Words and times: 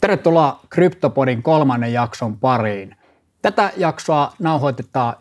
Tervetuloa 0.00 0.60
Kryptopodin 0.68 1.42
kolmannen 1.42 1.92
jakson 1.92 2.38
pariin. 2.38 2.96
Tätä 3.42 3.72
jaksoa 3.76 4.32
nauhoitetaan 4.38 5.14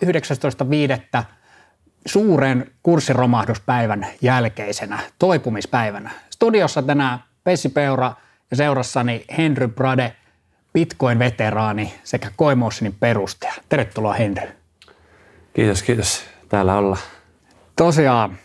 19.5. 1.19 1.23
suuren 2.05 2.71
kurssiromahduspäivän 2.83 4.07
jälkeisenä 4.21 4.99
toipumispäivänä. 5.19 6.11
Studiossa 6.29 6.81
tänään 6.81 7.23
Pessi 7.43 7.69
Peura 7.69 8.13
ja 8.51 8.57
seurassani 8.57 9.25
Henry 9.37 9.67
Brade, 9.67 10.15
Bitcoin-veteraani 10.73 11.93
sekä 12.03 12.31
Coinmotionin 12.37 12.95
perustaja. 12.99 13.53
Tervetuloa 13.69 14.13
Henry. 14.13 14.49
Kiitos, 15.53 15.83
kiitos. 15.83 16.23
Täällä 16.49 16.75
olla. 16.77 16.97
Tosiaan, 17.75 18.37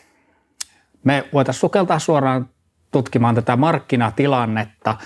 me 1.04 1.24
voitaisiin 1.32 1.60
sukeltaa 1.60 1.98
suoraan 1.98 2.48
tutkimaan 2.90 3.34
tätä 3.34 3.56
markkinatilannetta. 3.56 4.96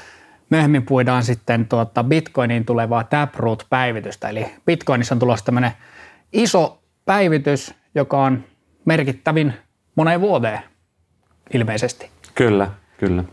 Myöhemmin 0.51 0.87
puidaan 0.87 1.23
sitten 1.23 1.69
tuota 1.69 2.05
Bitcoinin 2.05 2.64
tulevaa 2.64 3.05
Taproot-päivitystä. 3.05 4.29
Eli 4.29 4.46
Bitcoinissa 4.67 5.14
on 5.14 5.18
tulossa 5.18 5.45
tämmöinen 5.45 5.72
iso 6.32 6.82
päivitys, 7.05 7.75
joka 7.95 8.22
on 8.22 8.45
merkittävin 8.85 9.55
moneen 9.95 10.21
vuoteen 10.21 10.61
ilmeisesti. 11.55 12.11
Kyllä, 12.35 12.71
kyllä. 12.99 13.25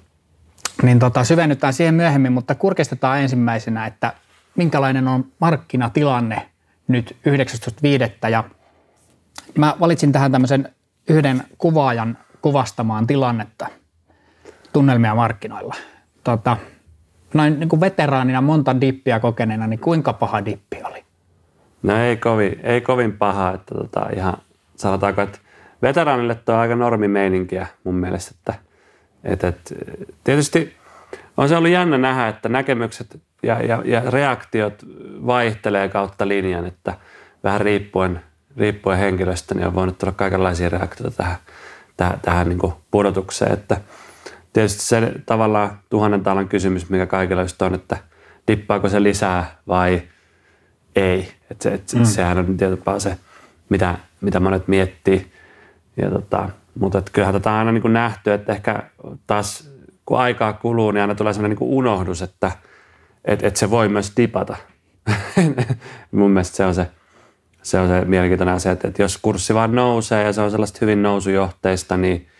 Niin 0.83 0.99
tota, 0.99 1.23
syvennytään 1.23 1.73
siihen 1.73 1.95
myöhemmin, 1.95 2.33
mutta 2.33 2.55
kurkistetaan 2.55 3.21
ensimmäisenä, 3.21 3.85
että 3.85 4.13
minkälainen 4.55 5.07
on 5.07 5.25
markkinatilanne 5.39 6.49
nyt 6.87 7.17
19.5. 8.25 8.29
Ja 8.31 8.43
mä 9.57 9.75
valitsin 9.79 10.11
tähän 10.11 10.31
tämmöisen 10.31 10.69
yhden 11.09 11.43
kuvaajan 11.57 12.17
kuvastamaan 12.41 13.07
tilannetta– 13.07 13.67
tunnelmia 14.75 15.15
markkinoilla. 15.15 15.75
Tota, 16.23 16.57
noin 17.35 17.59
niin 17.59 17.69
kuin 17.69 17.79
veteraanina 17.79 18.41
monta 18.41 18.81
dippiä 18.81 19.19
kokeneena, 19.19 19.67
niin 19.67 19.79
kuinka 19.79 20.13
paha 20.13 20.45
dippi 20.45 20.77
oli? 20.83 21.03
No 21.83 21.97
ei 21.97 22.17
kovin, 22.17 22.59
ei 22.63 22.81
kovin 22.81 23.17
paha, 23.17 23.51
että 23.51 23.75
tota, 23.75 24.09
ihan 24.15 24.37
sanotaanko, 24.75 25.21
että 25.21 25.39
veteraanille 25.81 26.35
tuo 26.35 26.55
on 26.55 26.61
aika 26.61 26.75
normimeininkiä 26.75 27.67
mun 27.83 27.95
mielestä, 27.95 28.31
että, 28.39 28.53
että, 29.23 29.47
että 29.47 29.73
tietysti 30.23 30.75
on 31.37 31.49
se 31.49 31.57
ollut 31.57 31.71
jännä 31.71 31.97
nähdä, 31.97 32.27
että 32.27 32.49
näkemykset 32.49 33.19
ja, 33.43 33.59
ja, 33.61 33.81
ja 33.85 34.01
reaktiot 34.09 34.85
vaihtelee 35.25 35.89
kautta 35.89 36.27
linjan, 36.27 36.65
että 36.65 36.93
vähän 37.43 37.61
riippuen, 37.61 38.21
riippuen 38.57 38.97
henkilöstä, 38.97 39.55
niin 39.55 39.67
on 39.67 39.75
voinut 39.75 39.97
tulla 39.97 40.13
kaikenlaisia 40.13 40.69
reaktioita 40.69 41.17
tähän, 41.17 41.37
tähän, 41.97 42.19
tähän 42.21 42.49
niin 42.49 42.73
pudotukseen, 42.91 43.53
että– 43.53 43.77
tietysti 44.55 44.83
se 44.83 45.11
tavallaan 45.25 45.79
tuhannen 45.89 46.23
talan 46.23 46.47
kysymys, 46.47 46.89
mikä 46.89 47.05
kaikilla 47.05 47.41
just 47.41 47.61
on, 47.61 47.75
että 47.75 47.97
dippaako 48.47 48.89
se 48.89 49.03
lisää 49.03 49.55
vai 49.67 50.01
ei. 50.95 51.31
Et 51.51 51.61
se, 51.61 51.73
et 51.73 51.93
mm. 51.95 52.03
Sehän 52.03 52.37
on 52.37 52.57
tietysti 52.57 52.85
se, 52.97 53.17
mitä, 53.69 53.97
mitä 54.21 54.39
monet 54.39 54.67
miettii. 54.67 55.31
Ja 55.97 56.09
tota, 56.09 56.49
mutta 56.79 56.97
et 56.97 57.09
kyllähän 57.09 57.33
tätä 57.33 57.51
on 57.51 57.57
aina 57.57 57.71
niin 57.71 57.93
nähty, 57.93 58.33
että 58.33 58.53
ehkä 58.53 58.83
taas 59.27 59.71
kun 60.05 60.19
aikaa 60.19 60.53
kuluu, 60.53 60.91
niin 60.91 61.01
aina 61.01 61.15
tulee 61.15 61.33
sellainen 61.33 61.57
niin 61.59 61.69
unohdus, 61.69 62.21
että 62.21 62.51
et, 63.25 63.43
et 63.43 63.55
se 63.55 63.69
voi 63.69 63.89
myös 63.89 64.13
dipata. 64.17 64.57
Mun 66.11 66.31
mielestä 66.31 66.57
se 66.57 66.65
on 66.65 66.75
se, 66.75 66.87
se 67.61 67.79
on 67.79 67.87
se 67.87 68.05
mielenkiintoinen 68.05 68.55
asia, 68.55 68.71
että, 68.71 68.87
että 68.87 69.01
jos 69.01 69.17
kurssi 69.17 69.53
vaan 69.53 69.75
nousee 69.75 70.23
ja 70.23 70.33
se 70.33 70.41
on 70.41 70.51
sellaista 70.51 70.77
hyvin 70.81 71.03
nousujohteista, 71.03 71.97
niin– 71.97 72.27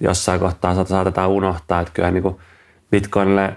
jossain 0.00 0.40
kohtaa 0.40 0.84
saatetaan 0.84 1.30
unohtaa, 1.30 1.80
että 1.80 1.92
kyllä 1.92 2.10
niin 2.10 2.36
Bitcoinille 2.90 3.56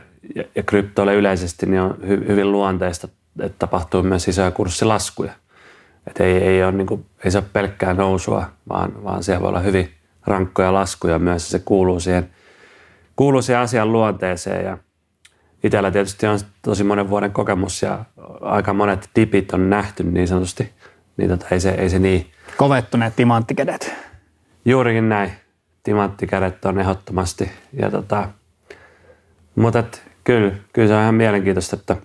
ja 0.55 0.63
kryptoille 0.63 1.15
yleisesti 1.15 1.65
niin 1.65 1.81
on 1.81 1.97
hy, 2.07 2.27
hyvin 2.27 2.51
luonteista, 2.51 3.07
että 3.39 3.55
tapahtuu 3.59 4.03
myös 4.03 4.27
isoja 4.27 4.51
kurssilaskuja. 4.51 5.33
Että 6.07 6.23
ei, 6.23 6.37
ei, 6.37 6.63
ole 6.63 6.71
niin 6.71 6.87
kuin, 6.87 7.05
ei 7.23 7.31
se 7.31 7.37
ole 7.37 7.45
pelkkää 7.53 7.93
nousua, 7.93 8.45
vaan, 8.69 9.03
vaan 9.03 9.23
siellä 9.23 9.41
voi 9.41 9.49
olla 9.49 9.59
hyvin 9.59 9.93
rankkoja 10.25 10.73
laskuja 10.73 11.19
myös. 11.19 11.49
Se 11.49 11.59
kuuluu 11.59 11.99
siihen, 11.99 12.29
kuuluu 13.15 13.41
siihen 13.41 13.61
asian 13.61 13.91
luonteeseen 13.91 14.65
ja 14.65 14.77
itsellä 15.63 15.91
tietysti 15.91 16.27
on 16.27 16.39
tosi 16.61 16.83
monen 16.83 17.09
vuoden 17.09 17.31
kokemus 17.31 17.81
ja 17.81 18.05
aika 18.41 18.73
monet 18.73 19.09
dipit 19.15 19.53
on 19.53 19.69
nähty 19.69 20.03
niin 20.03 20.27
sanotusti, 20.27 20.73
niin 21.17 21.29
tota, 21.29 21.45
ei, 21.51 21.59
se, 21.59 21.69
ei 21.69 21.89
se 21.89 21.99
niin. 21.99 22.31
Kovettuneet 22.57 23.15
timanttikedet. 23.15 23.93
Juurikin 24.65 25.09
näin 25.09 25.31
timanttikädet 25.85 26.65
on 26.65 26.79
ehdottomasti. 26.79 27.51
Ja 27.73 27.91
tota, 27.91 28.29
mutta 29.55 29.79
et, 29.79 30.03
kyllä, 30.23 30.51
kyllä 30.73 30.87
se 30.87 30.95
on 30.95 31.01
ihan 31.01 31.15
mielenkiintoista, 31.15 31.75
että 31.75 31.97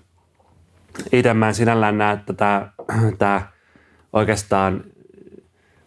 itse 1.13 1.35
mä 1.35 1.49
en 1.49 1.55
sinällään 1.55 1.99
näe, 1.99 2.15
että 2.15 2.33
tämä, 2.33 3.43
oikeastaan 4.13 4.85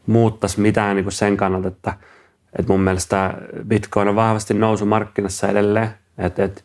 muuttaisi 0.08 0.62
mitään 0.62 0.96
niin 0.96 1.04
kuin 1.04 1.14
sen 1.14 1.38
kannalta, 1.38 1.68
että, 1.68 1.94
että 2.60 2.72
mun 2.72 2.82
mielestä 2.82 3.34
Bitcoin 3.68 4.08
on 4.08 4.16
vahvasti 4.16 4.54
nousumarkkinassa 4.54 5.48
edelleen. 5.48 5.90
Että, 6.18 6.44
että 6.44 6.62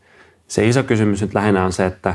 se 0.47 0.69
iso 0.69 0.83
kysymys 0.83 1.23
nyt 1.23 1.35
lähinnä 1.35 1.65
on 1.65 1.73
se, 1.73 1.87
että 1.87 2.15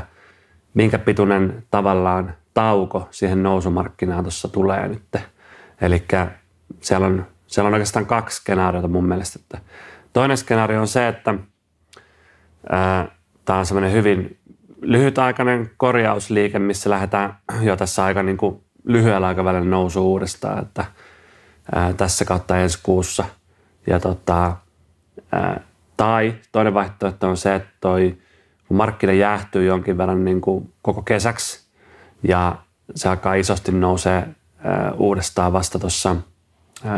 minkä 0.74 0.98
pituinen 0.98 1.64
tavallaan 1.70 2.34
tauko 2.54 3.08
siihen 3.10 3.42
nousumarkkinaan 3.42 4.24
tuossa 4.24 4.48
tulee 4.48 4.88
nyt. 4.88 5.16
Eli 5.80 6.04
siellä 6.80 7.06
on 7.06 7.26
siellä 7.54 7.68
on 7.68 7.74
oikeastaan 7.74 8.06
kaksi 8.06 8.36
skenaariota 8.36 8.88
mun 8.88 9.04
mielestä. 9.04 9.38
Että 9.42 9.58
toinen 10.12 10.36
skenaario 10.36 10.80
on 10.80 10.88
se, 10.88 11.08
että 11.08 11.34
tämä 13.44 13.58
on 13.58 13.66
semmoinen 13.66 13.92
hyvin 13.92 14.38
lyhytaikainen 14.80 15.70
korjausliike, 15.76 16.58
missä 16.58 16.90
lähdetään 16.90 17.36
jo 17.60 17.76
tässä 17.76 18.04
aika 18.04 18.22
niin 18.22 18.36
kuin 18.36 18.64
lyhyellä 18.84 19.26
aikavälillä 19.26 19.70
nousu 19.70 20.12
uudestaan, 20.12 20.62
että 20.62 20.84
ää, 21.74 21.92
tässä 21.92 22.24
kautta 22.24 22.58
ensi 22.58 22.78
kuussa. 22.82 23.24
Ja 23.86 24.00
tota, 24.00 24.56
ää, 25.32 25.60
tai 25.96 26.34
toinen 26.52 26.74
vaihtoehto 26.74 27.28
on 27.28 27.36
se, 27.36 27.54
että 27.54 27.70
toi, 27.80 28.18
kun 28.68 28.76
markkina 28.76 29.12
jäähtyy 29.12 29.64
jonkin 29.64 29.98
verran 29.98 30.24
niin 30.24 30.40
kuin 30.40 30.72
koko 30.82 31.02
kesäksi 31.02 31.68
ja 32.22 32.56
se 32.94 33.08
alkaa 33.08 33.34
isosti 33.34 33.72
nousee 33.72 34.28
ää, 34.58 34.92
uudestaan 34.92 35.52
vasta 35.52 35.78
tuossa– 35.78 36.16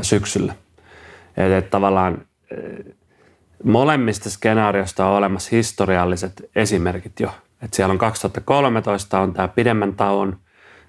syksyllä. 0.03 0.55
Eli 1.37 1.55
että 1.55 1.71
tavallaan 1.71 2.27
molemmista 3.65 4.31
skenaariosta 4.31 5.07
on 5.07 5.17
olemassa 5.17 5.49
historialliset 5.53 6.51
esimerkit 6.57 7.21
jo. 7.21 7.35
Että 7.63 7.77
siellä 7.77 7.93
on 7.93 7.99
2013 7.99 9.21
on 9.21 9.33
tämä 9.33 9.49
pidemmän 9.49 9.95
tauon, 9.95 10.39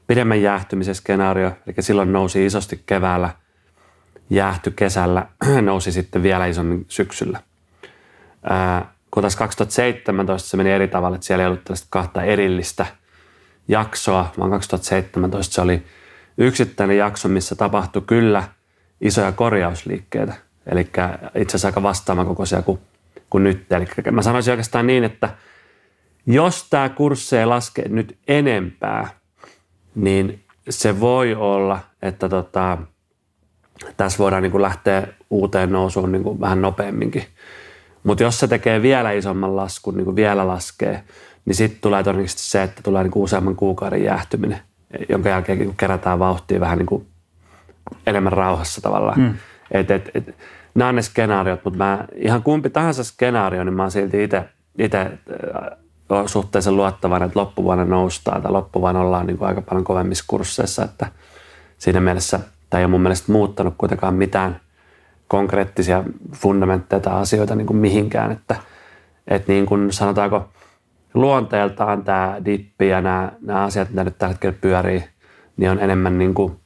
pidemmän 0.08 0.42
jäähtymisen 0.42 0.96
skenaario, 0.96 1.52
eli 1.68 1.76
silloin 1.80 2.14
nousi 2.14 2.46
isosti 2.46 2.84
keväällä, 2.86 3.30
jäähty 4.30 4.72
kesällä, 4.72 5.28
nousi 5.62 5.92
sitten 5.92 6.24
vielä 6.24 6.46
isommin 6.46 6.86
syksyllä. 6.88 7.40
Ää, 8.44 8.94
kun 9.12 9.24
taas 9.24 9.36
2017 9.36 10.50
se 10.50 10.58
meni 10.58 10.72
eri 10.72 10.88
tavalla, 10.88 11.16
että 11.16 11.28
siellä 11.28 11.44
ei 11.44 11.48
ollut 11.48 11.64
tällaista 11.64 11.88
kahta 11.90 12.24
erillistä 12.24 12.86
jaksoa, 13.68 14.32
vaan 14.40 14.52
2017 14.52 15.56
se 15.56 15.62
oli 15.62 15.84
yksittäinen 16.38 16.98
jakso, 16.98 17.28
missä 17.28 17.56
tapahtui 17.56 18.02
kyllä– 18.02 18.44
isoja 19.02 19.32
korjausliikkeitä. 19.32 20.34
Eli 20.72 20.82
itse 21.36 21.52
asiassa 21.52 21.68
aika 21.68 21.84
vastaavan 21.84 22.26
kokoisia 22.26 22.62
kuin, 22.62 22.80
kuin 23.30 23.44
nyt. 23.44 23.72
Eli 23.72 24.12
mä 24.12 24.22
sanoisin 24.22 24.52
oikeastaan 24.52 24.88
niin, 24.88 25.04
että 25.04 25.30
jos 26.26 26.68
tämä 26.70 26.90
kurssi 26.90 27.38
ei 27.38 27.46
laske 27.46 27.84
nyt 27.90 28.18
enempää, 28.28 29.08
niin 29.96 30.44
se 30.70 31.00
voi 31.00 31.36
olla, 31.36 31.80
että 32.02 32.30
tota, 32.30 32.78
tässä 33.98 34.18
voidaan 34.18 34.44
niin 34.44 34.52
kuin 34.52 34.62
lähteä 34.62 35.08
uuteen 35.30 35.72
nousuun 35.72 36.12
niin 36.12 36.24
kuin 36.24 36.40
vähän 36.40 36.62
nopeamminkin. 36.62 37.24
Mutta 38.04 38.24
jos 38.24 38.40
se 38.40 38.48
tekee 38.48 38.82
vielä 38.82 39.12
isomman 39.12 39.56
laskun, 39.56 39.98
niin 39.98 40.06
kuin 40.06 40.16
vielä 40.16 40.48
laskee, 40.48 41.04
niin 41.46 41.56
sitten 41.56 41.82
tulee 41.82 42.04
todennäköisesti 42.04 42.44
se, 42.44 42.64
että 42.64 42.82
tulee 42.84 43.04
niin 43.04 43.12
kuin 43.12 43.24
useamman 43.24 43.56
kuukauden 43.56 44.04
jäähtyminen, 44.04 44.60
jonka 45.10 45.30
jälkeen 45.30 45.60
niin 45.60 45.78
kerätään 45.78 46.20
vauhtia 46.20 46.60
vähän 46.60 46.78
niin 46.78 46.86
kuin 46.86 47.08
enemmän 48.08 48.34
rauhassa 48.34 48.82
tavallaan. 48.82 49.20
Mm. 49.20 49.34
Et, 49.72 49.92
et, 49.92 50.10
et, 50.14 50.36
nämä 50.76 50.90
on 50.90 50.96
ne 50.96 51.02
skenaariot, 51.02 51.60
mutta 51.64 51.78
mä, 51.78 52.06
ihan 52.16 52.44
kumpi 52.44 52.70
tahansa 52.70 53.04
skenaario, 53.04 53.64
niin 53.64 53.74
mä 53.74 53.84
oon 53.84 53.92
silti 53.92 54.24
itse 54.78 55.12
suhteellisen 56.26 56.76
luottavainen, 56.76 57.28
että 57.28 57.40
loppuvuonna 57.40 57.86
noustaan 57.86 58.42
tai 58.42 58.52
loppuvuonna 58.52 59.02
ollaan 59.02 59.28
niin 59.28 59.38
kuin 59.38 59.48
aika 59.48 59.62
paljon 59.62 59.84
kovemmissa 59.84 60.24
kursseissa, 60.28 60.84
että 60.84 61.08
siinä 61.78 62.00
mielessä 62.00 62.40
tämä 62.70 62.80
ei 62.80 62.86
ole 62.86 62.92
mun 62.92 63.02
mielestä 63.02 63.32
muuttanut 63.32 63.74
kuitenkaan 63.78 64.14
mitään 64.14 64.60
konkreettisia 65.28 66.04
fundamentteja 66.34 67.00
tai 67.00 67.14
asioita 67.22 67.56
niin 67.56 67.68
kuin 67.68 67.78
mihinkään, 67.78 68.32
että, 68.32 68.56
että 69.28 69.52
niin 69.52 69.66
kuin 69.66 69.94
sanotaanko 69.94 70.50
luonteeltaan 71.14 72.04
tämä 72.04 72.38
dippi 72.46 72.88
ja 72.88 73.02
nämä, 73.02 73.32
nämä 73.42 73.64
asiat, 73.64 73.90
mitä 73.90 74.04
nyt 74.04 74.18
tällä 74.18 74.34
hetkellä 74.34 74.58
pyörii, 74.62 75.04
niin 75.58 75.72
on 75.72 75.80
enemmän 75.80 76.18
niin 76.18 76.34
kuin 76.34 76.60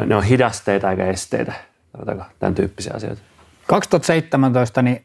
ne, 0.00 0.06
ne 0.06 0.16
on 0.16 0.22
hidasteita 0.22 0.90
eikä 0.90 1.06
esteitä, 1.06 1.52
tämän 2.38 2.54
tyyppisiä 2.54 2.92
asioita. 2.96 3.22
2017 3.66 4.82
niin 4.82 5.04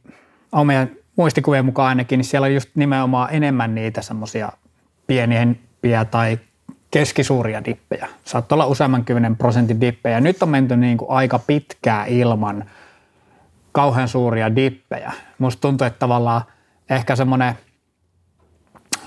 on 0.51 0.67
meidän 0.67 0.91
muistikuvien 1.15 1.65
mukaan 1.65 1.89
ainakin, 1.89 2.17
niin 2.17 2.25
siellä 2.25 2.45
on 2.45 2.53
just 2.53 2.69
nimenomaan 2.75 3.29
enemmän 3.31 3.75
niitä 3.75 4.01
semmoisia 4.01 4.51
pieniä 5.07 6.05
tai 6.11 6.39
keskisuuria 6.91 7.65
dippejä. 7.65 8.07
Saattaa 8.23 8.55
olla 8.55 8.65
useamman 8.65 9.05
kymmenen 9.05 9.35
prosentin 9.35 9.81
dippejä. 9.81 10.21
Nyt 10.21 10.43
on 10.43 10.49
menty 10.49 10.77
niin 10.77 10.97
kuin 10.97 11.11
aika 11.11 11.39
pitkää 11.39 12.05
ilman 12.05 12.65
kauhean 13.71 14.07
suuria 14.07 14.55
dippejä. 14.55 15.11
Musta 15.39 15.61
tuntuu, 15.61 15.87
että 15.87 15.99
tavallaan 15.99 16.41
ehkä 16.89 17.15
semmoinen 17.15 17.53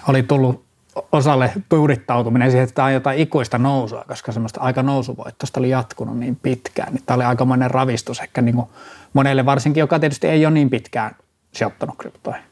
oli 0.08 0.22
tullut 0.22 0.65
osalle 1.12 1.52
tuudittautuminen 1.68 2.50
siihen, 2.50 2.64
että 2.64 2.74
tämä 2.74 2.86
on 2.86 2.92
jotain 2.92 3.18
ikuista 3.18 3.58
nousua, 3.58 4.04
koska 4.08 4.32
semmoista 4.32 4.60
aika 4.60 4.82
nousuvoittoista 4.82 5.60
oli 5.60 5.70
jatkunut 5.70 6.18
niin 6.18 6.36
pitkään. 6.36 6.92
Niin 6.92 7.02
tämä 7.06 7.14
oli 7.14 7.24
aikamoinen 7.24 7.70
ravistus 7.70 8.20
ehkä 8.20 8.42
niin 8.42 8.54
kuin 8.54 8.66
monelle 9.12 9.46
varsinkin, 9.46 9.80
joka 9.80 9.98
tietysti 9.98 10.26
ei 10.26 10.46
ole 10.46 10.54
niin 10.54 10.70
pitkään 10.70 11.16
sijoittanut 11.52 11.96
kryptoihin. 11.98 12.42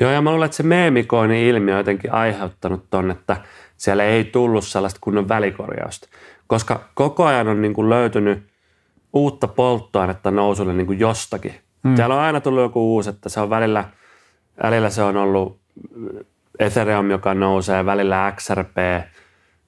Joo, 0.00 0.10
ja 0.10 0.22
mä 0.22 0.30
luulen, 0.30 0.46
että 0.46 0.56
se 0.56 0.62
meemikoinin 0.62 1.46
ilmiö 1.46 1.74
on 1.74 1.80
jotenkin 1.80 2.12
aiheuttanut 2.12 2.84
ton, 2.90 3.10
että 3.10 3.36
siellä 3.76 4.04
ei 4.04 4.24
tullut 4.24 4.64
sellaista 4.64 4.98
kunnon 5.00 5.28
välikorjausta. 5.28 6.08
Koska 6.46 6.80
koko 6.94 7.24
ajan 7.24 7.48
on 7.48 7.62
niin 7.62 7.74
kuin 7.74 7.90
löytynyt 7.90 8.50
uutta 9.12 9.48
polttoainetta 9.48 10.30
nousulle 10.30 10.72
niin 10.72 10.86
kuin 10.86 10.98
jostakin. 10.98 11.54
Hmm. 11.84 11.96
Siellä 11.96 12.14
on 12.14 12.20
aina 12.20 12.40
tullut 12.40 12.62
joku 12.62 12.94
uusi, 12.94 13.10
että 13.10 13.28
se 13.28 13.40
on 13.40 13.50
välillä, 13.50 13.84
välillä 14.62 14.90
se 14.90 15.02
on 15.02 15.16
ollut 15.16 15.60
Ethereum, 16.60 17.10
joka 17.10 17.34
nousee, 17.34 17.86
välillä 17.86 18.32
XRP, 18.36 18.76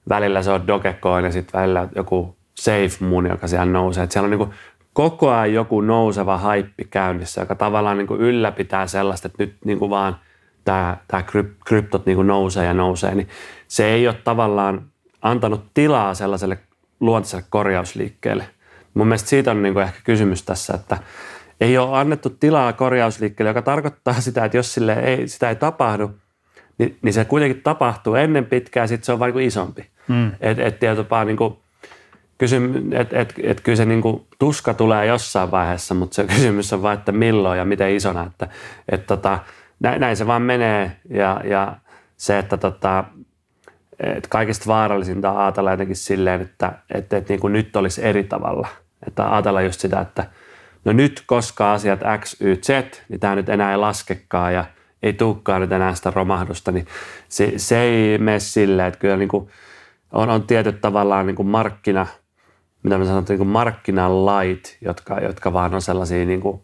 välillä 0.09 0.43
se 0.43 0.51
on 0.51 0.67
Dogecoin 0.67 1.25
ja 1.25 1.31
sitten 1.31 1.61
välillä 1.61 1.87
joku 1.95 2.35
SafeMoon, 2.55 3.25
joka 3.25 3.47
siellä 3.47 3.65
nousee. 3.65 4.03
Et 4.03 4.11
siellä 4.11 4.25
on 4.25 4.39
niin 4.39 4.53
koko 4.93 5.31
ajan 5.31 5.53
joku 5.53 5.81
nouseva 5.81 6.37
haippi 6.37 6.87
käynnissä, 6.89 7.41
joka 7.41 7.55
tavallaan 7.55 7.97
niin 7.97 8.07
ylläpitää 8.19 8.87
sellaista, 8.87 9.27
että 9.27 9.43
nyt 9.43 9.55
niin 9.65 9.79
vaan 9.79 10.17
tämä, 10.65 10.97
tämä 11.07 11.23
kryptot 11.65 12.05
niin 12.05 12.27
nousee 12.27 12.65
ja 12.65 12.73
nousee, 12.73 13.15
niin 13.15 13.29
se 13.67 13.85
ei 13.85 14.07
ole 14.07 14.15
tavallaan 14.23 14.81
antanut 15.21 15.65
tilaa 15.73 16.13
sellaiselle 16.13 16.59
luontaiselle 16.99 17.45
korjausliikkeelle. 17.49 18.43
Mun 18.93 19.07
mielestä 19.07 19.29
siitä 19.29 19.51
on 19.51 19.63
niin 19.63 19.77
ehkä 19.77 19.99
kysymys 20.03 20.43
tässä, 20.43 20.73
että 20.73 20.97
ei 21.61 21.77
ole 21.77 21.97
annettu 21.97 22.29
tilaa 22.29 22.73
korjausliikkeelle, 22.73 23.49
joka 23.49 23.61
tarkoittaa 23.61 24.21
sitä, 24.21 24.45
että 24.45 24.57
jos 24.57 24.73
sille 24.73 24.93
ei, 24.93 25.27
sitä 25.27 25.49
ei 25.49 25.55
tapahdu, 25.55 26.11
niin, 26.77 26.97
niin 27.01 27.13
se 27.13 27.25
kuitenkin 27.25 27.61
tapahtuu 27.61 28.15
ennen 28.15 28.45
pitkää, 28.45 28.87
sitten 28.87 29.05
se 29.05 29.11
on 29.11 29.19
vain 29.19 29.35
niin 29.35 29.47
isompi. 29.47 29.89
Mm. 30.07 30.31
Että 30.41 30.63
et, 30.63 30.83
et, 30.83 30.99
niin 31.25 31.37
kuin, 31.37 31.57
kysym, 32.37 32.93
et, 32.93 33.13
et, 33.13 33.33
et 33.43 33.61
kyllä 33.61 33.75
se 33.75 33.85
niin 33.85 34.01
kuin, 34.01 34.27
tuska 34.39 34.73
tulee 34.73 35.05
jossain 35.05 35.51
vaiheessa, 35.51 35.93
mutta 35.93 36.15
se 36.15 36.23
kysymys 36.35 36.73
on 36.73 36.81
vain, 36.81 36.99
että 36.99 37.11
milloin 37.11 37.57
ja 37.57 37.65
miten 37.65 37.95
isona. 37.95 38.23
Että, 38.23 38.47
et, 38.89 39.07
tota, 39.07 39.39
näin, 39.79 40.01
näin 40.01 40.17
se 40.17 40.27
vaan 40.27 40.41
menee 40.41 40.97
ja, 41.09 41.41
ja 41.43 41.75
se, 42.17 42.39
että 42.39 42.57
tota, 42.57 43.03
et 43.99 44.27
kaikista 44.27 44.65
vaarallisinta 44.67 45.31
on 45.31 45.37
ajatella 45.37 45.71
jotenkin 45.71 45.95
silleen, 45.95 46.41
että, 46.41 46.71
että, 46.93 47.17
että 47.17 47.33
niin 47.33 47.39
kuin 47.39 47.53
nyt 47.53 47.75
olisi 47.75 48.05
eri 48.05 48.23
tavalla. 48.23 48.67
Että 49.07 49.33
ajatella 49.33 49.61
just 49.61 49.79
sitä, 49.79 50.01
että 50.01 50.25
no 50.85 50.91
nyt 50.91 51.23
koska 51.25 51.73
asiat 51.73 51.99
X, 52.19 52.41
Y, 52.41 52.55
Z, 52.55 52.69
niin 53.09 53.19
tämä 53.19 53.35
nyt 53.35 53.49
enää 53.49 53.71
ei 53.71 53.77
laskekaan 53.77 54.53
ja 54.53 54.65
ei 55.03 55.13
tulekaan 55.13 55.61
nyt 55.61 55.71
enää 55.71 55.95
sitä 55.95 56.11
romahdusta, 56.15 56.71
niin 56.71 56.87
se, 57.29 57.53
se 57.57 57.81
ei 57.81 58.17
mene 58.17 58.39
silleen, 58.39 58.87
että 58.87 58.99
kyllä 58.99 59.17
niin 59.17 59.29
kuin 59.29 59.49
on, 60.11 60.29
on 60.29 60.43
tietyt 60.43 60.81
tavallaan 60.81 61.27
niin 61.27 61.35
kuin 61.35 61.47
markkina, 61.47 62.07
mitä 62.83 62.97
mä 62.97 63.05
sanon, 63.05 63.25
niin 63.29 63.37
kuin 63.37 63.47
markkinalait, 63.47 64.77
jotka, 64.81 65.19
jotka 65.19 65.53
vaan 65.53 65.73
on 65.73 65.81
sellaisia, 65.81 66.25
niin 66.25 66.41
kuin, 66.41 66.61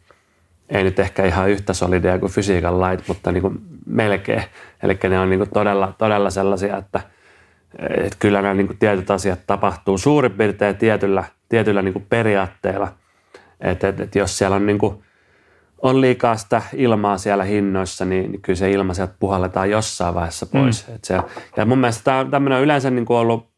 ei 0.70 0.84
nyt 0.84 1.00
ehkä 1.00 1.26
ihan 1.26 1.50
yhtä 1.50 1.74
solideja 1.74 2.20
kuin 2.20 2.32
fysiikan 2.32 2.82
lait, 2.82 3.08
mutta 3.08 3.32
niin 3.32 3.42
kuin 3.42 3.60
melkein. 3.86 4.44
Eli 4.84 4.98
ne 5.10 5.20
on 5.20 5.30
niin 5.30 5.40
kuin 5.40 5.50
todella, 5.50 5.94
todella 5.98 6.30
sellaisia, 6.30 6.78
että, 6.78 7.02
että 7.80 8.18
kyllä 8.20 8.42
nämä 8.42 8.54
niin 8.54 8.68
kuin 8.68 8.78
tietyt 8.78 9.12
asiat 9.12 9.40
tapahtuu 9.48 9.98
suurin 9.98 10.32
piirtein 10.32 10.78
tietyllä, 10.78 11.24
tietyllä 11.50 11.82
niin 11.82 11.94
kuin 11.94 12.06
periaatteella. 12.10 12.92
Että, 13.60 13.88
että, 13.88 14.04
että 14.04 14.20
jos 14.20 14.38
siellä 14.38 14.56
on, 14.56 14.66
niin 14.66 14.80
kuin, 14.80 15.04
on 15.82 16.02
liikaa 16.02 16.38
sitä 16.38 16.62
ilmaa 16.76 17.18
siellä 17.18 17.44
hinnoissa, 17.44 18.06
niin, 18.06 18.32
niin 18.32 18.42
kyllä 18.42 18.58
se 18.58 18.72
ilma 18.72 18.94
sieltä 18.94 19.14
puhalletaan 19.20 19.70
jossain 19.70 20.16
vaiheessa 20.16 20.46
pois. 20.46 20.88
Mm. 20.88 20.96
Että 20.96 21.08
se, 21.08 21.20
ja 21.58 21.66
mun 21.66 21.78
mielestä 21.78 22.04
tämä, 22.04 22.26
tämmöinen 22.32 22.58
on 22.58 22.64
yleensä 22.64 22.90
niin 22.90 23.06
kuin 23.06 23.18
ollut 23.18 23.50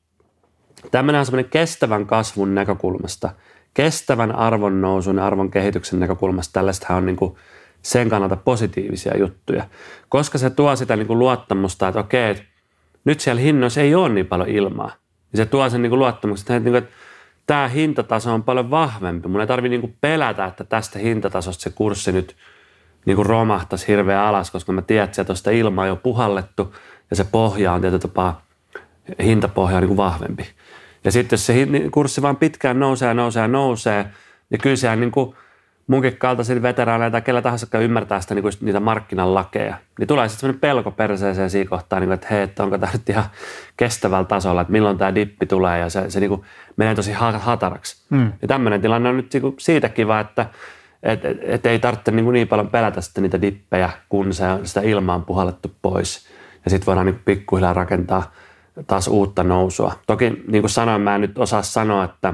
Tämmöinen 0.92 1.20
on 1.20 1.26
semmoinen 1.26 1.50
kestävän 1.50 2.06
kasvun 2.06 2.56
näkökulmasta, 2.56 3.30
kestävän 3.74 4.36
arvon 4.36 4.82
nousun 4.82 5.18
ja 5.18 5.26
arvon 5.26 5.52
kehityksen 5.52 6.00
näkökulmasta 6.00 6.54
tällaista 6.54 6.96
on 6.96 7.06
niin 7.06 7.16
kuin 7.16 7.36
sen 7.82 8.10
kannalta 8.10 8.36
positiivisia 8.36 9.18
juttuja, 9.18 9.64
koska 10.10 10.38
se 10.38 10.50
tuo 10.50 10.76
sitä 10.76 10.96
niin 10.96 11.08
kuin 11.08 11.20
luottamusta, 11.20 11.88
että 11.88 12.00
okei, 12.00 12.30
että 12.32 12.44
nyt 13.06 13.20
siellä 13.20 13.42
hinnoissa 13.42 13.82
ei 13.82 13.96
ole 13.96 14.10
niin 14.10 14.28
paljon 14.28 14.50
ilmaa. 14.50 14.92
Niin 15.32 15.38
se 15.38 15.46
tuo 15.46 15.70
sen 15.70 15.82
niin 15.82 15.90
kuin 15.90 16.00
luottamuksen, 16.00 16.58
että, 16.58 16.78
että 16.78 16.94
tämä 17.52 17.68
hintataso 17.68 18.34
on 18.34 18.44
paljon 18.44 18.70
vahvempi. 18.70 19.28
Mun 19.28 19.42
ei 19.42 19.48
tarvitse 19.48 19.78
niin 19.78 19.98
pelätä, 20.02 20.46
että 20.46 20.64
tästä 20.64 21.00
hintatasosta 21.00 21.64
se 21.64 21.70
kurssi 21.70 22.12
nyt 22.12 22.36
niin 23.06 23.16
kuin 23.16 23.26
romahtaisi 23.26 23.88
hirveän 23.88 24.22
alas, 24.22 24.52
koska 24.52 24.72
mä 24.72 24.82
tiedän, 24.82 25.10
että 25.18 25.36
sitä 25.36 25.52
ilmaa 25.52 25.88
jo 25.88 25.96
puhallettu 25.96 26.76
ja 27.10 27.16
se 27.16 27.24
pohja 27.24 27.74
on 27.74 27.82
tietyllä 27.82 28.02
tapaa, 28.02 28.46
hintapohja 29.24 29.78
on 29.78 29.82
niin 29.82 29.88
kuin 29.88 29.98
vahvempi. 29.98 30.48
Ja 31.04 31.12
sitten 31.12 31.34
jos 31.38 31.46
se 31.46 31.68
kurssi 31.92 32.22
vaan 32.22 32.38
pitkään 32.38 32.80
nousee 32.80 33.08
ja 33.08 33.14
nousee 33.14 33.42
ja 33.42 33.48
nousee, 33.48 34.06
niin 34.50 34.62
kyllä 34.62 34.76
sehän 34.76 35.00
niin 35.00 35.12
kuin 35.12 35.36
munkin 35.92 36.18
kaltaisilla 36.18 36.62
veteraaneilla 36.62 37.12
tai 37.12 37.22
kellä 37.22 37.42
tahansa, 37.42 37.64
jotka 37.64 37.80
ymmärtää 37.80 38.22
sitä, 38.22 38.36
niin 38.36 38.44
kuin 38.44 38.54
niitä 38.62 38.80
markkinalakeja, 38.80 39.76
niin 40.00 40.08
tulee 40.08 40.30
sitten 40.30 40.40
sellainen 40.40 40.60
pelko 40.60 40.92
perseeseen 40.92 41.50
siinä 41.50 41.70
kohtaa, 41.70 42.00
niin 42.00 42.08
kuin, 42.08 42.14
että 42.14 42.28
hei, 42.32 42.42
että 42.42 42.64
onko 42.64 42.78
tämä 42.78 42.92
nyt 42.94 43.10
ihan 43.10 43.24
kestävällä 43.78 44.26
tasolla, 44.26 44.62
että 44.62 44.72
milloin 44.72 44.98
tämä 44.98 45.16
dippi 45.16 45.46
tulee 45.46 45.80
ja 45.80 45.90
se, 45.90 46.10
se 46.10 46.20
niin 46.20 46.30
kuin 46.30 46.42
menee 46.78 46.96
tosi 46.96 47.12
hataraksi. 47.38 48.06
Mm. 48.10 48.32
Ja 48.42 48.48
tämmöinen 48.48 48.82
tilanne 48.82 49.10
on 49.10 49.18
nyt 49.18 49.34
niin 49.34 49.56
siitä 49.60 49.90
kiva, 49.90 50.20
että 50.20 50.46
et, 51.04 51.26
et, 51.26 51.38
et 51.42 51.66
ei 51.66 51.80
tarvitse 51.80 52.12
niin, 52.12 52.34
niin 52.34 52.48
paljon 52.48 52.70
pelätä 52.70 53.02
sitten 53.02 53.24
niitä 53.24 53.42
dippejä, 53.42 53.90
kun 54.10 54.34
se 54.34 54.48
on 54.48 54.68
sitä 54.68 54.82
ilmaa 54.82 55.16
on 55.16 55.26
puhallettu 55.26 55.72
pois. 55.82 56.28
Ja 56.66 56.72
sitten 56.72 56.86
voidaan 56.86 57.06
niin 57.06 57.22
pikkuhiljaa 57.26 57.74
rakentaa 57.74 58.32
taas 58.88 59.08
uutta 59.08 59.44
nousua. 59.44 59.94
Toki 60.08 60.44
niin 60.48 60.62
kuin 60.62 60.70
sanoin, 60.70 61.02
mä 61.02 61.16
en 61.16 61.22
nyt 61.22 61.38
osaa 61.38 61.62
sanoa, 61.62 62.04
että, 62.04 62.34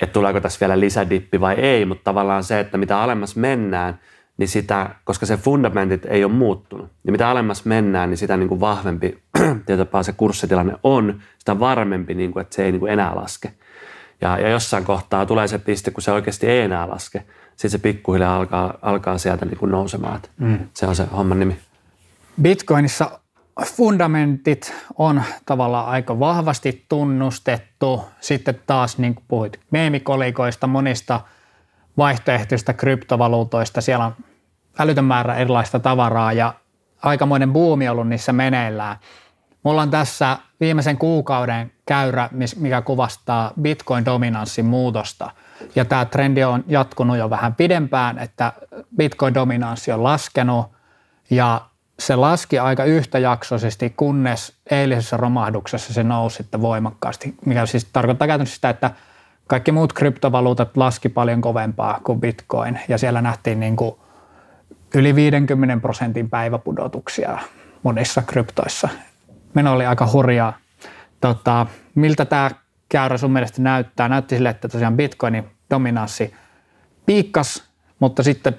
että 0.00 0.12
tuleeko 0.12 0.40
tässä 0.40 0.60
vielä 0.60 0.80
lisädippi 0.80 1.40
vai 1.40 1.54
ei, 1.54 1.84
mutta 1.84 2.04
tavallaan 2.04 2.44
se, 2.44 2.60
että 2.60 2.78
mitä 2.78 3.00
alemmas 3.02 3.36
mennään, 3.36 3.98
niin 4.36 4.48
sitä, 4.48 4.90
koska 5.04 5.26
se 5.26 5.36
fundamentit 5.36 6.06
ei 6.06 6.24
ole 6.24 6.32
muuttunut, 6.32 6.90
niin 7.04 7.12
mitä 7.12 7.28
alemmas 7.28 7.64
mennään, 7.64 8.10
niin 8.10 8.18
sitä 8.18 8.36
niin 8.36 8.48
kuin 8.48 8.60
vahvempi 8.60 9.22
tietopaa 9.66 10.02
se 10.02 10.12
kurssitilanne 10.12 10.74
on, 10.82 11.20
sitä 11.38 11.60
varmempi, 11.60 12.14
niin 12.14 12.32
kuin, 12.32 12.40
että 12.40 12.56
se 12.56 12.64
ei 12.64 12.72
niin 12.72 12.80
kuin 12.80 12.92
enää 12.92 13.16
laske. 13.16 13.52
Ja, 14.20 14.38
ja 14.38 14.48
jossain 14.48 14.84
kohtaa 14.84 15.26
tulee 15.26 15.48
se 15.48 15.58
piste, 15.58 15.90
kun 15.90 16.02
se 16.02 16.12
oikeasti 16.12 16.46
ei 16.46 16.60
enää 16.60 16.88
laske. 16.88 17.24
Sitten 17.50 17.70
se 17.70 17.78
pikkuhiljaa 17.78 18.36
alkaa, 18.36 18.78
alkaa 18.82 19.18
sieltä 19.18 19.44
niin 19.44 19.58
kuin 19.58 19.70
nousemaan. 19.70 20.20
Mm. 20.38 20.58
Se 20.74 20.86
on 20.86 20.96
se 20.96 21.04
homman 21.16 21.38
nimi. 21.38 21.56
Bitcoinissa 22.42 23.20
fundamentit 23.64 24.74
on 24.98 25.22
tavallaan 25.46 25.86
aika 25.86 26.18
vahvasti 26.18 26.84
tunnustettu. 26.88 28.04
Sitten 28.20 28.60
taas, 28.66 28.98
niin 28.98 29.14
kuin 29.14 29.24
puhuit 29.28 29.60
meemikolikoista, 29.70 30.66
monista 30.66 31.20
vaihtoehtoista 31.96 32.72
kryptovaluutoista, 32.72 33.80
siellä 33.80 34.04
on 34.04 34.16
älytön 34.78 35.04
määrä 35.04 35.34
erilaista 35.34 35.78
tavaraa 35.78 36.32
ja 36.32 36.54
aikamoinen 37.02 37.52
buumi 37.52 37.88
ollut 37.88 38.08
niissä 38.08 38.32
meneillään. 38.32 38.96
Mulla 39.62 39.82
on 39.82 39.90
tässä 39.90 40.38
viimeisen 40.60 40.98
kuukauden 40.98 41.72
käyrä, 41.86 42.28
mikä 42.56 42.82
kuvastaa 42.82 43.52
Bitcoin-dominanssin 43.60 44.64
muutosta. 44.64 45.30
Ja 45.74 45.84
tämä 45.84 46.04
trendi 46.04 46.44
on 46.44 46.64
jatkunut 46.66 47.16
jo 47.16 47.30
vähän 47.30 47.54
pidempään, 47.54 48.18
että 48.18 48.52
Bitcoin-dominanssi 48.96 49.92
on 49.92 50.02
laskenut 50.02 50.66
ja 51.30 51.60
se 51.98 52.16
laski 52.16 52.58
aika 52.58 52.84
yhtäjaksoisesti, 52.84 53.90
kunnes 53.96 54.52
eilisessä 54.70 55.16
romahduksessa 55.16 55.94
se 55.94 56.02
nousi 56.02 56.36
sitten 56.36 56.62
voimakkaasti, 56.62 57.34
mikä 57.46 57.66
siis 57.66 57.84
tarkoittaa 57.92 58.28
käytännössä 58.28 58.54
sitä, 58.54 58.70
että 58.70 58.90
kaikki 59.46 59.72
muut 59.72 59.92
kryptovaluutat 59.92 60.76
laski 60.76 61.08
paljon 61.08 61.40
kovempaa 61.40 62.00
kuin 62.04 62.20
Bitcoin, 62.20 62.80
ja 62.88 62.98
siellä 62.98 63.22
nähtiin 63.22 63.60
niin 63.60 63.76
kuin 63.76 63.94
yli 64.94 65.14
50 65.14 65.82
prosentin 65.82 66.30
päiväpudotuksia 66.30 67.38
monissa 67.82 68.22
kryptoissa. 68.22 68.88
Meno 69.54 69.72
oli 69.72 69.86
aika 69.86 70.08
hurjaa. 70.12 70.58
Tota, 71.20 71.66
miltä 71.94 72.24
tämä 72.24 72.50
käyrä 72.88 73.18
sun 73.18 73.32
mielestä 73.32 73.62
näyttää? 73.62 74.08
Näytti 74.08 74.34
sille, 74.34 74.48
että 74.48 74.68
tosiaan 74.68 74.96
Bitcoinin 74.96 75.50
dominanssi 75.70 76.34
piikkas, 77.06 77.64
mutta 77.98 78.22
sitten 78.22 78.56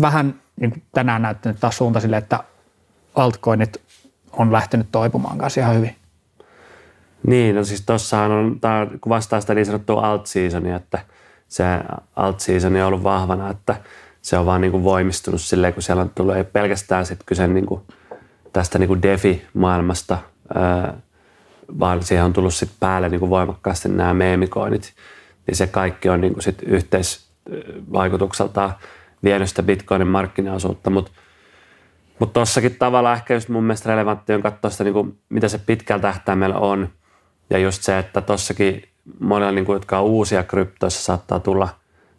vähän 0.00 0.34
niin 0.60 0.82
tänään 0.92 1.22
näyttänyt 1.22 1.60
taas 1.60 1.76
suunta 1.76 2.00
sille, 2.00 2.16
että 2.16 2.44
altcoinit 3.14 3.82
on 4.32 4.52
lähtenyt 4.52 4.86
toipumaan 4.92 5.38
kanssa 5.38 5.60
ihan 5.60 5.76
hyvin. 5.76 5.96
Niin, 7.26 7.56
no 7.56 7.64
siis 7.64 7.86
tuossahan 7.86 8.30
on, 8.30 8.60
tämä 8.60 8.86
kuvastaa 9.00 9.40
sitä 9.40 9.54
niin 9.54 9.66
sanottua 9.66 10.10
alt 10.10 10.26
seasonia, 10.26 10.76
että 10.76 10.98
se 11.48 11.64
alt 12.16 12.40
season 12.40 12.76
on 12.76 12.82
ollut 12.82 13.02
vahvana, 13.02 13.50
että 13.50 13.76
se 14.22 14.38
on 14.38 14.46
vaan 14.46 14.60
niin 14.60 14.70
kuin 14.70 14.84
voimistunut 14.84 15.40
silleen, 15.40 15.74
kun 15.74 15.82
siellä 15.82 16.06
tulee 16.14 16.44
pelkästään 16.44 17.06
sit 17.06 17.20
kyse 17.26 17.46
niin 17.46 17.66
kuin 17.66 17.80
tästä 18.52 18.78
niin 18.78 18.88
kuin 18.88 19.02
DeFi-maailmasta, 19.02 20.18
ää, 20.54 20.94
vaan 21.78 22.02
siihen 22.02 22.24
on 22.24 22.32
tullut 22.32 22.54
sit 22.54 22.70
päälle 22.80 23.08
niin 23.08 23.20
kuin 23.20 23.30
voimakkaasti 23.30 23.88
nämä 23.88 24.14
meemikoinit, 24.14 24.92
niin 25.46 25.56
se 25.56 25.66
kaikki 25.66 26.08
on 26.08 26.20
niin 26.20 26.32
kuin 26.32 26.42
sit 26.42 26.62
yhteisvaikutukseltaan 26.62 28.74
vienyt 29.24 29.48
sitä 29.48 29.62
Bitcoinin 29.62 30.08
markkinaosuutta, 30.08 30.90
mutta 30.90 31.12
mutta 32.18 32.40
tossakin 32.40 32.76
tavalla 32.78 33.12
ehkä 33.12 33.34
just 33.34 33.48
mun 33.48 33.64
mielestä 33.64 33.90
relevantti 33.90 34.32
on 34.32 34.42
katsoa 34.42 34.70
sitä, 34.70 34.84
niin 34.84 34.94
kuin, 34.94 35.18
mitä 35.28 35.48
se 35.48 35.58
pitkällä 35.58 36.02
tähtäimellä 36.02 36.56
on. 36.56 36.88
Ja 37.50 37.58
just 37.58 37.82
se, 37.82 37.98
että 37.98 38.20
tossakin 38.20 38.82
monella, 39.20 39.52
niin 39.52 39.64
kuin, 39.64 39.76
jotka 39.76 39.98
on 39.98 40.04
uusia 40.04 40.42
kryptoissa, 40.42 41.02
saattaa 41.02 41.40
tulla 41.40 41.68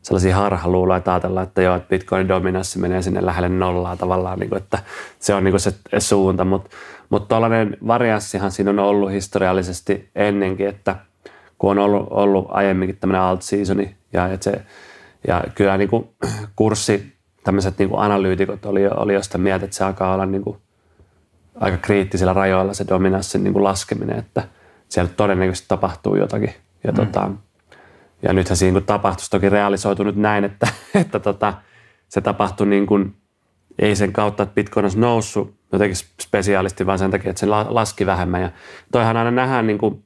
sellaisia 0.02 0.36
harhaluuloja, 0.36 0.98
että 0.98 1.12
ajatella, 1.12 1.42
että 1.42 1.62
joo, 1.62 1.76
että 1.76 1.90
Bitcoinin 1.90 2.28
dominanssi 2.28 2.80
menee 2.80 3.02
sinne 3.02 3.26
lähelle 3.26 3.50
nollaa 3.50 3.98
tavallaan, 3.98 4.40
niin 4.40 4.50
kuin, 4.50 4.62
että 4.62 4.80
se 5.20 5.34
on 5.34 5.44
niin 5.44 5.52
kuin 5.52 5.60
se 5.60 5.74
suunta. 6.00 6.46
Mutta 6.46 6.70
mut 7.10 7.28
tuollainen 7.28 7.78
varianssihan 7.88 8.52
siinä 8.52 8.70
on 8.70 8.80
ollut 8.80 9.12
historiallisesti 9.12 10.10
ennenkin, 10.16 10.68
että 10.68 10.96
kun 11.58 11.72
on 11.72 11.80
ollut, 11.80 12.08
ollut 12.10 12.46
aiemminkin 12.50 12.98
tämmöinen 12.98 13.22
alt-seasoni 13.22 13.96
ja, 14.14 14.28
että 14.28 14.44
se, 14.44 14.62
ja 15.28 15.44
kyllä 15.56 15.78
niin 15.78 15.90
kuin 15.90 16.10
kurssi 16.56 17.13
tämmöiset 17.44 17.78
niin 17.78 17.90
analyytikot 17.96 18.66
oli, 18.66 18.88
oli 18.88 19.14
jo 19.14 19.24
sitä 19.24 19.38
mieltä, 19.38 19.66
että 19.66 19.78
se 19.78 19.84
alkaa 19.84 20.14
olla 20.14 20.26
niin 20.26 20.42
kuin 20.42 20.58
aika 21.56 21.78
kriittisillä 21.78 22.34
rajoilla 22.34 22.74
se 22.74 22.86
dominanssin 22.88 23.44
niin 23.44 23.54
kuin 23.54 23.64
laskeminen, 23.64 24.20
että 24.20 24.44
siellä 24.90 25.12
todennäköisesti 25.18 25.68
tapahtuu 25.68 26.16
jotakin. 26.16 26.54
Ja, 26.84 26.92
mm. 26.92 26.96
tota, 26.96 27.32
ja 28.22 28.34
nythän 28.34 28.58
siinä 28.58 28.80
niin 28.80 28.86
tapahtuisi 28.86 29.32
toki 29.32 29.50
realisoitu 29.50 30.04
nyt 30.04 30.16
näin, 30.16 30.44
että, 30.44 30.68
että 31.02 31.20
tota, 31.20 31.54
se 32.10 32.22
tapahtui 32.22 32.68
niin 32.68 32.86
kuin, 32.86 33.16
ei 33.80 33.96
sen 33.96 34.14
kautta, 34.14 34.44
että 34.44 34.56
Bitcoin 34.56 34.86
olisi 34.86 35.00
noussut 35.00 35.56
jotenkin 35.72 35.98
spesiaalisti, 36.22 36.86
vaan 36.86 37.00
sen 37.00 37.12
takia, 37.12 37.30
että 37.30 37.40
se 37.40 37.46
laski 37.46 38.06
vähemmän. 38.06 38.42
Ja 38.42 38.50
toihan 38.92 39.18
aina 39.18 39.32
nähdään, 39.32 39.68
niin 39.68 39.78
kuin, 39.78 40.04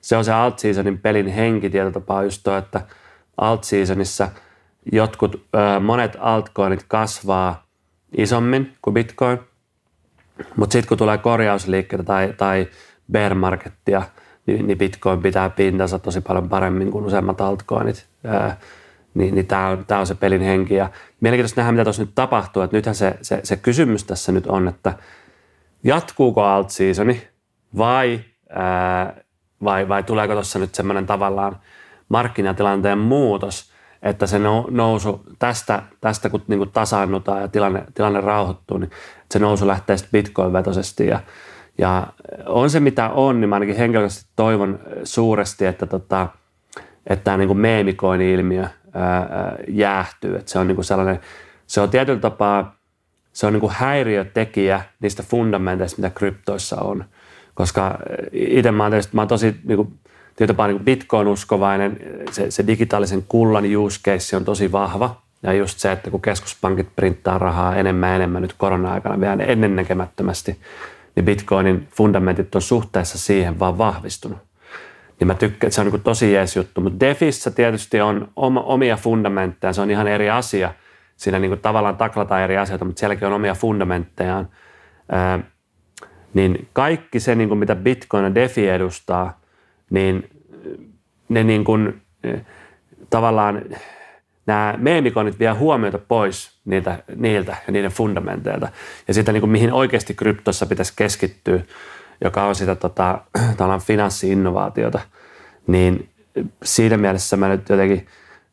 se 0.00 0.16
on 0.16 0.24
se 0.24 0.32
alt-seasonin 0.32 0.98
pelin 0.98 1.26
henki 1.26 1.70
tietotapaa 1.70 2.22
just 2.22 2.40
toi, 2.44 2.58
että 2.58 2.80
alt-seasonissa– 3.36 4.28
jotkut, 4.92 5.46
monet 5.80 6.16
altcoinit 6.20 6.84
kasvaa 6.88 7.66
isommin 8.16 8.72
kuin 8.82 8.94
Bitcoin, 8.94 9.38
mutta 10.56 10.72
sitten 10.72 10.88
kun 10.88 10.98
tulee 10.98 11.18
korjausliikkeitä 11.18 12.04
tai, 12.04 12.34
tai 12.36 12.68
bear 13.12 13.34
markettia, 13.34 14.02
niin, 14.46 14.66
niin 14.66 14.78
Bitcoin 14.78 15.22
pitää 15.22 15.50
pintansa 15.50 15.98
tosi 15.98 16.20
paljon 16.20 16.48
paremmin 16.48 16.90
kuin 16.90 17.04
useimmat 17.04 17.40
altcoinit. 17.40 18.06
Niin, 19.14 19.34
niin 19.34 19.46
tämä 19.46 19.68
on, 19.68 19.84
tää 19.86 19.98
on 19.98 20.06
se 20.06 20.14
pelin 20.14 20.40
henki. 20.40 20.74
Ja 20.74 20.90
mielenkiintoista 21.20 21.60
nähdä, 21.60 21.72
mitä 21.72 21.84
tuossa 21.84 22.02
nyt 22.02 22.14
tapahtuu. 22.14 22.62
Että 22.62 22.76
nythän 22.76 22.94
se, 22.94 23.18
se, 23.22 23.40
se 23.42 23.56
kysymys 23.56 24.04
tässä 24.04 24.32
nyt 24.32 24.46
on, 24.46 24.68
että 24.68 24.94
jatkuuko 25.84 26.42
alt 26.42 26.70
seasoni 26.70 27.28
vai, 27.78 28.20
ää, 28.50 29.14
vai, 29.64 29.88
vai 29.88 30.02
tuleeko 30.02 30.32
tuossa 30.32 30.58
nyt 30.58 30.74
semmoinen 30.74 31.06
tavallaan 31.06 31.56
markkinatilanteen 32.08 32.98
muutos– 32.98 33.64
että 34.02 34.26
se 34.26 34.38
nousu 34.70 35.22
tästä, 35.38 35.82
tästä 36.00 36.30
kun 36.30 36.42
niin 36.46 36.70
tasaannutaan 36.70 37.40
ja 37.40 37.48
tilanne, 37.48 37.84
tilanne 37.94 38.20
rauhoittuu, 38.20 38.78
niin 38.78 38.90
se 39.30 39.38
nousu 39.38 39.66
lähtee 39.66 39.96
sitten 39.96 40.22
bitcoin-vetoisesti 40.22 41.06
ja, 41.06 41.20
ja 41.78 42.06
on 42.46 42.70
se 42.70 42.80
mitä 42.80 43.08
on, 43.08 43.40
niin 43.40 43.48
mä 43.48 43.56
ainakin 43.56 43.76
henkilökohtaisesti 43.76 44.30
toivon 44.36 44.78
suuresti, 45.04 45.66
että, 45.66 45.86
tota, 45.86 46.28
että 47.06 47.24
tämä 47.24 47.36
niin 47.36 47.58
meemikoini-ilmiö 47.58 48.68
ää, 48.94 49.56
jäähtyy. 49.68 50.36
Että 50.36 50.50
se 50.50 50.58
on 50.58 50.66
niin 50.66 50.84
sellainen, 50.84 51.20
se 51.66 51.80
on 51.80 51.90
tietyllä 51.90 52.20
tapaa, 52.20 52.76
se 53.32 53.46
on 53.46 53.52
niin 53.52 53.60
kuin 53.60 53.72
häiriötekijä 53.76 54.82
niistä 55.00 55.22
fundamenteista, 55.22 56.02
mitä 56.02 56.10
kryptoissa 56.10 56.76
on. 56.80 57.04
Koska 57.54 57.98
itse 58.32 58.72
mä 58.72 58.82
oon, 58.82 58.92
mä 59.12 59.20
oon 59.20 59.28
tosi 59.28 59.60
niin 59.64 59.76
kuin, 59.76 59.98
tietyllä 60.38 60.66
niin 60.66 60.84
Bitcoin-uskovainen, 60.84 61.96
se, 62.30 62.50
se 62.50 62.66
digitaalisen 62.66 63.24
kullan 63.28 63.76
use 63.76 64.00
case 64.00 64.36
on 64.36 64.44
tosi 64.44 64.72
vahva. 64.72 65.22
Ja 65.42 65.52
just 65.52 65.78
se, 65.78 65.92
että 65.92 66.10
kun 66.10 66.22
keskuspankit 66.22 66.88
printtaa 66.96 67.38
rahaa 67.38 67.76
enemmän 67.76 68.08
ja 68.08 68.16
enemmän 68.16 68.42
nyt 68.42 68.54
korona-aikana 68.58 69.20
vielä 69.20 69.44
ennennäkemättömästi, 69.44 70.56
niin 71.16 71.24
Bitcoinin 71.24 71.88
fundamentit 71.90 72.54
on 72.54 72.62
suhteessa 72.62 73.18
siihen 73.18 73.58
vaan 73.58 73.78
vahvistunut. 73.78 74.38
Niin 75.20 75.26
mä 75.26 75.34
tykkään, 75.34 75.68
että 75.68 75.74
se 75.74 75.80
on 75.80 75.86
niin 75.86 76.02
tosi 76.02 76.32
jees 76.32 76.56
juttu. 76.56 76.80
Mutta 76.80 77.00
Defissä 77.00 77.50
tietysti 77.50 78.00
on 78.00 78.28
omia 78.36 78.96
fundamentteja, 78.96 79.72
se 79.72 79.80
on 79.80 79.90
ihan 79.90 80.08
eri 80.08 80.30
asia. 80.30 80.74
Siinä 81.16 81.38
niin 81.38 81.58
tavallaan 81.58 81.96
taklataan 81.96 82.42
eri 82.42 82.58
asioita, 82.58 82.84
mutta 82.84 83.00
sielläkin 83.00 83.26
on 83.26 83.34
omia 83.34 83.54
fundamenttejaan. 83.54 84.48
Ää, 85.12 85.40
niin 86.34 86.68
kaikki 86.72 87.20
se, 87.20 87.34
niin 87.34 87.48
kuin 87.48 87.58
mitä 87.58 87.74
Bitcoin 87.74 88.24
ja 88.24 88.34
Defi 88.34 88.68
edustaa– 88.68 89.32
niin 89.90 90.30
ne 91.28 91.44
niin 91.44 91.64
kuin, 91.64 92.02
tavallaan 93.10 93.62
nämä 94.46 94.74
meemikonit 94.78 95.38
vie 95.38 95.50
huomiota 95.50 95.98
pois 95.98 96.60
niiltä, 96.64 97.02
niiltä 97.16 97.56
ja 97.66 97.72
niiden 97.72 97.90
fundamenteilta. 97.90 98.68
Ja 99.08 99.14
siitä, 99.14 99.32
niin 99.32 99.40
kuin, 99.40 99.50
mihin 99.50 99.72
oikeasti 99.72 100.14
kryptossa 100.14 100.66
pitäisi 100.66 100.92
keskittyä, 100.96 101.60
joka 102.24 102.44
on 102.44 102.54
sitä 102.54 102.74
tota, 102.74 103.20
finanssi-innovaatiota, 103.86 105.00
niin 105.66 106.08
siinä 106.64 106.96
mielessä 106.96 107.36
mä 107.36 107.48
nyt 107.48 107.68
jotenkin 107.68 108.06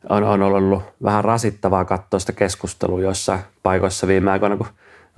on, 0.08 0.24
on 0.24 0.42
ollut 0.42 0.82
vähän 1.02 1.24
rasittavaa 1.24 1.84
katsoa 1.84 2.20
sitä 2.20 2.32
keskustelua 2.32 3.00
jossa 3.00 3.38
paikoissa 3.62 4.06
viime 4.06 4.30
aikoina, 4.30 4.56
kun 4.56 4.66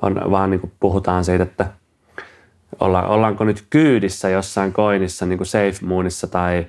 on 0.03 0.31
vaan 0.31 0.51
niin 0.51 0.61
kuin 0.61 0.73
puhutaan 0.81 1.25
siitä, 1.25 1.43
että– 1.43 1.67
olla, 2.81 3.03
ollaanko 3.03 3.45
nyt 3.45 3.67
kyydissä 3.71 4.29
jossain 4.29 4.73
koinissa, 4.73 5.27
niin 5.27 5.39
kuin 5.39 5.47
SafeMoonissa 5.47 6.27
tai, 6.27 6.67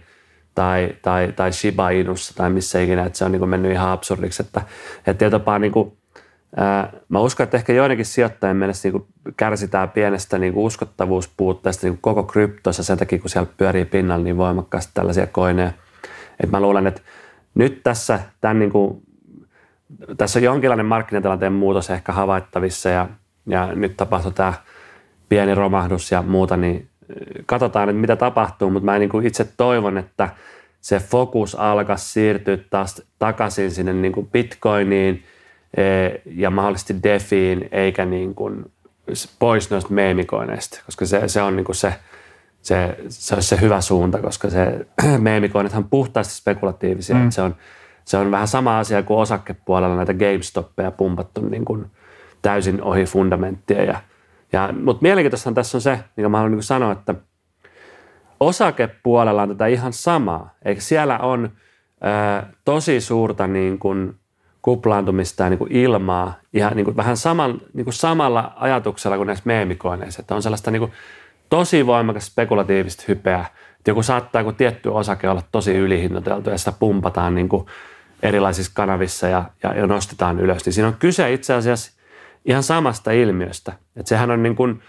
tai, 0.55 0.89
tai, 1.01 1.33
tai 1.35 1.53
Shiba 1.53 1.89
Inussa 1.89 2.33
tai 2.35 2.49
missä 2.49 2.81
ikinä, 2.81 3.05
että 3.05 3.17
se 3.17 3.25
on 3.25 3.31
niin 3.31 3.39
kuin 3.39 3.49
mennyt 3.49 3.71
ihan 3.71 3.89
absurdiksi. 3.89 4.43
Että, 4.43 4.61
että 5.07 5.25
jopa 5.25 5.59
niin 5.59 5.71
kuin, 5.71 5.97
ää, 6.55 6.93
mä 7.09 7.19
uskon, 7.19 7.43
että 7.43 7.57
ehkä 7.57 7.73
joidenkin 7.73 8.05
sijoittajien 8.05 8.57
mielestä 8.57 8.87
niin 8.87 8.91
kuin 8.91 9.05
kärsitään 9.37 9.89
pienestä 9.89 10.37
niin 10.37 10.53
kuin 10.53 10.65
uskottavuuspuutteesta 10.65 11.87
niin 11.87 11.93
kuin 11.93 12.01
koko 12.01 12.23
kryptoissa 12.23 12.83
sen 12.83 12.97
takia, 12.97 13.19
kun 13.19 13.29
siellä 13.29 13.51
pyörii 13.57 13.85
pinnalla 13.85 14.23
niin 14.23 14.37
voimakkaasti 14.37 14.91
tällaisia 14.93 15.27
koineja. 15.27 15.71
Et 16.43 16.51
mä 16.51 16.59
luulen, 16.59 16.87
että 16.87 17.01
nyt 17.55 17.83
tässä, 17.83 18.19
tämän 18.41 18.59
niin 18.59 18.71
kuin, 18.71 19.01
tässä 20.17 20.39
on 20.39 20.43
jonkinlainen 20.43 20.85
markkinatilanteen 20.85 21.53
muutos 21.53 21.89
ehkä 21.89 22.11
havaittavissa 22.11 22.89
ja, 22.89 23.07
ja 23.45 23.69
nyt 23.75 23.97
tapahtuu 23.97 24.31
tämä– 24.31 24.53
pieni 25.29 25.55
romahdus 25.55 26.11
ja 26.11 26.21
muuta, 26.21 26.57
niin 26.57 26.89
katsotaan, 27.45 27.89
että 27.89 28.01
mitä 28.01 28.15
tapahtuu, 28.15 28.69
mutta 28.69 28.85
mä 28.85 28.99
niin 28.99 29.09
kuin 29.09 29.27
itse 29.27 29.47
toivon, 29.57 29.97
että 29.97 30.29
se 30.81 30.99
fokus 30.99 31.55
alkaa 31.55 31.97
siirtyä 31.97 32.57
taas 32.69 33.01
takaisin 33.19 33.71
sinne 33.71 33.93
niin 33.93 34.11
kuin 34.11 34.27
Bitcoiniin 34.27 35.23
e, 35.77 35.83
ja 36.25 36.49
mahdollisesti 36.49 36.95
Defiin, 37.03 37.69
eikä 37.71 38.05
niin 38.05 38.35
kuin 38.35 38.71
pois 39.39 39.71
noista 39.71 39.93
meemikoineista, 39.93 40.81
koska 40.85 41.05
se, 41.05 41.27
se 41.27 41.41
on 41.41 41.55
niin 41.55 41.65
kuin 41.65 41.75
se, 41.75 41.93
se, 42.61 42.97
se 43.09 43.35
olisi 43.35 43.47
se 43.47 43.61
hyvä 43.61 43.81
suunta, 43.81 44.21
koska 44.21 44.49
se 44.49 44.85
meemikoinithan 45.17 45.83
on 45.83 45.89
puhtaasti 45.89 46.33
spekulatiivisia. 46.33 47.15
Mm. 47.15 47.29
Se, 47.29 47.41
on, 47.41 47.55
se 48.05 48.17
on 48.17 48.31
vähän 48.31 48.47
sama 48.47 48.79
asia 48.79 49.03
kuin 49.03 49.19
osakepuolella 49.19 49.95
näitä 49.95 50.13
GameStoppeja 50.13 50.91
pumpattu 50.91 51.41
niin 51.41 51.65
kuin 51.65 51.85
täysin 52.41 52.81
ohi 52.81 53.05
fundamenttia 53.05 53.83
ja 53.83 54.01
ja, 54.53 54.73
mutta 54.83 55.01
mielenkiintoista 55.01 55.51
tässä 55.51 55.77
on 55.77 55.81
se, 55.81 55.99
mikä 56.17 56.29
mä 56.29 56.37
haluan 56.37 56.51
niin 56.51 56.63
sanoa, 56.63 56.91
että 56.91 57.15
osakepuolella 58.39 59.41
on 59.41 59.49
tätä 59.49 59.67
ihan 59.67 59.93
samaa. 59.93 60.55
Eikä 60.65 60.81
siellä 60.81 61.17
on 61.17 61.51
ää, 62.01 62.49
tosi 62.65 63.01
suurta 63.01 63.47
niin 63.47 63.79
kuin 63.79 64.15
kuplaantumista 64.61 65.43
ja 65.43 65.49
niin 65.49 65.57
kuin 65.57 65.71
ilmaa 65.71 66.33
ihan 66.53 66.75
niin 66.75 66.85
kuin 66.85 66.97
vähän 66.97 67.17
saman, 67.17 67.61
niin 67.73 67.83
kuin 67.83 67.93
samalla 67.93 68.53
ajatuksella 68.55 69.17
kuin 69.17 69.27
näissä 69.27 69.43
meemikoineissa. 69.45 70.21
Että 70.21 70.35
on 70.35 70.41
sellaista 70.41 70.71
niin 70.71 70.79
kuin 70.79 70.91
tosi 71.49 71.85
voimakas 71.85 72.25
spekulatiivista 72.25 73.03
hypeä. 73.07 73.45
Että 73.77 73.91
joku 73.91 74.03
saattaa 74.03 74.41
joku 74.41 74.51
tietty 74.51 74.89
osake 74.89 75.29
olla 75.29 75.43
tosi 75.51 75.75
ylihinnoiteltu 75.75 76.49
ja 76.49 76.57
sitä 76.57 76.71
pumpataan 76.71 77.35
niin 77.35 77.49
kuin 77.49 77.65
erilaisissa 78.23 78.71
kanavissa 78.75 79.27
ja, 79.27 79.43
ja, 79.63 79.73
ja 79.73 79.87
nostetaan 79.87 80.39
ylös. 80.39 80.65
Niin 80.65 80.73
siinä 80.73 80.87
on 80.87 80.95
kyse 80.99 81.33
itse 81.33 81.53
asiassa 81.53 81.98
ihan 82.45 82.63
samasta 82.63 83.11
ilmiöstä. 83.11 83.73
Että 83.95 84.09
sehän 84.09 84.31
on 84.31 84.43
niin 84.43 84.55
kuin, 84.55 84.81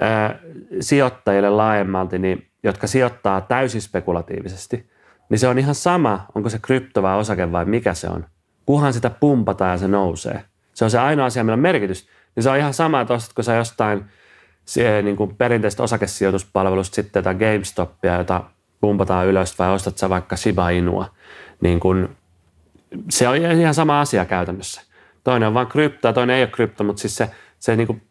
ää, 0.00 0.38
sijoittajille 0.80 1.50
laajemmalti, 1.50 2.18
niin, 2.18 2.46
jotka 2.62 2.86
sijoittaa 2.86 3.40
täysin 3.40 3.82
spekulatiivisesti, 3.82 4.90
niin 5.28 5.38
se 5.38 5.48
on 5.48 5.58
ihan 5.58 5.74
sama, 5.74 6.26
onko 6.34 6.48
se 6.48 6.58
krypto 6.58 7.02
vai 7.02 7.18
osake 7.18 7.52
vai 7.52 7.64
mikä 7.64 7.94
se 7.94 8.08
on. 8.08 8.26
Kuhan 8.66 8.92
sitä 8.92 9.10
pumpataan 9.10 9.70
ja 9.70 9.78
se 9.78 9.88
nousee. 9.88 10.44
Se 10.74 10.84
on 10.84 10.90
se 10.90 10.98
ainoa 10.98 11.26
asia, 11.26 11.44
millä 11.44 11.54
on 11.54 11.60
merkitys. 11.60 12.08
Niin 12.36 12.42
se 12.42 12.50
on 12.50 12.56
ihan 12.56 12.74
sama, 12.74 13.00
että 13.00 13.14
ostatko 13.14 13.42
sä 13.42 13.54
jostain 13.54 14.04
niin 15.02 15.16
kuin 15.16 15.36
perinteistä 15.36 15.82
osakesijoituspalvelusta 15.82 16.94
sitten 16.94 17.20
jotain 17.20 17.36
GameStopia, 17.36 18.16
jota 18.16 18.44
pumpataan 18.80 19.26
ylös, 19.26 19.58
vai 19.58 19.72
ostat 19.72 19.98
sä 19.98 20.08
vaikka 20.08 20.36
Shiba 20.36 20.70
Inua. 20.70 21.14
Niin 21.60 21.80
kuin, 21.80 22.16
se 23.10 23.28
on 23.28 23.36
ihan 23.36 23.74
sama 23.74 24.00
asia 24.00 24.24
käytännössä. 24.24 24.82
Toinen 25.28 25.48
on 25.48 25.54
vain 25.54 25.66
krypto 25.66 26.08
ja 26.08 26.12
toinen 26.12 26.36
ei 26.36 26.42
ole 26.42 26.50
krypto, 26.50 26.84
mutta 26.84 27.00
siis 27.00 27.16
se, 27.16 27.30
se 27.58 27.76
niin 27.76 27.86
kuin, 27.86 28.02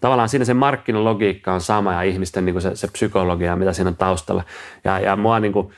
tavallaan 0.00 0.28
siinä 0.28 0.44
se 0.44 0.54
markkinalogiikka 0.54 1.52
on 1.52 1.60
sama 1.60 1.92
ja 1.92 2.02
ihmisten 2.02 2.44
niin 2.44 2.54
kuin 2.54 2.62
se, 2.62 2.76
se 2.76 2.88
psykologia, 2.88 3.56
mitä 3.56 3.72
siinä 3.72 3.88
on 3.88 3.96
taustalla. 3.96 4.44
Ja, 4.84 5.00
ja 5.00 5.16
mua 5.16 5.40
niin 5.40 5.52
kuin, 5.52 5.72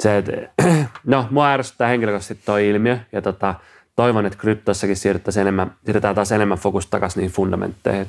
se, 0.00 0.18
että, 0.18 0.32
no, 1.04 1.26
mua 1.30 1.50
ärsyttää 1.50 1.88
henkilökohtaisesti 1.88 2.46
tuo 2.46 2.56
ilmiö 2.56 2.98
ja 3.12 3.22
tota, 3.22 3.54
toivon, 3.96 4.26
että 4.26 4.38
kryptossakin 4.38 4.96
siirrytään 4.96 5.38
enemmän, 5.40 5.74
siirretään 5.84 6.14
taas 6.14 6.32
enemmän 6.32 6.58
fokus 6.58 6.86
takaisin 6.86 7.20
niihin 7.20 7.34
fundamentteihin. 7.34 8.06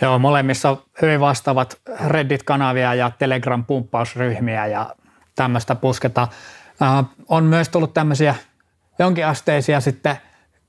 Joo, 0.00 0.18
molemmissa 0.18 0.70
on 0.70 0.82
hyvin 1.02 1.20
vastaavat 1.20 1.80
Reddit-kanavia 2.06 2.94
ja 2.94 3.10
Telegram-pumppausryhmiä 3.18 4.66
ja 4.66 4.94
tämmöistä 5.34 5.74
pusketa. 5.74 6.28
Äh, 6.82 7.04
on 7.28 7.44
myös 7.44 7.68
tullut 7.68 7.94
tämmöisiä 7.94 8.34
jonkinasteisia 8.98 9.80
sitten 9.80 10.16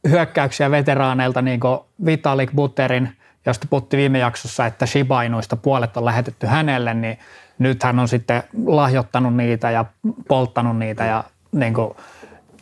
hyökkäyksiä 0.09 0.71
veteraaneilta, 0.71 1.41
niin 1.41 1.59
kuin 1.59 1.79
Vitalik 2.05 2.51
Butterin, 2.55 3.09
josta 3.45 3.67
puhutti 3.69 3.97
viime 3.97 4.19
jaksossa, 4.19 4.65
että 4.65 4.85
Shiba 4.85 5.21
Inuista 5.21 5.55
puolet 5.55 5.97
on 5.97 6.05
lähetetty 6.05 6.47
hänelle, 6.47 6.93
niin 6.93 7.17
nyt 7.59 7.83
hän 7.83 7.99
on 7.99 8.07
sitten 8.07 8.43
lahjoittanut 8.65 9.35
niitä 9.35 9.71
ja 9.71 9.85
polttanut 10.27 10.77
niitä 10.77 11.05
ja 11.05 11.23
niin 11.51 11.73
kuin, 11.73 11.93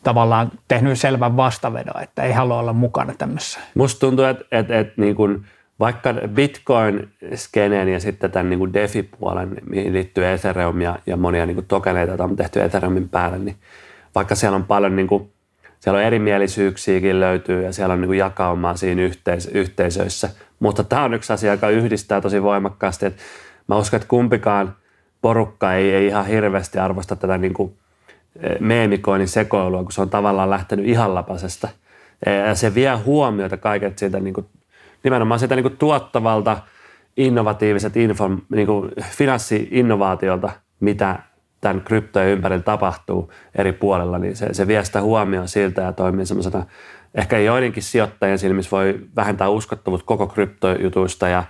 tavallaan 0.03 0.51
tehnyt 0.67 0.99
selvän 0.99 1.37
vastavedon, 1.37 2.03
että 2.03 2.23
ei 2.23 2.31
halua 2.31 2.59
olla 2.59 2.73
mukana 2.73 3.13
tämmöisessä. 3.17 3.59
Musta 3.75 3.99
tuntuu, 3.99 4.25
että, 4.25 4.45
että, 4.51 4.79
että 4.79 5.01
niin 5.01 5.15
kuin 5.15 5.45
vaikka 5.79 6.13
Bitcoin-skeneen 6.13 7.89
ja 7.89 7.99
sitten 7.99 8.31
tämän 8.31 8.49
niin 8.49 8.59
kuin 8.59 8.73
DeFi-puolen, 8.73 9.55
mihin 9.69 9.93
liittyy 9.93 10.27
Ethereum 10.27 10.81
ja, 10.81 10.99
ja 11.05 11.17
monia 11.17 11.45
niin 11.45 11.55
kuin 11.55 11.67
tokeneita, 11.67 12.11
joita 12.11 12.23
on 12.23 12.35
tehty 12.35 12.61
Ethereumin 12.61 13.09
päälle, 13.09 13.39
niin 13.39 13.55
vaikka 14.15 14.35
siellä 14.35 14.55
on 14.55 14.65
paljon 14.65 14.95
niin 14.95 15.07
kuin, 15.07 15.31
siellä 15.79 15.97
on 15.97 16.03
erimielisyyksiäkin 16.03 17.19
löytyy 17.19 17.63
ja 17.63 17.73
siellä 17.73 17.93
on 17.93 18.01
niin 18.01 18.13
jakaumaa 18.13 18.75
siinä 18.75 19.01
yhteis- 19.01 19.49
yhteisöissä. 19.53 20.29
Mutta 20.59 20.83
tämä 20.83 21.03
on 21.03 21.13
yksi 21.13 21.33
asia, 21.33 21.51
joka 21.51 21.69
yhdistää 21.69 22.21
tosi 22.21 22.43
voimakkaasti. 22.43 23.05
Että 23.05 23.23
mä 23.67 23.77
uskon, 23.77 23.97
että 23.97 24.07
kumpikaan 24.07 24.75
porukka 25.21 25.73
ei, 25.73 25.91
ei 25.91 26.07
ihan 26.07 26.25
hirveästi 26.25 26.79
arvosta 26.79 27.15
tätä 27.15 27.37
niin 27.37 27.53
kuin 27.53 27.73
meemikoinnin 28.59 29.27
sekoilua, 29.27 29.83
kun 29.83 29.91
se 29.91 30.01
on 30.01 30.09
tavallaan 30.09 30.49
lähtenyt 30.49 30.85
ihan 30.85 31.15
lapasesta. 31.15 31.67
Ja 32.47 32.55
se 32.55 32.75
vie 32.75 32.95
huomiota 32.95 33.57
kaiket 33.57 33.97
siitä 33.97 34.19
niin 34.19 34.33
kuin, 34.33 34.45
nimenomaan 35.03 35.39
sitä 35.39 35.55
niin 35.55 35.63
kuin 35.63 35.77
tuottavalta, 35.77 36.57
innovatiiviset 37.17 37.97
info, 37.97 38.29
niin 38.49 38.67
kuin 38.67 38.91
finanssi-innovaatiolta, 39.11 40.49
mitä 40.79 41.19
tämän 41.61 41.81
kryptojen 41.81 42.29
ympärillä 42.29 42.63
tapahtuu 42.63 43.31
eri 43.55 43.73
puolella, 43.73 44.17
niin 44.17 44.35
se, 44.35 44.53
se 44.53 44.67
vie 44.67 44.85
sitä 44.85 45.01
huomioon 45.01 45.47
siltä 45.47 45.81
ja 45.81 45.93
toimii 45.93 46.25
semmoisena, 46.25 46.65
ehkä 47.15 47.37
joidenkin 47.37 47.83
sijoittajien 47.83 48.39
silmissä 48.39 48.71
voi 48.71 48.99
vähentää 49.15 49.49
uskottavuutta 49.49 50.05
koko 50.05 50.27
kryptojutuista 50.27 51.27
ja, 51.27 51.43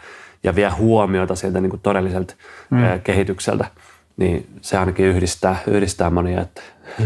ja 0.43 0.55
vie 0.55 0.69
huomiota 0.69 1.35
sieltä 1.35 1.61
niin 1.61 1.69
kuin 1.69 1.81
todelliselta 1.81 2.33
mm. 2.69 2.79
kehitykseltä 3.03 3.65
niin 4.19 4.49
se 4.61 4.77
ainakin 4.77 5.05
yhdistää, 5.05 5.55
yhdistää 5.67 6.09
monia. 6.09 6.41
Että. 6.41 6.61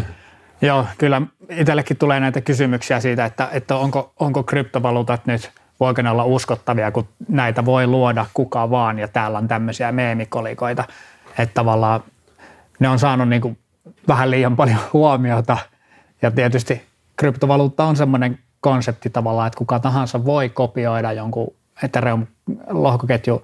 Joo, 0.62 0.86
kyllä 0.98 1.22
itsellekin 1.50 1.98
tulee 1.98 2.20
näitä 2.20 2.42
kysymyksiä 2.42 3.00
siitä, 3.00 3.26
että, 3.26 3.50
että 3.52 3.76
onko, 3.76 4.14
onko 4.20 4.44
kryptovaluutat 4.44 5.26
nyt, 5.26 5.52
voiko 5.80 6.02
ne 6.02 6.10
olla 6.10 6.26
uskottavia, 6.26 6.92
kun 6.92 7.08
näitä 7.28 7.66
voi 7.66 7.88
luoda 7.88 8.26
kuka 8.34 8.70
vaan 8.70 9.00
ja 9.00 9.08
täällä 9.08 9.38
on 9.38 9.48
tämmöisiä 9.48 9.92
meemikolikoita, 9.92 10.84
että 11.38 11.54
tavallaan 11.54 12.04
ne 12.80 12.90
on 12.90 13.00
saanut 13.00 13.30
niin 13.30 13.42
kuin 13.42 13.58
vähän 14.08 14.32
liian 14.32 14.56
paljon 14.56 14.80
huomiota. 14.94 15.58
Ja 16.22 16.32
tietysti 16.32 16.82
kryptovaluutta 17.16 17.84
on 17.84 17.96
semmoinen 17.96 18.40
konsepti 18.62 19.10
tavallaan, 19.10 19.48
että 19.48 19.58
kuka 19.58 19.80
tahansa 19.80 20.26
voi 20.26 20.50
kopioida 20.50 21.12
jonkun 21.12 21.54
Ethereum 21.84 22.28
lohkoketju 22.70 23.44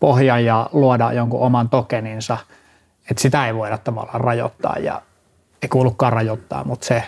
pohjan 0.00 0.44
ja 0.44 0.70
luoda 0.72 1.12
jonkun 1.12 1.40
oman 1.40 1.68
tokeninsa– 1.68 2.38
että 3.10 3.22
sitä 3.22 3.46
ei 3.46 3.54
voida 3.54 3.78
tavallaan 3.78 4.20
rajoittaa 4.20 4.78
ja 4.78 5.02
ei 5.62 5.68
kuulukaan 5.68 6.12
rajoittaa, 6.12 6.64
mutta 6.64 6.86
se, 6.86 7.02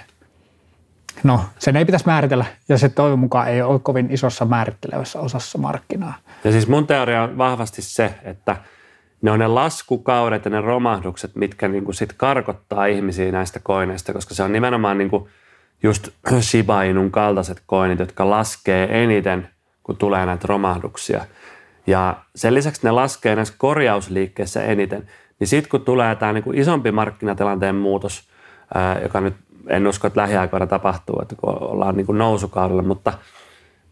no 1.23 1.41
sen 1.59 1.77
ei 1.77 1.85
pitäisi 1.85 2.07
määritellä. 2.07 2.45
Ja 2.69 2.79
se 2.79 2.89
toivon 2.89 3.19
mukaan 3.19 3.49
ei 3.49 3.63
ole 3.63 3.79
kovin 3.79 4.11
isossa 4.11 4.45
määrittelevässä 4.45 5.21
osassa 5.21 5.59
markkinaa. 5.59 6.15
Ja 6.45 6.53
siis 6.53 6.69
mun 6.69 6.87
teoria 6.87 7.23
on 7.23 7.39
vahvasti 7.39 7.83
se, 7.83 8.15
että 8.23 8.57
ne 9.23 9.31
on 9.31 9.39
ne 9.39 9.47
laskukaudet 9.47 10.45
ja 10.45 10.51
ne 10.51 10.61
romahdukset, 10.61 11.37
mitkä 11.37 11.69
niin 11.69 11.85
kuin 11.85 11.95
sit 11.95 12.13
karkottaa 12.13 12.87
ihmisiä 12.87 13.33
näistä 13.33 13.61
koineista, 13.63 14.13
koska 14.13 14.35
se 14.35 14.43
on 14.43 14.53
nimenomaan 14.53 14.99
niin 14.99 15.11
kuin 15.11 15.29
just 15.83 16.09
Shiba 16.41 16.83
Inun 16.83 17.11
kaltaiset 17.11 17.63
koinit, 17.67 17.99
jotka 17.99 18.31
laskee 18.31 19.03
eniten, 19.03 19.49
kun 19.83 19.97
tulee 19.97 20.27
näitä 20.27 20.49
romahduksia. 20.49 21.25
Ja 21.87 22.17
sen 22.37 22.55
lisäksi 22.55 22.81
ne 22.85 22.91
laskee 22.91 23.37
näissä 23.37 23.55
korjausliikkeissä 23.59 24.63
eniten. 24.65 25.09
Niin 25.41 25.49
sitten 25.49 25.71
kun 25.71 25.81
tulee 25.81 26.15
tämä 26.15 26.33
niinku 26.33 26.53
isompi 26.55 26.93
markkinatilanteen 26.93 27.75
muutos, 27.75 28.29
ää, 28.75 29.01
joka 29.01 29.21
nyt 29.21 29.35
en 29.67 29.87
usko, 29.87 30.07
että 30.07 30.21
lähiaikoina 30.21 30.67
tapahtuu, 30.67 31.19
että 31.23 31.35
kun 31.37 31.63
ollaan 31.63 31.97
niinku 31.97 32.13
nousukaudella, 32.13 32.83
mutta 32.83 33.13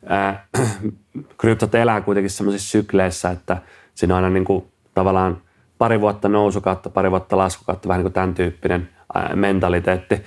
ää, 0.06 0.46
kryptot 1.38 1.74
elää 1.74 2.00
kuitenkin 2.00 2.30
sellaisissa 2.30 2.70
sykleissä, 2.70 3.30
että 3.30 3.56
siinä 3.94 4.14
on 4.14 4.24
aina 4.24 4.34
niinku 4.34 4.70
tavallaan 4.96 5.42
pari 5.78 6.00
vuotta 6.00 6.28
nousukautta, 6.28 6.90
pari 6.90 7.10
vuotta 7.10 7.36
laskukautta, 7.36 7.88
vähän 7.88 7.98
niin 7.98 8.04
kuin 8.04 8.12
tämän 8.12 8.34
tyyppinen 8.34 8.88
mentaliteetti. 9.34 10.22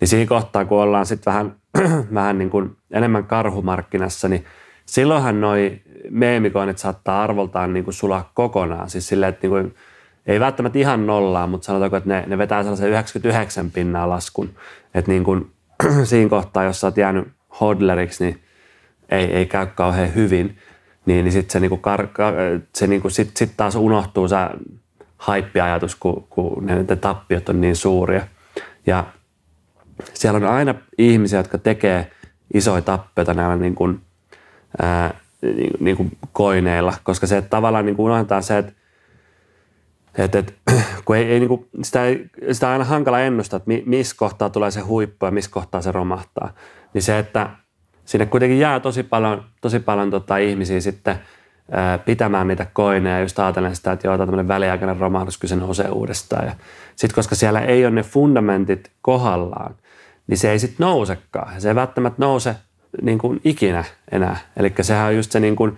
Niin 0.00 0.08
siinä 0.08 0.28
kohtaa, 0.28 0.64
kun 0.64 0.80
ollaan 0.80 1.06
sitten 1.06 1.32
vähän, 1.32 1.54
vähän 2.14 2.38
niin 2.38 2.50
kuin 2.50 2.76
enemmän 2.90 3.24
karhumarkkinassa, 3.24 4.28
niin 4.28 4.44
silloinhan 4.86 5.40
noi 5.40 5.80
meemikoinit 6.10 6.78
saattaa 6.78 7.22
arvoltaan 7.22 7.72
niin 7.72 7.84
kuin 7.84 7.94
sulaa 7.94 8.30
kokonaan. 8.34 8.90
Siis 8.90 9.08
silleen, 9.08 9.30
että 9.30 9.42
niin 9.42 9.50
kuin 9.50 9.74
ei 10.26 10.40
välttämättä 10.40 10.78
ihan 10.78 11.06
nollaa, 11.06 11.46
mutta 11.46 11.66
sanotaanko, 11.66 11.96
että 11.96 12.08
ne, 12.08 12.24
ne 12.26 12.38
vetää 12.38 12.62
sellaisen 12.62 12.88
99 12.88 13.70
pinnaa 13.70 14.08
laskun. 14.08 14.50
Että 14.94 15.10
niin 15.10 15.24
kuin, 15.24 15.50
siinä 16.04 16.30
kohtaa, 16.30 16.64
jos 16.64 16.80
sä 16.80 16.86
oot 16.86 16.96
jäänyt 16.96 17.28
hodleriksi, 17.60 18.24
niin 18.24 18.42
ei, 19.08 19.24
ei 19.24 19.46
käy 19.46 19.66
kauhean 19.66 20.14
hyvin. 20.14 20.58
Niin, 21.06 21.24
niin 21.24 21.32
sitten 21.32 21.52
se, 21.52 21.60
niinku 21.60 21.76
kar, 21.76 22.08
se 22.74 22.86
niinku 22.86 23.10
sit, 23.10 23.36
sit 23.36 23.52
taas 23.56 23.74
unohtuu 23.74 24.28
se 24.28 24.36
haippiajatus, 25.16 25.96
kun, 25.96 26.26
kun 26.30 26.66
ne, 26.66 26.96
tappiot 26.96 27.48
on 27.48 27.60
niin 27.60 27.76
suuria. 27.76 28.26
Ja 28.86 29.04
siellä 30.14 30.36
on 30.36 30.54
aina 30.54 30.74
ihmisiä, 30.98 31.38
jotka 31.38 31.58
tekee 31.58 32.10
isoja 32.54 32.82
tappioita 32.82 33.34
näillä 33.34 33.56
niin 33.56 33.74
kuin, 33.74 34.00
ää, 34.82 35.14
niin, 35.42 35.72
niin 35.80 35.96
kuin 35.96 36.16
koineilla, 36.32 36.94
koska 37.02 37.26
se 37.26 37.36
että 37.36 37.50
tavallaan 37.50 37.86
niin 37.86 37.96
kuin 37.96 38.06
unohdetaan 38.06 38.42
se, 38.42 38.58
että 38.58 38.72
et, 40.18 40.34
et, 40.34 40.54
kun 41.04 41.16
ei, 41.16 41.24
ei, 41.24 41.40
niin 41.40 41.48
kuin, 41.48 41.68
sitä, 41.82 42.04
ei, 42.04 42.30
sitä 42.52 42.66
on 42.66 42.72
aina 42.72 42.84
hankala 42.84 43.20
ennustaa, 43.20 43.56
että 43.56 43.70
missä 43.86 44.16
kohtaa 44.18 44.50
tulee 44.50 44.70
se 44.70 44.80
huippu 44.80 45.26
ja 45.26 45.32
missä 45.32 45.50
kohtaa 45.50 45.82
se 45.82 45.92
romahtaa. 45.92 46.54
Niin 46.94 47.02
se, 47.02 47.18
että 47.18 47.50
sinne 48.04 48.26
kuitenkin 48.26 48.58
jää 48.58 48.80
tosi 48.80 49.02
paljon, 49.02 49.44
tosi 49.60 49.80
paljon 49.80 50.10
tota, 50.10 50.36
ihmisiä 50.36 50.80
sitten 50.80 51.16
ää, 51.70 51.98
pitämään 51.98 52.48
niitä 52.48 52.66
koineja, 52.72 53.20
just 53.20 53.38
ajatellen 53.38 53.76
sitä, 53.76 53.92
että 53.92 54.08
joo, 54.08 54.18
tämmöinen 54.18 54.48
väliaikainen 54.48 54.96
romahdus, 54.96 55.38
kyllä 55.38 55.48
se 55.48 55.56
nousee 55.56 55.88
uudestaan. 55.88 56.52
Sitten 56.96 57.14
koska 57.14 57.34
siellä 57.34 57.60
ei 57.60 57.86
ole 57.86 57.94
ne 57.94 58.02
fundamentit 58.02 58.90
kohdallaan, 59.02 59.74
niin 60.26 60.38
se 60.38 60.50
ei 60.50 60.58
sitten 60.58 60.84
nousekaan. 60.86 61.60
Se 61.60 61.68
ei 61.68 61.74
välttämättä 61.74 62.22
nouse 62.22 62.56
niin 63.02 63.18
kuin 63.18 63.40
ikinä 63.44 63.84
enää. 64.12 64.36
Eli 64.56 64.72
sehän 64.80 65.06
on 65.06 65.16
just 65.16 65.32
se, 65.32 65.40
niin 65.40 65.56
kuin, 65.56 65.76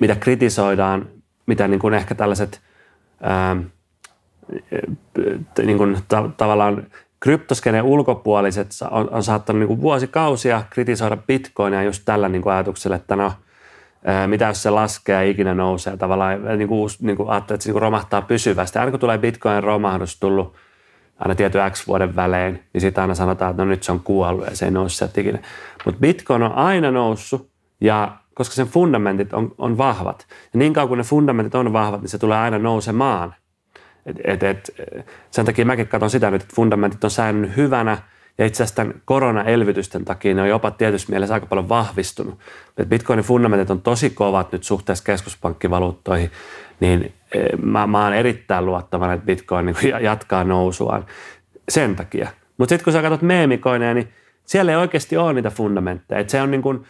mitä 0.00 0.16
kritisoidaan, 0.16 1.08
mitä 1.46 1.68
niin 1.68 1.80
kuin 1.80 1.94
ehkä 1.94 2.14
tällaiset– 2.14 2.60
ää, 3.22 3.56
niin 5.64 5.78
kuin 5.78 5.98
ta- 6.08 6.30
tavallaan 6.36 6.86
kryptoskeneen 7.22 7.84
ulkopuoliset 7.84 8.68
on, 8.90 9.08
on 9.10 9.22
saattanut 9.22 9.60
niin 9.60 9.68
kuin 9.68 9.80
vuosikausia 9.80 10.62
kritisoida 10.70 11.16
bitcoinia 11.16 11.82
just 11.82 12.02
tällä 12.04 12.28
niin 12.28 12.42
kuin 12.42 12.52
ajatuksella, 12.52 12.96
että 12.96 13.16
no, 13.16 13.32
mitä 14.26 14.46
jos 14.46 14.62
se 14.62 14.70
laskee 14.70 15.14
ja 15.14 15.30
ikinä 15.30 15.54
nousee. 15.54 15.96
Tavallaan 15.96 16.58
niin 16.58 16.68
kuin, 16.68 16.90
niin 17.00 17.16
kuin 17.16 17.36
että 17.36 17.56
se 17.58 17.72
niin 17.72 17.82
romahtaa 17.82 18.22
pysyvästi. 18.22 18.78
Aina 18.78 18.90
kun 18.90 19.00
tulee 19.00 19.18
bitcoin 19.18 19.64
romahdus 19.64 20.20
tullut 20.20 20.54
aina 21.18 21.34
tietty 21.34 21.58
X 21.70 21.86
vuoden 21.86 22.16
välein, 22.16 22.62
niin 22.72 22.80
sitten 22.80 23.02
aina 23.02 23.14
sanotaan, 23.14 23.50
että 23.50 23.62
no 23.64 23.70
nyt 23.70 23.82
se 23.82 23.92
on 23.92 24.00
kuollut 24.00 24.46
ja 24.46 24.56
se 24.56 24.64
ei 24.64 24.70
nousse 24.70 25.10
ikinä. 25.16 25.38
Mutta 25.84 26.00
bitcoin 26.00 26.42
on 26.42 26.52
aina 26.52 26.90
noussut 26.90 27.50
ja 27.80 28.16
koska 28.34 28.54
sen 28.54 28.66
fundamentit 28.66 29.32
on, 29.32 29.54
on 29.58 29.78
vahvat. 29.78 30.26
Ja 30.52 30.58
niin 30.58 30.72
kauan 30.72 30.88
kuin 30.88 30.98
ne 30.98 31.04
fundamentit 31.04 31.54
on 31.54 31.72
vahvat, 31.72 32.00
niin 32.00 32.08
se 32.08 32.18
tulee 32.18 32.38
aina 32.38 32.58
nousemaan. 32.58 33.34
Et, 34.06 34.16
et, 34.24 34.42
et, 34.42 34.74
sen 35.30 35.44
takia 35.44 35.66
mäkin 35.66 35.88
katson 35.88 36.10
sitä 36.10 36.30
nyt, 36.30 36.42
että 36.42 36.54
fundamentit 36.56 37.04
on 37.04 37.10
säilynyt 37.10 37.56
hyvänä 37.56 37.98
ja 38.38 38.46
itse 38.46 38.62
asiassa 38.62 38.76
tämän 38.76 38.94
koronaelvytysten 39.04 40.04
takia 40.04 40.34
ne 40.34 40.42
on 40.42 40.48
jopa 40.48 40.70
tietyssä 40.70 41.10
mielessä 41.10 41.34
aika 41.34 41.46
paljon 41.46 41.68
vahvistunut. 41.68 42.38
Et 42.76 42.88
Bitcoinin 42.88 43.24
fundamentit 43.24 43.70
on 43.70 43.82
tosi 43.82 44.10
kovat 44.10 44.52
nyt 44.52 44.64
suhteessa 44.64 45.04
keskuspankkivaluuttoihin, 45.04 46.30
niin 46.80 47.12
e, 47.34 47.56
mä, 47.62 47.86
mä 47.86 48.04
oon 48.04 48.14
erittäin 48.14 48.66
luottavainen, 48.66 49.14
että 49.14 49.26
Bitcoin 49.26 49.66
niin 49.66 49.76
jatkaa 50.00 50.44
nousuaan 50.44 51.06
sen 51.68 51.96
takia. 51.96 52.28
Mutta 52.58 52.72
sitten 52.72 52.84
kun 52.84 52.92
sä 52.92 53.02
katsot 53.02 53.22
meemikoineja, 53.22 53.94
niin 53.94 54.08
siellä 54.44 54.72
ei 54.72 54.78
oikeasti 54.78 55.16
ole 55.16 55.32
niitä 55.32 55.50
fundamentteja. 55.50 56.20
Et 56.20 56.30
se 56.30 56.42
on 56.42 56.50
niin 56.50 56.62
kuin, 56.62 56.84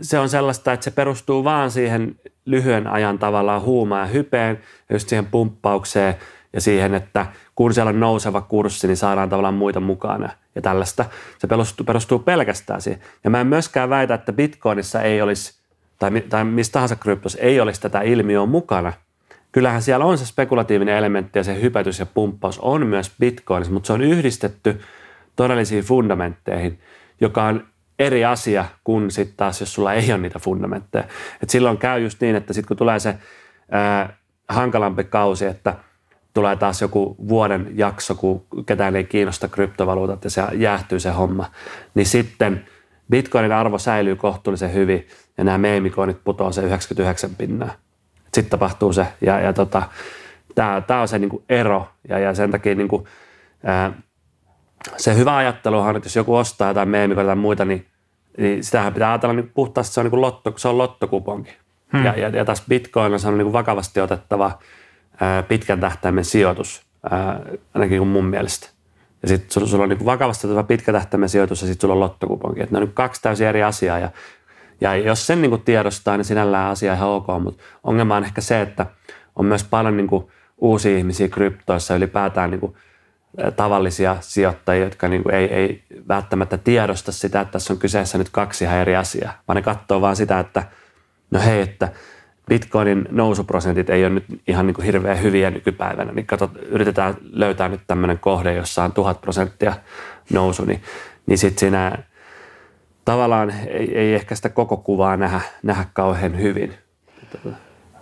se 0.00 0.18
on 0.18 0.28
sellaista, 0.28 0.72
että 0.72 0.84
se 0.84 0.90
perustuu 0.90 1.44
vaan 1.44 1.70
siihen 1.70 2.16
lyhyen 2.44 2.86
ajan 2.86 3.18
tavallaan 3.18 3.62
huumaan 3.62 4.12
hypeen, 4.12 4.60
just 4.90 5.08
siihen 5.08 5.26
pumppaukseen 5.26 6.14
ja 6.52 6.60
siihen, 6.60 6.94
että 6.94 7.26
kun 7.54 7.74
siellä 7.74 7.88
on 7.88 8.00
nouseva 8.00 8.40
kurssi, 8.40 8.86
niin 8.86 8.96
saadaan 8.96 9.28
tavallaan 9.28 9.54
muita 9.54 9.80
mukana 9.80 10.28
ja 10.54 10.62
tällaista. 10.62 11.04
Se 11.38 11.46
perustuu, 11.46 11.86
perustuu 11.86 12.18
pelkästään 12.18 12.80
siihen. 12.82 13.02
Ja 13.24 13.30
mä 13.30 13.40
en 13.40 13.46
myöskään 13.46 13.90
väitä, 13.90 14.14
että 14.14 14.32
Bitcoinissa 14.32 15.02
ei 15.02 15.22
olisi, 15.22 15.54
tai, 15.98 16.10
tai 16.28 16.44
mistä 16.44 16.72
tahansa 16.72 16.96
kryptossa 16.96 17.38
ei 17.38 17.60
olisi 17.60 17.80
tätä 17.80 18.00
ilmiöä 18.00 18.46
mukana. 18.46 18.92
Kyllähän 19.52 19.82
siellä 19.82 20.04
on 20.04 20.18
se 20.18 20.26
spekulatiivinen 20.26 20.96
elementti 20.96 21.38
ja 21.38 21.44
se 21.44 21.60
hypätys 21.60 21.98
ja 21.98 22.06
pumppaus 22.06 22.58
on 22.58 22.86
myös 22.86 23.12
Bitcoinissa, 23.20 23.72
mutta 23.72 23.86
se 23.86 23.92
on 23.92 24.02
yhdistetty 24.02 24.80
todellisiin 25.36 25.84
fundamentteihin, 25.84 26.80
joka 27.20 27.44
on 27.44 27.66
eri 28.06 28.24
asia 28.24 28.64
kuin 28.84 29.10
sitten 29.10 29.36
taas, 29.36 29.60
jos 29.60 29.74
sulla 29.74 29.92
ei 29.92 30.12
ole 30.12 30.20
niitä 30.20 30.38
fundamentteja. 30.38 31.04
Et 31.42 31.50
silloin 31.50 31.78
käy 31.78 32.00
just 32.00 32.20
niin, 32.20 32.36
että 32.36 32.52
sitten 32.52 32.68
kun 32.68 32.76
tulee 32.76 32.98
se 32.98 33.14
ää, 33.70 34.16
hankalampi 34.48 35.04
kausi, 35.04 35.46
että 35.46 35.74
tulee 36.34 36.56
taas 36.56 36.82
joku 36.82 37.16
vuoden 37.28 37.70
jakso, 37.74 38.14
kun 38.14 38.46
ketään 38.66 38.96
ei 38.96 39.04
kiinnosta 39.04 39.48
kryptovaluutat 39.48 40.24
ja 40.24 40.30
se 40.30 40.42
jäähtyy 40.52 41.00
se 41.00 41.10
homma, 41.10 41.50
niin 41.94 42.06
sitten 42.06 42.64
Bitcoinin 43.10 43.52
arvo 43.52 43.78
säilyy 43.78 44.16
kohtuullisen 44.16 44.74
hyvin 44.74 45.08
ja 45.38 45.44
nämä 45.44 45.58
meemikoinit 45.58 46.24
putoaa 46.24 46.52
se 46.52 46.62
99 46.62 47.30
pinnaa. 47.34 47.70
Sitten 48.34 48.50
tapahtuu 48.50 48.92
se 48.92 49.06
ja, 49.20 49.40
ja 49.40 49.52
tota, 49.52 49.82
tämä 50.86 51.00
on 51.00 51.08
se 51.08 51.18
niinku 51.18 51.44
ero 51.48 51.88
ja, 52.08 52.18
ja 52.18 52.34
sen 52.34 52.50
takia 52.50 52.74
niinku, 52.74 53.08
ää, 53.64 53.92
se 54.96 55.14
hyvä 55.14 55.36
ajattelu 55.36 55.78
on, 55.78 55.96
että 55.96 56.06
jos 56.06 56.16
joku 56.16 56.36
ostaa 56.36 56.68
jotain 56.68 56.88
meemikoita 56.88 57.26
tai 57.26 57.36
muita, 57.36 57.64
niin 57.64 57.86
niin 58.38 58.64
sitähän 58.64 58.94
pitää 58.94 59.10
ajatella 59.10 59.34
niin 59.34 59.50
puhtaasti, 59.54 59.94
se 59.94 60.00
on, 60.00 60.06
niin 60.10 60.20
lotto, 60.20 60.52
se 60.56 60.68
on 60.68 60.78
lottokuponki. 60.78 61.56
Hmm. 61.92 62.04
Ja, 62.04 62.14
ja, 62.18 62.28
ja 62.28 62.44
tässä 62.44 62.64
Bitcoin 62.68 63.12
on 63.26 63.38
niin 63.38 63.52
vakavasti 63.52 64.00
otettava 64.00 64.58
ää, 65.20 65.42
pitkän 65.42 65.80
tähtäimen 65.80 66.24
sijoitus, 66.24 66.82
ää, 67.10 67.40
ainakin 67.74 67.98
kuin 67.98 68.08
mun 68.08 68.24
mielestä. 68.24 68.68
Ja 69.22 69.28
sitten 69.28 69.50
sulla, 69.50 69.66
sulla 69.66 69.82
on 69.82 69.88
niin 69.88 70.04
vakavasti 70.04 70.46
otettava 70.46 70.66
pitkä 70.66 70.92
tähtäimen 70.92 71.28
sijoitus 71.28 71.62
ja 71.62 71.68
sitten 71.68 71.80
sulla 71.80 71.94
on 71.94 72.00
lottokuponki. 72.00 72.62
Että 72.62 72.74
ne 72.74 72.78
on 72.78 72.86
niin 72.86 72.94
kaksi 72.94 73.22
täysin 73.22 73.46
eri 73.46 73.62
asiaa. 73.62 73.98
Ja, 73.98 74.10
ja 74.80 74.96
jos 74.96 75.26
sen 75.26 75.42
niin 75.42 75.62
tiedostaa, 75.62 76.16
niin 76.16 76.24
sinällään 76.24 76.70
asia 76.70 76.94
ihan 76.94 77.08
ok, 77.08 77.26
mutta 77.42 77.62
ongelma 77.84 78.16
on 78.16 78.24
ehkä 78.24 78.40
se, 78.40 78.60
että 78.60 78.86
on 79.36 79.46
myös 79.46 79.64
paljon 79.64 79.96
niin 79.96 80.08
uusia 80.58 80.98
ihmisiä 80.98 81.28
kryptoissa 81.28 81.96
ylipäätään 81.96 82.50
niin 82.50 82.60
kuin 82.60 82.76
tavallisia 83.56 84.16
sijoittajia, 84.20 84.84
jotka 84.84 85.08
niin 85.08 85.22
kuin 85.22 85.34
ei, 85.34 85.54
ei 85.54 85.82
välttämättä 86.08 86.58
tiedosta 86.58 87.12
sitä, 87.12 87.40
että 87.40 87.52
tässä 87.52 87.72
on 87.72 87.78
kyseessä 87.78 88.18
nyt 88.18 88.28
kaksi 88.30 88.64
ihan 88.64 88.78
eri 88.78 88.96
asiaa, 88.96 89.32
vaan 89.48 89.54
ne 89.56 89.62
katsoo 89.62 90.00
vaan 90.00 90.16
sitä, 90.16 90.38
että 90.38 90.64
no 91.30 91.40
hei, 91.40 91.60
että 91.60 91.88
Bitcoinin 92.48 93.08
nousuprosentit 93.10 93.90
ei 93.90 94.04
ole 94.04 94.14
nyt 94.14 94.24
ihan 94.48 94.66
niin 94.66 94.74
kuin 94.74 94.84
hirveän 94.84 95.22
hyviä 95.22 95.50
nykypäivänä, 95.50 96.12
niin 96.12 96.26
katsot, 96.26 96.50
yritetään 96.56 97.14
löytää 97.22 97.68
nyt 97.68 97.80
tämmöinen 97.86 98.18
kohde, 98.18 98.54
jossa 98.54 98.84
on 98.84 98.92
tuhat 98.92 99.20
prosenttia 99.20 99.74
nousu, 100.32 100.64
niin, 100.64 100.82
niin 101.26 101.38
sitten 101.38 101.60
siinä 101.60 101.98
tavallaan 103.04 103.50
ei, 103.50 103.98
ei 103.98 104.14
ehkä 104.14 104.34
sitä 104.34 104.48
koko 104.48 104.76
kuvaa 104.76 105.16
nähdä, 105.16 105.40
nähdä 105.62 105.84
kauhean 105.92 106.38
hyvin. 106.38 106.74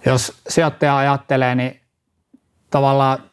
Jos 0.07 0.41
sijoittaja 0.49 0.97
ajattelee, 0.97 1.55
niin 1.55 1.81
tavallaan 2.71 3.30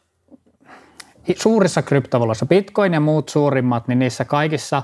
suurissa 1.36 1.82
kryptovaluissa, 1.82 2.46
Bitcoin 2.46 2.94
ja 2.94 3.00
muut 3.00 3.28
suurimmat, 3.28 3.88
niin 3.88 3.98
niissä 3.98 4.24
kaikissa, 4.24 4.82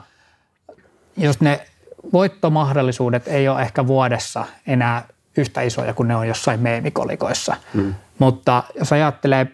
jos 1.16 1.40
ne 1.40 1.66
voittomahdollisuudet 2.12 3.28
ei 3.28 3.48
ole 3.48 3.62
ehkä 3.62 3.86
vuodessa 3.86 4.44
enää 4.66 5.02
yhtä 5.36 5.60
isoja 5.62 5.94
kuin 5.94 6.08
ne 6.08 6.16
on 6.16 6.28
jossain 6.28 6.60
meemikolikoissa. 6.60 7.56
Mm. 7.74 7.94
Mutta 8.18 8.62
jos 8.78 8.92
ajattelee 8.92 9.46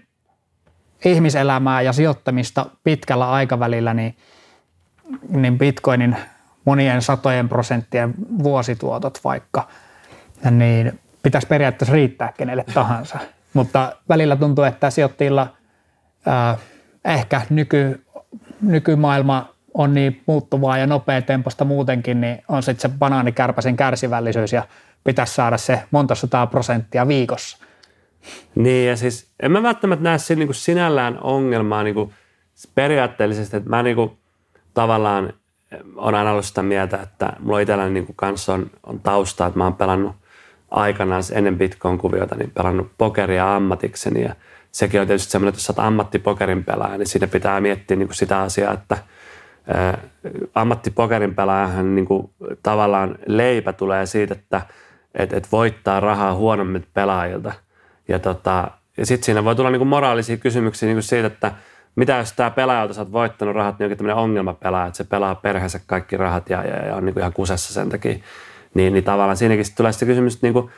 ihmiselämää 1.05 1.83
ja 1.83 1.93
sijoittamista 1.93 2.67
pitkällä 2.85 3.31
aikavälillä, 3.31 3.95
niin, 3.95 4.17
niin 5.29 5.59
Bitcoinin 5.59 6.17
monien 6.65 7.03
satojen 7.03 7.49
prosenttien 7.49 8.15
vuosituotot 8.43 9.21
vaikka, 9.25 9.69
niin 10.51 11.01
pitäisi 11.23 11.47
periaatteessa 11.47 11.95
riittää 11.95 12.33
kenelle 12.37 12.65
tahansa. 12.75 13.19
Mutta 13.55 13.93
välillä 14.09 14.37
tuntuu, 14.37 14.65
että 14.65 14.91
sijoittajilla 14.91 15.47
ehkä 17.05 17.41
nyky, 17.51 18.05
nykymaailma 18.61 19.55
on 19.75 19.95
niin 19.95 20.23
muuttuvaa 20.27 20.79
ja 20.79 20.87
nopea 20.87 21.23
temposta 21.23 21.65
muutenkin, 21.65 22.21
niin 22.21 22.43
on 22.49 22.63
sitten 22.63 22.91
se 22.91 22.97
banaanikärpäsen 22.99 23.77
kärsivällisyys 23.77 24.53
ja 24.53 24.63
pitäisi 25.05 25.35
saada 25.35 25.59
se 25.59 25.83
monta 25.91 26.15
sataa 26.15 26.47
prosenttia 26.47 27.09
viikossa. 27.09 27.59
Niin 28.55 28.89
ja 28.89 28.97
siis 28.97 29.31
en 29.43 29.53
mä 29.53 29.63
välttämättä 29.63 30.03
näe 30.03 30.19
siinä 30.19 30.45
niin 30.45 30.55
sinällään 30.55 31.19
ongelmaa 31.23 31.83
niin 31.83 31.95
kuin 31.95 32.15
periaatteellisesti, 32.75 33.57
että 33.57 33.71
mä 33.71 33.83
niin 33.83 33.97
kuin 33.97 34.19
tavallaan 34.75 35.33
on 35.97 36.15
aina 36.15 36.31
ollut 36.31 36.45
sitä 36.45 36.63
mieltä, 36.63 36.97
että 37.03 37.33
mulla 37.39 37.61
itselläni 37.61 37.91
niin 37.91 38.07
kanssa 38.17 38.55
on, 38.55 38.71
on 38.83 39.01
tausta, 39.01 39.47
että 39.47 39.59
mä 39.59 39.65
oon 39.65 39.75
pelannut 39.75 40.17
aikanaan 40.71 41.23
ennen 41.33 41.59
Bitcoin-kuviota, 41.59 42.37
niin 42.37 42.51
pelannut 42.51 42.93
pokeria 42.99 43.57
ammatikseni 43.57 44.23
ja– 44.23 44.35
sekin 44.73 45.01
on 45.01 45.07
tietysti 45.07 45.33
semmoinen, 45.33 45.49
että 45.49 45.59
jos 45.59 45.71
olet 45.71 45.79
ammattipokerin 45.79 46.65
pelaaja, 46.65 46.99
niin 46.99 47.07
siinä 47.07 47.27
pitää 47.27 47.61
miettiä 47.61 47.97
niin 47.97 48.09
kuin 48.09 48.17
sitä 48.17 48.41
asiaa, 48.41 48.73
että 48.73 48.99
ää, 49.75 49.99
ammattipokerin 50.55 51.35
pelaajahan 51.35 51.95
niin 51.95 52.07
kuin, 52.07 52.31
tavallaan 52.63 53.19
leipä 53.27 53.73
tulee 53.73 54.07
siitä, 54.07 54.35
että 54.35 54.63
et, 55.15 55.33
et 55.33 55.53
voittaa 55.53 56.01
rahaa 56.01 56.35
huonommilta 56.35 56.89
pelaajilta. 56.95 57.53
Ja, 58.09 58.19
tota, 58.19 58.71
ja 58.97 59.07
sitten 59.07 59.25
siinä 59.25 59.45
voi 59.45 59.57
tulla 59.57 59.71
niin 59.71 59.81
kuin 59.81 59.89
moraalisia 59.89 60.37
kysymyksiä 60.37 60.87
niin 60.87 60.97
kuin 60.97 61.03
siitä, 61.03 61.27
että 61.27 61.53
mitä 61.97 62.17
jos 62.17 62.33
tämä 62.33 62.51
pelaaja, 62.51 62.81
jolta 62.81 62.95
sä 62.95 63.01
oot 63.01 63.13
voittanut 63.13 63.55
rahat, 63.55 63.79
niin 63.79 63.85
onkin 63.85 63.99
tämmöinen 63.99 64.23
ongelmapelaaja, 64.23 64.87
että 64.87 64.97
se 64.97 65.05
pelaa 65.05 65.35
perheensä 65.35 65.81
kaikki 65.87 66.17
rahat 66.17 66.51
ja, 66.51 66.65
ja, 66.65 66.87
ja 66.87 66.97
on 66.97 67.05
niin 67.05 67.15
kuin 67.15 67.21
ihan 67.21 67.33
kusessa 67.33 67.75
sen 67.75 67.89
takia. 67.89 68.19
Niin, 68.75 68.93
niin 68.93 69.05
tavallaan 69.05 69.37
siinäkin 69.37 69.65
tulee 69.77 69.93
sitten 69.93 70.09
kysymys, 70.09 70.35
että 70.35 70.47
niin 70.47 70.53
kuin, 70.53 70.71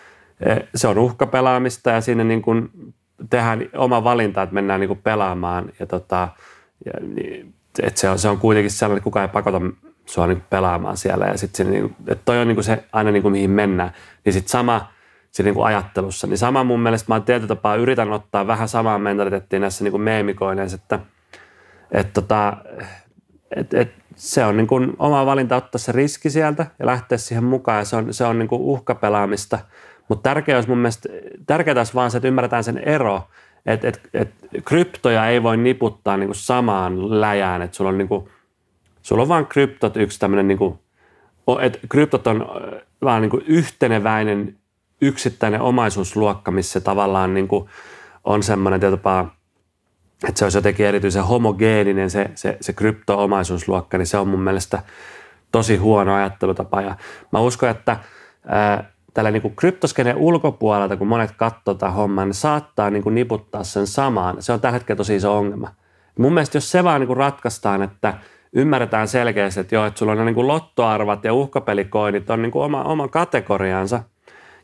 se 0.75 0.89
on 0.89 0.99
uhkapelaamista 0.99 1.91
ja 1.91 2.01
siinä 2.01 2.25
niin 2.25 2.43
kuin 2.43 2.71
tehdään 3.31 3.69
oma 3.77 4.05
valinta, 4.05 4.43
että 4.43 4.55
mennään 4.55 4.81
niinku 4.81 4.95
pelaamaan 4.95 5.73
ja, 5.81 5.87
tota, 5.87 6.29
ja 6.85 6.93
niin, 7.15 7.55
että 7.83 8.01
se, 8.01 8.11
on, 8.11 8.19
se 8.19 8.29
on 8.29 8.39
kuitenkin 8.39 8.71
sellainen, 8.71 8.99
että 8.99 9.05
kukaan 9.05 9.29
ei 9.29 9.33
pakota 9.33 9.61
sua 10.07 10.27
niinku 10.27 10.45
pelaamaan 10.51 10.97
siellä. 10.97 11.27
Ja 11.27 11.39
sitten 11.39 11.71
niinku, 11.71 11.97
että 12.09 12.23
toi 12.25 12.39
on 12.39 12.49
niinku 12.49 12.63
se 12.63 12.85
aina 12.93 13.11
niinku 13.11 13.31
mihin 13.31 13.51
mennään. 13.51 13.93
Niin 14.25 14.33
sitten 14.33 14.51
sama 14.51 14.93
siinä 15.31 15.47
niinku 15.47 15.63
ajattelussa, 15.63 16.27
niin 16.27 16.39
sama 16.39 16.65
mun 16.65 16.81
mielestä 16.81 17.15
mä 17.15 17.21
tietyllä 17.21 17.49
tapaa 17.49 17.77
yritän 17.77 18.13
ottaa 18.13 18.47
vähän 18.47 18.69
samaa 18.69 18.99
mentaliteettia 18.99 19.59
näissä 19.59 19.85
niinku 19.85 19.99
meemikoineissa, 19.99 20.75
että 20.83 20.99
et 21.93 22.13
tota, 22.13 22.57
et, 23.57 23.75
et, 23.75 23.93
se 24.17 24.45
on 24.45 24.57
niinku 24.57 24.81
oma 24.99 25.27
valinta 25.27 25.57
ottaa 25.57 25.79
se 25.79 25.93
riski 25.93 26.31
sieltä 26.31 26.67
ja 26.79 26.87
lähteä 26.87 27.19
siihen 27.19 27.45
mukaan. 27.45 27.79
Ja 27.79 27.85
se 27.85 27.97
on, 27.97 28.15
se 28.15 28.25
on 28.25 28.39
niinku 28.39 28.73
uhkapelaamista– 28.73 29.59
mutta 30.09 30.23
tärkeää 30.23 30.57
olisi 30.57 30.69
mun 30.69 30.79
mielestä, 30.79 31.09
tärkeää 31.47 31.77
olisi 31.77 31.95
vaan 31.95 32.11
se, 32.11 32.17
että 32.17 32.29
ymmärretään 32.29 32.65
sen 32.65 32.79
ero, 32.79 33.29
että 33.67 33.89
et, 33.89 34.01
et, 34.15 34.31
kryptoja 34.65 35.29
ei 35.29 35.43
voi 35.43 35.57
niputtaa 35.57 36.17
niinku 36.17 36.35
samaan 36.35 37.21
läjään, 37.21 37.63
että 37.63 37.77
sulla 37.77 37.91
on, 37.91 37.99
niinku, 37.99 38.29
sulla 39.03 39.23
on 39.23 39.29
vaan 39.29 39.47
kryptot 39.47 39.97
yksi 39.97 40.21
tämmöinen, 40.21 40.49
niinku, 40.49 40.79
että 41.61 41.79
kryptot 41.89 42.27
on 42.27 42.47
vaan 43.03 43.23
niinku 43.23 43.41
yhteneväinen 43.47 44.57
yksittäinen 45.01 45.61
omaisuusluokka, 45.61 46.51
missä 46.51 46.81
tavallaan 46.81 47.35
niinku 47.35 47.69
on 48.25 48.43
semmoinen 48.43 48.81
tietopaa, 48.81 49.35
että 50.29 50.39
se 50.39 50.45
olisi 50.45 50.59
jotenkin 50.59 50.87
erityisen 50.87 51.25
homogeeninen 51.25 52.11
se, 52.11 52.31
se, 52.35 52.57
se 52.61 52.73
krypto-omaisuusluokka, 52.73 53.99
niin 53.99 54.07
se 54.07 54.17
on 54.17 54.29
mun 54.29 54.41
mielestä 54.41 54.83
tosi 55.53 55.77
huono 55.77 56.15
ajattelutapa. 56.15 56.81
Ja 56.83 56.97
mä 57.33 57.41
uskon, 57.41 57.69
että 57.69 57.97
ää, 58.47 58.92
tällä 59.15 59.31
niin 59.31 59.43
kuin 59.43 59.57
kryptoskeneen 59.57 60.17
ulkopuolelta, 60.17 60.97
kun 60.97 61.07
monet 61.07 61.31
katsoo 61.37 61.75
tätä 61.75 61.91
hommaa, 61.91 62.25
niin 62.25 62.35
saattaa 62.35 62.91
niin 62.91 63.03
kuin 63.03 63.15
niputtaa 63.15 63.65
sen 63.65 63.87
samaan. 63.87 64.43
Se 64.43 64.53
on 64.53 64.61
tällä 64.61 64.73
hetkellä 64.73 64.97
tosi 64.97 65.17
iso 65.17 65.37
ongelma. 65.37 65.69
Mun 66.19 66.35
mielestä 66.35 66.57
jos 66.57 66.71
se 66.71 66.85
vaan 66.85 67.01
niin 67.01 67.07
kuin 67.07 67.17
ratkaistaan, 67.17 67.83
että 67.83 68.15
ymmärretään 68.53 69.09
selkeästi, 69.09 69.61
että 69.61 69.75
joo, 69.75 69.87
että 69.87 69.99
sulla 69.99 70.13
on 70.13 70.27
niin 70.27 70.35
kuin 70.35 70.47
lottoarvat 70.47 71.25
ja 71.25 71.35
uhkapelikoinit 71.35 72.31
on 72.31 72.43
niin 72.43 72.53
kuin 72.53 72.65
oma, 72.65 72.83
oma 72.83 73.09
kategoriansa, 73.09 74.03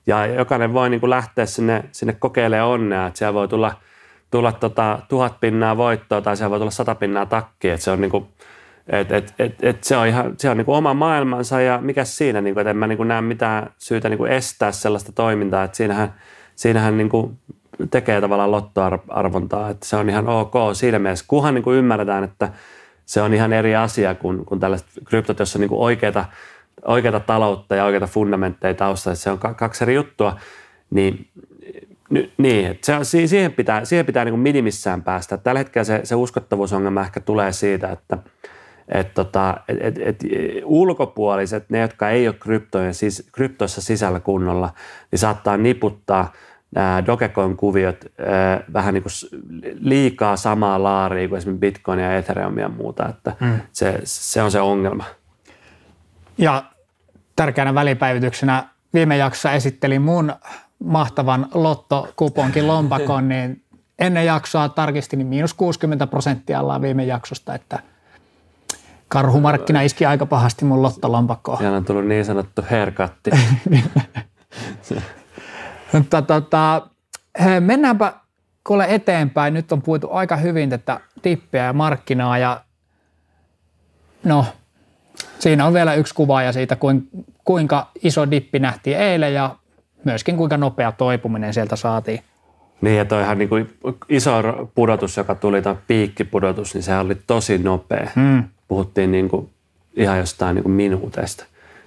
ja 0.06 0.26
jokainen 0.26 0.72
voi 0.72 0.90
niin 0.90 1.00
kuin 1.00 1.10
lähteä 1.10 1.46
sinne, 1.46 1.84
sinne 1.92 2.12
kokeilemaan 2.12 2.70
onnea, 2.70 3.06
että 3.06 3.18
siellä 3.18 3.34
voi 3.34 3.48
tulla, 3.48 3.72
tulla 4.30 4.52
tota, 4.52 4.98
tuhat 5.08 5.40
pinnaa 5.40 5.76
voittoa 5.76 6.20
tai 6.20 6.36
siellä 6.36 6.50
voi 6.50 6.58
tulla 6.58 6.70
sata 6.70 6.94
pinnaa 6.94 7.26
takkia, 7.26 7.74
että 7.74 7.84
se 7.84 7.90
on 7.90 8.00
niin 8.00 8.10
kuin, 8.10 8.26
et, 8.88 9.12
et, 9.12 9.34
et, 9.38 9.54
et 9.62 9.84
se 9.84 9.96
on 9.96 10.06
ihan 10.06 10.34
se 10.38 10.50
on 10.50 10.56
niin 10.56 10.64
kuin 10.64 10.76
oma 10.76 10.94
maailmansa 10.94 11.60
ja 11.60 11.78
mikä 11.82 12.04
siinä, 12.04 12.40
niin 12.40 12.54
kuin, 12.54 12.62
että 12.62 12.70
en 12.70 12.76
mä 12.76 12.86
niin 12.86 12.96
kuin 12.96 13.08
näe 13.08 13.20
mitään 13.20 13.70
syytä 13.78 14.08
niin 14.08 14.18
kuin 14.18 14.32
estää 14.32 14.72
sellaista 14.72 15.12
toimintaa, 15.12 15.64
että 15.64 15.76
siinähän, 15.76 16.14
siinähän 16.56 16.96
niin 16.96 17.08
kuin 17.08 17.38
tekee 17.90 18.20
tavallaan 18.20 18.50
lottoarvontaa, 18.50 19.70
että 19.70 19.86
se 19.86 19.96
on 19.96 20.10
ihan 20.10 20.28
ok 20.28 20.54
siinä 20.72 20.98
mielessä, 20.98 21.24
kunhan 21.28 21.54
niin 21.54 21.64
kuin 21.64 21.78
ymmärretään, 21.78 22.24
että 22.24 22.52
se 23.06 23.22
on 23.22 23.34
ihan 23.34 23.52
eri 23.52 23.76
asia 23.76 24.14
kuin, 24.14 24.44
kuin 24.44 24.60
tällaiset 24.60 24.88
kryptot, 25.04 25.38
jossa 25.38 25.58
on 25.58 25.60
niin 25.60 25.68
kuin 25.68 25.80
oikeita 25.80 26.24
oikeata 26.84 27.20
taloutta 27.20 27.74
ja 27.76 27.84
oikeita 27.84 28.06
fundamentteja 28.06 28.74
taustalla, 28.74 29.16
se 29.16 29.30
on 29.30 29.38
kaksi 29.38 29.84
eri 29.84 29.94
juttua, 29.94 30.36
niin 30.90 31.28
niin, 32.38 32.66
että 32.66 33.04
se, 33.04 33.26
siihen 33.26 33.52
pitää, 33.52 33.84
siihen 33.84 34.06
pitää 34.06 34.24
niin 34.24 34.32
kuin 34.32 34.40
minimissään 34.40 35.02
päästä. 35.02 35.36
Tällä 35.36 35.58
hetkellä 35.58 35.84
se, 35.84 36.00
se 36.04 36.14
uskottavuusongelma 36.14 37.00
ehkä 37.00 37.20
tulee 37.20 37.52
siitä, 37.52 37.92
että 37.92 38.18
et 38.88 39.14
tota, 39.14 39.56
et, 39.68 39.78
et, 39.80 39.98
et, 39.98 40.24
ulkopuoliset, 40.64 41.70
ne 41.70 41.80
jotka 41.80 42.10
ei 42.10 42.28
ole 42.28 42.36
kryptojen, 42.40 42.94
siis, 42.94 43.28
kryptoissa 43.32 43.80
sisällä 43.80 44.20
kunnolla, 44.20 44.70
niin 45.10 45.18
saattaa 45.18 45.56
niputtaa 45.56 46.32
nämä 46.74 47.02
Dogecoin-kuviot 47.06 48.04
ää, 48.18 48.64
vähän 48.72 48.94
niin 48.94 49.02
kuin 49.02 49.40
liikaa 49.80 50.36
samaa 50.36 50.82
laaria 50.82 51.28
kuin 51.28 51.38
esimerkiksi 51.38 51.60
Bitcoin 51.60 52.00
ja 52.00 52.16
Ethereum 52.16 52.58
ja 52.58 52.68
muuta. 52.68 53.08
Että 53.08 53.36
mm. 53.40 53.60
se, 53.72 54.00
se 54.04 54.42
on 54.42 54.50
se 54.50 54.60
ongelma. 54.60 55.04
Ja 56.38 56.64
tärkeänä 57.36 57.74
välipäivityksenä 57.74 58.64
viime 58.94 59.16
jaksossa 59.16 59.52
esittelin 59.52 60.02
mun 60.02 60.32
mahtavan 60.84 61.46
lottokuponkin 61.54 62.66
lompakon, 62.66 63.28
niin 63.28 63.62
ennen 63.98 64.26
jaksoa 64.26 64.68
tarkistin, 64.68 65.18
niin 65.18 65.26
miinus 65.26 65.54
60 65.54 66.06
prosenttia 66.06 66.60
ollaan 66.60 66.82
viime 66.82 67.04
jaksosta, 67.04 67.54
että 67.54 67.78
karhumarkkina 69.08 69.82
iski 69.82 70.06
aika 70.06 70.26
pahasti 70.26 70.64
mun 70.64 70.82
lottolompakkoon. 70.82 71.64
Ja 71.64 71.70
on 71.70 71.84
tullut 71.84 72.06
niin 72.06 72.24
sanottu 72.24 72.64
herkatti. 72.70 73.30
Mutta 75.92 76.22
tota, 76.32 76.82
mennäänpä 77.60 78.12
kuule 78.66 78.86
eteenpäin. 78.88 79.54
Nyt 79.54 79.72
on 79.72 79.82
puhuttu 79.82 80.08
aika 80.10 80.36
hyvin 80.36 80.70
tätä 80.70 81.00
dippiä 81.24 81.64
ja 81.64 81.72
markkinaa 81.72 82.38
ja 82.38 82.60
no, 84.24 84.46
siinä 85.38 85.66
on 85.66 85.74
vielä 85.74 85.94
yksi 85.94 86.14
ja 86.44 86.52
siitä, 86.52 86.76
kuinka 87.44 87.90
iso 88.02 88.30
dippi 88.30 88.58
nähtiin 88.58 88.96
eilen 88.96 89.34
ja 89.34 89.56
myöskin 90.04 90.36
kuinka 90.36 90.56
nopea 90.56 90.92
toipuminen 90.92 91.54
sieltä 91.54 91.76
saatiin. 91.76 92.20
Niin 92.80 92.96
ja 92.96 93.04
toihan 93.04 93.38
niin 93.38 93.48
kuin 93.48 93.78
iso 94.08 94.42
pudotus, 94.74 95.16
joka 95.16 95.34
tuli, 95.34 95.62
tämä 95.62 95.76
piikkipudotus, 95.86 96.74
niin 96.74 96.82
sehän 96.82 97.04
oli 97.04 97.16
tosi 97.26 97.58
nopea. 97.58 98.10
Hmm. 98.14 98.44
Puhuttiin 98.68 99.12
niin 99.12 99.28
kuin 99.28 99.50
ihan 99.96 100.18
jostain 100.18 100.54
niin 100.54 100.62
kuin 100.62 100.72
minuuteista. 100.72 101.44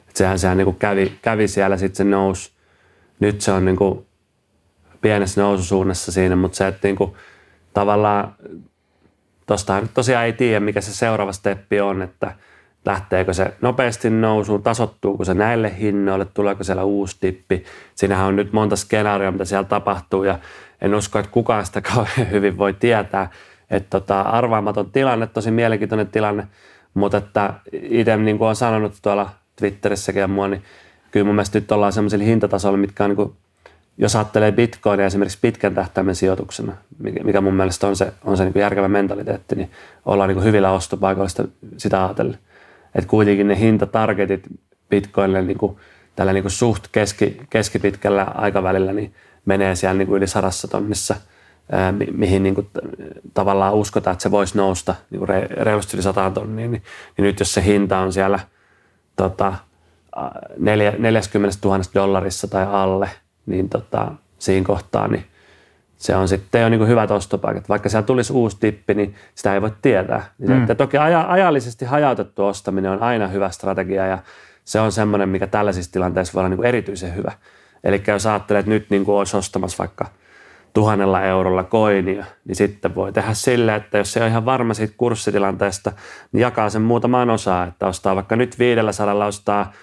Et 0.10 0.15
sehän, 0.15 0.39
sehän 0.39 0.58
niin 0.58 0.65
kuin 0.65 0.78
kävi, 0.78 1.17
kävi 1.22 1.48
siellä, 1.48 1.78
sitten 1.78 1.98
se 1.98 2.04
nousi. 2.04 2.52
Nyt 3.20 3.41
se 3.41 3.52
on 3.52 3.65
niin 3.65 3.76
kuin 3.76 4.06
pienessä 5.02 5.41
noususuunnassa 5.41 6.12
siinä, 6.12 6.36
mutta 6.36 6.56
se, 6.56 6.67
että 6.67 6.88
niin 6.88 6.96
kuin, 6.96 7.13
tavallaan 7.74 8.36
tuosta 9.46 9.84
tosiaan 9.94 10.26
ei 10.26 10.34
tiedä, 10.34 10.60
mikä 10.60 10.82
se 10.82 10.94
seuraava 10.94 11.32
steppi 11.32 11.82
on, 11.82 12.02
että– 12.02 12.36
lähteekö 12.86 13.34
se 13.34 13.54
nopeasti 13.62 14.10
nousuun, 14.10 14.63
tasottuuko 14.63 15.26
se 15.26 15.34
näille 15.34 15.78
hinnoille, 15.80 16.26
tuleeko 16.26 16.63
siellä 16.63 16.84
uusi 16.84 17.17
tippi. 17.20 17.63
Siinähän 17.96 18.28
on 18.28 18.36
nyt 18.36 18.54
monta 18.54 18.76
skenaarioa, 18.76 19.32
mitä 19.32 19.46
siellä 19.46 19.63
tapahtuu 19.63 20.24
ja 20.24 20.39
en 20.82 20.96
usko, 20.96 21.20
että 21.20 21.32
kukaan 21.32 21.65
sitä 21.65 21.82
kauhean 21.96 22.32
hyvin 22.32 22.58
voi 22.58 22.74
tietää. 22.74 23.30
Että 23.70 23.89
tota, 23.89 24.22
arvaamaton 24.22 24.91
tilanne, 24.91 25.28
tosi 25.28 25.52
mielenkiintoinen 25.52 26.08
tilanne, 26.08 26.48
mutta 26.93 27.17
että 27.17 27.54
itse 27.73 28.17
niin 28.17 28.38
kuin 28.38 28.45
olen 28.45 28.56
sanonut 28.56 28.93
tuolla 29.01 29.30
Twitterissäkin 29.56 30.19
ja 30.19 30.27
mua, 30.27 30.47
niin 30.47 30.63
kyllä 31.12 31.25
mun 31.25 31.36
mielestä 31.36 31.60
nyt 31.60 31.71
ollaan 31.71 31.93
sellaisilla 31.93 32.25
hintatasoilla, 32.25 32.77
mitkä 32.77 33.04
on 33.04 33.10
niin 33.10 33.15
kuin, 33.15 33.34
jos 33.97 34.15
ajattelee 34.15 34.51
bitcoinia 34.51 35.06
esimerkiksi 35.06 35.38
pitkän 35.41 35.75
tähtäimen 35.75 36.15
sijoituksena, 36.15 36.73
mikä 37.23 37.41
mun 37.41 37.54
mielestä 37.54 37.88
on 37.88 37.95
se, 37.95 38.13
on 38.23 38.38
se 38.38 38.43
niin 38.43 38.54
kuin 38.54 38.62
järkevä 38.62 38.88
mentaliteetti, 38.88 39.56
niin 39.56 39.71
ollaan 40.06 40.27
niin 40.27 40.36
kuin 40.36 40.45
hyvillä 40.45 40.71
ostopaikoilla 40.71 41.47
sitä, 41.77 42.06
ajatellen. 42.06 42.38
Että 42.95 43.10
kuitenkin 43.10 43.47
ne 43.47 43.60
hintatargetit 43.60 44.43
Bitcoinille 44.89 45.41
niin 45.41 45.58
kuin, 45.58 45.77
tällä 46.15 46.34
niin 46.34 46.43
kuin 46.43 46.51
suht 46.51 46.88
keski, 46.91 47.41
keskipitkällä 47.49 48.23
aikavälillä 48.23 48.93
niin 48.93 49.13
menee 49.45 49.75
siellä 49.75 49.97
niin 49.97 50.08
kuin 50.08 50.17
yli 50.17 50.27
sadassa 50.27 50.67
tonnissa, 50.67 51.15
mi- 51.91 52.12
mihin 52.12 52.43
niin 52.43 52.55
kuin, 52.55 52.67
tavallaan 53.34 53.73
uskotaan, 53.73 54.12
että 54.12 54.23
se 54.23 54.31
voisi 54.31 54.57
nousta 54.57 54.95
niin 55.10 55.29
re, 55.29 55.47
reilusti 55.51 55.97
yli 55.97 56.03
sataan 56.03 56.34
tonniin, 56.34 56.71
niin, 56.71 56.84
niin 57.17 57.23
nyt 57.23 57.39
jos 57.39 57.53
se 57.53 57.63
hinta 57.63 57.99
on 57.99 58.13
siellä 58.13 58.39
tota, 59.15 59.53
40 60.57 61.19
000 61.63 61.79
dollarissa 61.95 62.47
tai 62.47 62.65
alle, 62.69 63.10
niin 63.45 63.69
tota, 63.69 64.12
siinä 64.39 64.65
kohtaa 64.65 65.07
niin 65.07 65.25
se 65.97 66.15
on 66.15 66.27
sitten 66.27 66.62
jo 66.62 66.69
niin 66.69 66.88
hyvät 66.88 67.12
ostopaikat. 67.12 67.69
Vaikka 67.69 67.89
siellä 67.89 68.05
tulisi 68.05 68.34
uusi 68.34 68.57
tippi, 68.60 68.93
niin 68.93 69.15
sitä 69.36 69.53
ei 69.53 69.62
voi 69.62 69.71
tietää. 69.81 70.34
Mm. 70.38 70.62
Että 70.62 70.75
toki 70.75 70.97
aja, 70.97 71.25
ajallisesti 71.29 71.86
hajautettu 71.86 72.45
ostaminen 72.45 72.91
on 72.91 73.03
aina 73.03 73.27
hyvä 73.27 73.49
strategia 73.49 74.07
ja 74.07 74.17
se 74.65 74.79
on 74.79 74.91
semmoinen, 74.91 75.29
mikä 75.29 75.47
tällaisissa 75.47 75.91
tilanteissa 75.91 76.34
voi 76.34 76.39
olla 76.39 76.55
niin 76.55 76.65
erityisen 76.65 77.15
hyvä. 77.15 77.31
Eli 77.84 78.03
jos 78.07 78.25
ajattelet, 78.25 78.60
että 78.60 78.69
nyt 78.69 78.89
niin 78.89 79.05
kuin 79.05 79.15
olisi 79.15 79.38
ostamassa 79.38 79.77
vaikka 79.77 80.05
tuhannella 80.73 81.21
eurolla 81.21 81.63
koinia, 81.63 82.25
niin 82.45 82.55
sitten 82.55 82.95
voi 82.95 83.13
tehdä 83.13 83.34
sille, 83.34 83.75
että 83.75 83.97
jos 83.97 84.13
se 84.13 84.23
on 84.23 84.29
ihan 84.29 84.45
varma 84.45 84.73
siitä 84.73 84.93
kurssitilanteesta, 84.97 85.91
niin 86.31 86.41
jakaa 86.41 86.69
sen 86.69 86.81
muutamaan 86.81 87.29
osaan, 87.29 87.67
että 87.67 87.88
ostaa 87.88 88.15
vaikka 88.15 88.36
nyt 88.36 88.60
500 88.60 89.25
ostaa 89.25 89.73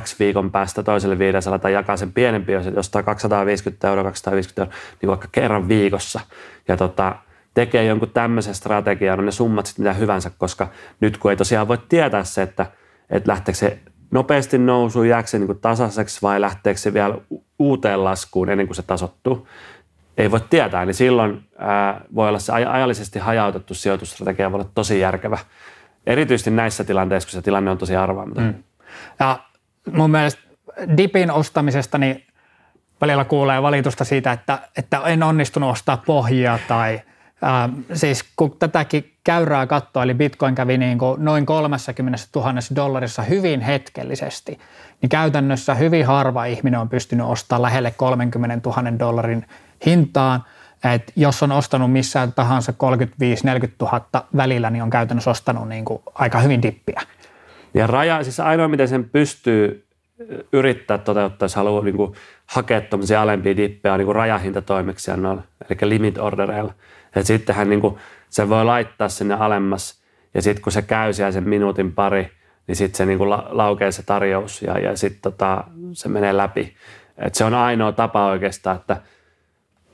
X 0.00 0.18
viikon 0.18 0.50
päästä 0.50 0.82
toiselle 0.82 1.18
500 1.18 1.58
tai 1.58 1.72
jakaa 1.72 1.96
sen 1.96 2.12
pienempi, 2.12 2.52
jos 2.52 2.66
ostaa 2.76 3.02
250 3.02 3.88
euroa, 3.88 4.04
250 4.04 4.62
euroa, 4.62 4.74
niin 5.02 5.08
vaikka 5.08 5.28
kerran 5.32 5.68
viikossa. 5.68 6.20
Ja 6.68 6.76
tota, 6.76 7.16
tekee 7.54 7.84
jonkun 7.84 8.10
tämmöisen 8.10 8.54
strategian, 8.54 9.18
on 9.18 9.26
ne 9.26 9.32
summat 9.32 9.66
sitten 9.66 9.84
mitä 9.84 9.92
hyvänsä, 9.92 10.30
koska 10.38 10.68
nyt 11.00 11.18
kun 11.18 11.30
ei 11.30 11.36
tosiaan 11.36 11.68
voi 11.68 11.78
tietää 11.88 12.24
se, 12.24 12.42
että, 12.42 12.66
että 13.10 13.30
lähteekö 13.30 13.58
se 13.58 13.78
nopeasti 14.10 14.58
nousuun, 14.58 15.08
jääkö 15.08 15.28
se 15.28 15.38
niin 15.38 15.58
tasaiseksi 15.60 16.22
vai 16.22 16.40
lähteekö 16.40 16.80
se 16.80 16.94
vielä 16.94 17.18
uuteen 17.58 18.04
laskuun 18.04 18.50
ennen 18.50 18.66
kuin 18.66 18.76
se 18.76 18.82
tasottuu, 18.82 19.48
ei 20.16 20.30
voi 20.30 20.40
tietää, 20.40 20.84
niin 20.84 20.94
silloin 20.94 21.48
ää, 21.58 22.00
voi 22.14 22.28
olla 22.28 22.38
se 22.38 22.52
ajallisesti 22.52 23.18
hajautettu 23.18 23.74
sijoitusstrategia 23.74 24.52
voi 24.52 24.60
olla 24.60 24.70
tosi 24.74 25.00
järkevä. 25.00 25.38
Erityisesti 26.06 26.50
näissä 26.50 26.84
tilanteissa, 26.84 27.26
kun 27.26 27.32
se 27.32 27.42
tilanne 27.42 27.70
on 27.70 27.78
tosi 27.78 27.96
arvaamaton. 27.96 28.44
Mm. 28.44 28.54
Ja 29.20 29.38
mun 29.92 30.10
mielestä 30.10 30.40
dipin 30.96 31.30
ostamisesta 31.30 31.98
niin 31.98 32.26
välillä 33.00 33.24
kuulee 33.24 33.62
valitusta 33.62 34.04
siitä, 34.04 34.32
että, 34.32 34.58
että 34.76 35.00
en 35.04 35.22
onnistunut 35.22 35.70
ostaa 35.70 36.02
pohjia 36.06 36.58
tai 36.68 37.00
ää, 37.42 37.68
siis 37.92 38.24
kun 38.36 38.56
tätäkin 38.58 39.12
käyrää 39.24 39.66
katsoa, 39.66 40.02
eli 40.02 40.14
bitcoin 40.14 40.54
kävi 40.54 40.78
niin 40.78 40.98
kuin 40.98 41.24
noin 41.24 41.46
30 41.46 42.18
000 42.36 42.54
dollarissa 42.76 43.22
hyvin 43.22 43.60
hetkellisesti, 43.60 44.58
niin 45.02 45.10
käytännössä 45.10 45.74
hyvin 45.74 46.06
harva 46.06 46.44
ihminen 46.44 46.80
on 46.80 46.88
pystynyt 46.88 47.26
ostamaan 47.26 47.62
lähelle 47.62 47.90
30 47.96 48.70
000 48.70 48.98
dollarin 48.98 49.46
hintaan. 49.86 50.44
Et 50.94 51.12
jos 51.16 51.42
on 51.42 51.52
ostanut 51.52 51.92
missään 51.92 52.32
tahansa 52.32 52.72
35-40 52.72 52.74
000 53.80 54.26
välillä, 54.36 54.70
niin 54.70 54.82
on 54.82 54.90
käytännössä 54.90 55.30
ostanut 55.30 55.68
niin 55.68 55.84
kuin 55.84 56.02
aika 56.14 56.40
hyvin 56.40 56.62
dippiä. 56.62 57.02
Ja 57.74 57.86
raja, 57.86 58.24
siis 58.24 58.40
ainoa 58.40 58.68
miten 58.68 58.88
sen 58.88 59.04
pystyy 59.04 59.84
yrittää 60.52 60.98
toteuttaa, 60.98 61.44
jos 61.44 61.54
haluaa 61.54 61.84
niin 61.84 61.96
kuin, 61.96 62.14
hakea 62.46 62.80
tuommoisia 62.80 63.22
alempia 63.22 63.56
dippejä 63.56 63.96
niin 63.96 64.06
kuin 64.06 64.16
rajahintatoimeksiannoilla, 64.16 65.42
eli 65.70 65.90
limit 65.90 66.18
ordereilla. 66.18 66.74
Et 67.16 67.26
sittenhän 67.26 67.70
niin 67.70 67.80
kuin, 67.80 67.96
se 68.30 68.48
voi 68.48 68.64
laittaa 68.64 69.08
sinne 69.08 69.34
alemmas 69.34 70.02
ja 70.34 70.42
sitten 70.42 70.62
kun 70.62 70.72
se 70.72 70.82
käy 70.82 71.12
siellä 71.12 71.32
sen 71.32 71.48
minuutin 71.48 71.92
pari, 71.92 72.30
niin 72.66 72.76
sitten 72.76 72.96
se 72.96 73.06
niin 73.06 73.18
kuin 73.18 73.30
laukee 73.30 73.92
se 73.92 74.02
tarjous 74.02 74.62
ja, 74.62 74.78
ja 74.78 74.96
sitten 74.96 75.22
tota, 75.22 75.64
se 75.92 76.08
menee 76.08 76.36
läpi. 76.36 76.76
Et 77.18 77.34
se 77.34 77.44
on 77.44 77.54
ainoa 77.54 77.92
tapa 77.92 78.26
oikeastaan, 78.26 78.76
että 78.76 78.96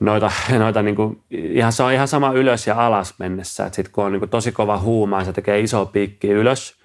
noita, 0.01 0.31
noita 0.59 0.81
niin 0.81 0.95
kuin, 0.95 1.21
ihan, 1.31 1.73
se 1.73 1.83
on 1.83 1.93
ihan 1.93 2.07
sama 2.07 2.31
ylös 2.31 2.67
ja 2.67 2.85
alas 2.85 3.15
mennessä. 3.19 3.69
Sitten 3.71 3.93
kun 3.93 4.05
on 4.05 4.11
niin 4.11 4.19
kuin 4.19 4.29
tosi 4.29 4.51
kova 4.51 4.79
huuma 4.79 5.19
ja 5.19 5.25
se 5.25 5.33
tekee 5.33 5.59
iso 5.59 5.85
piikki 5.85 6.27
ylös, 6.27 6.75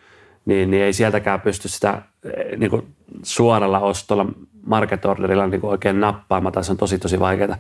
niin, 0.44 0.70
niin 0.70 0.82
ei 0.82 0.92
sieltäkään 0.92 1.40
pysty 1.40 1.68
sitä 1.68 2.02
eh, 2.24 2.58
niin 2.58 2.70
kuin 2.70 2.86
suoralla 3.22 3.80
ostolla 3.80 4.26
market 4.66 5.04
orderilla 5.04 5.46
niin 5.46 5.60
kuin 5.60 5.70
oikein 5.70 6.00
nappaamaan, 6.00 6.52
tai 6.52 6.64
se 6.64 6.72
on 6.72 6.78
tosi 6.78 6.98
tosi 6.98 7.20
vaikeaa. 7.20 7.56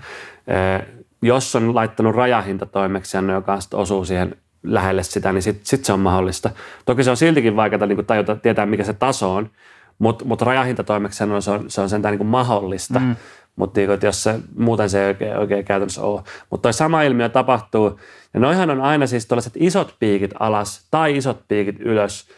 Eh, 0.46 0.86
jos 1.22 1.56
on 1.56 1.74
laittanut 1.74 2.14
rajahintatoimeksiannon, 2.14 3.36
joka 3.36 3.58
osuu 3.74 4.04
siihen 4.04 4.36
lähelle 4.62 5.02
sitä, 5.02 5.32
niin 5.32 5.42
sitten 5.42 5.66
sit 5.66 5.84
se 5.84 5.92
on 5.92 6.00
mahdollista. 6.00 6.50
Toki 6.84 7.04
se 7.04 7.10
on 7.10 7.16
siltikin 7.16 7.56
vaikeaa 7.56 7.86
niin 7.86 8.06
tajuta, 8.06 8.36
tietää 8.36 8.66
mikä 8.66 8.84
se 8.84 8.92
taso 8.92 9.34
on, 9.34 9.50
mutta 9.98 10.24
mut 10.24 10.42
rajahintatoimeksiannon 10.42 11.42
se 11.42 11.50
on, 11.50 11.70
se 11.70 11.80
on 11.80 11.88
sentään 11.88 12.12
niin 12.12 12.18
kuin 12.18 12.28
mahdollista. 12.28 12.98
Mm. 12.98 13.16
Mutta 13.56 13.80
niin, 13.80 13.90
jos 14.02 14.22
se, 14.22 14.40
muuten 14.56 14.90
se 14.90 15.02
ei 15.02 15.08
oikein, 15.08 15.36
oikein 15.36 15.64
käytännössä 15.64 16.02
ole. 16.02 16.22
Mutta 16.50 16.62
toi 16.62 16.72
sama 16.72 17.02
ilmiö 17.02 17.28
tapahtuu, 17.28 18.00
ja 18.34 18.40
noihan 18.40 18.70
on 18.70 18.80
aina 18.80 19.06
siis 19.06 19.26
tällaiset 19.26 19.52
isot 19.56 19.94
piikit 19.98 20.30
alas 20.40 20.86
tai 20.90 21.16
isot 21.16 21.40
piikit 21.48 21.80
ylös, 21.80 22.28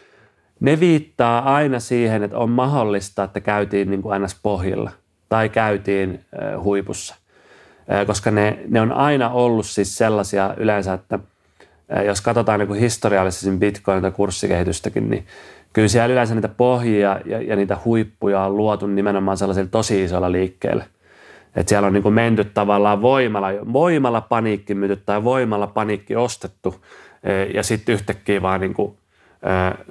ne 0.59 0.79
viittaa 0.79 1.55
aina 1.55 1.79
siihen, 1.79 2.23
että 2.23 2.37
on 2.37 2.49
mahdollista, 2.49 3.23
että 3.23 3.39
käytiin 3.39 3.89
niin 3.89 4.01
kuin 4.01 4.13
aina 4.13 4.27
pohjilla 4.43 4.91
tai 5.29 5.49
käytiin 5.49 6.25
huipussa. 6.63 7.15
Koska 8.07 8.31
ne, 8.31 8.59
ne 8.67 8.81
on 8.81 8.91
aina 8.91 9.29
ollut 9.29 9.65
siis 9.65 9.97
sellaisia 9.97 10.53
yleensä, 10.57 10.93
että 10.93 11.19
jos 12.05 12.21
katsotaan 12.21 12.59
niin 12.59 12.67
kuin 12.67 12.79
historiallisesti 12.79 13.57
Bitcoin 13.57 14.01
tai 14.01 14.11
kurssikehitystäkin, 14.11 15.09
niin, 15.09 15.25
kyllä 15.73 15.87
siellä 15.87 16.13
yleensä 16.13 16.35
niitä 16.35 16.47
pohjia 16.47 17.19
ja, 17.25 17.41
ja 17.41 17.55
niitä 17.55 17.77
huippuja 17.85 18.41
on 18.41 18.57
luotu 18.57 18.87
nimenomaan 18.87 19.37
sellaisilla 19.37 19.69
tosi 19.71 20.03
isoilla 20.03 20.31
liikkeillä. 20.31 20.85
Että 21.59 21.69
siellä 21.69 21.87
on 21.87 21.93
niin 21.93 22.03
kuin 22.03 22.13
menty 22.13 22.43
tavallaan 22.43 23.01
voimalla, 23.01 23.47
voimalla 23.73 24.21
paniikki 24.21 24.75
myyty 24.75 24.95
tai 24.95 25.23
voimalla 25.23 25.67
paniikki 25.67 26.15
ostettu 26.15 26.85
e, 27.23 27.43
ja 27.43 27.63
sitten 27.63 27.93
yhtäkkiä 27.93 28.41
vaan 28.41 28.61
niin 28.61 28.73
kuin 28.73 28.97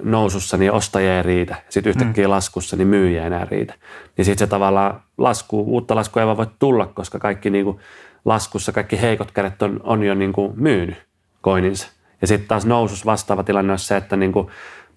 nousussa, 0.03 0.57
niin 0.57 0.71
ostajia 0.71 1.17
ei 1.17 1.23
riitä. 1.23 1.55
Sitten 1.69 1.89
yhtäkkiä 1.89 2.27
mm. 2.27 2.31
laskussa, 2.31 2.75
niin 2.75 2.87
myyjiä 2.87 3.21
ei 3.21 3.27
enää 3.27 3.47
riitä. 3.51 3.73
Niin 4.17 4.25
sitten 4.25 4.47
se 4.47 4.49
tavallaan 4.49 5.01
lasku, 5.17 5.63
uutta 5.67 5.95
laskua 5.95 6.21
ei 6.21 6.25
vaan 6.25 6.37
voi 6.37 6.47
tulla, 6.59 6.85
koska 6.85 7.19
kaikki 7.19 7.49
niin 7.49 7.65
kuin 7.65 7.79
laskussa, 8.25 8.71
kaikki 8.71 9.01
heikot 9.01 9.31
kädet 9.31 9.61
on, 9.61 9.79
on 9.83 10.03
jo 10.03 10.13
niin 10.13 10.33
kuin 10.33 10.53
myynyt 10.55 10.97
koininsa. 11.41 11.87
Ja 12.21 12.27
sitten 12.27 12.47
taas 12.47 12.65
nousus 12.65 13.05
vastaava 13.05 13.43
tilanne 13.43 13.73
on 13.73 13.79
se, 13.79 13.97
että 13.97 14.17
niin 14.17 14.31
kuin 14.31 14.47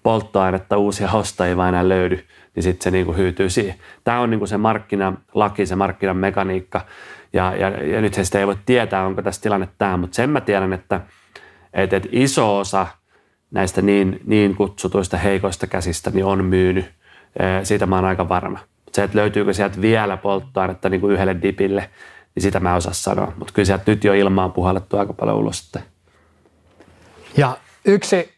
polttoainetta 0.03 0.77
uusia 0.77 1.11
ostajia 1.11 1.57
vaan 1.57 1.69
enää 1.69 1.89
löydy, 1.89 2.25
niin 2.55 2.63
sitten 2.63 2.83
se 2.83 2.91
niin 2.91 3.05
kuin 3.05 3.17
hyytyy 3.17 3.49
siihen. 3.49 3.75
Tämä 4.03 4.19
on 4.19 4.29
niin 4.29 4.39
kuin 4.39 4.49
se 4.49 4.57
markkinalaki, 4.57 5.65
se 5.65 5.75
markkinan 5.75 6.17
mekaniikka. 6.17 6.85
Ja, 7.33 7.55
ja, 7.55 7.69
ja 7.69 8.01
nyt 8.01 8.13
sitä 8.13 8.39
ei 8.39 8.47
voi 8.47 8.57
tietää, 8.65 9.05
onko 9.05 9.21
tässä 9.21 9.41
tilanne 9.41 9.67
tämä, 9.77 9.97
mutta 9.97 10.15
sen 10.15 10.29
mä 10.29 10.41
tiedän, 10.41 10.73
että, 10.73 11.01
että, 11.73 11.97
että 11.97 12.09
iso 12.11 12.59
osa– 12.59 12.87
näistä 13.53 13.81
niin, 13.81 14.19
niin 14.25 14.55
kutsutuista 14.55 15.17
heikoista 15.17 15.67
käsistä 15.67 16.09
niin 16.09 16.25
on 16.25 16.45
myynyt. 16.45 16.85
Siitä 17.63 17.85
mä 17.85 17.95
oon 17.95 18.05
aika 18.05 18.29
varma. 18.29 18.59
Se, 18.91 19.03
että 19.03 19.17
löytyykö 19.17 19.53
sieltä 19.53 19.81
vielä 19.81 20.17
polttoainetta 20.17 20.89
niin 20.89 21.01
kuin 21.01 21.13
yhdelle 21.13 21.41
dipille, 21.41 21.89
niin 22.35 22.43
sitä 22.43 22.59
mä 22.59 22.69
en 22.69 22.75
osaa 22.75 22.93
sanoa. 22.93 23.33
Mutta 23.37 23.53
kyllä 23.53 23.65
sieltä 23.65 23.83
nyt 23.87 24.03
jo 24.03 24.13
ilmaan 24.13 24.51
puhallettu 24.51 24.97
aika 24.97 25.13
paljon 25.13 25.37
ulos 25.37 25.59
sitten. 25.59 25.83
Ja 27.37 27.57
yksi 27.85 28.33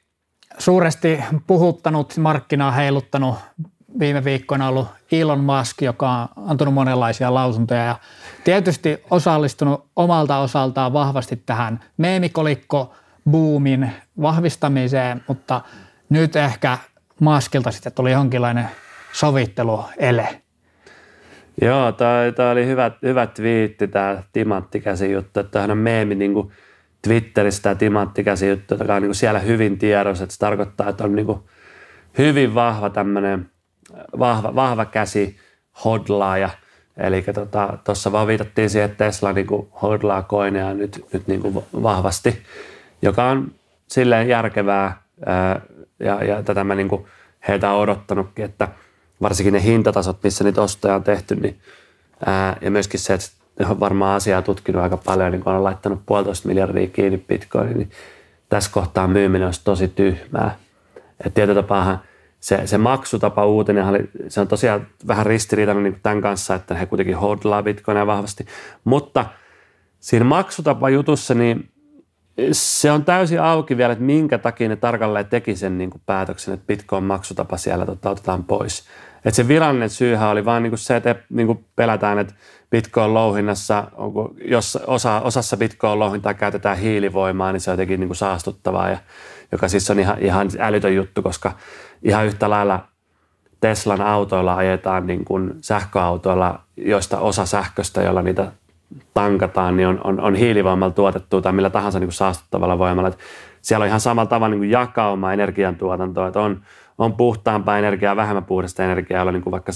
suuresti 0.58 1.20
puhuttanut, 1.48 2.18
markkinaa 2.18 2.72
heiluttanut 2.72 3.36
viime 4.00 4.24
viikkoina 4.24 4.68
ollut 4.68 4.88
Elon 5.12 5.40
Musk, 5.40 5.82
joka 5.82 6.12
on 6.12 6.28
antanut 6.36 6.74
monenlaisia 6.74 7.34
lausuntoja 7.34 7.86
ja 7.86 7.96
tietysti 8.44 9.04
osallistunut 9.12 9.86
omalta 9.96 10.38
osaltaan 10.38 10.94
vahvasti 10.94 11.44
tähän 11.46 11.84
meemikolikko 11.98 12.96
boomin 13.30 13.92
vahvistamiseen, 14.22 15.24
mutta 15.28 15.62
nyt 16.10 16.36
ehkä 16.36 16.78
Maskilta 17.20 17.72
sitten 17.72 17.94
tuli 17.94 18.12
jonkinlainen 18.12 18.70
sovitteluele. 19.14 20.42
Joo, 21.62 21.92
tämä 21.92 22.52
oli 22.52 22.66
hyvä, 22.66 22.92
hyvä 23.02 23.28
twiitti, 23.28 23.88
tämä 23.88 24.24
timanttikäsi 24.34 25.12
juttu, 25.12 25.40
että 25.40 25.62
hän 25.62 25.72
on 25.72 25.78
meemi 25.78 26.16
niin 26.16 26.34
kuin 26.34 26.52
Twitterissä 27.02 27.62
tämä 27.62 27.76
timanttikäsi 27.76 28.50
juttu, 28.50 28.76
joka 28.76 28.96
on 28.96 29.02
niin 29.02 29.10
kuin 29.10 29.16
siellä 29.16 29.40
hyvin 29.40 29.78
tiedossa, 29.78 30.24
että 30.24 30.34
se 30.34 30.40
tarkoittaa, 30.40 30.90
että 30.90 31.04
on 31.04 31.16
niin 31.16 31.26
kuin 31.26 31.40
hyvin 32.18 32.56
vahva 32.56 32.90
tämmöinen 32.90 33.50
vahva, 34.20 34.56
vahva 34.56 34.86
käsi 34.86 35.38
hodlaaja. 35.86 36.50
Eli 36.98 37.22
tuossa 37.22 37.76
tota, 37.84 38.12
vaan 38.12 38.28
viitattiin 38.28 38.70
siihen, 38.70 38.92
että 38.92 39.06
Tesla 39.06 39.34
niin 39.34 39.48
kuin 39.48 39.68
hodlaa 39.82 40.22
koineja 40.22 40.74
nyt, 40.74 41.06
nyt 41.14 41.28
niin 41.28 41.42
kuin 41.42 41.56
vahvasti 41.84 42.44
joka 43.06 43.30
on 43.30 43.52
silleen 43.88 44.28
järkevää 44.28 45.02
ja, 46.00 46.24
ja 46.24 46.44
tätä 46.44 46.64
mä 46.64 46.76
niin 46.76 46.90
kuin 46.90 47.06
heitä 47.48 47.72
olen 47.72 47.82
odottanutkin, 47.82 48.46
että 48.46 48.68
varsinkin 49.22 49.54
ne 49.54 49.64
hintatasot, 49.64 50.24
missä 50.24 50.44
niitä 50.44 50.62
ostoja 50.62 50.96
on 50.96 51.04
tehty, 51.04 51.36
niin, 51.36 51.60
ää, 52.26 52.58
ja 52.62 52.72
myöskin 52.72 53.00
se, 53.00 53.14
että 53.14 53.28
ne 53.60 53.66
on 53.68 53.80
varmaan 53.80 54.16
asiaa 54.16 54.42
tutkinut 54.42 54.84
aika 54.84 54.98
paljon, 54.98 55.32
niin 55.32 55.44
kun 55.44 55.54
on 55.54 55.64
laittanut 55.64 56.02
puolitoista 56.06 56.48
miljardia 56.48 56.88
kiinni 56.88 57.18
bitcoin, 57.18 57.78
niin 57.78 57.92
tässä 58.50 58.72
kohtaa 58.74 59.08
myyminen 59.08 59.48
olisi 59.48 59.62
tosi 59.64 59.88
tyhmää. 59.88 60.56
Et 61.26 61.34
tietyllä 61.34 61.62
tapaa 61.62 62.04
se, 62.46 62.68
se 62.68 62.78
maksutapa 62.78 63.46
uutinen, 63.46 63.86
oli, 63.86 64.10
se 64.28 64.42
on 64.42 64.48
tosiaan 64.48 64.88
vähän 65.08 65.26
ristiriitainen 65.26 65.84
niin 65.84 66.00
tämän 66.04 66.22
kanssa, 66.22 66.56
että 66.56 66.76
he 66.76 66.86
kuitenkin 66.86 67.18
hodlaa 67.18 67.64
bitcoinia 67.64 68.08
vahvasti, 68.08 68.46
mutta 68.84 69.26
siinä 70.00 70.26
maksutapa 70.26 70.90
jutussa, 70.90 71.34
niin 71.34 71.70
se 72.52 72.92
on 72.92 73.06
täysin 73.06 73.42
auki 73.42 73.78
vielä, 73.78 73.94
että 73.94 74.06
minkä 74.06 74.38
takia 74.38 74.70
ne 74.70 74.76
tarkalleen 74.76 75.26
teki 75.26 75.56
sen 75.56 75.78
niin 75.78 75.90
kuin 75.90 76.02
päätöksen, 76.06 76.54
että 76.54 76.66
Bitcoin-maksutapa 76.68 77.58
siellä 77.58 77.86
tota, 77.86 78.10
otetaan 78.10 78.44
pois. 78.44 78.84
Et 79.26 79.34
se 79.34 79.48
virallinen 79.48 79.90
syyhän 79.90 80.30
oli 80.30 80.46
vaan 80.46 80.64
niin 80.64 80.72
kuin 80.72 80.80
se, 80.80 80.96
että 80.96 81.16
niin 81.30 81.48
kuin 81.48 81.66
pelätään, 81.76 82.20
että 82.20 82.34
Bitcoin-louhinnassa, 82.76 83.84
jos 84.46 84.76
osa, 84.88 85.22
osassa 85.22 85.58
Bitcoin-louhintaa 85.58 86.34
käytetään 86.34 86.78
hiilivoimaa, 86.78 87.52
niin 87.52 87.62
se 87.62 87.72
on 87.72 87.74
jotenkin 87.74 88.00
niin 88.00 88.10
kuin 88.10 88.18
saastuttavaa, 88.18 88.90
ja, 88.90 88.98
joka 89.52 89.68
siis 89.68 89.92
on 89.92 90.00
ihan, 90.00 90.20
ihan 90.20 90.48
älytön 90.60 90.96
juttu, 90.96 91.22
koska 91.22 91.52
ihan 92.04 92.26
yhtä 92.26 92.50
lailla 92.50 92.86
Teslan 93.60 94.02
autoilla 94.02 94.56
ajetaan 94.56 95.08
niin 95.08 95.26
kuin 95.26 95.54
sähköautoilla, 95.62 96.60
joista 96.78 97.20
osa 97.20 97.46
sähköstä, 97.46 98.02
jolla 98.02 98.22
niitä 98.22 98.52
tankataan, 99.14 99.78
niin 99.78 99.88
on, 99.88 100.02
on, 100.04 100.20
on 100.20 100.36
hiilivoimalla 100.36 100.94
tuotettu 100.94 101.42
tai 101.42 101.54
millä 101.54 101.70
tahansa 101.70 102.00
niin 102.00 102.08
kuin 102.08 102.14
saastuttavalla 102.14 102.78
voimalla. 102.78 103.10
Et 103.10 103.18
siellä 103.62 103.84
on 103.84 103.88
ihan 103.88 104.00
samalla 104.00 104.30
tavalla 104.30 104.50
niin 104.50 104.60
kuin 104.60 104.72
jakauma 104.72 105.34
energiantuotantoa, 105.34 106.28
että 106.28 106.40
on, 106.40 106.62
on 106.98 107.14
puhtaampaa 107.14 107.78
energiaa, 107.78 108.16
vähemmän 108.16 108.46
puhdasta 108.46 108.84
energiaa, 108.84 109.20
jolla 109.20 109.32
niin 109.32 109.44
kuin 109.44 109.52
vaikka 109.52 109.72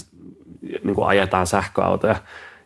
niin 0.84 0.96
kuin 0.96 1.08
ajetaan 1.08 1.48
sähköautoja. 1.48 2.16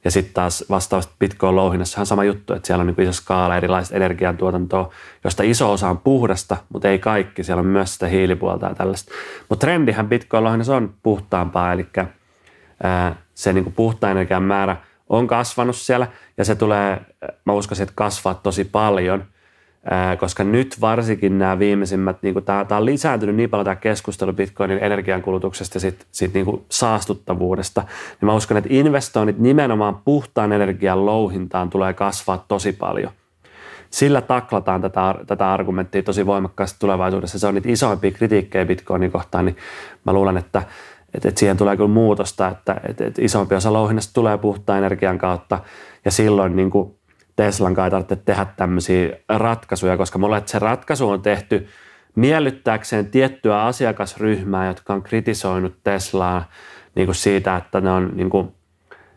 Ja 0.06 0.12
sitten 0.12 0.34
taas 0.34 0.66
vastaavasti 0.70 1.14
Bitcoin 1.20 1.56
louhinnassa 1.56 2.00
on 2.00 2.06
sama 2.06 2.24
juttu, 2.24 2.54
että 2.54 2.68
siellä 2.68 2.82
on 2.82 2.88
niin 2.88 3.02
iso 3.02 3.14
skaala 3.14 3.58
erilaista 3.58 3.96
energiantuotantoa, 3.96 4.94
josta 5.24 5.44
iso 5.44 5.72
osa 5.72 5.90
on 5.90 5.98
puhdasta, 5.98 6.58
mutta 6.70 6.90
ei 6.90 7.00
kaikki. 7.00 7.44
Siellä 7.44 7.60
on 7.60 7.68
myös 7.68 7.94
sitä 7.94 8.08
hiilipuolta 8.08 8.66
ja 8.66 8.76
tällaista. 8.76 9.12
Mutta 9.50 9.66
trendihän 9.66 10.10
Bitcoin 10.10 10.44
louhinnassa 10.44 10.76
on 10.76 10.94
puhtaampaa, 11.04 11.74
eli 11.74 11.88
ää, 12.84 13.16
se 13.34 13.54
niin 13.54 13.64
kuin 13.64 13.74
puhtaan 13.74 14.12
energian 14.12 14.44
määrä– 14.44 14.78
on 15.10 15.28
kasvanut 15.28 15.76
siellä 15.76 16.08
ja 16.38 16.46
se 16.46 16.56
tulee, 16.56 17.02
mä 17.46 17.54
uskoisin, 17.54 17.84
että 17.84 17.94
kasvaa 17.96 18.34
tosi 18.34 18.64
paljon, 18.64 19.26
koska 20.20 20.44
nyt 20.44 20.82
varsinkin 20.82 21.40
nämä 21.40 21.60
viimeisimmät, 21.60 22.18
niin 22.22 22.34
kuin 22.34 22.46
tämä, 22.46 22.66
tämä 22.66 22.80
on 22.80 22.86
lisääntynyt 22.86 23.36
niin 23.36 23.50
paljon 23.50 23.66
tämä 23.66 23.76
keskustelu 23.76 24.34
Bitcoinin 24.34 24.78
energiankulutuksesta 24.82 25.76
ja 25.76 25.80
sit, 25.80 26.06
sit 26.12 26.34
niin 26.34 26.46
kuin 26.46 26.66
saastuttavuudesta, 26.70 27.82
niin 27.82 28.26
mä 28.26 28.36
uskon, 28.36 28.58
että 28.58 28.70
investoinnit 28.74 29.40
nimenomaan 29.40 29.98
puhtaan 30.06 30.52
energian 30.52 31.06
louhintaan 31.06 31.70
tulee 31.70 31.94
kasvaa 31.94 32.46
tosi 32.48 32.74
paljon. 32.74 33.12
Sillä 33.90 34.22
taklataan 34.22 34.82
tätä, 34.82 35.16
tätä 35.28 35.54
argumenttia 35.54 36.04
tosi 36.04 36.26
voimakkaasti 36.26 36.80
tulevaisuudessa. 36.80 37.40
Se 37.40 37.48
on 37.48 37.56
niitä 37.56 37.70
isoimpia 37.70 38.12
kritiikkejä 38.12 38.66
Bitcoinin 38.66 39.12
kohtaan, 39.12 39.46
niin 39.46 39.58
mä 40.06 40.14
luulen, 40.14 40.38
että 40.38 40.64
että, 41.14 41.28
että 41.28 41.40
siihen 41.40 41.58
tulee 41.58 41.78
kyllä 41.78 41.90
muutosta, 41.90 42.48
että, 42.48 42.82
että, 42.90 43.06
että 43.06 43.22
isompi 43.22 43.56
osa 43.56 43.74
louhinnasta 43.74 44.14
tulee 44.14 44.38
puhtaan 44.38 44.78
energian 44.78 45.18
kautta 45.18 45.60
ja 46.06 46.12
silloin 46.12 46.56
niin 46.56 46.70
kuin 46.70 46.96
Teslan 47.36 47.74
kai 47.74 47.90
tarvitse 47.90 48.16
tehdä 48.16 48.46
tämmöisiä 48.46 49.10
ratkaisuja, 49.30 49.98
koska 49.98 50.20
mulle 50.20 50.44
se 50.46 50.60
ratkaisu 50.60 51.10
on 51.10 51.22
tehty 51.22 51.68
miellyttääkseen 52.16 53.06
tiettyä 53.06 53.64
asiakasryhmää, 53.64 54.68
jotka 54.68 54.94
on 54.94 55.04
kritisoinut 55.04 55.76
Teslaa 55.84 56.50
niin 56.96 57.06
kuin 57.06 57.16
siitä, 57.16 57.56
että 57.56 57.82
ne 57.82 57.92
on 57.92 58.12
niin 58.14 58.30
kuin 58.30 58.52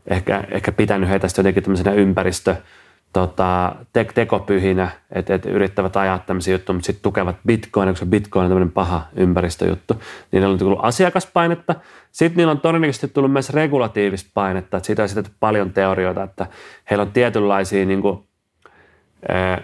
ehkä, 0.06 0.44
ehkä 0.50 0.72
pitänyt 0.72 1.08
heitä 1.08 1.26
jotenkin 1.36 1.62
tämmöisenä 1.62 1.92
ympäristö- 1.92 2.56
tota, 3.16 3.74
te- 3.92 4.06
tekopyhinä, 4.14 4.90
että 5.12 5.34
et 5.34 5.46
yrittävät 5.46 5.96
ajaa 5.96 6.18
tämmöisiä 6.18 6.54
juttuja, 6.54 6.74
mutta 6.74 6.86
sitten 6.86 7.02
tukevat 7.02 7.36
bitcoinia, 7.46 7.92
koska 7.92 8.06
bitcoin 8.06 8.44
on 8.44 8.50
tämmöinen 8.50 8.72
paha 8.72 9.06
ympäristöjuttu. 9.16 10.02
Niin 10.32 10.44
on 10.44 10.58
tullut 10.58 10.78
asiakaspainetta. 10.82 11.74
Sitten 12.12 12.36
niillä 12.36 12.50
on 12.50 12.60
todennäköisesti 12.60 13.08
tullut 13.08 13.32
myös 13.32 13.50
regulatiivista 13.50 14.30
painetta, 14.34 14.76
että 14.76 14.86
siitä 14.86 15.02
on 15.02 15.04
esitetty 15.04 15.30
paljon 15.40 15.72
teorioita, 15.72 16.22
että 16.22 16.46
heillä 16.90 17.02
on 17.02 17.12
tietynlaisia 17.12 17.86
niin 17.86 18.02
kuin, 18.02 18.18
äh, 19.30 19.62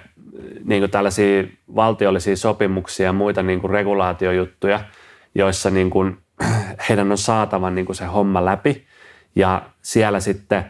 niin 0.64 0.82
kuin 0.82 0.90
tällaisia 0.90 1.44
valtiollisia 1.74 2.36
sopimuksia 2.36 3.06
ja 3.06 3.12
muita 3.12 3.42
niin 3.42 3.60
kuin 3.60 3.70
regulaatiojuttuja, 3.70 4.80
joissa 5.34 5.70
niin 5.70 5.90
kuin, 5.90 6.18
heidän 6.88 7.10
on 7.10 7.18
saatava 7.18 7.70
niin 7.70 7.86
kuin 7.86 7.96
se 7.96 8.04
homma 8.04 8.44
läpi. 8.44 8.86
Ja 9.36 9.62
siellä 9.82 10.20
sitten 10.20 10.64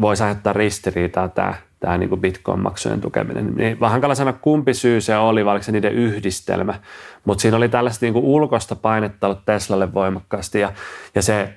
voisi 0.00 0.22
aiheuttaa 0.22 0.52
ristiriitaa 0.52 1.28
tämä, 1.28 1.54
tämä 1.80 1.98
niin 1.98 2.08
kuin 2.08 2.20
Bitcoin-maksujen 2.20 3.00
tukeminen. 3.00 3.54
Niin 3.54 3.80
vähän 3.80 3.92
hankala 3.92 4.14
sanoa, 4.14 4.32
kumpi 4.32 4.74
syy 4.74 5.00
se 5.00 5.16
oli, 5.16 5.44
vai 5.44 5.52
oliko 5.52 5.64
se 5.64 5.72
niiden 5.72 5.92
yhdistelmä. 5.92 6.74
Mutta 7.24 7.42
siinä 7.42 7.56
oli 7.56 7.68
tällaista 7.68 8.06
niin 8.06 8.12
kuin 8.12 8.24
ulkoista 8.24 8.76
painetta 8.76 9.26
ollut 9.26 9.44
Teslalle 9.44 9.94
voimakkaasti 9.94 10.60
ja, 10.60 10.72
ja 11.14 11.22
se, 11.22 11.54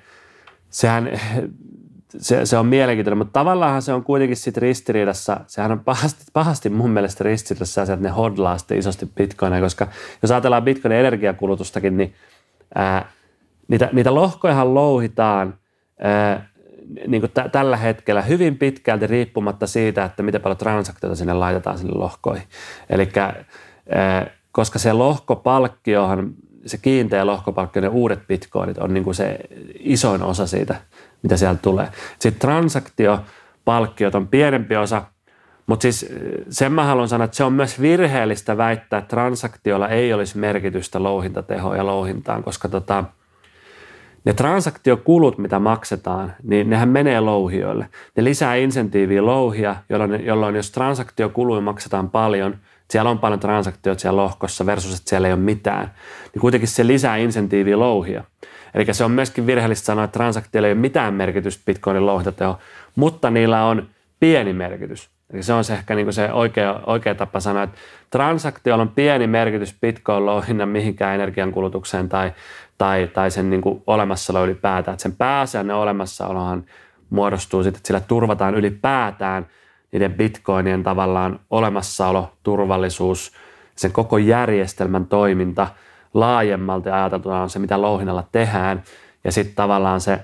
sehän, 0.69 1.19
se, 2.17 2.45
se 2.45 2.57
on 2.57 2.65
mielenkiintoinen, 2.65 3.17
mutta 3.17 3.39
tavallaan 3.39 3.81
se 3.81 3.93
on 3.93 4.03
kuitenkin 4.03 4.37
sitten 4.37 4.61
ristiriidassa, 4.61 5.39
sehän 5.47 5.71
on 5.71 5.79
pahasti, 5.79 6.23
pahasti 6.33 6.69
mun 6.69 6.89
mielestä 6.89 7.23
ristiriidassa 7.23 7.85
se, 7.85 7.93
että 7.93 8.03
ne 8.03 8.09
hodlaa 8.09 8.57
sitten 8.57 8.79
isosti 8.79 9.05
bitcoinia, 9.17 9.61
koska 9.61 9.87
jos 10.21 10.31
ajatellaan 10.31 10.63
bitcoinin 10.63 10.99
energiakulutustakin, 10.99 11.97
niin 11.97 12.13
ää, 12.75 13.11
niitä, 13.67 13.89
niitä 13.93 14.15
lohkojahan 14.15 14.73
louhitaan 14.73 15.53
ää, 15.99 16.50
niin 17.07 17.21
kuin 17.21 17.31
t- 17.31 17.51
tällä 17.51 17.77
hetkellä 17.77 18.21
hyvin 18.21 18.57
pitkälti 18.57 19.07
riippumatta 19.07 19.67
siitä, 19.67 20.05
että 20.05 20.23
miten 20.23 20.41
paljon 20.41 20.57
transaktioita 20.57 21.15
sinne 21.15 21.33
laitetaan 21.33 21.77
sinne 21.77 21.93
lohkoihin. 21.97 22.43
Eli 22.89 23.09
koska 24.51 24.79
se 24.79 24.93
lohkopalkkiohan 24.93 26.33
se 26.65 26.77
kiinteä 26.77 27.25
lohkopalkkio, 27.25 27.81
ne 27.81 27.87
uudet 27.87 28.27
bitcoinit 28.27 28.77
on 28.77 28.93
niin 28.93 29.03
kuin 29.03 29.15
se 29.15 29.39
isoin 29.79 30.23
osa 30.23 30.47
siitä, 30.47 30.75
mitä 31.23 31.37
sieltä 31.37 31.59
tulee. 31.61 31.87
Sitten 32.19 32.41
transaktiopalkkiot 32.41 34.15
on 34.15 34.27
pienempi 34.27 34.75
osa, 34.75 35.03
mutta 35.67 35.81
siis 35.81 36.05
sen 36.49 36.71
mä 36.71 36.83
haluan 36.83 37.09
sanoa, 37.09 37.25
että 37.25 37.37
se 37.37 37.43
on 37.43 37.53
myös 37.53 37.81
virheellistä 37.81 38.57
väittää, 38.57 38.99
että 38.99 39.09
transaktiolla 39.09 39.89
ei 39.89 40.13
olisi 40.13 40.37
merkitystä 40.37 41.03
louhintatehoon 41.03 41.77
ja 41.77 41.85
louhintaan, 41.85 42.43
koska 42.43 42.69
tota, 42.69 43.03
ne 44.25 44.33
transaktiokulut, 44.33 45.37
mitä 45.37 45.59
maksetaan, 45.59 46.33
niin 46.43 46.69
nehän 46.69 46.89
menee 46.89 47.19
louhijoille. 47.19 47.89
Ne 48.15 48.23
lisää 48.23 48.55
insentiiviä 48.55 49.25
louhia, 49.25 49.75
jolloin, 49.89 50.25
jolloin 50.25 50.55
jos 50.55 50.71
transaktiokuluja 50.71 51.61
maksetaan 51.61 52.09
paljon– 52.09 52.57
siellä 52.91 53.09
on 53.09 53.19
paljon 53.19 53.39
transaktioita 53.39 54.01
siellä 54.01 54.23
lohkossa 54.23 54.65
versus, 54.65 54.97
että 54.97 55.09
siellä 55.09 55.27
ei 55.27 55.33
ole 55.33 55.41
mitään, 55.41 55.93
niin 56.33 56.41
kuitenkin 56.41 56.67
se 56.67 56.87
lisää 56.87 57.17
insentiiviä 57.17 57.79
louhia. 57.79 58.23
Eli 58.73 58.93
se 58.93 59.03
on 59.03 59.11
myöskin 59.11 59.47
virheellistä 59.47 59.85
sanoa, 59.85 60.03
että 60.03 60.17
transaktioilla 60.17 60.67
ei 60.67 60.73
ole 60.73 60.79
mitään 60.79 61.13
merkitystä 61.13 61.63
Bitcoinin 61.65 62.05
louhintateho, 62.05 62.59
mutta 62.95 63.29
niillä 63.29 63.65
on 63.65 63.87
pieni 64.19 64.53
merkitys. 64.53 65.09
Eli 65.33 65.43
se 65.43 65.53
on 65.53 65.63
se 65.63 65.73
ehkä 65.73 65.95
niin 65.95 66.13
se 66.13 66.33
oikea, 66.33 66.81
oikea 66.85 67.15
tapa 67.15 67.39
sanoa, 67.39 67.63
että 67.63 67.77
transaktioilla 68.09 68.81
on 68.81 68.89
pieni 68.89 69.27
merkitys 69.27 69.75
Bitcoin-louhinnan 69.81 70.69
mihinkään 70.69 71.15
energiankulutukseen 71.15 72.09
tai, 72.09 72.31
tai, 72.77 73.09
tai 73.13 73.31
sen 73.31 73.49
niin 73.49 73.61
kuin 73.61 73.83
olemassaolo 73.87 74.45
ylipäätään. 74.45 74.93
Että 74.93 75.03
sen 75.03 75.15
pääasiallinen 75.15 75.75
olemassaolohan 75.75 76.63
muodostuu 77.09 77.63
sitten, 77.63 77.79
että 77.79 77.87
sillä 77.87 77.99
turvataan 77.99 78.55
ylipäätään– 78.55 79.45
niiden 79.91 80.13
bitcoinien 80.13 80.83
tavallaan 80.83 81.39
olemassaolo, 81.49 82.33
turvallisuus, 82.43 83.31
sen 83.75 83.91
koko 83.91 84.17
järjestelmän 84.17 85.05
toiminta 85.05 85.67
laajemmalti 86.13 86.89
ajateltuna 86.89 87.41
on 87.41 87.49
se, 87.49 87.59
mitä 87.59 87.81
louhinnalla 87.81 88.27
tehdään. 88.31 88.83
Ja 89.23 89.31
sitten 89.31 89.55
tavallaan 89.55 90.01
se, 90.01 90.19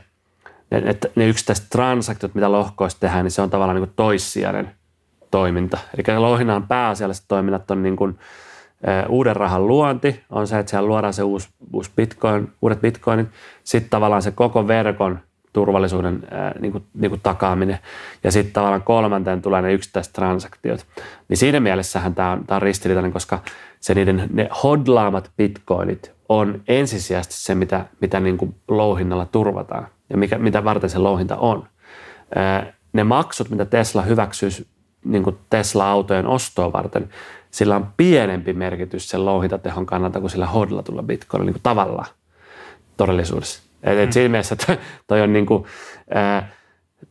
että 0.71 1.07
ne 1.15 1.27
yksittäiset 1.27 1.69
transaktiot, 1.69 2.35
mitä 2.35 2.51
lohkoissa 2.51 2.99
tehdään, 2.99 3.25
niin 3.25 3.31
se 3.31 3.41
on 3.41 3.49
tavallaan 3.49 3.81
niin 3.81 3.93
toissijainen 3.95 4.71
toiminta. 5.31 5.77
Eli 5.97 6.17
louhinnan 6.17 6.67
pääasialliset 6.67 7.25
toiminnat 7.27 7.71
on 7.71 7.83
niin 7.83 7.95
kuin, 7.95 8.19
uuden 9.09 9.35
rahan 9.35 9.67
luonti, 9.67 10.23
on 10.29 10.47
se, 10.47 10.59
että 10.59 10.69
siellä 10.69 10.87
luodaan 10.87 11.13
se 11.13 11.23
uusi, 11.23 11.49
uusi 11.73 11.91
bitcoin, 11.95 12.51
uudet 12.61 12.81
bitcoinit. 12.81 13.27
Sitten 13.63 13.89
tavallaan 13.89 14.21
se 14.21 14.31
koko 14.31 14.67
verkon 14.67 15.19
turvallisuuden 15.53 16.27
ää, 16.31 16.55
niin 16.59 16.71
kuin, 16.71 16.83
niin 16.93 17.11
kuin 17.11 17.21
takaaminen. 17.21 17.79
Ja 18.23 18.31
sitten 18.31 18.53
tavallaan 18.53 18.83
kolmanteen 18.83 19.41
tulee 19.41 19.61
ne 19.61 19.73
yksittäiset 19.73 20.13
transaktiot. 20.13 20.85
Niin 21.29 21.37
siinä 21.37 21.59
mielessähän 21.59 22.15
tämä 22.15 22.31
on, 22.31 22.45
on 22.49 22.61
ristiriitainen, 22.61 23.13
koska 23.13 23.39
se 23.79 23.93
niiden, 23.93 24.29
ne 24.33 24.49
hodlaamat 24.63 25.31
bitcoinit 25.37 26.11
on 26.29 26.61
ensisijaisesti 26.67 27.35
se, 27.35 27.55
mitä, 27.55 27.85
mitä 28.01 28.19
niin 28.19 28.37
kuin 28.37 28.55
louhinnalla 28.67 29.25
turvataan 29.25 29.87
ja 30.09 30.17
mikä, 30.17 30.37
mitä 30.37 30.63
varten 30.63 30.89
se 30.89 30.97
louhinta 30.97 31.35
on. 31.35 31.67
Ää, 32.35 32.73
ne 32.93 33.03
maksut, 33.03 33.49
mitä 33.49 33.65
Tesla 33.65 34.01
hyväksyy 34.01 34.49
niin 35.07 35.23
kuin 35.23 35.37
Tesla-autojen 35.49 36.27
ostoa 36.27 36.73
varten, 36.73 37.09
sillä 37.51 37.75
on 37.75 37.87
pienempi 37.97 38.53
merkitys 38.53 39.09
sen 39.09 39.25
louhintatehon 39.25 39.85
kannalta 39.85 40.19
kuin 40.19 40.29
sillä 40.29 40.45
hodlatulla 40.45 41.03
bitcoinilla 41.03 41.45
niin 41.45 41.53
kuin 41.53 41.63
tavallaan 41.63 42.07
todellisuudessa. 42.97 43.61
Et, 43.83 43.97
et 43.97 44.09
mm. 44.09 44.13
siinä 44.13 44.29
mielessä 44.29 44.55
toi, 44.55 44.77
toi 45.07 45.21
on 45.21 45.33
niinku, 45.33 45.67
ää, 46.13 46.49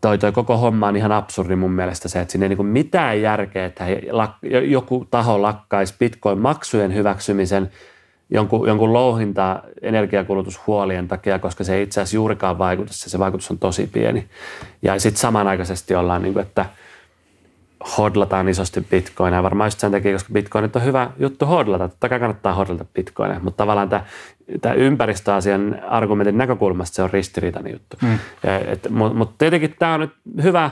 toi, 0.01 0.18
toi 0.18 0.32
koko 0.32 0.57
homma 0.57 0.88
on 0.88 0.97
ihan 0.97 1.12
absurdi 1.12 1.57
mun 1.57 1.72
mielestä 1.72 2.09
se, 2.09 2.20
että 2.20 2.32
siinä 2.32 2.44
ei 2.44 2.49
niinku 2.49 2.62
mitään 2.62 3.22
järkeä, 3.22 3.64
että 3.64 3.84
joku 4.64 5.07
taho 5.11 5.42
lakkaisi 5.42 5.94
bitcoin-maksujen 5.99 6.94
hyväksymisen 6.94 7.70
jonkun, 8.30 8.68
jonkun 8.68 8.92
louhinta 8.92 9.62
energiakulutushuolien 9.82 11.09
takia, 11.09 11.38
koska 11.38 11.64
se 11.64 11.74
ei 11.74 11.82
itse 11.82 12.01
asiassa 12.01 12.16
juurikaan 12.16 12.59
vaikuta, 12.59 12.92
se, 12.92 13.11
se 13.11 13.18
vaikutus 13.18 13.51
on 13.51 13.59
tosi 13.59 13.86
pieni. 13.92 14.28
Ja 14.82 15.01
sitten 15.01 15.20
samanaikaisesti 15.20 15.94
ollaan, 15.94 16.22
niin 16.22 16.32
kuin, 16.32 16.47
että– 16.47 16.66
hodlataan 17.99 18.49
isosti 18.49 18.80
bitcoineja. 18.80 19.43
Varmaan 19.43 19.66
just 19.66 19.80
sen 19.80 19.93
takia, 19.93 20.12
koska 20.12 20.32
bitcoinit 20.32 20.76
on 20.76 20.84
hyvä 20.84 21.11
juttu 21.18 21.47
hodlata. 21.47 21.89
Totta 21.89 22.09
kai 22.09 22.20
kannattaa 22.20 22.55
hodlata 22.55 22.84
bitcoineja, 22.95 23.41
mutta 23.41 23.57
tavallaan 23.57 23.89
tämä, 23.89 24.05
tämä 24.61 24.74
ympäristöasian 24.74 25.82
argumentin 25.89 26.39
näkökulmasta 26.39 26.95
se 26.95 27.03
on 27.03 27.11
ristiriitainen 27.11 27.72
juttu. 27.72 27.97
Mm. 28.03 28.18
Mutta 28.91 29.18
mut 29.18 29.39
tietenkin 29.39 29.74
tämä 29.78 29.95
on 29.95 30.01
nyt 30.01 30.12
hyvä 30.43 30.70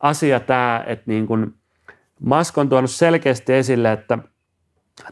asia 0.00 0.40
tämä, 0.40 0.84
että 0.86 1.04
niin 1.06 1.26
kun 1.26 1.54
Musk 2.20 2.58
on 2.58 2.68
tuonut 2.68 2.90
selkeästi 2.90 3.52
esille, 3.52 3.92
että 3.92 4.18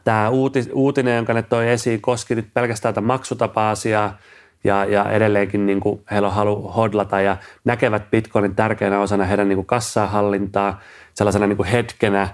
tämä 0.04 0.28
uutis, 0.28 0.70
uutinen, 0.72 1.16
jonka 1.16 1.34
ne 1.34 1.42
toi 1.42 1.68
esiin, 1.68 2.00
koski 2.00 2.34
nyt 2.34 2.54
pelkästään 2.54 2.94
tätä 2.94 3.06
maksutapa-asiaa, 3.06 4.18
ja, 4.64 4.84
ja 4.84 5.10
edelleenkin 5.10 5.66
niin 5.66 5.80
kuin 5.80 6.02
heillä 6.10 6.28
on 6.28 6.34
halu 6.34 6.68
hodlata 6.68 7.20
ja 7.20 7.36
näkevät 7.64 8.10
Bitcoinin 8.10 8.54
tärkeänä 8.54 9.00
osana 9.00 9.24
heidän 9.24 9.48
niin 9.48 9.56
kuin 9.56 9.66
kassahallintaa, 9.66 10.80
sellaisena 11.14 11.46
niin 11.46 11.56
kuin 11.56 11.68
hetkenä, 11.68 12.28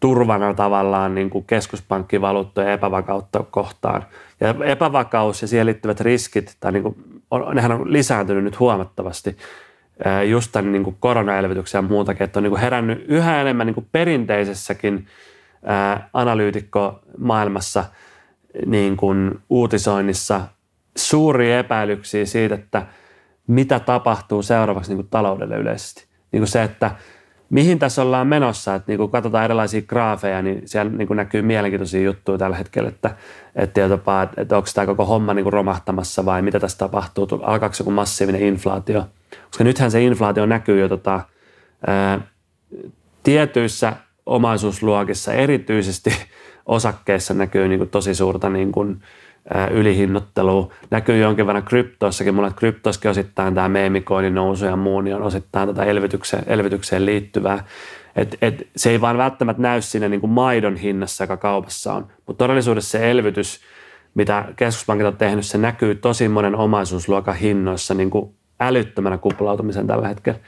turvana 0.00 0.54
tavallaan 0.54 1.14
niin 1.14 1.30
kuin 1.30 1.44
keskuspankkivaluuttoja 1.44 2.72
epävakautta 2.72 3.44
kohtaan. 3.50 4.04
Ja 4.40 4.54
epävakaus 4.64 5.42
ja 5.42 5.48
siihen 5.48 5.66
liittyvät 5.66 6.00
riskit, 6.00 6.56
tai 6.60 6.72
niin 6.72 6.82
kuin, 6.82 6.96
on, 7.30 7.56
nehän 7.56 7.72
on 7.72 7.92
lisääntynyt 7.92 8.44
nyt 8.44 8.60
huomattavasti 8.60 9.36
just 10.28 10.52
tämän 10.52 10.72
niin 10.72 10.84
kuin 10.84 10.96
koronaelvytyksen 11.00 11.78
ja 11.78 11.82
muutakin, 11.82 12.22
että 12.22 12.38
on 12.38 12.42
niin 12.42 12.50
kuin 12.50 12.60
herännyt 12.60 13.04
yhä 13.08 13.40
enemmän 13.40 13.66
niin 13.66 13.74
kuin 13.74 13.88
perinteisessäkin 13.92 15.06
analyytikko 16.12 17.00
maailmassa 17.18 17.84
niin 18.66 18.96
kuin 18.96 19.38
uutisoinnissa 19.50 20.40
suuria 21.04 21.58
epäilyksiä 21.58 22.26
siitä, 22.26 22.54
että 22.54 22.86
mitä 23.46 23.80
tapahtuu 23.80 24.42
seuraavaksi 24.42 24.90
niin 24.90 24.96
kuin 24.96 25.08
taloudelle 25.10 25.56
yleisesti. 25.56 26.06
Niin 26.32 26.40
kuin 26.40 26.48
se, 26.48 26.62
että 26.62 26.90
mihin 27.50 27.78
tässä 27.78 28.02
ollaan 28.02 28.26
menossa, 28.26 28.74
että 28.74 28.92
niin 28.92 28.98
kuin 28.98 29.10
katsotaan 29.10 29.44
erilaisia 29.44 29.82
graafeja, 29.82 30.42
niin 30.42 30.62
siellä 30.64 30.92
niin 30.92 31.08
kuin 31.08 31.16
näkyy 31.16 31.42
mielenkiintoisia 31.42 32.02
juttuja 32.02 32.38
tällä 32.38 32.56
hetkellä, 32.56 32.88
että, 32.88 33.16
että, 33.54 33.80
jopa, 33.80 34.28
että 34.36 34.56
onko 34.56 34.68
tämä 34.74 34.86
koko 34.86 35.04
homma 35.04 35.34
niin 35.34 35.42
kuin 35.42 35.52
romahtamassa 35.52 36.24
vai 36.24 36.42
mitä 36.42 36.60
tässä 36.60 36.78
tapahtuu, 36.78 37.28
alkaako 37.42 37.74
joku 37.78 37.90
massiivinen 37.90 38.42
inflaatio. 38.42 39.06
Koska 39.46 39.64
nythän 39.64 39.90
se 39.90 40.02
inflaatio 40.02 40.46
näkyy 40.46 40.80
jo 40.80 40.88
tota, 40.88 41.20
ää, 41.86 42.20
tietyissä 43.22 43.92
omaisuusluokissa, 44.26 45.32
erityisesti 45.32 46.10
osakkeissa 46.66 47.34
näkyy 47.34 47.68
niin 47.68 47.78
kuin 47.78 47.90
tosi 47.90 48.14
suurta 48.14 48.50
niin 48.50 48.72
kuin, 48.72 49.02
ylihinnoittelua. 49.70 50.72
Näkyy 50.90 51.18
jonkin 51.18 51.46
verran 51.46 51.62
kryptoissakin. 51.62 52.34
Mulla 52.34 52.50
kryptoissakin 52.50 53.10
osittain 53.10 53.54
tämä 53.54 53.68
meemikoinin 53.68 54.34
nousu 54.34 54.64
ja 54.64 54.76
muu, 54.76 55.00
niin 55.00 55.16
on 55.16 55.22
osittain 55.22 55.68
tätä 55.68 55.84
elvytykseen, 55.84 56.42
elvytykseen 56.46 57.06
liittyvää. 57.06 57.64
Et, 58.16 58.38
et, 58.42 58.68
se 58.76 58.90
ei 58.90 59.00
vaan 59.00 59.18
välttämättä 59.18 59.62
näy 59.62 59.82
siinä 59.82 60.08
niin 60.08 60.20
kuin 60.20 60.30
maidon 60.30 60.76
hinnassa, 60.76 61.24
joka 61.24 61.36
kaupassa 61.36 61.94
on. 61.94 62.06
Mutta 62.26 62.44
todellisuudessa 62.44 62.98
se 62.98 63.10
elvytys, 63.10 63.60
mitä 64.14 64.44
keskuspankit 64.56 65.06
on 65.06 65.16
tehnyt, 65.16 65.46
se 65.46 65.58
näkyy 65.58 65.94
tosi 65.94 66.28
monen 66.28 66.54
omaisuusluokan 66.54 67.36
hinnoissa 67.36 67.94
niin 67.94 68.10
kuin 68.10 68.34
älyttömänä 68.60 69.18
kuplautumisen 69.18 69.86
tällä 69.86 70.08
hetkellä. 70.08 70.38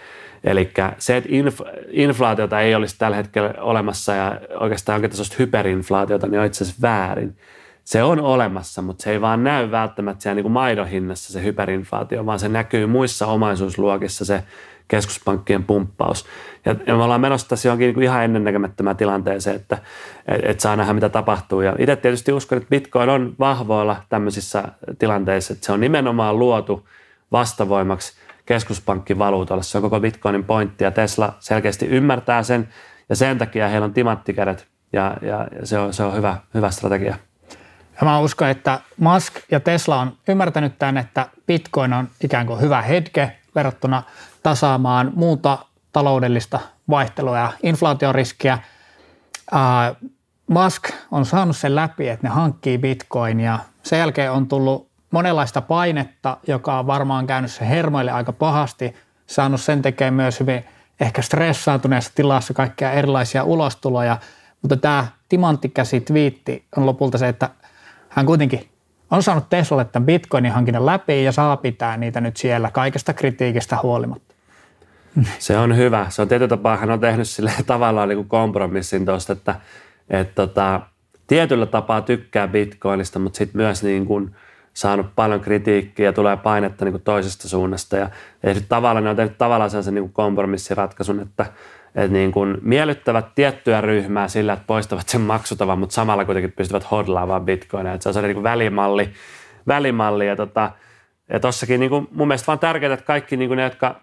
Eli 0.44 0.70
se, 0.98 1.16
että 1.16 1.30
inf- 1.30 1.86
inflaatiota 1.90 2.60
ei 2.60 2.74
olisi 2.74 2.98
tällä 2.98 3.16
hetkellä 3.16 3.54
olemassa 3.58 4.14
ja 4.14 4.40
oikeastaan 4.60 4.96
onkin 4.96 5.10
tasoista 5.10 5.36
hyperinflaatiota, 5.38 6.26
niin 6.26 6.40
on 6.40 6.46
itse 6.46 6.64
asiassa 6.64 6.82
väärin 6.82 7.36
se 7.84 8.02
on 8.02 8.20
olemassa, 8.20 8.82
mutta 8.82 9.02
se 9.02 9.10
ei 9.10 9.20
vaan 9.20 9.44
näy 9.44 9.70
välttämättä 9.70 10.22
siellä 10.22 10.34
niin 10.34 10.44
kuin 10.44 10.52
maidon 10.52 10.88
hinnassa 10.88 11.32
se 11.32 11.42
hyperinflaatio, 11.42 12.26
vaan 12.26 12.38
se 12.38 12.48
näkyy 12.48 12.86
muissa 12.86 13.26
omaisuusluokissa 13.26 14.24
se 14.24 14.44
keskuspankkien 14.88 15.64
pumppaus. 15.64 16.26
Ja, 16.64 16.74
me 16.96 17.02
ollaan 17.02 17.20
menossa 17.20 17.48
tässä 17.48 17.68
johonkin 17.68 17.94
niin 17.94 18.02
ihan 18.02 18.24
ennennäkemättömään 18.24 18.96
tilanteeseen, 18.96 19.56
että 19.56 19.78
et, 20.28 20.40
et 20.44 20.60
saa 20.60 20.76
nähdä 20.76 20.92
mitä 20.92 21.08
tapahtuu. 21.08 21.60
Ja 21.60 21.76
itse 21.78 21.96
tietysti 21.96 22.32
uskon, 22.32 22.58
että 22.58 22.70
Bitcoin 22.70 23.08
on 23.08 23.34
vahvoilla 23.38 23.96
tämmöisissä 24.08 24.64
tilanteissa, 24.98 25.52
että 25.52 25.66
se 25.66 25.72
on 25.72 25.80
nimenomaan 25.80 26.38
luotu 26.38 26.88
vastavoimaksi 27.32 28.12
keskuspankkivaluutalle. 28.46 29.62
Se 29.62 29.78
on 29.78 29.82
koko 29.82 30.00
Bitcoinin 30.00 30.44
pointti 30.44 30.84
ja 30.84 30.90
Tesla 30.90 31.32
selkeästi 31.38 31.86
ymmärtää 31.86 32.42
sen 32.42 32.68
ja 33.08 33.16
sen 33.16 33.38
takia 33.38 33.68
heillä 33.68 33.84
on 33.84 33.94
timanttikädet 33.94 34.66
ja, 34.92 35.16
ja, 35.22 35.48
ja 35.60 35.66
se, 35.66 35.78
on, 35.78 35.92
se 35.92 36.02
on 36.02 36.16
hyvä, 36.16 36.36
hyvä 36.54 36.70
strategia. 36.70 37.16
Ja 38.00 38.04
mä 38.04 38.18
uskon, 38.18 38.48
että 38.48 38.80
Musk 38.96 39.34
ja 39.50 39.60
Tesla 39.60 40.00
on 40.00 40.12
ymmärtänyt 40.28 40.78
tämän, 40.78 40.96
että 40.96 41.26
Bitcoin 41.46 41.92
on 41.92 42.08
ikään 42.24 42.46
kuin 42.46 42.60
hyvä 42.60 42.82
hetke 42.82 43.36
verrattuna 43.54 44.02
tasaamaan 44.42 45.12
muuta 45.14 45.58
taloudellista 45.92 46.60
vaihtelua 46.90 47.38
ja 47.38 47.52
inflaatioriskiä. 47.62 48.58
Uh, 49.52 50.10
Musk 50.46 50.90
on 51.10 51.26
saanut 51.26 51.56
sen 51.56 51.74
läpi, 51.74 52.08
että 52.08 52.26
ne 52.26 52.34
hankkii 52.34 52.78
Bitcoinia. 52.78 53.58
Sen 53.82 53.98
jälkeen 53.98 54.32
on 54.32 54.48
tullut 54.48 54.88
monenlaista 55.10 55.60
painetta, 55.60 56.36
joka 56.46 56.78
on 56.78 56.86
varmaan 56.86 57.26
käynyt 57.26 57.52
se 57.52 57.68
hermoille 57.68 58.10
aika 58.10 58.32
pahasti, 58.32 58.96
saanut 59.26 59.60
sen 59.60 59.82
tekemään 59.82 60.14
myös 60.14 60.40
hyvin 60.40 60.64
ehkä 61.00 61.22
stressaantuneessa 61.22 62.12
tilassa 62.14 62.54
kaikkia 62.54 62.92
erilaisia 62.92 63.44
ulostuloja, 63.44 64.18
mutta 64.62 64.76
tämä 64.76 65.06
timanttikäsi 65.28 66.00
twiitti 66.00 66.64
on 66.76 66.86
lopulta 66.86 67.18
se, 67.18 67.28
että 67.28 67.50
hän 68.10 68.26
kuitenkin 68.26 68.70
on 69.10 69.22
saanut 69.22 69.48
Teslalle 69.50 69.84
tämän 69.84 70.06
Bitcoinin 70.06 70.52
hankinnan 70.52 70.86
läpi 70.86 71.24
ja 71.24 71.32
saa 71.32 71.56
pitää 71.56 71.96
niitä 71.96 72.20
nyt 72.20 72.36
siellä 72.36 72.70
kaikesta 72.70 73.12
kritiikistä 73.12 73.78
huolimatta. 73.82 74.34
Se 75.38 75.58
on 75.58 75.76
hyvä. 75.76 76.06
Se 76.08 76.22
on 76.22 76.28
tietyllä 76.28 76.48
tapaa, 76.48 76.76
hän 76.76 76.90
on 76.90 77.00
tehnyt 77.00 77.28
sille 77.28 77.52
tavallaan 77.66 78.08
niin 78.08 78.16
kuin 78.16 78.28
kompromissin 78.28 79.06
tuosta, 79.06 79.32
että, 79.32 79.54
että 80.10 80.34
tota, 80.34 80.80
tietyllä 81.26 81.66
tapaa 81.66 82.00
tykkää 82.00 82.48
Bitcoinista, 82.48 83.18
mutta 83.18 83.38
sitten 83.38 83.60
myös 83.60 83.82
niin 83.82 84.06
kuin 84.06 84.34
saanut 84.74 85.06
paljon 85.16 85.40
kritiikkiä 85.40 86.06
ja 86.06 86.12
tulee 86.12 86.36
painetta 86.36 86.84
niin 86.84 86.92
kuin 86.92 87.02
toisesta 87.02 87.48
suunnasta. 87.48 87.96
Ja 87.96 88.10
tavallaan, 88.68 89.04
ne 89.04 89.10
on 89.10 89.16
tehnyt 89.16 89.38
tavallaan 89.38 89.70
sellaisen 89.70 89.94
niin 89.94 90.02
kuin 90.02 90.12
kompromissiratkaisun, 90.12 91.20
että, 91.20 91.46
että 91.94 92.12
niin 92.12 92.32
kuin 92.32 92.58
miellyttävät 92.62 93.26
tiettyä 93.34 93.80
ryhmää 93.80 94.28
sillä, 94.28 94.52
että 94.52 94.64
poistavat 94.66 95.08
sen 95.08 95.20
maksutavan, 95.20 95.78
mutta 95.78 95.94
samalla 95.94 96.24
kuitenkin 96.24 96.52
pystyvät 96.52 96.90
hodlaamaan 96.90 97.44
bitcoinia. 97.44 97.92
Että 97.92 98.02
se 98.02 98.08
on 98.08 98.14
sellainen 98.14 98.36
niin 98.36 98.42
välimalli, 98.42 99.10
välimalli 99.66 100.26
ja, 100.26 100.36
tota, 100.36 100.70
ja 101.28 101.40
tossakin 101.40 101.80
niin 101.80 101.90
kuin 101.90 102.08
mun 102.12 102.28
mielestä 102.28 102.46
vaan 102.46 102.58
tärkeää, 102.58 102.94
että 102.94 103.06
kaikki 103.06 103.36
niin 103.36 103.48
kuin 103.48 103.56
ne, 103.56 103.62
jotka 103.62 104.00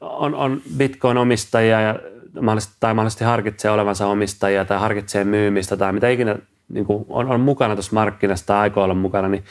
on, 0.00 0.34
on 0.34 0.60
bitcoin-omistajia 0.76 1.80
ja 1.80 1.98
mahdollisesti, 2.40 2.76
tai 2.80 2.94
mahdollisesti 2.94 3.24
harkitsee 3.24 3.70
olevansa 3.70 4.06
omistajia 4.06 4.64
tai 4.64 4.78
harkitsee 4.78 5.24
myymistä 5.24 5.76
tai 5.76 5.92
mitä 5.92 6.08
ikinä 6.08 6.36
niin 6.68 6.86
kuin 6.86 7.06
on, 7.08 7.28
on 7.28 7.40
mukana 7.40 7.74
tuossa 7.74 7.94
markkinassa 7.94 8.46
tai 8.46 8.58
aikoo 8.58 8.84
olla 8.84 8.94
mukana, 8.94 9.28
niin 9.28 9.44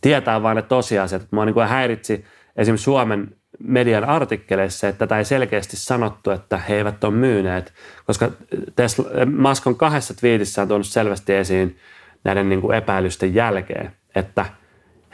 tietää 0.00 0.42
vain 0.42 0.56
ne 0.56 0.62
tosiasiat. 0.62 1.26
Mua 1.30 1.44
niin 1.44 1.54
kuin 1.54 1.68
häiritsi 1.68 2.24
esimerkiksi 2.56 2.84
Suomen 2.84 3.36
median 3.58 4.04
artikkeleissa, 4.04 4.88
että 4.88 4.98
tätä 4.98 5.18
ei 5.18 5.24
selkeästi 5.24 5.76
sanottu, 5.76 6.30
että 6.30 6.58
he 6.58 6.76
eivät 6.76 7.04
ole 7.04 7.14
myyneet, 7.14 7.72
koska 8.06 8.30
Tesla, 8.76 9.04
Musk 9.36 9.66
on 9.66 9.76
kahdessa 9.76 10.14
twiitissään 10.14 10.68
tuonut 10.68 10.86
selvästi 10.86 11.34
esiin 11.34 11.76
näiden 12.24 12.48
niin 12.48 12.60
kuin 12.60 12.76
epäilysten 12.76 13.34
jälkeen, 13.34 13.92
että 14.14 14.46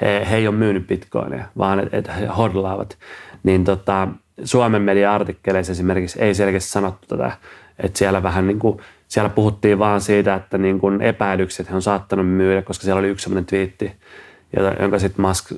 he, 0.01 0.27
he 0.31 0.37
ei 0.37 0.49
ole 0.49 0.57
myynyt 0.57 0.87
bitcoinia, 0.87 1.45
vaan 1.59 1.89
että 1.93 2.13
he 2.13 2.27
hodlaavat. 2.27 2.99
Niin 3.43 3.65
tota, 3.65 4.09
Suomen 4.45 4.83
median 4.83 5.13
artikkeleissa 5.13 5.73
esimerkiksi 5.73 6.23
ei 6.23 6.35
selkeästi 6.35 6.71
sanottu 6.71 7.07
tätä, 7.09 7.33
että 7.79 7.99
siellä 7.99 8.23
vähän 8.23 8.47
niin 8.47 8.59
kuin, 8.59 8.79
siellä 9.09 9.31
puhuttiin 9.31 9.79
vaan 9.79 10.01
siitä, 10.01 10.35
että 10.35 10.59
niin 10.59 10.81
kuin 10.81 11.03
epäilykset 11.03 11.71
he 11.71 11.75
on 11.75 11.83
saattanut 11.83 12.29
myydä, 12.29 12.63
koska 12.63 12.85
siellä 12.85 12.99
oli 12.99 13.09
yksi 13.09 13.23
sellainen 13.23 13.47
twiitti, 13.47 13.93
jonka 14.81 14.99
sitten 14.99 15.27
Musk 15.27 15.51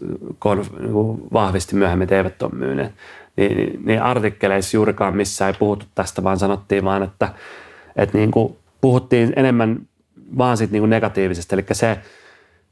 niin 0.80 1.32
vahvisti 1.32 1.76
myöhemmin, 1.76 2.04
että 2.04 2.16
eivät 2.16 2.42
ole 2.42 2.50
myyneet. 2.54 2.92
Niin, 3.36 3.56
niin, 3.56 3.80
niin 3.84 4.02
artikkeleissa 4.02 4.76
juurikaan 4.76 5.16
missään 5.16 5.52
ei 5.52 5.58
puhuttu 5.58 5.86
tästä, 5.94 6.22
vaan 6.22 6.38
sanottiin 6.38 6.84
vaan, 6.84 7.02
että, 7.02 7.28
että 7.96 8.18
niin 8.18 8.30
kuin 8.30 8.56
puhuttiin 8.80 9.32
enemmän 9.36 9.78
vaan 10.38 10.56
siitä 10.56 10.72
niin 10.72 10.82
kuin 10.82 10.90
negatiivisesta. 10.90 11.56
Eli 11.56 11.64
se, 11.72 11.98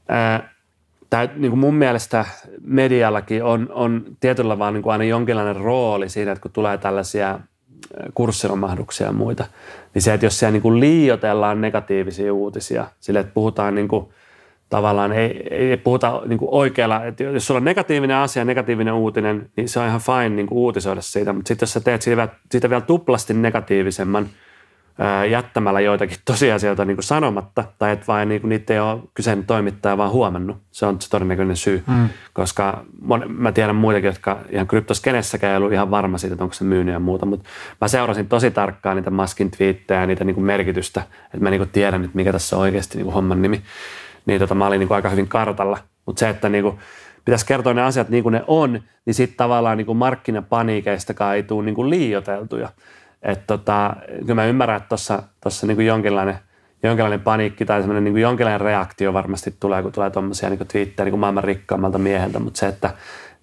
ää, 0.08 0.50
tää, 1.10 1.28
niin 1.36 1.50
kuin 1.50 1.60
mun 1.60 1.74
mielestä 1.74 2.24
mediallakin 2.64 3.44
on, 3.44 3.68
on 3.72 4.04
tietyllä 4.20 4.58
vaan 4.58 4.74
niin 4.74 4.82
kuin 4.82 4.92
aina 4.92 5.04
jonkinlainen 5.04 5.56
rooli 5.56 6.08
siinä, 6.08 6.32
että 6.32 6.42
kun 6.42 6.50
tulee 6.50 6.78
tällaisia 6.78 7.40
kurssiromahduksia 8.14 9.06
ja 9.06 9.12
muita, 9.12 9.44
niin 9.94 10.02
se, 10.02 10.14
että 10.14 10.26
jos 10.26 10.38
siellä 10.38 10.52
niin 10.52 10.62
kuin 10.62 10.80
liiotellaan 10.80 11.60
negatiivisia 11.60 12.34
uutisia, 12.34 12.86
sille, 13.00 13.20
että 13.20 13.34
puhutaan 13.34 13.74
niin 13.74 13.88
kuin– 13.88 14.06
tavallaan 14.72 15.12
ei, 15.12 15.46
ei 15.50 15.76
puhuta 15.76 16.22
niin 16.26 16.38
kuin 16.38 16.48
oikealla, 16.52 17.04
että 17.04 17.24
jos 17.24 17.46
sulla 17.46 17.58
on 17.58 17.64
negatiivinen 17.64 18.16
asia, 18.16 18.44
negatiivinen 18.44 18.94
uutinen, 18.94 19.50
niin 19.56 19.68
se 19.68 19.80
on 19.80 19.86
ihan 19.86 20.00
fine 20.00 20.28
niin 20.28 20.46
kuin 20.46 20.58
uutisoida 20.58 21.00
siitä, 21.00 21.32
mutta 21.32 21.48
sitten 21.48 21.66
jos 21.66 21.72
sä 21.72 21.80
teet 21.80 22.02
siitä, 22.02 22.28
siitä 22.50 22.70
vielä 22.70 22.80
tuplasti 22.80 23.34
negatiivisemman 23.34 24.28
ää, 24.98 25.24
jättämällä 25.24 25.80
joitakin 25.80 26.16
tosiasioita 26.24 26.84
niin 26.84 26.96
kuin 26.96 27.04
sanomatta, 27.04 27.64
tai 27.78 27.92
että 27.92 28.06
vain 28.08 28.28
niin 28.28 28.40
kuin 28.40 28.48
niitä 28.48 28.74
ei 28.74 28.80
ole 28.80 29.00
kyseinen 29.14 29.46
toimittaja 29.46 29.96
vaan 29.96 30.10
huomannut, 30.10 30.56
se 30.70 30.86
on 30.86 31.00
se 31.00 31.10
todennäköinen 31.10 31.56
syy, 31.56 31.82
mm. 31.86 32.08
koska 32.32 32.84
mä 33.28 33.52
tiedän 33.52 33.76
muitakin, 33.76 34.08
jotka 34.08 34.38
ihan 34.50 34.66
kryptoskenessäkään 34.66 35.50
ei 35.50 35.56
ollut 35.56 35.72
ihan 35.72 35.90
varma 35.90 36.18
siitä, 36.18 36.34
että 36.34 36.44
onko 36.44 36.54
se 36.54 36.64
myynyt 36.64 36.92
ja 36.92 37.00
muuta, 37.00 37.26
mutta 37.26 37.48
mä 37.80 37.88
seurasin 37.88 38.28
tosi 38.28 38.50
tarkkaan 38.50 38.96
niitä 38.96 39.10
Maskin 39.10 39.50
twiittejä 39.50 40.00
ja 40.00 40.06
niitä 40.06 40.24
niin 40.24 40.34
kuin 40.34 40.44
merkitystä, 40.44 41.02
että 41.24 41.40
mä 41.40 41.50
niin 41.50 41.60
kuin 41.60 41.70
tiedän, 41.70 42.04
että 42.04 42.16
mikä 42.16 42.32
tässä 42.32 42.56
on 42.56 42.62
oikeasti 42.62 42.98
niin 42.98 43.04
kuin 43.04 43.14
homman 43.14 43.42
nimi 43.42 43.62
niin 44.26 44.40
tota, 44.40 44.54
mä 44.54 44.66
olin 44.66 44.78
niin 44.78 44.88
kuin 44.88 44.96
aika 44.96 45.08
hyvin 45.08 45.28
kartalla. 45.28 45.78
Mutta 46.06 46.20
se, 46.20 46.28
että 46.28 46.48
niin 46.48 46.64
kuin, 46.64 46.78
pitäisi 47.24 47.46
kertoa 47.46 47.74
ne 47.74 47.82
asiat 47.82 48.08
niin 48.08 48.22
kuin 48.22 48.32
ne 48.32 48.44
on, 48.46 48.82
niin 49.04 49.14
sitten 49.14 49.36
tavallaan 49.36 49.78
niin 49.78 49.86
kuin 49.86 49.98
markkinapaniikeistakaan 49.98 51.36
ei 51.36 51.42
tule 51.42 51.64
niin 51.64 51.74
kuin 51.74 51.90
liioteltuja. 51.90 52.68
Että 53.22 53.44
tota, 53.46 53.96
kyllä 54.20 54.34
mä 54.34 54.46
ymmärrän, 54.46 54.76
että 54.76 54.96
tuossa 55.42 55.66
niin 55.66 55.86
jonkinlainen, 55.86 56.38
jonkinlainen 56.82 57.20
paniikki 57.20 57.64
tai 57.64 57.80
semmoinen 57.80 58.04
niin 58.04 58.22
jonkinlainen 58.22 58.60
reaktio 58.60 59.12
varmasti 59.12 59.54
tulee, 59.60 59.82
kun 59.82 59.92
tulee 59.92 60.10
tuommoisia 60.10 60.50
niin 60.50 60.66
twiittejä 60.68 61.04
niin 61.10 61.18
maailman 61.18 61.44
rikkaammalta 61.44 61.98
mieheltä, 61.98 62.38
mutta 62.38 62.60
se, 62.60 62.66
että, 62.66 62.94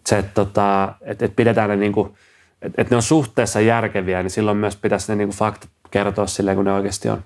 se, 0.05 0.17
että, 0.17 0.31
tota, 0.33 0.93
että, 1.01 1.25
että 1.25 1.35
pidetään 1.35 1.69
ne 1.69 1.75
niin 1.75 1.93
kuin, 1.93 2.13
että, 2.61 2.81
että 2.81 2.93
ne 2.93 2.95
on 2.95 3.01
suhteessa 3.01 3.61
järkeviä, 3.61 4.23
niin 4.23 4.31
silloin 4.31 4.57
myös 4.57 4.75
pitäisi 4.75 5.11
ne 5.11 5.15
niin 5.15 5.27
kuin 5.27 5.37
faktat 5.37 5.69
kertoa 5.91 6.27
silleen, 6.27 6.57
kun 6.57 6.65
ne 6.65 6.73
oikeasti 6.73 7.09
on. 7.09 7.23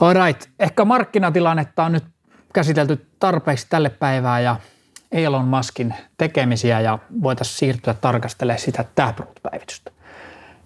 All 0.00 0.14
right. 0.26 0.48
Ehkä 0.58 0.84
markkinatilannetta 0.84 1.84
on 1.84 1.92
nyt 1.92 2.04
käsitelty 2.56 3.06
tarpeeksi 3.18 3.66
tälle 3.70 3.90
päivää 3.90 4.40
ja 4.40 4.56
Elon 5.12 5.44
Muskin 5.44 5.94
tekemisiä 6.18 6.80
ja 6.80 6.98
voitaisiin 7.22 7.58
siirtyä 7.58 7.94
tarkastelemaan 7.94 8.60
sitä 8.60 8.84
Taproot-päivitystä. 8.94 9.90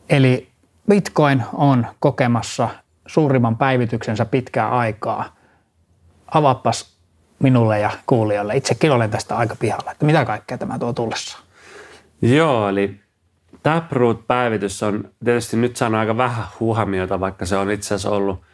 Eli 0.09 0.49
Bitcoin 0.89 1.43
on 1.53 1.87
kokemassa 2.01 2.69
suurimman 3.07 3.57
päivityksensä 3.57 4.25
pitkää 4.25 4.71
aikaa. 4.71 5.37
Avappas 6.35 6.97
minulle 7.39 7.79
ja 7.79 7.91
kuulijoille. 8.07 8.57
Itsekin 8.57 8.93
olen 8.93 9.11
tästä 9.11 9.37
aika 9.37 9.57
pihalla, 9.57 9.93
että 9.93 10.07
mitä 10.07 10.25
kaikkea 10.25 10.59
tämä 10.59 10.79
tuo 10.79 10.93
tullessa. 10.93 11.39
Joo, 12.23 12.69
eli 12.69 13.01
Taproot-päivitys 13.63 14.83
on 14.83 15.11
tietysti 15.25 15.57
nyt 15.57 15.77
saanut 15.77 16.01
aika 16.01 16.17
vähän 16.17 16.45
huomiota, 16.61 17.21
vaikka 17.21 17.47
se 17.47 17.57
on 17.57 17.71
itse 17.71 17.95
asiassa 17.95 18.11
ollut 18.11 18.50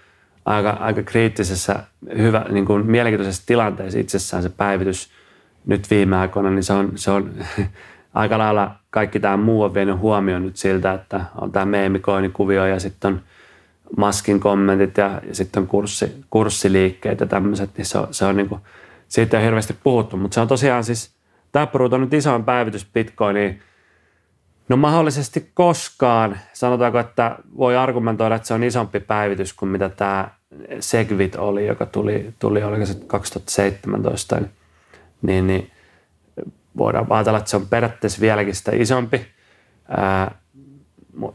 aika, 0.47 0.71
aika 0.71 1.03
kriittisessä, 1.03 1.79
hyvä, 2.19 2.47
niin 2.51 2.67
kuin 2.67 2.87
mielenkiintoisessa 2.87 3.43
tilanteessa 3.47 3.99
itsessään 3.99 4.43
se 4.43 4.49
päivitys 4.49 5.11
nyt 5.67 5.91
viime 5.91 6.17
aikoina, 6.17 6.51
niin 6.51 6.63
se 6.63 6.73
on, 6.73 6.93
se 6.95 7.11
on 7.11 7.33
aika 8.15 8.39
lailla 8.39 8.75
kaikki 8.91 9.21
tämä 9.21 9.37
muu 9.37 9.63
on 9.63 9.75
vienyt 9.75 9.99
huomioon 9.99 10.43
nyt 10.43 10.57
siltä, 10.57 10.93
että 10.93 11.21
on 11.41 11.53
tämä 11.53 11.65
meemikoinikuvio 11.65 12.67
ja 12.67 12.81
sitten 12.81 13.13
on 13.15 13.21
maskin 13.97 14.41
kommentit 14.41 14.97
ja, 14.97 15.21
ja 15.29 15.35
sitten 15.35 15.61
on 15.61 15.67
kurssi, 15.67 16.25
kurssiliikkeet 16.31 17.21
ja 17.21 17.27
tämmöiset, 17.27 17.71
niin 17.77 17.87
se 17.87 17.99
on, 17.99 18.09
se 18.11 18.25
on 18.25 18.37
niin 18.37 18.49
kuin, 18.49 18.61
siitä 19.09 19.39
ei 19.39 19.45
hirveästi 19.45 19.77
puhuttu, 19.85 20.17
mutta 20.17 20.35
se 20.35 20.41
on 20.41 20.49
tosiaan 20.49 20.85
siis, 20.85 21.17
Taproot 21.53 21.93
on 21.93 22.01
nyt 22.01 22.15
isoin 22.15 22.45
päivitys 22.45 22.87
Bitcoiniin, 22.95 23.63
No 24.69 24.77
mahdollisesti 24.77 25.51
koskaan. 25.55 26.39
Sanotaanko, 26.53 26.99
että 26.99 27.39
voi 27.57 27.77
argumentoida, 27.77 28.35
että 28.35 28.49
se 28.49 28.55
on 28.55 28.65
isompi 28.65 29.01
päivitys 29.01 29.53
kuin 29.53 29.69
mitä 29.69 29.89
tämä 29.89 30.29
Segwit 30.81 31.37
oli, 31.37 31.67
joka 31.67 31.87
tuli, 31.87 32.35
tuli 32.39 32.63
oliko 32.63 32.87
se 32.87 32.95
2017, 33.07 34.41
niin, 35.23 35.47
niin 35.47 35.71
voidaan 36.79 37.07
ajatella, 37.11 37.39
että 37.39 37.51
se 37.51 37.57
on 37.57 37.67
periaatteessa 37.67 38.21
vieläkin 38.21 38.55
sitä 38.55 38.73
isompi. 38.75 39.27
Ää, 39.89 40.35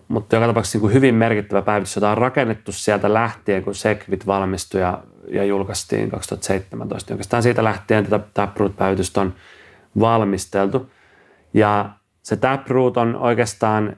mutta 0.07 0.35
joka 0.35 0.47
tapauksessa 0.47 0.75
niin 0.75 0.81
kuin 0.81 0.93
hyvin 0.93 1.15
merkittävä 1.15 1.61
päivitys, 1.61 1.95
jota 1.95 2.11
on 2.11 2.17
rakennettu 2.17 2.71
sieltä 2.71 3.13
lähtien, 3.13 3.63
kun 3.63 3.75
Segwit 3.75 4.27
valmistui 4.27 4.81
ja, 4.81 5.03
ja 5.27 5.43
julkaistiin 5.43 6.09
2017. 6.09 7.13
Oikeastaan 7.13 7.43
siitä 7.43 7.63
lähtien 7.63 8.03
tätä 8.03 8.25
Taproot-päivitystä 8.33 9.21
on 9.21 9.33
valmisteltu. 9.99 10.91
Ja 11.53 11.89
se 12.23 12.35
Taproot 12.35 12.97
on 12.97 13.15
oikeastaan 13.15 13.97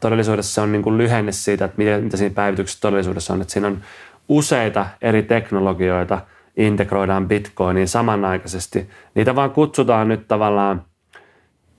todellisuudessa 0.00 0.62
on 0.62 0.72
niin 0.72 0.82
kuin 0.82 0.98
lyhenne 0.98 1.32
siitä, 1.32 1.64
että 1.64 1.78
mitä, 1.78 1.98
mitä 1.98 2.16
siinä 2.16 2.34
päivityksessä 2.34 2.80
todellisuudessa 2.80 3.34
on. 3.34 3.40
Että 3.40 3.52
siinä 3.52 3.66
on 3.66 3.82
useita 4.28 4.86
eri 5.02 5.22
teknologioita 5.22 6.20
integroidaan 6.56 7.28
Bitcoiniin 7.28 7.88
samanaikaisesti. 7.88 8.90
Niitä 9.14 9.36
vaan 9.36 9.50
kutsutaan 9.50 10.08
nyt 10.08 10.28
tavallaan 10.28 10.84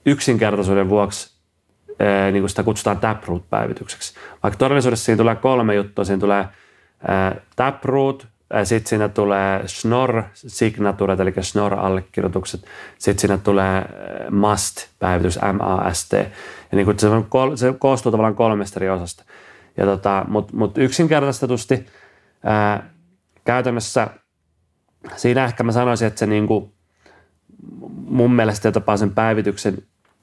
yksinkertaisuuden 0.06 0.88
vuoksi, 0.88 1.40
niin 2.32 2.42
kuin 2.42 2.50
sitä 2.50 2.62
kutsutaan 2.62 2.98
Taproot-päivitykseksi. 2.98 4.14
Vaikka 4.42 4.58
todellisuudessa 4.58 5.04
siinä 5.04 5.16
tulee 5.16 5.34
kolme 5.34 5.74
juttua. 5.74 6.04
Siinä 6.04 6.20
tulee 6.20 6.44
Taproot, 7.56 8.26
sitten 8.64 8.88
siinä 8.88 9.08
tulee 9.08 9.68
Schnorr 9.68 10.22
Signature, 10.34 11.16
eli 11.20 11.34
Schnorr-allekirjoitukset. 11.40 12.64
Sitten 12.98 13.20
siinä 13.20 13.38
tulee 13.38 13.84
MAST-päivitys, 14.30 15.38
M-A-S-T. 15.52 16.12
Ja 16.12 16.26
niin 16.72 16.98
se, 16.98 17.08
on, 17.08 17.58
se 17.58 17.74
koostuu 17.78 18.12
tavallaan 18.12 18.34
kolmesta 18.34 18.78
eri 18.78 18.90
osasta. 18.90 19.24
Ja 19.76 19.84
tota, 19.84 20.24
Mutta 20.28 20.56
mut 20.56 20.78
yksinkertaistetusti 20.78 21.86
ää, 22.44 22.90
käytännössä 23.44 24.08
siinä 25.16 25.44
ehkä 25.44 25.62
mä 25.62 25.72
sanoisin, 25.72 26.08
että 26.08 26.18
se 26.18 26.26
niin 26.26 26.46
kuin, 26.46 26.72
mun 27.90 28.32
mielestä 28.32 28.72
jopa 28.74 28.96
sen 28.96 29.10
päivityksen 29.10 29.78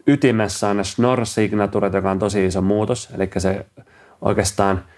ytimessä 0.08 0.70
on 0.70 0.78
ne 0.78 0.84
Schnorr 0.84 1.26
Signaturet, 1.26 1.94
joka 1.94 2.12
on 2.12 2.20
tosi 2.20 2.46
iso 2.46 2.62
muutos. 2.62 3.10
Eli 3.16 3.30
se 3.38 3.66
oikeastaan– 4.22 4.84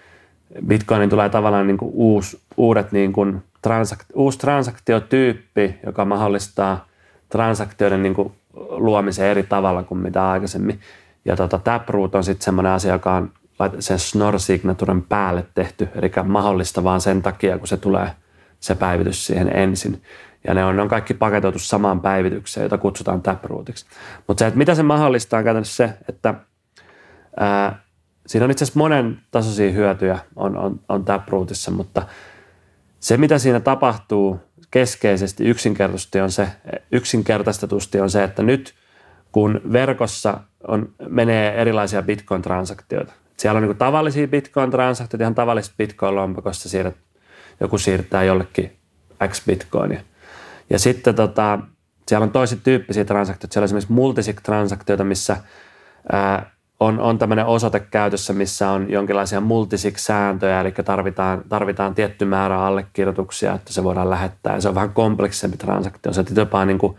Bitcoinin 0.66 1.10
tulee 1.10 1.28
tavallaan 1.28 1.66
niin 1.66 1.78
kuin 1.78 1.90
uus, 1.94 2.42
uudet 2.56 2.92
niin 2.92 3.12
kuin 3.12 3.42
transak- 3.68 4.12
uusi 4.14 4.38
transaktiotyyppi, 4.38 5.74
joka 5.86 6.04
mahdollistaa 6.04 6.86
transaktioiden 7.28 8.02
niin 8.02 8.14
kuin 8.14 8.32
luomisen 8.70 9.26
eri 9.26 9.42
tavalla 9.42 9.82
kuin 9.82 10.00
mitä 10.00 10.30
aikaisemmin. 10.30 10.80
Ja 11.24 11.36
tota, 11.36 11.58
Taproot 11.58 12.14
on 12.14 12.24
sitten 12.24 12.44
semmoinen 12.44 12.72
asia, 12.72 12.92
joka 12.92 13.14
on 13.14 13.32
sen 13.78 13.98
Snor-signaturen 13.98 15.02
päälle 15.02 15.46
tehty, 15.54 15.88
eli 15.94 16.12
mahdollista 16.24 16.84
vaan 16.84 17.00
sen 17.00 17.22
takia, 17.22 17.58
kun 17.58 17.68
se 17.68 17.76
tulee 17.76 18.10
se 18.60 18.74
päivitys 18.74 19.26
siihen 19.26 19.56
ensin. 19.56 20.02
Ja 20.46 20.54
ne 20.54 20.64
on, 20.64 20.76
ne 20.76 20.82
on 20.82 20.88
kaikki 20.88 21.14
paketoitu 21.14 21.58
samaan 21.58 22.00
päivitykseen, 22.00 22.62
jota 22.64 22.78
kutsutaan 22.78 23.22
Taprootiksi. 23.22 23.86
Mutta 24.26 24.38
se, 24.38 24.46
että 24.46 24.58
mitä 24.58 24.74
se 24.74 24.82
mahdollistaa 24.82 25.38
on 25.38 25.44
käytännössä 25.44 25.86
se, 25.86 25.94
että 26.08 26.34
ää, 27.40 27.82
siinä 28.26 28.44
on 28.44 28.50
itse 28.50 28.64
asiassa 28.64 28.78
monen 28.78 29.20
tasoisia 29.30 29.72
hyötyjä 29.72 30.18
on, 30.36 30.56
on, 30.58 30.80
on 30.88 31.04
Taprootissa, 31.04 31.70
mutta 31.70 32.02
se 33.00 33.16
mitä 33.16 33.38
siinä 33.38 33.60
tapahtuu 33.60 34.40
keskeisesti 34.70 35.44
yksinkertaisesti 35.44 36.20
on 36.20 36.30
se, 36.30 36.48
yksinkertaistetusti 36.92 38.00
on 38.00 38.10
se, 38.10 38.24
että 38.24 38.42
nyt 38.42 38.74
kun 39.32 39.60
verkossa 39.72 40.40
on, 40.68 40.92
menee 41.08 41.54
erilaisia 41.54 42.02
bitcoin-transaktioita, 42.02 43.12
siellä 43.40 43.58
on 43.58 43.66
niin 43.66 43.76
tavallisia 43.76 44.28
bitcoin-transaktioita, 44.28 45.22
ihan 45.22 45.34
tavallisista 45.34 45.74
bitcoin-lompakosta 45.78 46.68
siirrät, 46.68 46.96
joku 47.60 47.78
siirtää 47.78 48.24
jollekin 48.24 48.76
X 49.28 49.46
bitcoinia. 49.46 50.00
Ja 50.70 50.78
sitten 50.78 51.14
tota, 51.14 51.58
siellä 52.08 52.24
on 52.24 52.30
toiset 52.30 52.60
tyyppisiä 52.64 53.04
transaktioita. 53.04 53.52
Siellä 53.52 53.64
on 53.64 53.66
esimerkiksi 53.66 53.92
multisig-transaktioita, 53.92 55.04
missä 55.04 55.36
ää, 56.12 56.50
on, 56.80 57.00
on 57.00 57.18
tämmöinen 57.18 57.46
osoite 57.46 57.80
käytössä, 57.80 58.32
missä 58.32 58.70
on 58.70 58.90
jonkinlaisia 58.90 59.40
multisig-sääntöjä, 59.40 60.60
eli 60.60 60.72
tarvitaan, 60.72 61.42
tarvitaan 61.48 61.94
tietty 61.94 62.24
määrä 62.24 62.60
allekirjoituksia, 62.60 63.54
että 63.54 63.72
se 63.72 63.84
voidaan 63.84 64.10
lähettää. 64.10 64.54
Ja 64.54 64.60
se 64.60 64.68
on 64.68 64.74
vähän 64.74 64.92
kompleksisempi 64.92 65.56
transaktio. 65.56 66.12
Se 66.12 66.20
on 66.20 66.26
jopa 66.36 66.64
niin 66.64 66.78
kuin, 66.78 66.96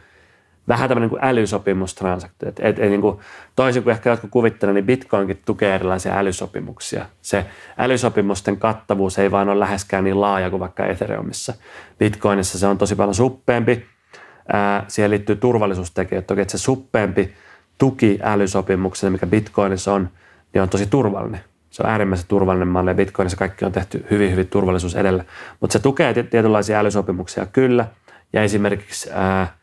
vähän 0.72 0.90
tämmöinen 0.90 1.10
kuin 1.10 1.24
älysopimustransaktio. 1.24 2.50
Et, 2.50 2.60
et, 2.60 2.80
et, 2.80 2.90
niin 2.90 3.02
kuin, 3.02 3.20
toisin 3.56 3.84
kuin 3.84 3.92
ehkä 3.92 4.10
jotkut 4.10 4.32
kuvittelevat, 4.32 4.76
niin 4.76 4.86
Bitcoinkin 4.86 5.42
tukee 5.46 5.76
erilaisia 5.76 6.18
älysopimuksia. 6.18 7.06
Se 7.22 7.46
älysopimusten 7.78 8.58
kattavuus 8.58 9.20
ei 9.20 9.32
vaan 9.32 9.50
ole 9.50 9.60
läheskään 9.60 10.04
niin 10.04 10.22
laaja 10.22 10.50
kuin 10.50 10.60
vaikka 10.60 10.86
Ethereumissa. 10.86 11.54
Bitcoinissa 12.00 12.60
se 12.60 12.68
on 12.68 12.78
tosi 12.78 12.96
paljon 12.96 13.16
suppeempi. 13.16 13.86
Ää, 14.54 14.86
siihen 14.88 15.12
liittyy 15.12 15.36
turvallisuustekijät. 15.36 16.28
Toki, 16.28 16.42
että 16.42 16.52
se 16.52 16.58
suppeempi 16.58 17.34
tuki 17.78 18.20
älysopimukselle, 18.24 19.12
mikä 19.12 19.28
Bitcoinissa 19.28 19.94
on, 19.94 20.10
niin 20.54 20.62
on 20.62 20.70
tosi 20.70 20.86
turvallinen. 20.86 21.42
Se 21.70 21.84
on 21.84 21.90
äärimmäisen 21.90 22.28
turvallinen 22.28 22.68
malli 22.68 22.90
ja 22.90 22.96
Bitcoinissa 22.96 23.38
kaikki 23.38 23.66
on 23.66 23.72
tehty 23.72 24.06
hyvin, 24.12 24.32
hyvin 24.32 24.48
turvallisuus 24.48 24.96
edellä. 24.96 25.24
Mutta 25.60 25.74
se 25.74 25.80
tukee 25.80 26.14
tietynlaisia 26.14 26.80
älysopimuksia 26.80 27.46
kyllä. 27.46 27.86
Ja 28.34 28.44
esimerkiksi 28.44 29.10
ää, 29.14 29.61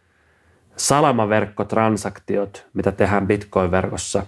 salamaverkkotransaktiot, 0.79 2.66
mitä 2.74 2.93
tehdään 2.93 3.26
Bitcoin-verkossa, 3.26 4.26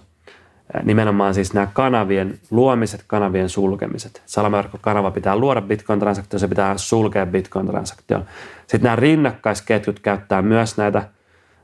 nimenomaan 0.83 1.33
siis 1.33 1.53
nämä 1.53 1.67
kanavien 1.73 2.39
luomiset, 2.51 3.03
kanavien 3.07 3.49
sulkemiset. 3.49 4.21
Salamaverkkokanava 4.25 5.11
pitää 5.11 5.35
luoda 5.35 5.61
Bitcoin-transaktio, 5.61 6.39
se 6.39 6.47
pitää 6.47 6.77
sulkea 6.77 7.25
Bitcoin-transaktio. 7.25 8.21
Sitten 8.59 8.83
nämä 8.83 8.95
rinnakkaisketjut 8.95 9.99
käyttää 9.99 10.41
myös 10.41 10.77
näitä 10.77 11.03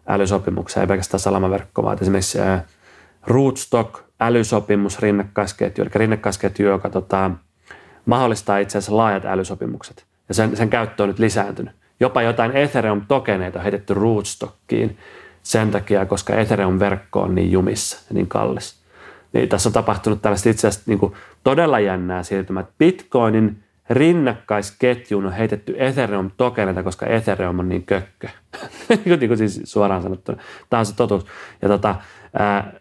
älysopimuksia, 0.08 0.82
ei 0.82 0.88
pelkästään 0.88 1.20
salamaverkko, 1.20 1.84
vaan 1.84 1.98
esimerkiksi 2.02 2.38
Rootstock, 3.28 4.00
älysopimus, 4.20 5.00
rinnakkaisketju, 5.00 5.82
eli 5.82 5.92
rinnakkaisketju, 5.96 6.68
joka 6.68 6.90
tota, 6.90 7.32
mahdollistaa 8.06 8.58
itse 8.58 8.78
asiassa 8.78 8.98
laajat 8.98 9.26
älysopimukset. 9.26 10.06
Ja 10.28 10.34
sen, 10.34 10.58
sen 10.58 10.70
käyttö 10.70 11.04
on 11.04 11.10
nyt 11.10 11.20
lisääntynyt. 11.20 11.76
Jopa 12.00 12.22
jotain 12.22 12.52
Ethereum-tokeneita 12.52 13.60
heitetty 13.60 13.94
Rootstockiin 13.94 14.98
sen 15.44 15.72
takia, 15.72 16.06
koska 16.06 16.34
Ethereum-verkko 16.36 17.22
on 17.22 17.36
niin 17.36 17.52
jumissa 17.52 17.98
ja 18.10 18.14
niin 18.14 18.28
kallis. 18.28 18.80
Niin 19.34 19.50
tässä 19.50 19.70
on 19.70 19.74
tapahtunut 19.74 20.22
tällaista 20.22 20.50
itse 20.50 20.68
asiassa 20.68 20.92
niin 20.92 21.12
todella 21.44 21.80
jännää 21.80 22.24
siirtymää. 22.24 22.66
Bitcoinin 22.78 23.64
rinnakkaisketjuun 23.90 25.26
on 25.26 25.32
heitetty 25.32 25.76
Ethereum-tokeneita, 25.78 26.84
koska 26.84 27.06
Ethereum 27.06 27.60
on 27.60 27.70
niin 27.70 27.84
kökkö. 27.84 28.28
Niin, 29.06 29.28
kuin 29.28 29.38
siis 29.38 29.62
suoraan 29.64 30.02
sanottuna. 30.02 30.42
Tämä 30.70 30.80
on 30.80 30.86
se 30.86 30.96
totuus. 30.96 31.26
Ja 31.62 31.68
tota, 31.68 31.96
ää, 32.34 32.74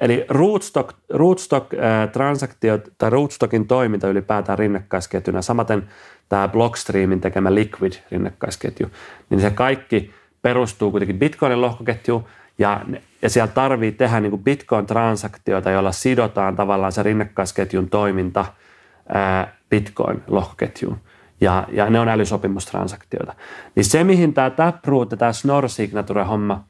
eli 0.00 0.24
Rootstock, 0.28 0.96
Rootstock 1.10 1.74
ää, 1.74 2.06
transaktiot 2.06 2.88
tai 2.98 3.10
Rootstockin 3.10 3.66
toiminta 3.66 4.08
ylipäätään 4.08 4.58
rinnakkaisketjuna, 4.58 5.42
samaten 5.42 5.88
tämä 6.28 6.48
Blockstreamin 6.48 7.20
tekemä 7.20 7.54
Liquid 7.54 7.92
rinnakkaisketju, 8.10 8.90
niin 9.30 9.40
se 9.40 9.50
kaikki 9.50 10.14
perustuu 10.42 10.90
kuitenkin 10.90 11.18
Bitcoinin 11.18 11.60
lohkoketjuun 11.60 12.24
ja, 12.58 12.80
ja 13.22 13.30
siellä 13.30 13.52
tarvii 13.52 13.92
tehdä 13.92 14.20
niin 14.20 14.30
kuin 14.30 14.44
Bitcoin-transaktioita, 14.44 15.70
joilla 15.70 15.92
sidotaan 15.92 16.56
tavallaan 16.56 16.92
se 16.92 17.02
rinnakkaisketjun 17.02 17.90
toiminta 17.90 18.44
ää, 19.08 19.56
Bitcoin-lohkoketjuun. 19.70 20.96
Ja, 21.40 21.66
ja 21.72 21.90
ne 21.90 22.00
on 22.00 22.08
älysopimustransaktioita. 22.08 23.34
Niin 23.74 23.84
se, 23.84 24.04
mihin 24.04 24.34
tämä 24.34 24.50
Taproot 24.50 25.10
ja 25.10 25.16
tämä 25.16 25.32
Snor 25.32 25.68
Signature-homma 25.68 26.64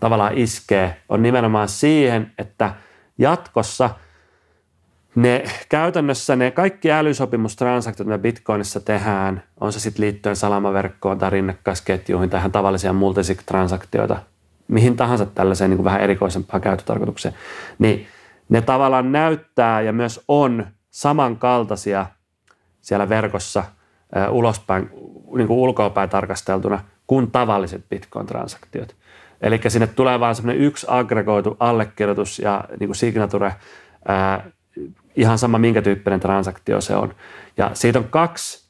tavallaan 0.00 0.38
iskee, 0.38 0.96
on 1.08 1.22
nimenomaan 1.22 1.68
siihen, 1.68 2.32
että 2.38 2.74
jatkossa– 3.18 3.90
ne 5.14 5.44
käytännössä 5.68 6.36
ne 6.36 6.50
kaikki 6.50 6.92
älysopimustransaktiot, 6.92 8.06
mitä 8.06 8.18
Bitcoinissa 8.18 8.80
tehdään, 8.80 9.42
on 9.60 9.72
se 9.72 9.80
sitten 9.80 10.00
liittyen 10.04 10.36
salamaverkkoon 10.36 11.18
tai 11.18 11.30
rinnakkaisketjuihin 11.30 12.30
tai 12.30 12.40
ihan 12.40 12.52
tavallisia 12.52 12.92
multisig-transaktioita, 12.92 14.16
mihin 14.68 14.96
tahansa 14.96 15.26
tällaiseen 15.26 15.70
niin 15.70 15.78
kuin 15.78 15.84
vähän 15.84 16.00
erikoisempaan 16.00 16.60
käyttötarkoitukseen, 16.60 17.34
niin 17.78 18.06
ne 18.48 18.60
tavallaan 18.60 19.12
näyttää 19.12 19.80
ja 19.80 19.92
myös 19.92 20.24
on 20.28 20.66
samankaltaisia 20.90 22.06
siellä 22.80 23.08
verkossa 23.08 23.64
ulospäin, 24.30 24.90
niin 25.36 25.46
kuin 25.48 25.58
ulkoapäin 25.58 26.10
tarkasteltuna 26.10 26.84
kuin 27.06 27.30
tavalliset 27.30 27.84
Bitcoin-transaktiot. 27.90 28.94
Eli 29.40 29.60
sinne 29.68 29.86
tulee 29.86 30.20
vain 30.20 30.34
semmoinen 30.34 30.62
yksi 30.62 30.86
aggregoitu 30.90 31.56
allekirjoitus 31.60 32.38
ja 32.38 32.64
niin 32.80 32.88
kuin 32.88 32.96
signature 32.96 33.54
ää, 34.08 34.44
ihan 35.16 35.38
sama 35.38 35.58
minkä 35.58 35.82
tyyppinen 35.82 36.20
transaktio 36.20 36.80
se 36.80 36.96
on. 36.96 37.14
Ja 37.56 37.70
siitä 37.74 37.98
on 37.98 38.04
kaksi 38.10 38.68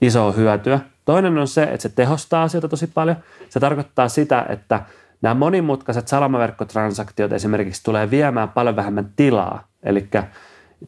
isoa 0.00 0.32
hyötyä. 0.32 0.80
Toinen 1.04 1.38
on 1.38 1.48
se, 1.48 1.62
että 1.62 1.82
se 1.82 1.88
tehostaa 1.88 2.42
asioita 2.42 2.68
tosi 2.68 2.86
paljon. 2.86 3.16
Se 3.48 3.60
tarkoittaa 3.60 4.08
sitä, 4.08 4.46
että 4.48 4.82
nämä 5.22 5.34
monimutkaiset 5.34 6.08
salamaverkkotransaktiot 6.08 7.32
esimerkiksi 7.32 7.84
tulee 7.84 8.10
viemään 8.10 8.48
paljon 8.48 8.76
vähemmän 8.76 9.12
tilaa. 9.16 9.68
Eli 9.82 10.08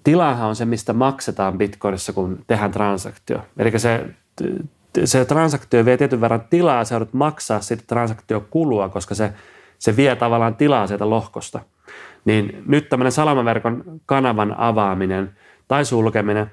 tilaahan 0.04 0.48
on 0.48 0.56
se, 0.56 0.64
mistä 0.64 0.92
maksetaan 0.92 1.58
bitcoinissa, 1.58 2.12
kun 2.12 2.44
tehdään 2.46 2.70
transaktio. 2.70 3.38
Eli 3.58 3.78
se, 3.78 4.06
se 5.04 5.24
transaktio 5.24 5.84
vie 5.84 5.96
tietyn 5.96 6.20
verran 6.20 6.44
tilaa, 6.50 6.84
sä 6.84 6.94
joudut 6.94 7.12
maksaa 7.12 7.60
siitä 7.60 7.82
transaktiokulua, 7.86 8.88
koska 8.88 9.14
se, 9.14 9.32
se 9.78 9.96
vie 9.96 10.16
tavallaan 10.16 10.56
tilaa 10.56 10.86
sieltä 10.86 11.10
lohkosta– 11.10 11.60
niin 12.24 12.62
nyt 12.66 12.88
tämmöinen 12.88 13.12
salamaverkon 13.12 14.00
kanavan 14.06 14.54
avaaminen 14.58 15.36
tai 15.68 15.84
sulkeminen 15.84 16.50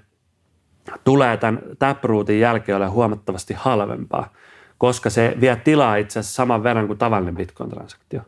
tulee 1.04 1.38
tämän 1.38 1.62
Taprootin 1.80 2.40
jälkeen 2.40 2.76
ole 2.76 2.88
huomattavasti 2.88 3.54
halvempaa, 3.54 4.34
koska 4.78 5.10
se 5.10 5.38
vie 5.42 5.56
tilaa 5.56 5.96
itse 5.96 6.20
asiassa 6.20 6.36
saman 6.36 6.64
verran 6.64 6.88
kuin 6.88 7.00
tavallinen 7.00 7.36
Bitcoin-transaktio. 7.36 8.22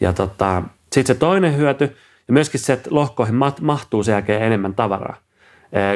Ja 0.00 0.12
tota, 0.12 0.62
sitten 0.92 1.14
se 1.16 1.20
toinen 1.20 1.56
hyöty, 1.56 1.96
ja 2.28 2.32
myöskin 2.32 2.60
se, 2.60 2.72
että 2.72 2.90
lohkoihin 2.92 3.34
mahtuu 3.60 4.02
sen 4.02 4.12
jälkeen 4.12 4.42
enemmän 4.42 4.74
tavaraa, 4.74 5.16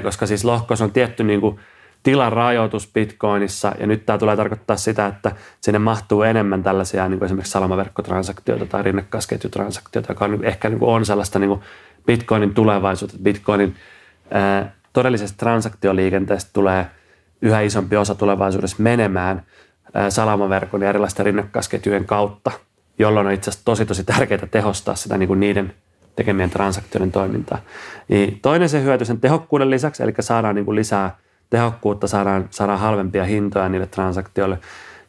koska 0.02 0.26
siis 0.26 0.44
lohkoissa 0.44 0.84
on 0.84 0.92
tietty 0.92 1.24
niin 1.24 1.40
kuin 1.40 1.60
tilan 2.02 2.32
rajoitus 2.32 2.90
Bitcoinissa, 2.92 3.72
ja 3.80 3.86
nyt 3.86 4.06
tämä 4.06 4.18
tulee 4.18 4.36
tarkoittaa 4.36 4.76
sitä, 4.76 5.06
että 5.06 5.32
sinne 5.60 5.78
mahtuu 5.78 6.22
enemmän 6.22 6.62
tällaisia 6.62 7.08
niin 7.08 7.18
kuin 7.18 7.26
esimerkiksi 7.26 7.52
salamaverkkotransaktioita 7.52 8.66
tai 8.66 8.82
rinnakkaisketjutransaktioita, 8.82 10.10
joka 10.10 10.24
on, 10.24 10.44
ehkä 10.44 10.68
niin 10.68 10.78
kuin 10.78 10.90
on 10.90 11.06
sellaista 11.06 11.38
niin 11.38 11.48
kuin 11.48 11.60
Bitcoinin 12.06 12.54
tulevaisuutta. 12.54 13.16
Bitcoinin 13.22 13.76
ää, 14.30 14.72
todellisesta 14.92 15.38
transaktioliikenteestä 15.38 16.50
tulee 16.52 16.86
yhä 17.42 17.60
isompi 17.60 17.96
osa 17.96 18.14
tulevaisuudessa 18.14 18.76
menemään 18.78 19.42
ää, 19.94 20.10
salamaverkon 20.10 20.82
ja 20.82 20.88
erilaisten 20.88 21.26
rinnakkaisketjujen 21.26 22.04
kautta, 22.04 22.50
jolloin 22.98 23.26
on 23.26 23.32
itse 23.32 23.50
asiassa 23.50 23.64
tosi 23.64 23.86
tosi 23.86 24.04
tärkeää 24.04 24.46
tehostaa 24.50 24.94
sitä 24.94 25.18
niin 25.18 25.28
kuin 25.28 25.40
niiden 25.40 25.74
tekemien 26.16 26.50
transaktioiden 26.50 27.12
toimintaa. 27.12 27.58
Niin 28.08 28.40
toinen 28.40 28.68
se 28.68 28.82
hyöty 28.82 29.04
sen 29.04 29.20
tehokkuuden 29.20 29.70
lisäksi, 29.70 30.02
eli 30.02 30.14
saadaan 30.20 30.54
niin 30.54 30.64
kuin 30.64 30.76
lisää 30.76 31.16
tehokkuutta, 31.52 32.06
saadaan, 32.06 32.48
saadaan 32.50 32.78
halvempia 32.78 33.24
hintoja 33.24 33.68
niille 33.68 33.86
transaktioille, 33.86 34.58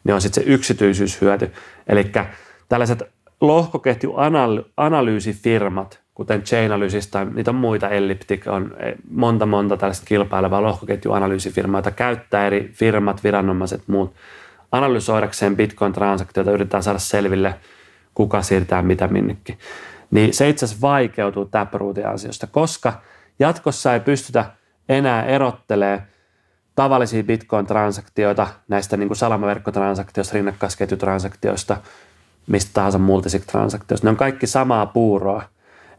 niin 0.04 0.14
on 0.14 0.20
sitten 0.20 0.44
se 0.44 0.50
yksityisyyshyöty. 0.50 1.52
Eli 1.86 2.12
tällaiset 2.68 3.02
lohkoketjuanalyysifirmat 3.40 6.04
kuten 6.14 6.42
Chainalysis 6.42 7.06
tai 7.06 7.26
niitä 7.34 7.50
on 7.50 7.54
muita, 7.54 7.88
Elliptic 7.88 8.46
on 8.46 8.76
eh, 8.78 8.94
monta 9.10 9.46
monta 9.46 9.76
tällaista 9.76 10.06
kilpailevaa 10.06 10.62
lohkoketjuanalyysifirmaa, 10.62 11.78
joita 11.78 11.90
käyttää 11.90 12.46
eri 12.46 12.70
firmat, 12.74 13.24
viranomaiset, 13.24 13.82
muut 13.86 14.14
analysoidakseen 14.72 15.56
Bitcoin-transaktioita, 15.56 16.52
yritetään 16.52 16.82
saada 16.82 16.98
selville, 16.98 17.54
kuka 18.14 18.42
siirtää 18.42 18.82
mitä 18.82 19.08
minnekin. 19.08 19.58
Niin 20.10 20.34
se 20.34 20.48
itse 20.48 20.64
asiassa 20.64 20.80
vaikeutuu 20.80 21.44
Taprootin 21.44 22.08
ansiosta, 22.08 22.46
koska 22.46 22.92
jatkossa 23.38 23.94
ei 23.94 24.00
pystytä 24.00 24.44
enää 24.88 25.24
erottelemaan 25.24 26.02
tavallisia 26.74 27.22
Bitcoin-transaktioita 27.22 28.46
näistä 28.68 28.96
niin 28.96 29.08
kuin 29.08 29.16
salamaverkkotransaktioista, 29.16 30.34
rinnakkaisketjutransaktioista, 30.34 31.76
mistä 32.46 32.70
tahansa 32.74 32.98
multisig-transaktioista. 32.98 34.06
Ne 34.06 34.10
on 34.10 34.16
kaikki 34.16 34.46
samaa 34.46 34.86
puuroa. 34.86 35.42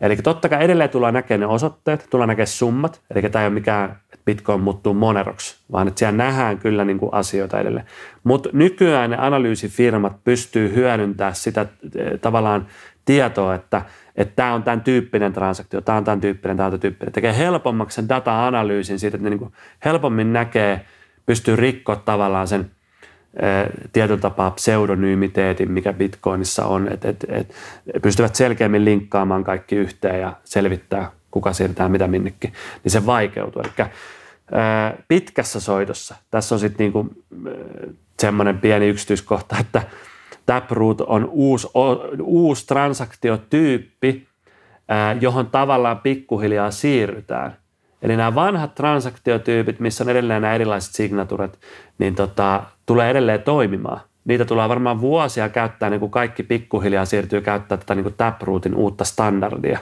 Eli 0.01 0.15
totta 0.15 0.49
kai 0.49 0.63
edelleen 0.63 0.89
tullaan 0.89 1.13
näkemään 1.13 1.39
ne 1.39 1.47
osoitteet, 1.47 2.07
tullaan 2.09 2.27
näkemään 2.27 2.47
summat, 2.47 3.01
eli 3.15 3.29
tämä 3.29 3.43
ei 3.43 3.47
ole 3.47 3.53
mikään, 3.53 3.89
että 4.13 4.25
Bitcoin 4.25 4.61
muuttuu 4.61 4.93
moneroksi, 4.93 5.55
vaan 5.71 5.87
että 5.87 5.99
siellä 5.99 6.17
nähdään 6.17 6.57
kyllä 6.57 6.85
niin 6.85 6.99
kuin 6.99 7.13
asioita 7.13 7.59
edelleen. 7.59 7.85
Mutta 8.23 8.49
nykyään 8.53 9.09
ne 9.09 9.17
analyysifirmat 9.17 10.23
pystyy 10.23 10.75
hyödyntämään 10.75 11.35
sitä 11.35 11.65
eh, 11.95 12.19
tavallaan 12.21 12.67
tietoa, 13.05 13.55
että 13.55 13.81
että 14.15 14.35
tämä 14.35 14.53
on 14.53 14.63
tämän 14.63 14.81
tyyppinen 14.81 15.33
transaktio, 15.33 15.81
tämä 15.81 15.97
on 15.97 16.03
tämän 16.03 16.21
tyyppinen, 16.21 16.57
tämä 16.57 16.67
on 16.67 16.71
tämän 16.71 16.81
tyyppinen. 16.81 17.13
Tekee 17.13 17.37
helpommaksi 17.37 17.95
sen 17.95 18.09
data-analyysin 18.09 18.99
siitä, 18.99 19.17
että 19.17 19.29
ne 19.29 19.35
niin 19.35 19.51
helpommin 19.85 20.33
näkee, 20.33 20.85
pystyy 21.25 21.55
rikkoa 21.55 21.95
tavallaan 21.95 22.47
sen 22.47 22.71
tietyllä 23.93 24.19
tapaa 24.19 24.51
pseudonyymiteetin, 24.51 25.71
mikä 25.71 25.93
Bitcoinissa 25.93 26.65
on, 26.65 26.87
että 26.91 27.09
et, 27.09 27.25
et, 27.29 27.55
pystyvät 28.01 28.35
selkeämmin 28.35 28.85
linkkaamaan 28.85 29.43
kaikki 29.43 29.75
yhteen 29.75 30.21
ja 30.21 30.33
selvittää, 30.43 31.11
kuka 31.31 31.53
siirtää 31.53 31.89
mitä 31.89 32.07
minnekin, 32.07 32.53
niin 32.83 32.91
se 32.91 33.05
vaikeutuu. 33.05 33.61
Eli 33.61 33.89
pitkässä 35.07 35.59
soitossa, 35.59 36.15
tässä 36.31 36.55
on 36.55 36.59
sitten 36.59 36.83
niinku, 36.83 37.09
semmoinen 38.19 38.57
pieni 38.57 38.87
yksityiskohta, 38.87 39.55
että 39.59 39.81
Taproot 40.45 41.01
on 41.01 41.29
uusi, 41.31 41.67
uusi 42.21 42.67
transaktiotyyppi, 42.67 44.27
johon 45.21 45.47
tavallaan 45.47 45.99
pikkuhiljaa 45.99 46.71
siirrytään– 46.71 47.57
Eli 48.05 48.17
nämä 48.17 48.35
vanhat 48.35 48.75
transaktiotyypit, 48.75 49.79
missä 49.79 50.03
on 50.03 50.09
edelleen 50.09 50.41
nämä 50.41 50.55
erilaiset 50.55 50.93
signaturet, 50.93 51.59
niin 51.97 52.15
tota, 52.15 52.63
tulee 52.85 53.09
edelleen 53.09 53.41
toimimaan. 53.41 53.99
Niitä 54.25 54.45
tulee 54.45 54.69
varmaan 54.69 55.01
vuosia 55.01 55.49
käyttää, 55.49 55.89
niin 55.89 55.99
kuin 55.99 56.11
kaikki 56.11 56.43
pikkuhiljaa 56.43 57.05
siirtyy 57.05 57.41
käyttää 57.41 57.77
tätä 57.77 57.95
niin 57.95 58.03
kuin 58.03 58.15
Taprootin 58.17 58.75
uutta 58.75 59.03
standardia. 59.03 59.79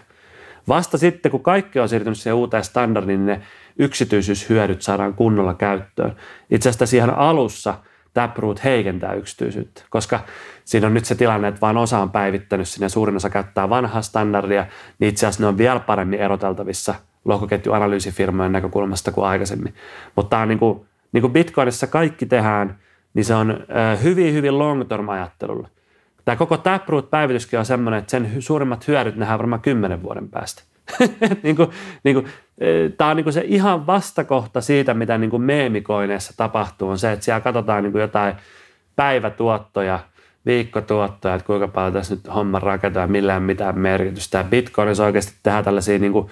Vasta 0.68 0.98
sitten, 0.98 1.32
kun 1.32 1.44
kaikki 1.44 1.80
on 1.80 1.90
siirtynyt 1.90 2.18
siihen 2.18 2.36
uuteen 2.36 2.64
standardiin, 2.64 3.26
niin 3.26 3.40
ne 3.40 3.42
yksityisyyshyödyt 3.80 4.82
saadaan 4.82 5.14
kunnolla 5.14 5.54
käyttöön. 5.54 6.16
Itse 6.50 6.70
asiassa 6.70 6.86
siihen 6.86 7.10
alussa 7.10 7.74
Taproot 8.14 8.64
heikentää 8.64 9.14
yksityisyyttä, 9.14 9.84
koska 9.90 10.20
siinä 10.66 10.88
on 10.88 10.94
nyt 10.94 11.06
se 11.06 11.16
tilanne, 11.16 11.48
että 11.48 11.62
vain 11.62 11.78
osa 11.78 12.00
on 12.00 12.12
päivittänyt 12.12 12.68
sinne 12.68 12.86
ja 12.86 12.90
suurin 12.90 13.16
osa 13.16 13.30
käyttää 13.30 13.70
vanhaa 13.70 14.02
standardia, 14.02 14.66
niin 15.00 15.10
itse 15.10 15.28
asiassa 15.28 15.44
ne 15.44 15.48
on 15.48 15.58
vielä 15.58 15.80
paremmin 15.80 16.20
eroteltavissa– 16.20 16.96
lohkoketjuanalyysifirmojen 17.26 18.52
näkökulmasta 18.52 19.12
kuin 19.12 19.28
aikaisemmin. 19.28 19.74
Mutta 20.16 20.30
tämä 20.30 20.42
on 20.42 20.48
niin 20.48 20.60
kuin, 20.60 20.86
niin 21.12 21.22
kuin 21.22 21.34
Bitcoinissa 21.34 21.88
kaikki 21.88 22.26
tehdään, 22.26 22.80
niin 23.14 23.26
se 23.26 23.36
on 23.36 23.66
hyvin, 24.04 24.34
hyvin 24.34 24.60
long 24.60 24.90
term 24.90 25.10
ajattelulla. 25.10 25.68
Tämä 26.26 26.36
koko 26.36 26.58
Taproot-päivityskin 26.58 27.60
on 27.60 27.66
sellainen, 27.66 28.00
että 28.00 28.12
sen 28.12 28.42
suurimmat 28.42 28.88
hyödyt 28.88 29.16
nähdään 29.16 29.40
varmaan 29.40 29.62
kymmenen 29.62 30.04
vuoden 30.04 30.30
päästä. 30.30 30.64
niin 31.44 31.56
kuin, 31.56 31.70
niin 32.04 32.16
kuin, 32.16 32.28
tämä 32.98 33.10
on 33.10 33.18
niin 33.18 33.34
se 33.34 33.44
ihan 33.46 33.88
vastakohta 33.88 34.62
siitä, 34.62 34.94
mitä 34.94 35.18
niin 35.18 35.30
kuin 35.30 35.42
meemikoineissa 35.42 36.34
tapahtuu, 36.38 36.90
on 36.90 36.98
se, 36.98 37.12
että 37.12 37.26
siellä 37.26 37.42
katsotaan 37.42 37.84
niin 37.84 37.92
kuin 37.92 38.02
jotain 38.02 38.36
päivätuottoja, 38.96 40.00
viikkotuottoja, 40.46 41.36
että 41.36 41.46
kuinka 41.46 41.68
paljon 41.68 41.94
tässä 41.94 42.16
nyt 42.16 42.36
homma 42.36 42.60
rakentaa, 42.60 43.08
millään 43.08 43.44
mitään 43.44 43.80
merkitystä. 43.80 44.44
Bitcoinissa 44.44 45.06
oikeasti 45.06 45.34
tehdään 45.44 45.64
tällaisia 45.64 46.00
niin 46.00 46.12
kuin 46.12 46.30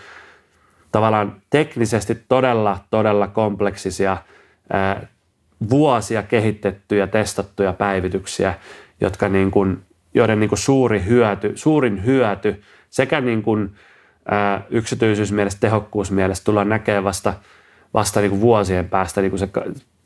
tavallaan 0.91 1.41
teknisesti 1.49 2.23
todella, 2.27 2.77
todella 2.89 3.27
kompleksisia 3.27 4.17
ää, 4.73 5.07
vuosia 5.69 6.23
kehitettyjä, 6.23 7.07
testattuja 7.07 7.73
päivityksiä, 7.73 8.53
jotka 9.01 9.29
niin 9.29 9.51
kuin, 9.51 9.81
joiden 10.13 10.39
niin 10.39 10.49
kuin 10.49 10.59
suuri 10.59 11.05
hyöty, 11.05 11.51
suurin 11.55 12.05
hyöty 12.05 12.61
sekä 12.89 13.21
niin 13.21 13.43
kuin, 13.43 13.75
ää, 14.29 14.63
yksityisyysmielessä, 14.69 15.59
tehokkuusmielessä 15.61 16.43
tullaan 16.43 16.69
näkemään 16.69 17.03
vasta, 17.03 17.33
vasta 17.93 18.19
niin 18.19 18.29
kuin 18.29 18.41
vuosien 18.41 18.89
päästä 18.89 19.21
niin 19.21 19.31
kuin 19.31 19.39
se, 19.39 19.49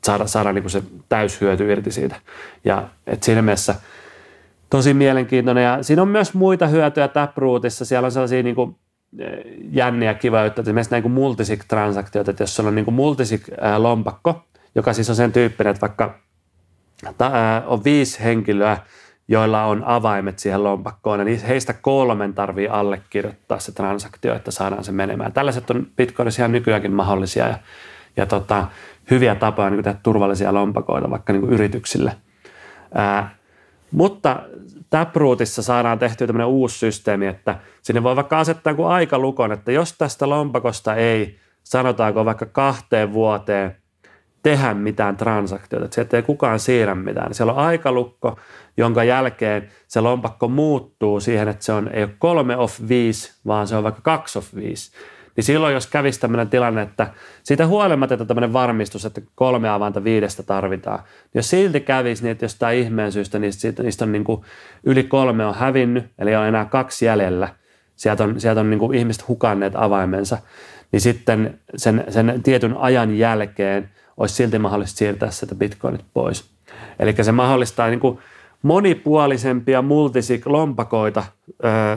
saada, 0.04 0.26
saada 0.26 0.52
niin 0.52 0.62
kuin 0.62 0.70
se 0.70 0.82
täyshyöty 1.08 1.72
irti 1.72 1.90
siitä. 1.90 2.16
Ja 2.64 2.88
et 3.06 3.22
siinä 3.22 3.42
mielessä 3.42 3.74
tosi 4.70 4.94
mielenkiintoinen. 4.94 5.64
Ja 5.64 5.82
siinä 5.82 6.02
on 6.02 6.08
myös 6.08 6.34
muita 6.34 6.66
hyötyjä 6.66 7.08
Taprootissa. 7.08 7.84
Siellä 7.84 8.06
on 8.06 8.12
sellaisia 8.12 8.42
niin 8.42 8.54
kuin 8.54 8.76
jänniä 9.70 10.14
kiva 10.14 10.44
juttu, 10.44 10.60
että 10.60 10.70
esimerkiksi 10.70 10.94
niin 10.94 11.12
multisig-transaktiot, 11.12 12.28
että 12.28 12.42
jos 12.42 12.56
sulla 12.56 12.68
on 12.68 12.74
niin 12.74 12.94
multisig-lompakko, 12.94 14.44
joka 14.74 14.92
siis 14.92 15.10
on 15.10 15.16
sen 15.16 15.32
tyyppinen, 15.32 15.70
että 15.70 15.80
vaikka 15.80 16.18
on 17.66 17.84
viisi 17.84 18.24
henkilöä, 18.24 18.78
joilla 19.28 19.64
on 19.64 19.84
avaimet 19.84 20.38
siihen 20.38 20.64
lompakkoon, 20.64 21.24
niin 21.24 21.42
heistä 21.42 21.72
kolmen 21.72 22.34
tarvii 22.34 22.68
allekirjoittaa 22.68 23.58
se 23.58 23.72
transaktio, 23.72 24.34
että 24.34 24.50
saadaan 24.50 24.84
se 24.84 24.92
menemään. 24.92 25.32
Tällaiset 25.32 25.70
on 25.70 25.86
Bitcoinissa 25.96 26.42
ihan 26.42 26.52
nykyäänkin 26.52 26.92
mahdollisia 26.92 27.48
ja, 27.48 27.58
ja 28.16 28.26
tota, 28.26 28.66
hyviä 29.10 29.34
tapoja 29.34 29.70
niin 29.70 29.84
tehdä 29.84 29.98
turvallisia 30.02 30.54
lompakoita 30.54 31.10
vaikka 31.10 31.32
niin 31.32 31.48
yrityksille. 31.50 32.16
Ää, 32.94 33.36
mutta 33.90 34.42
Taprootissa 34.90 35.62
saadaan 35.62 35.98
tehtyä 35.98 36.26
tämmöinen 36.26 36.46
uusi 36.46 36.78
systeemi, 36.78 37.26
että 37.26 37.58
sinne 37.82 38.02
voi 38.02 38.16
vaikka 38.16 38.38
asettaa 38.38 38.74
kuin 38.74 38.88
aikalukon, 38.88 39.52
että 39.52 39.72
jos 39.72 39.92
tästä 39.92 40.28
lompakosta 40.28 40.94
ei, 40.94 41.38
sanotaanko 41.62 42.24
vaikka 42.24 42.46
kahteen 42.46 43.12
vuoteen, 43.12 43.76
tehdä 44.42 44.74
mitään 44.74 45.16
transaktiota, 45.16 45.84
että 45.84 45.94
sieltä 45.94 46.16
ei 46.16 46.22
kukaan 46.22 46.58
siirrä 46.58 46.94
mitään. 46.94 47.34
Siellä 47.34 47.52
on 47.52 47.58
aikalukko, 47.58 48.38
jonka 48.76 49.04
jälkeen 49.04 49.68
se 49.88 50.00
lompakko 50.00 50.48
muuttuu 50.48 51.20
siihen, 51.20 51.48
että 51.48 51.64
se 51.64 51.72
on, 51.72 51.90
ei 51.92 52.02
ole 52.02 52.12
kolme 52.18 52.56
of 52.56 52.80
viisi, 52.88 53.32
vaan 53.46 53.66
se 53.66 53.76
on 53.76 53.84
vaikka 53.84 54.00
kaksi 54.02 54.38
of 54.38 54.54
viisi. 54.54 54.92
Niin 55.36 55.44
silloin, 55.44 55.74
jos 55.74 55.86
kävisi 55.86 56.20
tämmöinen 56.20 56.48
tilanne, 56.48 56.82
että 56.82 57.06
siitä 57.42 57.66
huolimatta, 57.66 58.14
että 58.14 58.24
tämmöinen 58.24 58.52
varmistus, 58.52 59.04
että 59.04 59.20
kolme 59.34 59.68
avainta 59.68 60.04
viidestä 60.04 60.42
tarvitaan, 60.42 60.98
niin 60.98 61.30
jos 61.34 61.50
silti 61.50 61.80
kävisi 61.80 62.22
niin, 62.22 62.32
että 62.32 62.44
jostain 62.44 62.78
ihmeen 62.78 63.12
syystä 63.12 63.38
niistä, 63.38 63.82
niistä 63.82 64.04
on 64.04 64.12
niin 64.12 64.24
kuin 64.24 64.42
yli 64.84 65.02
kolme 65.02 65.46
on 65.46 65.54
hävinnyt, 65.54 66.04
eli 66.18 66.36
on 66.36 66.46
enää 66.46 66.64
kaksi 66.64 67.04
jäljellä, 67.04 67.48
sieltä 67.96 68.24
on, 68.24 68.40
sieltä 68.40 68.60
on 68.60 68.70
niin 68.70 68.78
kuin 68.78 68.98
ihmiset 68.98 69.28
hukanneet 69.28 69.72
avaimensa, 69.76 70.38
niin 70.92 71.00
sitten 71.00 71.60
sen, 71.76 72.04
sen 72.08 72.40
tietyn 72.42 72.76
ajan 72.76 73.18
jälkeen 73.18 73.90
olisi 74.16 74.34
silti 74.34 74.58
mahdollista 74.58 74.98
siirtää 74.98 75.30
sitä 75.30 75.54
bitcoinit 75.54 76.04
pois. 76.14 76.50
Eli 76.98 77.14
se 77.22 77.32
mahdollistaa 77.32 77.88
niin 77.88 78.00
kuin 78.00 78.18
monipuolisempia 78.66 79.82
multisig-lompakoita 79.82 81.24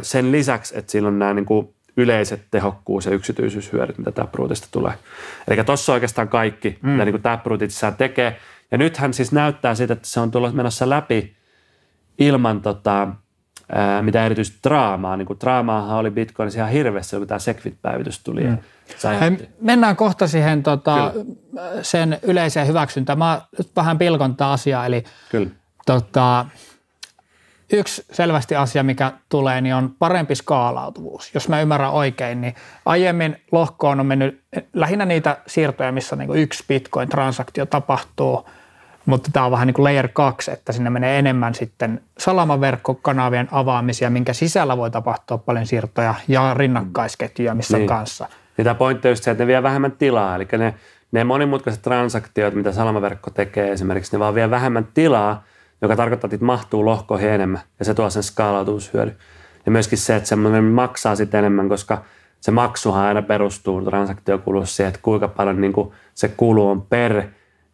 sen 0.02 0.32
lisäksi, 0.32 0.78
että 0.78 0.92
silloin 0.92 1.20
nämä 1.20 1.34
niin 1.34 1.46
kuin 1.46 1.74
yleiset 1.98 2.42
tehokkuus- 2.52 3.06
ja 3.06 3.12
yksityisyyshyödyt, 3.12 3.98
mitä 3.98 4.12
Taprootista 4.12 4.68
tulee. 4.72 4.94
Eli 5.48 5.64
tuossa 5.64 5.94
oikeastaan 5.94 6.28
kaikki, 6.28 6.80
mm. 6.82 6.90
mitä 6.90 7.06
niin 7.06 7.22
Taproot 7.22 7.62
itsessään 7.62 7.96
tekee. 7.96 8.38
Ja 8.72 8.78
nythän 8.78 9.14
siis 9.14 9.32
näyttää 9.32 9.76
siitä, 9.76 9.94
että 9.94 10.08
se 10.08 10.20
on 10.20 10.32
tullut 10.32 10.54
menossa 10.54 10.90
läpi 10.90 11.36
ilman 12.20 12.62
tota, 12.62 13.08
ää, 13.72 14.02
mitä 14.02 14.26
erityistä 14.26 14.70
draamaa. 14.70 15.18
Niin 15.18 15.26
kuin 15.26 15.40
draamaahan 15.40 15.98
oli 15.98 16.12
Bitcoinissa 16.12 16.60
ihan 16.60 16.72
hirveästi, 16.72 17.16
kun 17.18 17.28
tämä 17.28 17.40
Segwit-päivitys 17.40 18.24
tuli. 18.24 18.44
Mm. 18.44 18.58
Mennään 19.62 19.96
kohta 19.96 20.28
siihen 20.28 20.64
tota, 20.64 21.14
sen 21.82 22.20
yleiseen 22.24 22.68
hyväksyntään. 22.68 23.20
Mä 23.20 23.42
nyt 23.58 23.70
vähän 23.76 23.98
pilkon 23.98 24.36
tätä 24.36 24.52
asiaa, 24.52 24.86
eli 24.86 25.04
Kyllä. 25.32 25.50
Tota, 25.90 26.46
yksi 27.74 28.06
selvästi 28.12 28.56
asia, 28.56 28.84
mikä 28.84 29.12
tulee, 29.30 29.62
niin 29.62 29.76
on 29.76 29.96
parempi 30.00 30.36
skaalautuvuus. 30.36 31.34
Jos 31.34 31.50
mä 31.50 31.62
ymmärrän 31.62 31.92
oikein, 31.92 32.42
niin 32.42 32.56
aiemmin 32.86 33.42
lohkoon 33.52 34.00
on 34.00 34.06
mennyt 34.06 34.42
lähinnä 34.74 35.06
niitä 35.06 35.38
siirtoja, 35.48 35.92
missä 35.92 36.16
niin 36.16 36.36
yksi 36.36 36.64
bitcoin-transaktio 36.68 37.66
tapahtuu, 37.66 38.50
mutta 39.06 39.30
tämä 39.34 39.46
on 39.46 39.52
vähän 39.52 39.68
niin 39.68 39.74
kuin 39.74 39.84
layer 39.84 40.08
2, 40.08 40.52
että 40.52 40.72
sinne 40.72 40.90
menee 40.90 41.20
enemmän 41.20 41.56
sitten 41.56 42.02
salamaverkkokanavien 42.18 43.48
avaamisia, 43.52 44.10
minkä 44.10 44.34
sisällä 44.34 44.78
voi 44.78 44.92
tapahtua 44.92 45.38
paljon 45.38 45.66
siirtoja 45.66 46.16
ja 46.28 46.54
rinnakkaisketjuja 46.54 47.56
missä 47.56 47.78
niin. 47.78 47.88
kanssa. 47.88 48.28
Ja 48.58 48.64
tämä 48.64 48.76
pointti 48.76 49.08
on 49.08 49.12
just 49.12 49.24
se, 49.24 49.32
että 49.32 49.44
ne 49.44 49.48
vie 49.48 49.64
vähemmän 49.64 49.92
tilaa, 49.92 50.36
eli 50.36 50.48
ne, 50.58 50.74
ne 51.12 51.24
monimutkaiset 51.24 51.82
transaktiot, 51.82 52.54
mitä 52.54 52.72
salamaverkko 52.72 53.32
tekee 53.32 53.72
esimerkiksi, 53.72 54.16
ne 54.16 54.20
vaan 54.20 54.36
vie 54.36 54.50
vähemmän 54.50 54.88
tilaa, 54.94 55.44
joka 55.82 55.96
tarkoittaa, 55.96 56.30
että 56.34 56.46
mahtuu 56.46 56.86
lohkoihin 56.86 57.30
enemmän 57.30 57.62
ja 57.80 57.86
se 57.86 57.94
tuo 57.94 58.10
sen 58.10 58.24
skaalautuvuushyödyn. 58.24 59.18
Ja 59.66 59.72
myöskin 59.72 59.98
se, 59.98 60.16
että 60.16 60.30
semmoinen 60.30 60.64
maksaa 60.64 61.16
sitten 61.16 61.38
enemmän, 61.38 61.70
koska 61.70 62.04
se 62.42 62.52
maksuhan 62.52 63.06
aina 63.06 63.22
perustuu 63.22 63.82
transaktiokulussa 63.82 64.76
siihen, 64.76 64.90
että 64.90 65.02
kuinka 65.02 65.28
paljon 65.28 65.62
niin 65.62 65.74
kuin 65.74 65.92
se 66.14 66.28
kulu 66.28 66.70
on 66.70 66.82
per 66.82 67.24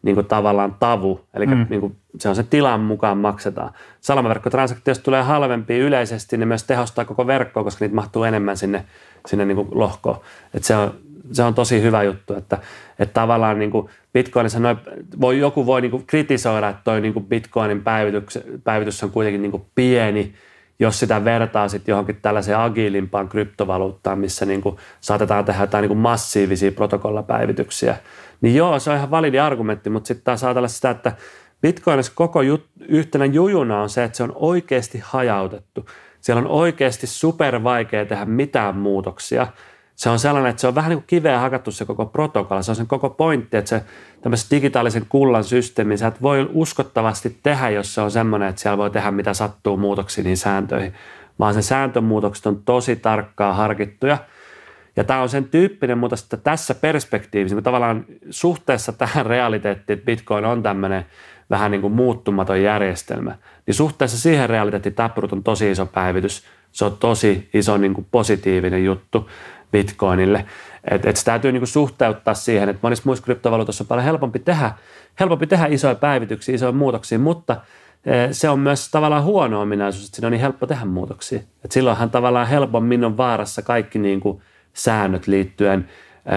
niin 0.02 0.14
kuin 0.14 0.26
tavallaan 0.26 0.76
tavu, 0.80 1.20
eli 1.34 1.46
mm. 1.46 1.66
niin 1.70 1.80
kuin 1.80 1.96
se 2.18 2.28
on 2.28 2.36
se 2.36 2.42
tilan 2.42 2.80
mukaan 2.80 3.18
maksetaan. 3.18 3.70
Salamaverkkotransaktiosta 4.00 5.04
tulee 5.04 5.22
halvempi 5.22 5.78
yleisesti, 5.78 6.36
niin 6.36 6.48
myös 6.48 6.64
tehostaa 6.64 7.04
koko 7.04 7.26
verkkoa, 7.26 7.64
koska 7.64 7.84
niitä 7.84 7.94
mahtuu 7.94 8.24
enemmän 8.24 8.56
sinne, 8.56 8.84
sinne 9.26 9.44
niin 9.44 9.56
kuin 9.56 9.68
lohkoon. 9.70 10.20
Et 10.54 10.64
se, 10.64 10.76
on, 10.76 10.94
se 11.32 11.42
on 11.42 11.54
tosi 11.54 11.82
hyvä 11.82 12.02
juttu, 12.02 12.34
että, 12.34 12.58
että 12.98 13.12
tavallaan 13.12 13.58
niin 13.58 13.70
kuin 13.70 13.88
Bitcoinissa 14.12 14.60
noin, 14.60 14.76
voi, 15.20 15.38
joku 15.38 15.66
voi 15.66 15.80
niin 15.80 15.90
kuin 15.90 16.06
kritisoida, 16.06 16.68
että 16.68 16.82
toi 16.84 17.00
niin 17.00 17.12
kuin 17.12 17.26
Bitcoinin 17.26 17.82
päivitys, 17.82 18.38
päivitys 18.64 19.02
on 19.02 19.10
kuitenkin 19.10 19.42
niin 19.42 19.50
kuin 19.50 19.66
pieni, 19.74 20.34
jos 20.78 20.98
sitä 20.98 21.24
vertaa 21.24 21.68
sitten 21.68 21.92
johonkin 21.92 22.18
tällaiseen 22.22 22.58
agiilimpaan 22.58 23.28
kryptovaluuttaan, 23.28 24.18
missä 24.18 24.46
niin 24.46 24.60
kuin 24.60 24.76
saatetaan 25.00 25.44
tehdä 25.44 25.62
jotain 25.62 25.82
niin 25.82 25.88
kuin 25.88 25.98
massiivisia 25.98 26.72
protokollapäivityksiä, 26.72 27.96
niin 28.40 28.54
joo, 28.54 28.78
se 28.78 28.90
on 28.90 28.96
ihan 28.96 29.10
validi 29.10 29.38
argumentti, 29.38 29.90
mutta 29.90 30.08
sitten 30.08 30.24
taas 30.24 30.44
ajatella 30.44 30.68
sitä, 30.68 30.90
että 30.90 31.12
Bitcoinissa 31.62 32.12
koko 32.14 32.42
jut, 32.42 32.66
yhtenä 32.88 33.24
jujuna 33.24 33.82
on 33.82 33.88
se, 33.88 34.04
että 34.04 34.16
se 34.16 34.22
on 34.22 34.32
oikeasti 34.34 35.00
hajautettu. 35.04 35.86
Siellä 36.20 36.40
on 36.40 36.46
oikeasti 36.46 37.06
super 37.06 37.62
vaikea 37.62 38.06
tehdä 38.06 38.24
mitään 38.24 38.76
muutoksia. 38.76 39.46
Se 39.96 40.10
on 40.10 40.18
sellainen, 40.18 40.50
että 40.50 40.60
se 40.60 40.66
on 40.66 40.74
vähän 40.74 40.90
niin 40.90 40.98
kuin 40.98 41.06
kiveä 41.06 41.38
hakattu 41.38 41.70
se 41.70 41.84
koko 41.84 42.06
protokolla. 42.06 42.62
Se 42.62 42.70
on 42.70 42.76
sen 42.76 42.86
koko 42.86 43.10
pointti, 43.10 43.56
että 43.56 43.68
se 43.68 43.84
tämmöisen 44.20 44.50
digitaalisen 44.50 45.06
kullan 45.08 45.44
systeemi, 45.44 45.96
sä 45.96 46.06
et 46.06 46.22
voi 46.22 46.50
uskottavasti 46.52 47.38
tehdä, 47.42 47.70
jos 47.70 47.94
se 47.94 48.00
on 48.00 48.10
semmoinen, 48.10 48.48
että 48.48 48.62
siellä 48.62 48.78
voi 48.78 48.90
tehdä 48.90 49.10
mitä 49.10 49.34
sattuu 49.34 49.76
muutoksia 49.76 50.24
niihin 50.24 50.36
sääntöihin, 50.36 50.94
vaan 51.38 51.54
sen 51.54 51.62
sääntömuutokset 51.62 52.46
on 52.46 52.62
tosi 52.64 52.96
tarkkaa 52.96 53.52
harkittuja– 53.52 54.18
ja 54.96 55.04
tämä 55.04 55.22
on 55.22 55.28
sen 55.28 55.44
tyyppinen, 55.44 55.98
mutta 55.98 56.16
sitten 56.16 56.40
tässä 56.40 56.74
perspektiivissä, 56.74 57.56
niin 57.56 57.64
tavallaan 57.64 58.04
suhteessa 58.30 58.92
tähän 58.92 59.26
realiteettiin, 59.26 59.98
että 59.98 60.06
Bitcoin 60.06 60.44
on 60.44 60.62
tämmöinen 60.62 61.06
vähän 61.50 61.70
niin 61.70 61.80
kuin 61.80 61.92
muuttumaton 61.92 62.62
järjestelmä, 62.62 63.38
niin 63.66 63.74
suhteessa 63.74 64.18
siihen 64.18 64.48
realiteettiin 64.48 64.94
Taproot 64.94 65.32
on 65.32 65.42
tosi 65.42 65.70
iso 65.70 65.86
päivitys. 65.86 66.44
Se 66.72 66.84
on 66.84 66.96
tosi 66.96 67.50
iso 67.54 67.76
niin 67.76 67.94
kuin 67.94 68.06
positiivinen 68.10 68.84
juttu 68.84 69.30
Bitcoinille. 69.78 70.44
Et, 70.90 71.06
et 71.06 71.16
se 71.16 71.24
täytyy 71.24 71.52
niin 71.52 71.60
kuin 71.60 71.68
suhteuttaa 71.68 72.34
siihen, 72.34 72.68
että 72.68 72.80
monissa 72.82 73.02
muissa 73.06 73.24
kryptovaluutoissa 73.24 73.84
on 73.84 73.88
paljon 73.88 74.04
helpompi 74.04 74.38
tehdä, 74.38 74.72
helpompi 75.20 75.46
tehdä 75.46 75.66
isoja 75.66 75.94
päivityksiä, 75.94 76.54
isoja 76.54 76.72
muutoksia, 76.72 77.18
mutta 77.18 77.56
e, 78.04 78.32
se 78.32 78.48
on 78.48 78.60
myös 78.60 78.90
tavallaan 78.90 79.24
huono 79.24 79.60
ominaisuus, 79.60 80.04
että 80.06 80.16
siinä 80.16 80.26
on 80.26 80.32
niin 80.32 80.40
helppo 80.40 80.66
tehdä 80.66 80.84
muutoksia. 80.84 81.40
Et 81.64 81.72
silloinhan 81.72 82.10
tavallaan 82.10 82.46
helpommin 82.46 83.04
on 83.04 83.16
vaarassa 83.16 83.62
kaikki 83.62 83.98
niin 83.98 84.20
kuin– 84.20 84.42
säännöt 84.76 85.26
liittyen 85.26 85.88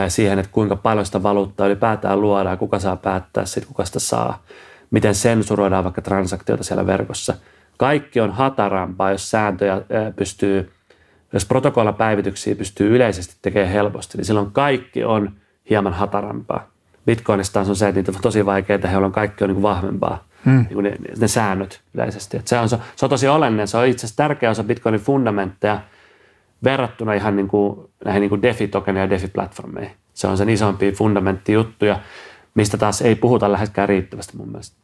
siihen, 0.07 0.39
että 0.39 0.51
kuinka 0.51 0.75
paljon 0.75 1.05
sitä 1.05 1.23
valuuttaa 1.23 1.67
ylipäätään 1.67 2.21
luodaan, 2.21 2.57
kuka 2.57 2.79
saa 2.79 2.95
päättää 2.95 3.45
sit, 3.45 3.65
kuka 3.65 3.85
sitä 3.85 3.99
saa, 3.99 4.43
miten 4.91 5.15
sensuroidaan 5.15 5.83
vaikka 5.83 6.01
transaktioita 6.01 6.63
siellä 6.63 6.87
verkossa. 6.87 7.33
Kaikki 7.77 8.19
on 8.19 8.31
hatarampaa, 8.31 9.11
jos 9.11 9.31
sääntöjä 9.31 9.81
pystyy, 10.15 10.71
jos 11.33 11.45
protokollapäivityksiä 11.45 12.55
pystyy 12.55 12.95
yleisesti 12.95 13.35
tekemään 13.41 13.71
helposti, 13.71 14.17
niin 14.17 14.25
silloin 14.25 14.51
kaikki 14.51 15.03
on 15.03 15.31
hieman 15.69 15.93
hatarampaa. 15.93 16.67
Bitcoinista 17.05 17.59
on 17.59 17.75
se, 17.75 17.87
että 17.87 17.99
niitä 17.99 18.11
on 18.15 18.21
tosi 18.21 18.45
vaikeaa 18.45 18.79
tehdä, 18.79 18.95
jolloin 18.95 19.13
kaikki 19.13 19.43
on 19.43 19.47
niin 19.47 19.55
kuin 19.55 19.63
vahvempaa, 19.63 20.27
hmm. 20.45 20.57
niin 20.57 20.73
kuin 20.73 20.83
ne, 20.83 20.95
ne, 21.19 21.27
säännöt 21.27 21.81
yleisesti. 21.93 22.37
Et 22.37 22.47
se, 22.47 22.59
on, 22.59 22.69
se 22.69 22.77
on 23.01 23.09
tosi 23.09 23.27
olennainen, 23.27 23.67
se 23.67 23.77
on 23.77 23.87
itse 23.87 24.05
asiassa 24.05 24.17
tärkeä 24.17 24.49
osa 24.49 24.63
Bitcoinin 24.63 25.01
fundamentteja– 25.01 25.81
verrattuna 26.63 27.13
ihan 27.13 27.35
niin 27.35 27.47
kuin, 27.47 27.89
näihin 28.05 28.21
niin 28.21 28.29
kuin 28.29 28.41
DeFi-tokeneihin 28.41 29.11
ja 29.11 29.17
DeFi-platformeihin. 29.17 29.91
Se 30.13 30.27
on 30.27 30.37
sen 30.37 30.49
isompi 30.49 30.91
fundamenttijuttuja, 30.91 31.99
mistä 32.55 32.77
taas 32.77 33.01
ei 33.01 33.15
puhuta 33.15 33.51
läheskään 33.51 33.89
riittävästi 33.89 34.37
mun 34.37 34.47
mielestä. 34.47 34.77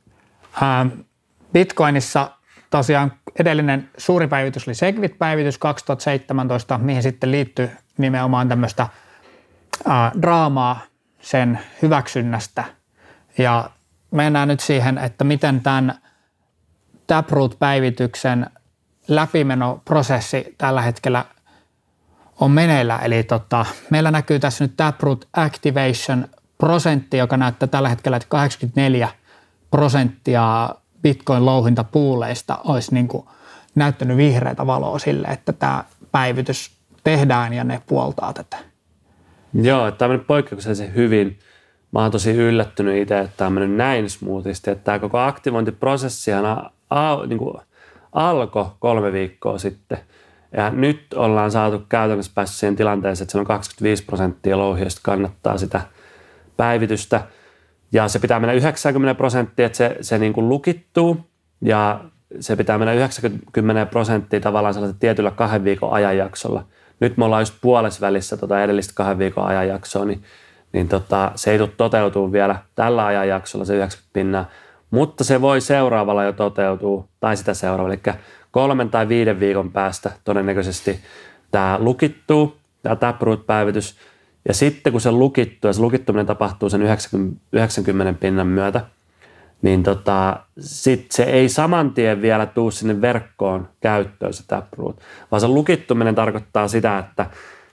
Bitcoinissa 1.53 2.31
tosiaan 2.75 3.13
edellinen 3.39 3.89
suuri 3.97 4.27
päivitys 4.27 4.67
oli 4.67 4.75
Segwit-päivitys 4.75 5.57
2017, 5.57 6.77
mihin 6.77 7.03
sitten 7.03 7.31
liittyi 7.31 7.69
nimenomaan 7.97 8.49
tämmöistä 8.49 8.87
ää, 9.87 10.11
draamaa 10.21 10.79
sen 11.21 11.59
hyväksynnästä. 11.81 12.63
Ja 13.37 13.69
mennään 14.11 14.47
nyt 14.47 14.59
siihen, 14.59 14.97
että 14.97 15.23
miten 15.23 15.61
tämän 15.61 15.95
Taproot-päivityksen 17.07 18.49
läpimenoprosessi 19.07 20.55
tällä 20.57 20.81
hetkellä 20.81 21.25
on 22.39 22.51
meneillä. 22.51 22.97
Eli 22.97 23.23
tota, 23.23 23.65
meillä 23.89 24.11
näkyy 24.11 24.39
tässä 24.39 24.63
nyt 24.63 24.77
Taproot 24.77 25.27
Activation 25.33 26.27
prosentti, 26.57 27.17
joka 27.17 27.37
näyttää 27.37 27.67
tällä 27.67 27.89
hetkellä, 27.89 28.17
että 28.17 28.29
84 28.29 29.09
prosenttia 29.71 30.69
Bitcoin-louhintapuuleista 31.07 32.57
olisi 32.63 32.93
niin 32.93 33.07
kuin 33.07 33.25
näyttänyt 33.75 34.17
vihreätä 34.17 34.67
valoa 34.67 34.99
sille, 34.99 35.27
että 35.27 35.53
tämä 35.53 35.83
päivitys 36.11 36.71
tehdään 37.03 37.53
ja 37.53 37.63
ne 37.63 37.81
puoltaa 37.87 38.33
tätä. 38.33 38.57
Joo, 39.53 39.91
tämä 39.91 40.07
on 40.07 40.11
mennyt 40.11 40.27
poikkeuksellisen 40.27 40.95
hyvin. 40.95 41.39
Mä 41.91 41.99
oon 41.99 42.11
tosi 42.11 42.31
yllättynyt 42.31 43.01
itse, 43.01 43.19
että 43.19 43.37
tämä 43.37 43.47
on 43.47 43.53
mennyt 43.53 43.77
näin 43.77 44.09
smoothisti, 44.09 44.71
että 44.71 44.83
tämä 44.83 44.99
koko 44.99 45.17
aktivointiprosessihan 45.17 46.45
a, 46.45 46.71
a, 46.89 47.25
niin 47.27 47.39
kuin 47.39 47.57
alkoi 48.13 48.65
kolme 48.79 49.11
viikkoa 49.11 49.57
sitten– 49.57 49.97
ja 50.57 50.69
nyt 50.69 51.13
ollaan 51.13 51.51
saatu 51.51 51.83
käytännössä 51.89 52.31
päässyt 52.35 52.59
siihen 52.59 52.75
tilanteeseen, 52.75 53.23
että 53.23 53.31
siellä 53.31 53.41
on 53.41 53.47
25 53.47 54.05
prosenttia 54.05 54.57
louhioista 54.57 55.01
kannattaa 55.03 55.57
sitä 55.57 55.81
päivitystä. 56.57 57.21
Ja 57.95 58.07
se 58.07 58.19
pitää 58.19 58.39
mennä 58.39 58.53
90 58.53 59.15
prosenttia, 59.17 59.65
että 59.65 59.77
se, 59.77 59.97
se 60.01 60.17
niin 60.17 60.33
kuin 60.33 60.49
lukittuu. 60.49 61.17
Ja 61.61 61.99
se 62.39 62.55
pitää 62.55 62.77
mennä 62.77 62.93
90 62.93 63.85
prosenttia 63.85 64.39
tavallaan 64.39 64.73
sellaisella 64.73 64.99
tietyllä 64.99 65.31
kahden 65.31 65.63
viikon 65.63 65.93
ajanjaksolla. 65.93 66.65
Nyt 66.99 67.17
me 67.17 67.25
ollaan 67.25 67.41
just 67.41 67.55
puolessa 67.61 68.01
välissä 68.01 68.37
tota 68.37 68.63
edellistä 68.63 68.93
kahden 68.95 69.17
viikon 69.17 69.45
ajanjaksoa, 69.45 70.05
niin, 70.05 70.23
niin 70.73 70.87
tota, 70.87 71.31
se 71.35 71.51
ei 71.51 71.57
tule 71.57 71.69
toteutuu 71.77 72.31
vielä 72.31 72.55
tällä 72.75 73.05
ajanjaksolla 73.05 73.65
se 73.65 73.75
90 73.75 74.13
pinnaa, 74.13 74.45
mutta 74.91 75.23
se 75.23 75.41
voi 75.41 75.61
seuraavalla 75.61 76.23
jo 76.23 76.33
toteutua, 76.33 77.07
tai 77.19 77.37
sitä 77.37 77.53
seuraavalla. 77.53 77.93
Eli 77.93 78.15
kolmen 78.51 78.89
tai 78.89 79.07
viiden 79.07 79.39
viikon 79.39 79.71
päästä 79.71 80.11
todennäköisesti 80.23 80.99
tämä 81.51 81.77
lukittuu, 81.79 82.57
tämä 82.83 82.95
Taproot-päivitys. 82.95 83.95
Ja 84.47 84.53
sitten 84.53 84.91
kun 84.91 85.01
se 85.01 85.11
lukittuu, 85.11 85.69
ja 85.69 85.73
se 85.73 85.81
lukittuminen 85.81 86.25
tapahtuu 86.25 86.69
sen 86.69 86.81
90, 86.81 87.41
90 87.53 88.19
pinnan 88.19 88.47
myötä, 88.47 88.81
niin 89.61 89.83
tota, 89.83 90.39
sit 90.59 91.11
se 91.11 91.23
ei 91.23 91.49
saman 91.49 91.93
tien 91.93 92.21
vielä 92.21 92.45
tuu 92.45 92.71
sinne 92.71 93.01
verkkoon 93.01 93.67
käyttöön 93.81 94.33
se 94.33 94.43
Taproot, 94.47 94.99
vaan 95.31 95.41
se 95.41 95.47
lukittuminen 95.47 96.15
tarkoittaa 96.15 96.67
sitä, 96.67 96.97
että 96.97 97.25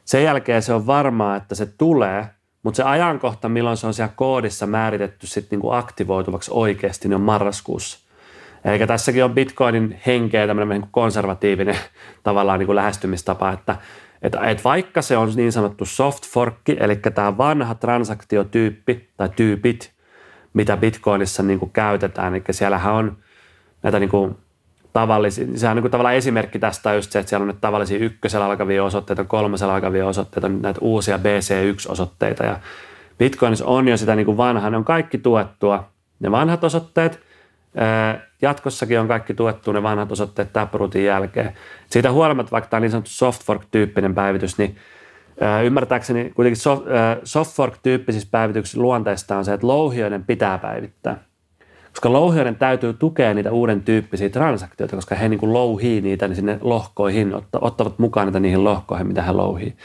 sen 0.05 0.25
jälkeen 0.25 0.63
se 0.63 0.75
on 0.75 0.87
varmaa, 0.87 1.37
että 1.37 1.55
se 1.55 1.67
tulee, 1.67 2.27
mutta 2.63 2.77
se 2.77 2.83
ajankohta, 2.83 3.49
milloin 3.49 3.77
se 3.77 3.87
on 3.87 3.95
siellä 3.95 4.13
koodissa 4.17 4.67
määritetty 4.67 5.27
sit 5.27 5.51
niinku 5.51 5.71
aktivoituvaksi 5.71 6.51
oikeasti, 6.55 7.09
niin 7.09 7.17
on 7.17 7.21
marraskuussa. 7.21 7.99
Eli 8.65 8.87
tässäkin 8.87 9.25
on 9.25 9.35
Bitcoinin 9.35 10.01
henkeä 10.07 10.47
tämmöinen 10.47 10.81
niin 10.81 10.91
konservatiivinen 10.91 11.77
tavallaan 12.23 12.59
niin 12.59 12.67
kuin 12.67 12.77
lähestymistapa, 12.77 13.53
että 13.53 13.77
että, 14.23 14.41
että 14.41 14.65
vaikka 14.65 15.03
se 15.03 15.17
on 15.17 15.33
niin 15.37 15.53
sanottu 15.53 15.85
soft 15.85 16.27
forkki, 16.27 16.77
eli 16.81 16.97
tämä 16.97 17.39
vanha 17.39 17.75
transaktiotyyppi 17.75 19.09
tai 19.17 19.29
tyypit, 19.37 19.93
mitä 20.55 20.77
Bitcoinissa 20.77 21.43
niin 21.43 21.59
kuin 21.59 21.71
käytetään, 21.71 22.35
eli 22.35 22.43
siellähän 22.51 22.95
on 22.95 23.17
näitä 23.83 23.99
niin 23.99 24.11
kuin 24.11 24.37
tavallisia, 24.93 25.47
sehän 25.55 25.73
on 25.73 25.77
niin 25.77 25.83
kuin 25.83 25.91
tavallaan 25.91 26.15
esimerkki 26.15 26.59
tästä 26.59 26.95
just 26.95 27.13
se, 27.13 27.19
että 27.19 27.31
siellä 27.31 27.43
on 27.43 27.49
nyt 27.49 27.61
tavallisia 27.61 27.99
ykkösellä 27.99 28.47
alkavia 28.47 28.85
osoitteita, 28.85 29.25
kolmosella 29.25 29.75
alkavia 29.75 30.07
osoitteita, 30.07 30.49
näitä 30.49 30.81
uusia 30.81 31.17
BC1-osoitteita 31.17 32.45
ja 32.45 32.61
Bitcoinissa 33.19 33.67
on 33.67 33.89
jo 33.89 33.97
sitä 33.97 34.17
niin 34.17 34.27
kuin 34.27 34.37
vanhaa, 34.37 34.71
ne 34.71 34.77
on 34.77 34.85
kaikki 34.85 35.19
tuettua, 35.19 35.89
ne 36.21 36.31
vanhat 36.31 36.65
osoitteet– 36.65 37.21
Jatkossakin 38.43 39.01
on 39.01 39.09
kaikki 39.09 39.35
tuettu 39.35 39.73
ne 39.73 39.83
vanhat 39.83 40.13
osoitteet 40.13 40.53
Taprootin 40.53 41.05
jälkeen. 41.05 41.53
Siitä 41.87 42.13
huolimatta, 42.13 42.53
vaikka 42.53 42.71
tämä 42.71 42.79
on 42.79 42.83
niin 42.83 42.91
sanottu 42.91 43.11
softfork-tyyppinen 43.11 44.15
päivitys, 44.15 44.59
niin 44.59 44.77
ymmärtääkseni 45.65 46.33
kuitenkin 46.35 46.63
softfork-tyyppisissä 47.25 48.29
päivityksissä 48.31 48.81
luonteesta 48.81 49.37
on 49.37 49.45
se, 49.45 49.53
että 49.53 49.67
louhioiden 49.67 50.25
pitää 50.25 50.59
päivittää. 50.59 51.19
Koska 51.91 52.13
louhioiden 52.13 52.57
täytyy 52.57 52.93
tukea 52.93 53.35
niitä 53.35 53.53
uuden 53.53 53.83
tyyppisiä 53.83 54.29
transaktioita, 54.29 54.97
koska 54.97 55.15
he 55.15 55.29
niin 55.29 55.41
kuin 55.41 55.53
louhii 55.53 56.01
niitä 56.01 56.29
niin 56.29 56.37
sinne 56.37 56.59
lohkoihin, 56.61 57.35
ottavat 57.61 57.99
mukaan 57.99 58.27
niitä 58.27 58.41
niihin 58.41 58.65
lohkoihin, 58.65 59.07
mitä 59.07 59.23
he 59.23 59.33
louhii. 59.33 59.77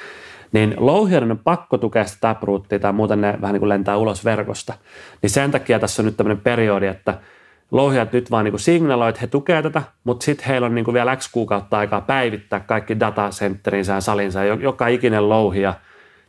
Niin 0.51 0.73
louhioiden 0.77 1.31
on 1.31 1.39
pakko 1.39 1.77
tukea 1.77 2.05
sitä 2.05 2.19
taprootia 2.21 2.79
tai 2.79 2.93
muuten 2.93 3.21
ne 3.21 3.37
vähän 3.41 3.53
niin 3.53 3.61
kuin 3.61 3.69
lentää 3.69 3.97
ulos 3.97 4.25
verkosta. 4.25 4.73
Niin 5.21 5.29
sen 5.29 5.51
takia 5.51 5.79
tässä 5.79 6.01
on 6.01 6.05
nyt 6.05 6.17
tämmöinen 6.17 6.43
periodi, 6.43 6.87
että– 6.87 7.17
louhijat 7.71 8.13
nyt 8.13 8.31
vaan 8.31 8.45
niin 8.45 8.59
signaloivat, 8.59 9.09
että 9.09 9.21
he 9.21 9.27
tukevat 9.27 9.63
tätä, 9.63 9.83
mutta 10.03 10.23
sitten 10.23 10.47
heillä 10.47 10.65
on 10.65 10.75
niin 10.75 10.93
vielä 10.93 11.15
X 11.15 11.31
kuukautta 11.31 11.77
aikaa 11.77 12.01
päivittää 12.01 12.59
kaikki 12.59 12.99
datacenterinsä 12.99 13.93
ja 13.93 14.01
salinsa. 14.01 14.43
Joka 14.43 14.87
ikinen 14.87 15.29
louhija 15.29 15.73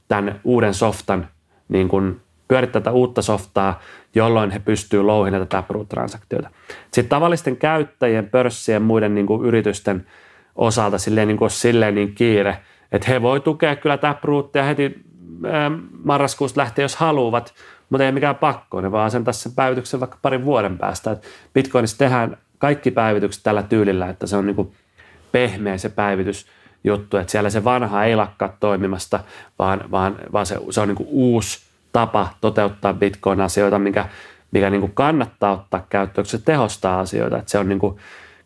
tämän 0.08 0.40
uuden 0.44 0.74
softan 0.74 1.28
niin 1.68 1.88
kuin 1.88 2.20
pyörittää 2.48 2.80
tätä 2.80 2.90
uutta 2.90 3.22
softaa, 3.22 3.80
jolloin 4.14 4.50
he 4.50 4.58
pystyvät 4.58 5.04
louhimaan 5.04 5.46
tätä 5.46 5.56
Taproot-transaktioita. 5.56 6.48
Sitten 6.90 7.08
tavallisten 7.08 7.56
käyttäjien, 7.56 8.30
pörssien 8.30 8.82
muiden 8.82 9.14
niin 9.14 9.26
kuin 9.26 9.46
yritysten 9.46 10.06
osalta 10.56 10.98
silleen 10.98 11.28
niin, 11.28 11.38
kuin 11.38 11.50
silleen 11.50 11.94
niin 11.94 12.14
kiire, 12.14 12.58
että 12.92 13.08
he 13.08 13.22
voi 13.22 13.40
tukea 13.40 13.76
kyllä 13.76 13.96
Taprootia 13.96 14.62
heti 14.62 15.04
marraskuusta 16.04 16.60
lähtien, 16.60 16.84
jos 16.84 16.96
haluavat, 16.96 17.54
mutta 17.90 18.04
ei 18.04 18.12
mikään 18.12 18.36
pakko, 18.36 18.80
ne 18.80 18.92
vaan 18.92 19.06
asentaa 19.06 19.32
sen 19.32 19.52
päivityksen 19.52 20.00
vaikka 20.00 20.18
parin 20.22 20.44
vuoden 20.44 20.78
päästä. 20.78 21.10
Et 21.10 21.26
Bitcoinissa 21.54 21.98
tehdään 21.98 22.36
kaikki 22.58 22.90
päivitykset 22.90 23.42
tällä 23.42 23.62
tyylillä, 23.62 24.08
että 24.08 24.26
se 24.26 24.36
on 24.36 24.46
niin 24.46 24.56
kuin 24.56 24.72
pehmeä 25.32 25.78
se 25.78 25.88
päivitys 25.88 26.46
juttu, 26.84 27.16
että 27.16 27.30
siellä 27.30 27.50
se 27.50 27.64
vanha 27.64 28.04
ei 28.04 28.16
lakkaa 28.16 28.56
toimimasta, 28.60 29.20
vaan, 29.58 29.90
vaan, 29.90 30.16
vaan 30.32 30.46
se, 30.46 30.58
se 30.70 30.80
on 30.80 30.88
niin 30.88 30.96
kuin 30.96 31.08
uusi 31.12 31.60
tapa 31.92 32.28
toteuttaa 32.40 32.94
Bitcoin-asioita, 32.94 33.78
mikä, 33.78 34.08
mikä 34.50 34.70
niin 34.70 34.80
kuin 34.80 34.94
kannattaa 34.94 35.52
ottaa 35.52 35.86
käyttöön, 35.90 36.26
se 36.26 36.38
tehostaa 36.38 37.00
asioita. 37.00 37.38
Että 37.38 37.50
se 37.50 37.58
on 37.58 37.68
niin 37.68 37.78
kuin, 37.78 37.96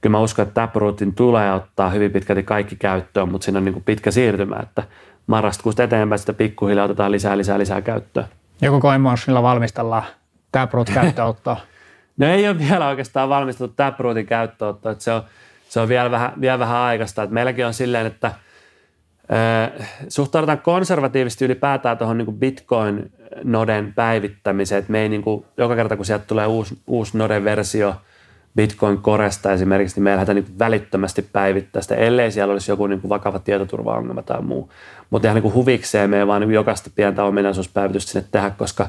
kyllä 0.01 0.13
mä 0.13 0.21
uskon, 0.21 0.43
että 0.43 0.55
Taprootin 0.55 1.15
tulee 1.15 1.53
ottaa 1.53 1.91
hyvin 1.91 2.11
pitkälti 2.11 2.43
kaikki 2.43 2.77
käyttöön, 2.77 3.29
mutta 3.29 3.45
siinä 3.45 3.59
on 3.59 3.65
niin 3.65 3.73
kuin 3.73 3.85
pitkä 3.85 4.11
siirtymä, 4.11 4.57
että 4.63 4.83
marraskuusta 5.27 5.83
eteenpäin 5.83 6.19
sitä 6.19 6.33
pikkuhiljaa 6.33 6.85
otetaan 6.85 7.13
lisää, 7.13 7.39
lisää, 7.39 7.59
lisää 7.59 7.83
käyttöön. 7.83 8.27
Joko 8.63 8.81
CoinMotionilla 8.81 9.43
valmistellaan 9.43 10.05
Taproot 10.53 10.91
käyttöönottoa? 10.91 11.57
no 12.17 12.27
ei 12.27 12.49
ole 12.49 12.59
vielä 12.59 12.89
oikeastaan 12.89 13.29
valmisteltu 13.29 13.75
Taprootin 13.77 14.27
käyttöönottoa, 14.27 14.95
se 14.99 15.13
on, 15.13 15.23
se 15.69 15.81
on 15.81 15.89
vielä 15.89 16.11
vähän, 16.11 16.33
vielä 16.41 16.59
vähän 16.59 16.77
aikaista. 16.77 17.23
Että 17.23 17.35
meilläkin 17.35 17.67
on 17.67 17.75
silleen, 17.75 18.07
että 18.07 18.33
suhtaudutaan 20.09 20.59
konservatiivisesti 20.61 21.45
ylipäätään 21.45 21.99
tuohon 21.99 22.19
niin 22.19 22.39
Bitcoin-noden 22.39 23.93
päivittämiseen, 23.95 24.79
että 24.79 24.93
me 24.93 25.03
ei 25.03 25.09
niin 25.09 25.23
kuin, 25.23 25.45
joka 25.57 25.77
kerta 25.77 25.97
kun 25.97 26.07
sieltä 26.07 26.25
tulee 26.25 26.47
uusi, 26.47 26.79
uusi 26.87 27.19
noden-versio 27.19 27.95
Bitcoin 28.57 28.99
Coresta 28.99 29.53
esimerkiksi, 29.53 29.97
niin 29.97 30.05
me 30.05 30.11
lähdetään 30.11 30.37
niin 30.37 30.59
välittömästi 30.59 31.23
päivittää 31.23 31.83
sitä, 31.83 31.95
ellei 31.95 32.33
siellä 32.33 32.53
olisi 32.53 32.73
joku 32.73 32.87
niin 32.87 33.01
kuin 33.01 33.09
vakava 33.09 33.39
tietoturvaongelma 33.39 34.23
tai 34.23 34.43
muu. 34.43 34.73
Mutta 35.11 35.29
ihan 35.29 35.35
niin 35.35 35.43
kuin 35.43 35.55
huvikseen 35.55 36.11
me 36.11 36.19
ei 36.19 36.27
vaan 36.27 36.41
niin 36.41 36.53
jokaista 36.53 36.91
pientä 36.95 37.25
ominaisuuspäivitystä 37.25 38.13
sinne 38.13 38.29
tehdä, 38.31 38.51
koska 38.51 38.89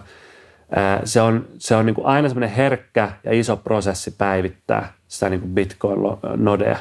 se 1.03 1.21
on, 1.21 1.47
se 1.57 1.75
on 1.75 1.85
niin 1.85 1.95
kuin 1.95 2.07
aina 2.07 2.29
semmoinen 2.29 2.55
herkkä 2.55 3.11
ja 3.23 3.33
iso 3.33 3.57
prosessi 3.57 4.11
päivittää 4.17 4.93
sitä 5.07 5.29
niin 5.29 5.39
kuin 5.39 5.53
Bitcoin-nodea. 5.53 6.77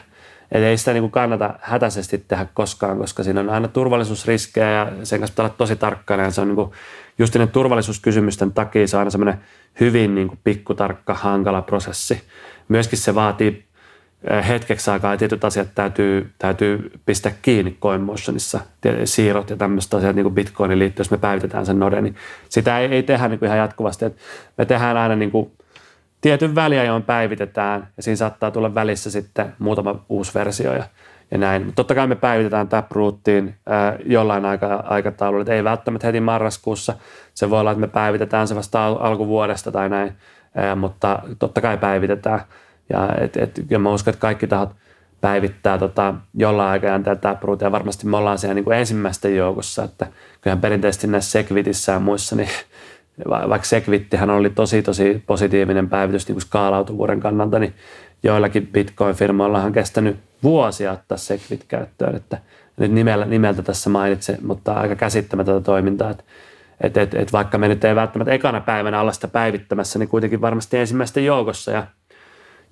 Eli 0.52 0.64
ei 0.64 0.76
sitä 0.76 0.92
niin 0.92 1.02
kuin 1.02 1.10
kannata 1.10 1.54
hätäisesti 1.60 2.24
tehdä 2.28 2.46
koskaan, 2.54 2.98
koska 2.98 3.22
siinä 3.22 3.40
on 3.40 3.50
aina 3.50 3.68
turvallisuusriskejä 3.68 4.70
ja 4.70 4.92
sen 5.02 5.18
kanssa 5.18 5.32
pitää 5.32 5.44
olla 5.44 5.54
tosi 5.58 5.76
tarkkana. 5.76 6.22
Ja 6.22 6.30
se 6.30 6.40
on 6.40 6.48
niin 6.48 6.56
kuin, 6.56 6.70
just 7.18 7.36
turvallisuuskysymysten 7.52 8.52
takia 8.52 8.86
se 8.86 8.96
on 8.96 8.98
aina 8.98 9.10
semmoinen 9.10 9.40
hyvin 9.80 10.14
niin 10.14 10.28
kuin 10.28 10.38
pikkutarkka, 10.44 11.14
hankala 11.14 11.62
prosessi. 11.62 12.22
Myöskin 12.72 12.98
se 12.98 13.14
vaatii 13.14 13.64
hetkeksi 14.48 14.90
aikaa 14.90 15.12
ja 15.12 15.16
tietyt 15.16 15.44
asiat 15.44 15.68
täytyy, 15.74 16.30
täytyy 16.38 16.90
pistää 17.06 17.32
kiinni 17.42 17.76
CoinMotionissa, 17.80 18.60
siirrot 19.04 19.50
ja 19.50 19.56
tämmöiset 19.56 19.94
asiat 19.94 20.16
niin 20.16 20.24
kuin 20.24 20.34
Bitcoinin 20.34 20.78
liittyen, 20.78 21.04
jos 21.04 21.10
me 21.10 21.16
päivitetään 21.16 21.66
sen 21.66 21.78
node, 21.78 22.00
niin 22.00 22.16
sitä 22.48 22.78
ei, 22.78 22.88
ei 22.88 23.02
tehdä 23.02 23.28
niin 23.28 23.38
kuin 23.38 23.46
ihan 23.46 23.58
jatkuvasti. 23.58 24.04
Et 24.04 24.16
me 24.58 24.64
tehdään 24.64 24.96
aina 24.96 25.16
niin 25.16 25.30
kuin 25.30 25.52
tietyn 26.20 26.54
väliajoin 26.54 27.02
päivitetään 27.02 27.88
ja 27.96 28.02
siinä 28.02 28.16
saattaa 28.16 28.50
tulla 28.50 28.74
välissä 28.74 29.10
sitten 29.10 29.52
muutama 29.58 30.04
uusi 30.08 30.34
versio 30.34 30.72
ja, 30.74 30.84
ja 31.30 31.38
näin. 31.38 31.72
Totta 31.74 31.94
kai 31.94 32.06
me 32.06 32.16
päivitetään 32.16 32.68
Taprootiin 32.68 33.54
ää, 33.66 33.96
jollain 34.06 34.44
aika, 34.44 34.84
aikataululla, 34.88 35.52
ei 35.52 35.64
välttämättä 35.64 36.06
heti 36.06 36.20
marraskuussa. 36.20 36.94
Se 37.34 37.50
voi 37.50 37.60
olla, 37.60 37.70
että 37.70 37.80
me 37.80 37.88
päivitetään 37.88 38.48
se 38.48 38.54
vasta 38.54 38.86
al- 38.86 38.98
alkuvuodesta 39.00 39.72
tai 39.72 39.88
näin, 39.88 40.12
mutta 40.76 41.22
totta 41.38 41.60
kai 41.60 41.78
päivitetään. 41.78 42.40
Ja, 42.90 43.08
et, 43.20 43.36
et, 43.36 43.60
ja 43.70 43.78
mä 43.78 43.90
uskon, 43.90 44.12
että 44.12 44.20
kaikki 44.20 44.46
tahot 44.46 44.70
päivittää 45.20 45.78
tota, 45.78 46.14
jollain 46.34 46.70
aikajänteellä 46.70 47.20
Taprootia. 47.20 47.66
Ja 47.66 47.72
varmasti 47.72 48.06
me 48.06 48.16
ollaan 48.16 48.38
siellä 48.38 48.54
niin 48.54 48.64
kuin 48.64 48.78
ensimmäisten 48.78 49.36
joukossa, 49.36 49.84
että 49.84 50.06
kyllähän 50.40 50.60
perinteisesti 50.60 51.06
näissä 51.06 51.30
Segwitissä 51.30 51.92
ja 51.92 51.98
muissa, 51.98 52.36
niin 52.36 52.48
vaikka 53.30 53.68
Segwittihän 53.68 54.30
oli 54.30 54.50
tosi 54.50 54.82
tosi 54.82 55.22
positiivinen 55.26 55.88
päivitys 55.88 56.28
niin 56.28 56.34
kuin 56.34 56.42
skaalautuvuuden 56.42 57.20
kannalta, 57.20 57.58
niin 57.58 57.74
joillakin 58.22 58.66
Bitcoin-firmoilla 58.72 59.64
on 59.64 59.72
kestänyt 59.72 60.16
vuosia 60.42 60.92
ottaa 60.92 61.18
Segwit 61.18 61.64
käyttöön, 61.68 62.16
että 62.16 62.38
nyt 62.76 62.92
nimellä, 62.92 63.24
nimeltä 63.24 63.62
tässä 63.62 63.90
mainitsen, 63.90 64.38
mutta 64.42 64.72
aika 64.72 64.96
käsittämätöntä 64.96 65.60
toimintaa, 65.60 66.10
että 66.10 66.24
et, 66.82 66.96
et, 66.96 67.14
et 67.14 67.32
vaikka 67.32 67.58
me 67.58 67.68
nyt 67.68 67.84
ei 67.84 67.94
välttämättä 67.94 68.32
ekana 68.32 68.60
päivänä 68.60 69.00
olla 69.00 69.12
sitä 69.12 69.28
päivittämässä, 69.28 69.98
niin 69.98 70.08
kuitenkin 70.08 70.40
varmasti 70.40 70.78
ensimmäisten 70.78 71.24
joukossa 71.24 71.70
ja 71.70 71.86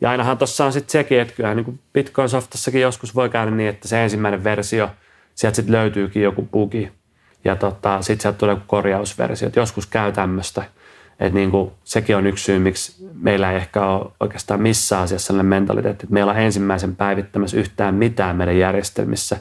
ja 0.01 0.11
ainahan 0.11 0.39
tuossa 0.39 0.65
on 0.65 0.73
sitten 0.73 0.93
sekin, 0.93 1.21
että 1.21 1.35
kyllähän 1.35 1.57
niin 1.57 1.81
Bitcoin 1.93 2.29
Softassakin 2.29 2.81
joskus 2.81 3.15
voi 3.15 3.29
käydä 3.29 3.51
niin, 3.51 3.69
että 3.69 3.89
se 3.89 4.03
ensimmäinen 4.03 4.45
versio, 4.45 4.91
sieltä 5.35 5.57
sitten 5.57 5.75
löytyykin 5.75 6.23
joku 6.23 6.43
bugi, 6.43 6.93
ja 7.45 7.57
tota, 7.57 8.03
sitten 8.03 8.23
sieltä 8.23 8.39
tulee 8.39 8.57
korjausversio. 8.67 9.49
Et 9.49 9.57
joskus 9.57 9.87
käy 9.87 10.13
tämmöistä. 10.13 10.65
Että 11.21 11.35
niin 11.35 11.51
kuin, 11.51 11.71
sekin 11.85 12.17
on 12.17 12.27
yksi 12.27 12.45
syy, 12.45 12.59
miksi 12.59 13.09
meillä 13.15 13.51
ei 13.51 13.57
ehkä 13.57 13.87
ole 13.87 14.11
oikeastaan 14.21 14.61
missään 14.61 15.03
asiassa 15.03 15.27
sellainen 15.27 15.49
mentaliteetti, 15.49 16.07
että 16.07 16.15
meillä 16.15 16.33
on 16.33 16.39
ensimmäisen 16.39 16.97
päivittämässä 16.97 17.57
yhtään 17.57 17.95
mitään 17.95 18.37
meidän 18.37 18.59
järjestelmissä. 18.59 19.37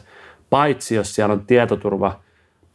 Paitsi 0.49 0.95
jos 0.95 1.15
siellä 1.15 1.34
on 1.34 1.45
tietoturva 1.45 2.20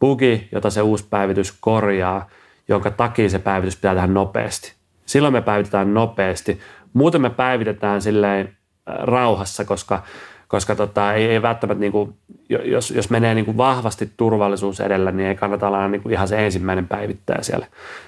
bugi, 0.04 0.48
jota 0.52 0.70
se 0.70 0.82
uusi 0.82 1.06
päivitys 1.10 1.52
korjaa, 1.60 2.28
jonka 2.68 2.90
takia 2.90 3.28
se 3.28 3.38
päivitys 3.38 3.76
pitää 3.76 3.94
tehdä 3.94 4.06
nopeasti. 4.06 4.72
Silloin 5.06 5.34
me 5.34 5.40
päivitetään 5.40 5.94
nopeasti. 5.94 6.60
Muuten 6.92 7.20
me 7.20 7.30
päivitetään 7.30 8.02
silleen 8.02 8.46
äh, 8.48 8.94
rauhassa, 8.98 9.64
koska 9.64 10.02
koska 10.48 10.74
tota, 10.74 11.12
ei, 11.12 11.28
ei 11.28 11.42
välttämättä, 11.42 11.80
niin 11.80 11.92
kuin, 11.92 12.14
jos, 12.48 12.90
jos 12.90 13.10
menee 13.10 13.34
niin 13.34 13.44
kuin 13.44 13.56
vahvasti 13.56 14.12
turvallisuus 14.16 14.80
edellä, 14.80 15.12
niin 15.12 15.28
ei 15.28 15.34
kannata 15.34 15.66
olla 15.66 15.88
niin 15.88 16.02
kuin 16.02 16.12
ihan 16.12 16.28
se 16.28 16.44
ensimmäinen 16.44 16.88
päivittäjä 16.88 17.42
siellä. 17.42 17.66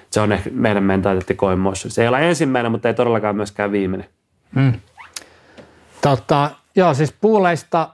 Se 0.09 0.21
on 0.21 0.31
ehkä 0.31 0.49
meidän 0.53 0.83
mentaliteetti 0.83 1.35
koimoissa. 1.35 1.89
Se 1.89 2.01
ei 2.01 2.07
ole 2.07 2.29
ensimmäinen, 2.29 2.71
mutta 2.71 2.87
ei 2.87 2.93
todellakaan 2.93 3.35
myöskään 3.35 3.71
viimeinen. 3.71 4.09
Hmm. 4.55 4.73
Tota, 6.01 6.51
joo, 6.75 6.93
siis 6.93 7.15
puuleista 7.21 7.89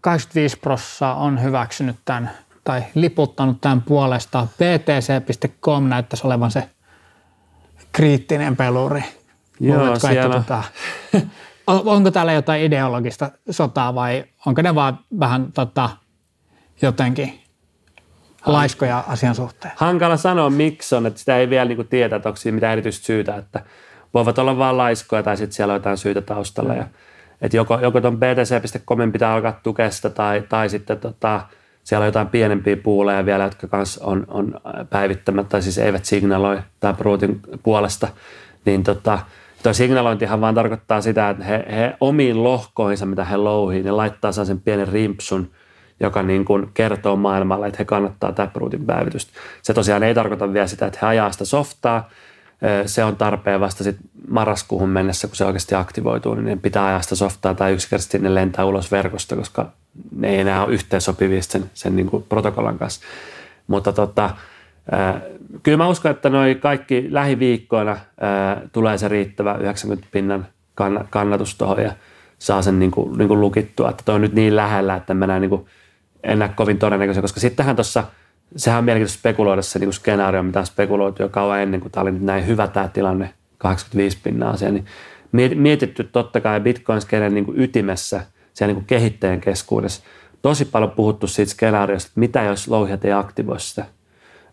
85 0.00 0.58
prossaa 0.58 1.14
on 1.14 1.42
hyväksynyt 1.42 1.96
tämän 2.04 2.30
tai 2.66 2.84
liputtanut 2.94 3.60
tämän 3.60 3.82
puolesta. 3.82 4.46
BTC.com 4.58 5.88
näyttäisi 5.88 6.26
olevan 6.26 6.50
se 6.50 6.68
kriittinen 7.92 8.56
peluri. 8.56 9.04
Joo, 9.60 9.98
siellä, 9.98 10.34
tota, 10.34 10.62
onko 11.66 12.10
täällä 12.10 12.32
jotain 12.32 12.62
ideologista 12.62 13.30
sotaa 13.50 13.94
vai 13.94 14.24
onko 14.46 14.62
ne 14.62 14.74
vaan 14.74 14.98
vähän 15.20 15.52
tota, 15.52 15.90
jotenkin 16.82 17.40
laiskoja 18.46 19.04
asian 19.08 19.34
suhteen? 19.34 19.74
Hankala 19.76 20.16
sanoa 20.16 20.50
miksi 20.50 20.94
on, 20.94 21.06
että 21.06 21.18
sitä 21.18 21.36
ei 21.36 21.50
vielä 21.50 21.64
niin 21.64 21.88
tiedä, 21.88 22.16
että 22.16 22.28
onko 22.28 22.36
siinä 22.36 22.54
mitään 22.54 22.72
erityistä 22.72 23.06
syytä, 23.06 23.36
että 23.36 23.64
voivat 24.14 24.38
olla 24.38 24.58
vain 24.58 24.76
laiskoja 24.76 25.22
tai 25.22 25.36
sitten 25.36 25.52
siellä 25.52 25.72
on 25.72 25.80
jotain 25.80 25.98
syytä 25.98 26.20
taustalla. 26.20 26.74
Ja, 26.74 26.84
että 27.42 27.56
joko, 27.56 27.78
joko 27.80 28.00
tuon 28.00 28.18
btc.comin 28.18 29.12
pitää 29.12 29.34
alkaa 29.34 29.60
tukea 29.62 29.90
sitä 29.90 30.10
tai, 30.10 30.42
tai 30.48 30.68
sitten 30.68 30.98
tota, 30.98 31.40
siellä 31.86 32.02
on 32.02 32.08
jotain 32.08 32.28
pienempiä 32.28 32.76
puuleja 32.76 33.26
vielä, 33.26 33.44
jotka 33.44 33.66
kanssa 33.66 34.04
on, 34.04 34.24
on 34.28 34.60
päivittämättä 34.90 35.50
tai 35.50 35.62
siis 35.62 35.78
eivät 35.78 36.04
signaloi 36.04 36.58
tai 36.80 36.94
Bruutin 36.94 37.40
puolesta, 37.62 38.08
niin 38.64 38.84
tota, 38.84 39.18
Tuo 39.62 39.72
signalointihan 39.72 40.40
vaan 40.40 40.54
tarkoittaa 40.54 41.00
sitä, 41.00 41.30
että 41.30 41.44
he, 41.44 41.64
he 41.70 41.94
omiin 42.00 42.44
lohkoihinsa, 42.44 43.06
mitä 43.06 43.24
he 43.24 43.36
louhii, 43.36 43.82
ne 43.82 43.90
laittaa 43.90 44.32
sen 44.32 44.60
pienen 44.60 44.88
rimpsun, 44.88 45.50
joka 46.00 46.22
niin 46.22 46.44
kuin 46.44 46.70
kertoo 46.74 47.16
maailmalle, 47.16 47.66
että 47.66 47.78
he 47.78 47.84
kannattaa 47.84 48.32
Taprootin 48.32 48.86
päivitystä. 48.86 49.32
Se 49.62 49.74
tosiaan 49.74 50.02
ei 50.02 50.14
tarkoita 50.14 50.52
vielä 50.52 50.66
sitä, 50.66 50.86
että 50.86 50.98
he 51.02 51.06
ajaa 51.06 51.32
sitä 51.32 51.44
softaa. 51.44 52.10
Se 52.86 53.04
on 53.04 53.16
tarpeen 53.16 53.60
vasta 53.60 53.84
sit 53.84 53.96
marraskuuhun 54.28 54.88
mennessä, 54.88 55.28
kun 55.28 55.36
se 55.36 55.44
oikeasti 55.44 55.74
aktivoituu, 55.74 56.34
niin 56.34 56.60
pitää 56.60 56.86
ajaa 56.86 57.02
sitä 57.02 57.14
softaa 57.14 57.54
tai 57.54 57.72
yksinkertaisesti 57.72 58.18
ne 58.18 58.34
lentää 58.34 58.64
ulos 58.64 58.92
verkosta, 58.92 59.36
koska 59.36 59.72
ne 60.16 60.28
ei 60.28 60.38
enää 60.38 60.64
ole 60.64 60.74
yhteensopivia 60.74 61.42
sen, 61.42 61.70
sen 61.74 61.96
niin 61.96 62.06
kuin 62.06 62.22
protokollan 62.22 62.78
kanssa. 62.78 63.00
Mutta 63.66 63.92
tota, 63.92 64.30
Kyllä 65.62 65.78
mä 65.78 65.88
uskon, 65.88 66.10
että 66.10 66.30
noi 66.30 66.54
kaikki 66.54 67.06
lähiviikkoina 67.10 67.96
tulee 68.72 68.98
se 68.98 69.08
riittävä 69.08 69.54
90 69.54 70.08
pinnan 70.10 70.46
kannatus 71.10 71.54
tuohon 71.54 71.82
ja 71.82 71.92
saa 72.38 72.62
sen 72.62 72.78
niin 72.78 72.90
kuin, 72.90 73.18
niin 73.18 73.28
kuin 73.28 73.40
lukittua. 73.40 73.90
Että 73.90 74.02
toi 74.06 74.14
on 74.14 74.20
nyt 74.20 74.32
niin 74.32 74.56
lähellä, 74.56 74.96
että 74.96 75.14
mennään 75.14 75.40
niin 75.40 75.50
kuin, 75.50 75.66
en 76.22 76.38
näe 76.38 76.48
kovin 76.48 76.78
todennäköisiä, 76.78 77.22
koska 77.22 77.40
sittenhän 77.40 77.76
tuossa, 77.76 78.04
sehän 78.56 78.78
on 78.78 78.84
mielenkiintoista 78.84 79.18
spekuloida 79.18 79.62
se 79.62 79.78
niin 79.78 79.86
kuin 79.86 79.94
skenaario, 79.94 80.42
mitä 80.42 80.60
on 80.60 80.66
spekuloitu 80.66 81.22
jo 81.22 81.28
kauan 81.28 81.60
ennen 81.60 81.80
kuin 81.80 81.92
tämä 81.92 82.02
oli 82.02 82.12
nyt 82.12 82.22
näin 82.22 82.46
hyvä 82.46 82.68
tämä 82.68 82.88
tilanne, 82.88 83.34
85 83.58 84.18
pinnaa 84.22 84.50
asia, 84.50 84.72
niin 84.72 84.84
mietitty 85.54 86.04
totta 86.04 86.40
kai 86.40 86.60
bitcoin 86.60 87.00
niin 87.30 87.44
kuin 87.44 87.60
ytimessä, 87.60 88.20
siellä 88.54 88.68
niin 88.68 88.76
kuin 88.76 88.86
kehittäjän 88.86 89.40
keskuudessa. 89.40 90.02
Tosi 90.42 90.64
paljon 90.64 90.90
puhuttu 90.90 91.26
siitä 91.26 91.50
skenaariosta, 91.50 92.08
että 92.08 92.20
mitä 92.20 92.42
jos 92.42 92.68
louhijat 92.68 93.04
ei 93.04 93.12
aktivoi 93.12 93.60
sitä. 93.60 93.84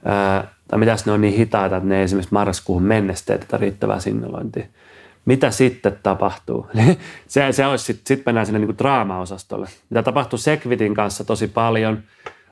Ää, 0.06 0.48
tai 0.68 0.80
mitä 0.80 0.96
ne 1.06 1.12
on 1.12 1.22
niin 1.22 1.34
hitaita, 1.34 1.78
että 1.78 1.90
ne 1.90 1.98
ei 1.98 2.04
esimerkiksi 2.04 2.34
marraskuuhun 2.34 2.84
mennessä 2.84 3.26
tee 3.26 3.38
tätä 3.38 3.58
riittävää 3.58 4.00
signolointia. 4.00 4.66
Mitä 5.26 5.52
sitten 5.52 6.00
tapahtuu? 6.04 6.68
se, 7.28 7.52
se 7.52 7.66
olisi, 7.66 7.86
sitten 7.86 8.18
sit 8.18 8.26
mennään 8.26 8.46
sinne 8.46 8.60
niin 8.60 8.78
draama-osastolle. 8.78 9.70
Mitä 9.90 10.04
tapahtui 10.04 10.40
Segwitin 10.40 10.94
kanssa 10.94 11.24
tosi 11.24 11.48
paljon– 11.48 12.00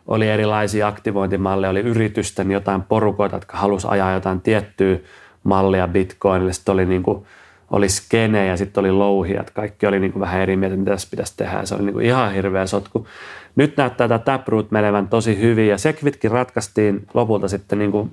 oli 0.08 0.28
erilaisia 0.28 0.88
aktivointimalleja, 0.88 1.72
oli 1.72 1.80
yritysten 1.80 2.52
jotain 2.52 2.82
porukoita, 2.82 3.36
jotka 3.36 3.58
halusi 3.58 3.88
ajaa 3.90 4.14
jotain 4.14 4.42
tiettyä 4.42 4.98
mallia 5.44 5.88
Bitcoinille. 5.88 6.54
Sitten 6.54 6.74
oli, 6.74 6.86
niin 6.86 7.04
kuin, 7.04 7.26
oli 7.72 7.90
skene 7.90 8.46
ja 8.46 8.58
sitten 8.58 8.82
oli 8.82 8.92
louhijat. 8.92 9.50
Kaikki 9.50 9.88
oli 9.88 10.00
niin 10.00 10.12
kuin 10.12 10.22
vähän 10.22 10.42
eri 10.42 10.56
mieltä, 10.56 10.78
mitä 10.78 10.92
tässä 10.92 11.08
pitäisi 11.12 11.34
tehdä. 11.38 11.66
Se 11.66 11.76
oli 11.76 11.84
niin 11.84 11.94
kuin 11.94 12.06
ihan 12.06 12.34
hirveä 12.34 12.66
sotku. 12.66 13.08
Nyt 13.56 13.78
näyttää 13.78 14.08
tämä 14.08 14.20
Taproot 14.20 14.72
menevän 14.72 15.08
tosi 15.08 15.40
hyvin 15.40 15.68
ja 15.68 15.78
Segwitkin 15.78 16.32
ratkaistiin 16.32 17.08
lopulta 17.14 17.48
sitten 17.48 17.80
niin 17.80 17.92
kuin, 17.92 18.12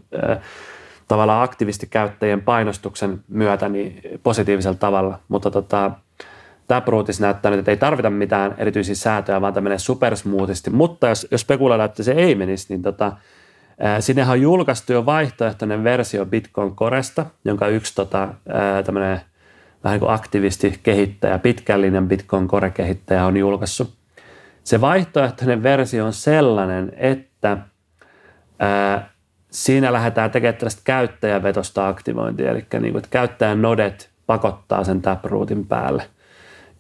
tavallaan 1.08 1.42
aktivistikäyttäjien 1.42 2.42
painostuksen 2.42 3.20
myötä 3.28 3.68
niin 3.68 4.00
positiivisella 4.22 4.78
tavalla. 4.78 5.18
Mutta 5.28 5.50
tota, 5.50 5.90
Taprootissa 6.68 7.22
näyttää 7.22 7.50
nyt, 7.50 7.58
että 7.58 7.70
ei 7.70 7.76
tarvita 7.76 8.10
mitään 8.10 8.54
erityisiä 8.58 8.94
säätöjä, 8.94 9.40
vaan 9.40 9.54
tämä 9.54 9.64
menee 9.64 9.78
supersmoothisti. 9.78 10.70
Mutta 10.70 11.08
jos, 11.08 11.26
jos 11.30 11.40
spekuloidaan, 11.40 11.90
että 11.90 12.02
se 12.02 12.12
ei 12.12 12.34
menisi, 12.34 12.66
niin 12.68 12.82
tota, 12.82 13.12
ää, 13.80 14.00
sinnehän 14.00 14.32
on 14.32 14.40
julkaistu 14.40 14.92
jo 14.92 15.06
vaihtoehtoinen 15.06 15.84
versio 15.84 16.26
Bitcoin 16.26 16.76
Coresta, 16.76 17.26
jonka 17.44 17.68
yksi 17.68 17.94
tota, 17.94 18.28
tämmöinen 18.84 19.20
vähän 19.84 19.94
niin 19.94 20.00
kuin 20.00 20.12
aktivisti 20.12 20.80
kehittäjä, 20.82 21.38
pitkän 21.38 21.80
linjan 21.80 22.08
Bitcoin 22.08 22.48
Core-kehittäjä 22.48 23.26
on 23.26 23.36
julkaissut. 23.36 23.94
Se 24.64 24.80
vaihtoehtoinen 24.80 25.62
versio 25.62 26.06
on 26.06 26.12
sellainen, 26.12 26.92
että 26.96 27.58
ää, 28.58 29.10
siinä 29.50 29.92
lähdetään 29.92 30.30
tekemään 30.30 30.56
tällaista 30.56 30.82
käyttäjävetosta 30.84 31.88
aktivointia, 31.88 32.50
eli 32.50 32.66
niin 32.80 32.92
kuin, 32.92 32.96
että 32.96 33.10
käyttäjän 33.10 33.62
nodet 33.62 34.10
pakottaa 34.26 34.84
sen 34.84 35.02
Taprootin 35.02 35.66
päälle– 35.66 36.02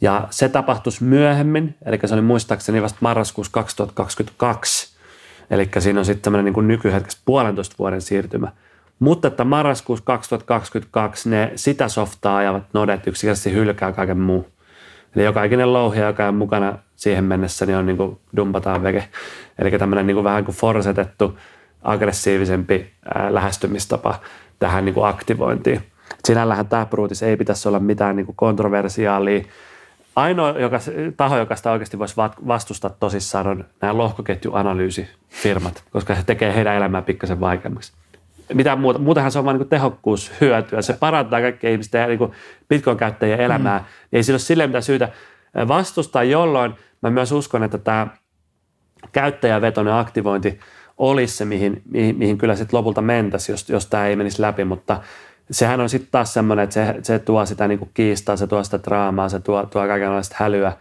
ja 0.00 0.28
se 0.30 0.48
tapahtuisi 0.48 1.04
myöhemmin, 1.04 1.74
eli 1.84 1.98
se 2.04 2.14
oli 2.14 2.22
muistaakseni 2.22 2.82
vasta 2.82 2.98
marraskuussa 3.00 3.52
2022. 3.52 4.98
Eli 5.50 5.68
siinä 5.78 5.98
on 5.98 6.04
sitten 6.04 6.22
tämmöinen 6.22 6.52
niin 6.52 6.68
nykyhetkessä 6.68 7.18
puolentoista 7.24 7.76
vuoden 7.78 8.00
siirtymä. 8.00 8.52
Mutta 8.98 9.28
että 9.28 9.44
marraskuussa 9.44 10.04
2022 10.04 11.30
ne 11.30 11.52
sitä 11.56 11.88
softaa 11.88 12.36
ajavat 12.36 12.64
nodet 12.72 13.06
yksinkertaisesti 13.06 13.52
hylkää 13.52 13.92
kaiken 13.92 14.18
muu. 14.18 14.48
Eli 15.16 15.24
joka 15.24 15.44
ikinen 15.44 15.72
louhia, 15.72 16.06
joka 16.06 16.28
on 16.28 16.34
mukana 16.34 16.78
siihen 16.96 17.24
mennessä, 17.24 17.66
niin 17.66 17.76
on 17.76 17.86
niin 17.86 17.96
kuin 17.96 18.18
dumpataan 18.36 18.82
veke. 18.82 19.08
Eli 19.58 19.70
tämmöinen 19.78 20.06
niin 20.06 20.14
kuin 20.14 20.24
vähän 20.24 20.44
kuin 20.44 20.56
forsetettu, 20.56 21.38
aggressiivisempi 21.82 22.92
lähestymistapa 23.30 24.20
tähän 24.58 24.84
niin 24.84 24.94
kuin 24.94 25.06
aktivointiin. 25.06 25.82
Sinällähän 26.24 26.68
tämä 26.68 26.86
ei 27.26 27.36
pitäisi 27.36 27.68
olla 27.68 27.78
mitään 27.78 28.16
niin 28.16 28.26
kuin 28.26 28.36
kontroversiaalia 28.36 29.44
Ainoa 30.18 30.50
joka, 30.50 30.78
taho, 31.16 31.38
joka 31.38 31.56
sitä 31.56 31.70
oikeasti 31.70 31.98
voisi 31.98 32.16
vastustaa 32.46 32.90
tosissaan, 32.90 33.46
on 33.46 33.64
nämä 33.80 33.98
lohkoketjuanalyysifirmat, 33.98 35.84
koska 35.90 36.14
se 36.14 36.22
tekee 36.26 36.54
heidän 36.54 36.76
elämää 36.76 37.02
pikkasen 37.02 37.40
vaikeammaksi. 37.40 37.92
Mitä 38.54 38.76
muuta, 38.76 38.98
muutenhan 38.98 39.32
se 39.32 39.38
on 39.38 39.44
vain 39.44 39.58
niin 39.58 39.68
tehokkuushyötyä. 39.68 40.82
Se 40.82 40.92
parantaa 40.92 41.40
kaikkien 41.40 41.72
ihmisten 41.72 42.08
niin 42.08 42.32
Bitcoin-käyttäjien 42.68 43.40
elämää. 43.40 43.78
Mm. 43.78 43.84
Ei 44.12 44.22
sillä 44.22 44.34
ole 44.34 44.40
silleen 44.40 44.70
mitään 44.70 44.82
syytä 44.82 45.08
vastustaa, 45.68 46.22
jolloin 46.22 46.74
mä 47.02 47.10
myös 47.10 47.32
uskon, 47.32 47.64
että 47.64 47.78
tämä 47.78 48.06
käyttäjävetoinen 49.12 49.94
aktivointi 49.94 50.60
olisi 50.98 51.36
se, 51.36 51.44
mihin, 51.44 51.82
mihin, 51.90 52.18
mihin 52.18 52.38
kyllä 52.38 52.56
sitten 52.56 52.78
lopulta 52.78 53.02
mentäisi, 53.02 53.52
jos, 53.52 53.70
jos 53.70 53.86
tämä 53.86 54.06
ei 54.06 54.16
menisi 54.16 54.42
läpi, 54.42 54.64
mutta 54.64 55.00
sehän 55.50 55.80
on 55.80 55.88
sitten 55.88 56.08
taas 56.12 56.34
semmoinen, 56.34 56.64
että 56.64 56.74
se, 56.74 56.94
se 57.02 57.18
tuo 57.18 57.46
sitä 57.46 57.68
niin 57.68 57.78
kuin 57.78 57.90
kiistaa, 57.94 58.36
se 58.36 58.46
tuo 58.46 58.64
sitä 58.64 58.78
draamaa, 58.84 59.28
se 59.28 59.40
tuo, 59.40 59.66
tuo 59.66 59.86
kaikenlaista 59.86 60.36
hälyä, 60.38 60.72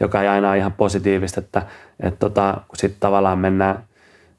joka 0.00 0.22
ei 0.22 0.28
aina 0.28 0.48
ole 0.48 0.58
ihan 0.58 0.72
positiivista, 0.72 1.40
että, 1.40 1.62
että 2.00 2.18
tota, 2.18 2.60
kun 2.68 2.76
sitten 2.76 3.00
tavallaan 3.00 3.38
mennään, 3.38 3.84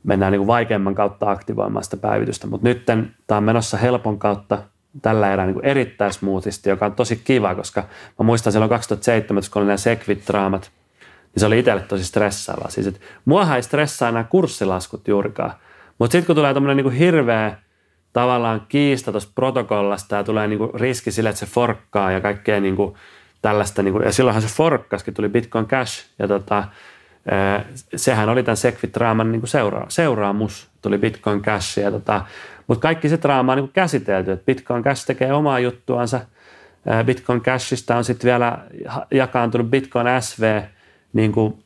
mennään 0.04 0.32
niin 0.32 0.40
kuin 0.40 0.48
vaikeamman 0.48 0.96
kautta 0.96 1.32
aktivoimaan 1.32 1.84
sitä 1.84 1.98
päivitystä. 1.98 2.48
Mutta 2.48 2.68
nyt 2.68 2.86
tämä 2.86 3.38
on 3.38 3.44
menossa 3.44 3.78
helpon 3.78 4.20
kautta 4.20 4.64
tällä 5.02 5.34
erää 5.34 5.46
niin 5.46 5.54
kuin 5.54 5.66
erittäin 5.66 6.14
smoothisti, 6.14 6.70
joka 6.70 6.86
on 6.86 6.96
tosi 6.96 7.22
kiva, 7.24 7.56
koska 7.56 7.82
mä 8.20 8.24
muistan 8.24 8.54
silloin 8.54 8.70
2017, 8.70 9.54
kun 9.54 9.62
oli 9.62 9.68
nämä 9.68 9.78
Segwit-draamat, 9.78 10.70
niin 11.34 11.40
se 11.40 11.46
oli 11.46 11.60
itselle 11.60 11.82
tosi 11.82 12.06
stressaavaa. 12.06 12.70
Siis, 12.70 12.88
että 12.88 13.00
muahan 13.26 13.56
ei 13.56 13.64
stressaa 13.64 14.12
nämä 14.12 14.24
kurssilaskut 14.24 15.08
juurikaan. 15.08 15.54
Mutta 16.00 16.12
sitten 16.12 16.28
kun 16.28 16.36
tulee 16.36 16.54
tämmöinen 16.54 16.86
niin 16.86 16.94
hirveä 16.94 17.58
tavallaan 18.14 18.66
kiista 18.70 19.12
tuosta 19.12 19.32
protokollasta 19.36 20.16
ja 20.16 20.24
tulee 20.24 20.48
niinku 20.48 20.72
riski 20.74 21.12
sille, 21.12 21.30
että 21.30 21.40
se 21.40 21.46
forkkaa 21.46 22.12
ja 22.12 22.22
kaikkea 22.22 22.60
niinku 22.60 22.98
tällaista. 23.42 23.84
Niinku, 23.84 24.00
ja 24.00 24.12
silloinhan 24.12 24.42
se 24.42 24.48
forkkaskin, 24.48 25.14
tuli 25.14 25.30
Bitcoin 25.30 25.66
Cash 25.66 26.06
ja 26.20 26.28
tota, 26.28 26.64
sehän 27.96 28.30
oli 28.30 28.44
tämän 28.44 28.58
Segwit-draaman 28.58 29.32
niinku 29.32 29.48
seura- 29.48 29.86
seuraamus, 29.90 30.70
tuli 30.82 30.98
Bitcoin 30.98 31.42
Cash. 31.42 31.80
Ja 31.80 31.92
tota, 31.92 32.26
mutta 32.68 32.82
kaikki 32.82 33.10
se 33.10 33.20
draama 33.22 33.52
on 33.52 33.58
niinku 33.58 33.72
käsitelty, 33.74 34.32
että 34.32 34.46
Bitcoin 34.46 34.84
Cash 34.84 35.06
tekee 35.06 35.34
omaa 35.34 35.60
juttuansa. 35.60 36.20
Bitcoin 37.06 37.42
Cashista 37.42 37.96
on 37.96 38.04
sitten 38.04 38.28
vielä 38.28 38.58
jakaantunut 39.12 39.70
Bitcoin 39.70 40.08
SV, 40.22 40.62
niin 41.14 41.32
kuin 41.32 41.64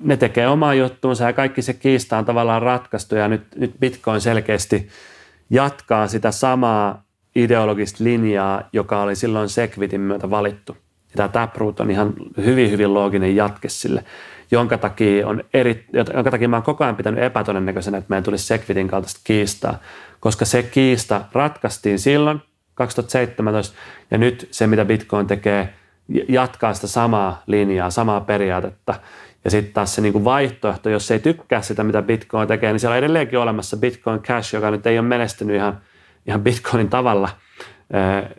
ne 0.00 0.16
tekee 0.16 0.48
omaa 0.48 0.74
juttuunsa 0.74 1.24
ja 1.24 1.32
kaikki 1.32 1.62
se 1.62 1.74
kiista 1.74 2.18
on 2.18 2.24
tavallaan 2.24 2.62
ratkaistu 2.62 3.14
ja 3.14 3.28
nyt, 3.28 3.42
nyt 3.56 3.72
Bitcoin 3.80 4.20
selkeästi– 4.20 4.88
jatkaa 5.50 6.08
sitä 6.08 6.30
samaa 6.30 7.02
ideologista 7.36 8.04
linjaa, 8.04 8.68
joka 8.72 9.02
oli 9.02 9.16
silloin 9.16 9.48
Segwitin 9.48 10.00
myötä 10.00 10.30
valittu. 10.30 10.76
Ja 11.10 11.16
tämä 11.16 11.28
Taproot 11.28 11.80
on 11.80 11.90
ihan 11.90 12.12
hyvin, 12.36 12.70
hyvin 12.70 12.94
looginen 12.94 13.36
jatke 13.36 13.68
sille, 13.68 14.04
jonka 14.50 14.78
takia, 14.78 15.28
on 15.28 15.44
eri, 15.54 15.86
jonka 16.14 16.30
takia 16.30 16.48
mä 16.48 16.56
oon 16.56 16.62
koko 16.62 16.84
ajan 16.84 16.96
pitänyt 16.96 17.24
epätodennäköisenä, 17.24 17.98
että 17.98 18.10
meidän 18.10 18.24
tulisi 18.24 18.46
Segwitin 18.46 18.88
kaltaista 18.88 19.20
kiistaa, 19.24 19.78
koska 20.20 20.44
se 20.44 20.62
kiista 20.62 21.20
ratkaistiin 21.32 21.98
silloin 21.98 22.42
2017 22.74 23.76
ja 24.10 24.18
nyt 24.18 24.48
se, 24.50 24.66
mitä 24.66 24.84
Bitcoin 24.84 25.26
tekee, 25.26 25.74
jatkaa 26.28 26.74
sitä 26.74 26.86
samaa 26.86 27.42
linjaa, 27.46 27.90
samaa 27.90 28.20
periaatetta. 28.20 28.94
Ja 29.44 29.50
sitten 29.50 29.74
taas 29.74 29.94
se 29.94 30.00
niin 30.00 30.12
kuin 30.12 30.24
vaihtoehto, 30.24 30.90
jos 30.90 31.10
ei 31.10 31.18
tykkää 31.18 31.62
sitä, 31.62 31.84
mitä 31.84 32.02
Bitcoin 32.02 32.48
tekee, 32.48 32.72
niin 32.72 32.80
siellä 32.80 32.92
on 32.92 32.98
edelleenkin 32.98 33.38
olemassa 33.38 33.76
Bitcoin 33.76 34.22
Cash, 34.22 34.54
joka 34.54 34.70
nyt 34.70 34.86
ei 34.86 34.98
ole 34.98 35.08
menestynyt 35.08 35.56
ihan, 35.56 35.80
ihan 36.26 36.42
Bitcoinin 36.42 36.88
tavalla, 36.88 37.28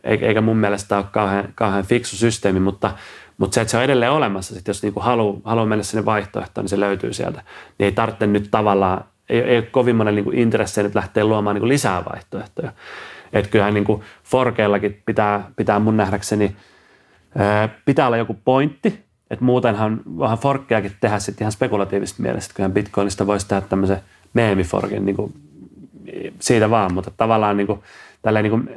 eikä 0.03 0.41
mun 0.41 0.57
mielestä 0.57 0.97
ole 0.97 1.05
kauhean, 1.11 1.47
kauhean 1.55 1.85
fiksu 1.85 2.15
systeemi, 2.15 2.59
mutta, 2.59 2.91
mutta 3.37 3.55
se, 3.55 3.61
että 3.61 3.71
se 3.71 3.77
on 3.77 3.83
edelleen 3.83 4.11
olemassa, 4.11 4.55
sit 4.55 4.67
jos 4.67 4.83
niin 4.83 4.93
kuin 4.93 5.03
haluaa, 5.03 5.41
haluaa 5.43 5.65
mennä 5.65 5.83
sinne 5.83 6.05
vaihtoehtoon, 6.05 6.63
niin 6.63 6.69
se 6.69 6.79
löytyy 6.79 7.13
sieltä. 7.13 7.41
Niin 7.79 7.85
ei 7.85 7.91
tarvitse 7.91 8.27
nyt 8.27 8.47
tavallaan, 8.51 9.05
ei, 9.29 9.39
ei 9.39 9.57
ole 9.57 9.65
kovin 9.65 9.95
monen 9.95 10.15
niin 10.15 10.33
intressejä 10.33 10.83
nyt 10.83 10.95
lähteä 10.95 11.25
luomaan 11.25 11.55
niin 11.55 11.67
lisää 11.67 12.05
vaihtoehtoja. 12.05 12.71
Että 13.33 13.51
kyllähän 13.51 13.73
niin 13.73 13.83
kuin 13.83 14.01
Forkeillakin 14.23 15.01
pitää, 15.05 15.51
pitää 15.55 15.79
mun 15.79 15.97
nähdäkseni, 15.97 16.55
pitää 17.85 18.07
olla 18.07 18.17
joku 18.17 18.37
pointti, 18.45 19.02
että 19.33 19.45
muutenhan 19.45 20.01
vähän 20.19 20.37
forkkeakin 20.37 20.91
tehdä 21.01 21.19
sitten 21.19 21.45
ihan 21.45 21.51
spekulatiivista 21.51 22.21
mielestä, 22.21 22.45
että 22.45 22.55
kyllähän 22.55 22.73
Bitcoinista 22.73 23.27
voisi 23.27 23.47
tehdä 23.47 23.61
tämmöisen 23.61 24.01
meemiforkin 24.33 25.05
niin 25.05 25.15
kuin 25.15 25.33
siitä 26.39 26.69
vaan, 26.69 26.93
mutta 26.93 27.11
tavallaan 27.17 27.57
niin 27.57 27.67
kuin, 27.67 27.79
niin 28.41 28.49
kuin, 28.49 28.69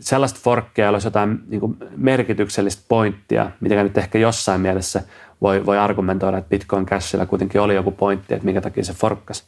sellaista 0.00 0.40
forkkeja, 0.42 0.90
olisi 0.90 1.06
jotain 1.06 1.40
niin 1.46 1.60
kuin 1.60 1.76
merkityksellistä 1.96 2.82
pointtia, 2.88 3.50
mitä 3.60 3.82
nyt 3.82 3.98
ehkä 3.98 4.18
jossain 4.18 4.60
mielessä 4.60 5.02
voi, 5.42 5.66
voi 5.66 5.78
argumentoida, 5.78 6.38
että 6.38 6.48
Bitcoin 6.48 6.86
Cashilla 6.86 7.26
kuitenkin 7.26 7.60
oli 7.60 7.74
joku 7.74 7.90
pointti, 7.90 8.34
että 8.34 8.44
minkä 8.44 8.60
takia 8.60 8.84
se 8.84 8.92
forkkas. 8.92 9.44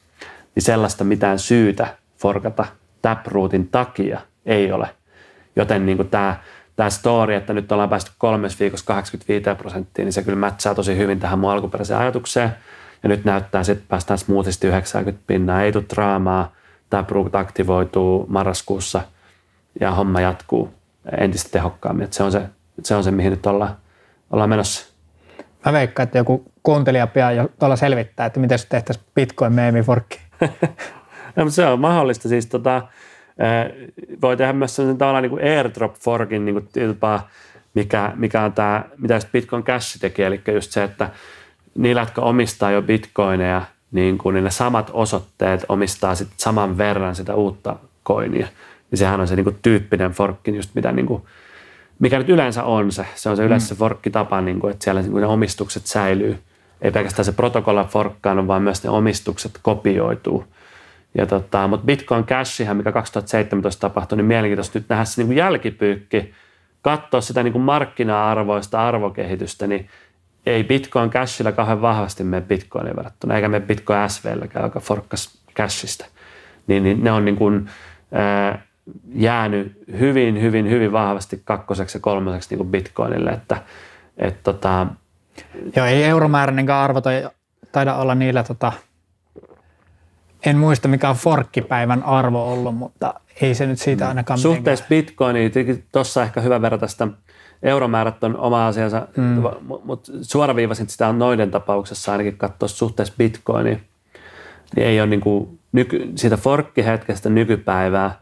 Niin 0.55 0.62
sellaista 0.62 1.05
mitään 1.05 1.39
syytä 1.39 1.97
forkata 2.19 2.66
Taprootin 3.03 3.69
takia 3.69 4.20
ei 4.47 4.73
ole. 4.73 4.89
Joten 5.57 5.87
niin 5.87 5.97
kuin 5.97 6.09
tämä 6.09 6.37
tämä 6.77 6.90
story, 6.90 7.35
että 7.35 7.53
nyt 7.53 7.73
ollaan 7.73 7.89
päästy 7.89 8.11
kolmes 8.19 8.61
viikossa 8.61 8.86
85 8.86 9.44
prosenttia, 9.59 10.05
niin 10.05 10.12
se 10.12 10.23
kyllä 10.23 10.39
mätsää 10.39 10.74
tosi 10.74 10.97
hyvin 10.97 11.20
tähän 11.20 11.39
mun 11.39 11.51
alkuperäiseen 11.51 12.01
ajatukseen. 12.01 12.51
Ja 13.03 13.09
nyt 13.09 13.24
näyttää, 13.24 13.62
että 13.73 13.85
päästään 13.89 14.19
smoothisti 14.19 14.66
90 14.66 15.23
pinnaa, 15.27 15.62
ei 15.62 15.73
tule 15.73 15.85
draamaa, 15.94 16.53
tämä 16.90 17.03
Brook 17.03 17.35
aktivoituu 17.35 18.27
marraskuussa 18.28 19.01
ja 19.81 19.90
homma 19.90 20.20
jatkuu 20.20 20.74
entistä 21.19 21.51
tehokkaammin. 21.51 22.05
Että 22.05 22.16
se, 22.16 22.23
on 22.23 22.32
se, 22.32 22.43
se 22.82 22.94
on 22.94 23.05
se, 23.05 23.11
mihin 23.11 23.31
nyt 23.31 23.47
ollaan, 23.47 23.77
ollaan 24.31 24.51
menossa. 24.51 24.86
Mä 25.65 25.73
veikkaan, 25.73 26.05
että 26.05 26.19
joku 26.19 26.44
kuuntelija 26.62 27.07
pian 27.07 27.36
jo 27.36 27.48
tuolla 27.59 27.77
selvittää, 27.77 28.27
että 28.27 28.40
miten 28.40 28.59
se 28.59 28.69
tehtäisiin 28.69 29.07
Bitcoin 29.15 29.53
meemiforkki. 29.53 30.20
no, 31.36 31.51
se 31.51 31.66
on 31.66 31.81
mahdollista. 31.81 32.28
Siis 32.28 32.47
tota, 32.47 32.82
voi 34.23 34.37
tehdä 34.37 34.53
myös 34.53 34.77
sellaisen 34.77 34.99
tavallaan 34.99 35.23
niin 35.23 35.31
kuin 35.31 35.45
airdrop 35.45 35.95
forkin 35.95 36.45
niin 36.45 36.55
kuin 36.55 36.87
jopa 36.87 37.21
mikä, 37.75 38.13
mikä 38.17 38.43
on 38.43 38.53
tämä, 38.53 38.85
mitä 38.99 39.15
just 39.15 39.33
Bitcoin 39.33 39.63
Cash 39.63 40.01
teki, 40.01 40.23
eli 40.23 40.41
just 40.55 40.71
se, 40.71 40.85
että 40.85 41.11
niillä, 41.75 42.03
jotka 42.03 42.23
omistaa 42.23 42.71
jo 42.71 42.83
bitcoineja, 42.83 43.63
niin 43.93 44.19
kuin 44.19 44.35
niin 44.35 44.45
ne 44.45 44.51
samat 44.51 44.91
osoitteet 44.93 45.65
omistaa 45.69 46.15
sit 46.15 46.29
saman 46.37 46.79
verran 46.79 47.15
sitä 47.15 47.35
uutta 47.35 47.77
koinia. 48.03 48.47
Niin 48.91 48.99
sehän 48.99 49.21
on 49.21 49.29
se 49.29 49.37
niin 49.37 49.45
kuin 49.45 49.59
tyyppinen 49.63 50.13
forkki, 50.13 50.57
just 50.57 50.71
mitä 50.75 50.93
niin 50.93 51.07
kuin, 51.07 51.23
mikä 51.99 52.19
nyt 52.19 52.29
yleensä 52.29 52.65
on 52.65 52.93
se. 52.93 53.07
Se 53.15 53.31
on 53.31 53.37
se 53.37 53.45
yleensä 53.45 53.75
mm. 53.75 53.79
forkkitapa, 53.79 54.41
niin 54.41 54.61
kuin, 54.61 54.71
että 54.71 54.85
siellä 54.85 55.01
niin 55.01 55.13
kuin 55.13 55.21
ne 55.21 55.27
omistukset 55.27 55.87
säilyy. 55.87 56.39
Ei 56.83 56.91
pelkästään 56.91 57.25
se 57.25 57.33
protokolla 57.33 57.85
forkkaan, 57.85 58.47
vaan 58.47 58.63
myös 58.63 58.85
ne 58.85 58.91
omistukset 58.91 59.59
kopioituu. 59.63 60.45
Ja 61.17 61.27
tota, 61.27 61.69
mutta 61.69 61.87
Bitcoin 61.87 62.25
Cashihan, 62.25 62.77
mikä 62.77 62.93
2017 62.93 63.81
tapahtui, 63.81 64.17
niin 64.17 64.27
mielenkiintoista 64.27 64.79
nyt 64.79 64.89
nähdä 64.89 65.05
se 65.05 65.21
niin 65.21 65.27
kuin 65.27 65.37
jälkipyykki, 65.37 66.35
katsoa 66.83 67.21
sitä 67.21 67.43
niin 67.43 67.53
kuin 67.53 67.63
markkina-arvoista 67.63 68.89
arvokehitystä, 68.89 69.67
niin 69.67 69.89
ei 70.47 70.65
Bitcoin 70.65 71.11
Cashilla 71.11 71.53
kauhean 71.53 71.83
vahvasti 71.83 72.25
mene 72.25 72.47
Bitcoinin 72.47 72.97
verrattuna, 72.97 73.35
eikä 73.35 73.49
mene 73.49 73.67
Bitcoin 73.67 74.11
SVlläkään, 74.11 74.65
joka 74.65 74.81
forkkas 74.81 75.39
Cashista. 75.55 76.07
Niin, 76.67 76.83
niin 76.83 77.05
ne 77.05 77.13
on 77.13 77.25
niin 77.25 77.37
kuin, 77.37 77.71
ää, 78.13 78.63
jäänyt 79.15 79.73
hyvin, 79.99 80.43
hyvin, 80.43 80.71
hyvin 80.71 80.93
vahvasti 80.93 81.43
kakkoseksi 81.45 81.99
ja 81.99 82.01
kolmoseksi 82.01 82.51
niin 82.51 82.59
kuin 82.59 82.71
Bitcoinille, 82.71 83.31
että 83.31 83.63
et, 84.17 84.43
tota, 84.43 84.87
Joo, 85.77 85.87
ei 85.87 86.05
euromääräinenkään 86.05 86.83
arvo 86.85 87.01
taida 87.73 87.95
olla 87.95 88.15
niillä, 88.15 88.43
tota, 88.43 88.73
en 90.47 90.59
muista 90.59 90.89
mikä 90.89 91.10
on 91.10 91.16
forkkipäivän 91.16 92.02
arvo 92.02 92.52
ollut, 92.52 92.74
mutta 92.74 93.14
ei 93.40 93.55
se 93.55 93.66
nyt 93.66 93.78
siitä 93.78 94.09
ainakaan 94.09 94.39
Suhteessa 94.39 94.85
Bitcoiniin, 94.89 95.52
tuossa 95.93 96.23
ehkä 96.23 96.40
hyvä 96.40 96.62
verrata 96.62 96.86
sitä 96.86 97.09
euromäärät 97.62 98.24
on 98.24 98.36
oma 98.36 98.66
asiansa, 98.66 99.09
mm. 99.16 99.43
mutta 99.85 100.12
suoraviivaisin 100.23 100.89
sitä 100.89 101.09
on 101.09 101.18
noiden 101.18 101.51
tapauksessa 101.51 102.12
ainakin 102.12 102.36
katsoa 102.36 102.68
suhteessa 102.68 103.14
Bitcoiniin. 103.18 103.81
Niin 104.77 104.86
ei 104.86 105.01
ole 105.01 105.06
niin 105.09 105.20
kuin, 105.20 105.59
nyky, 105.73 106.12
siitä 106.14 106.36
forkkihetkestä 106.36 107.28
nykypäivää 107.28 108.18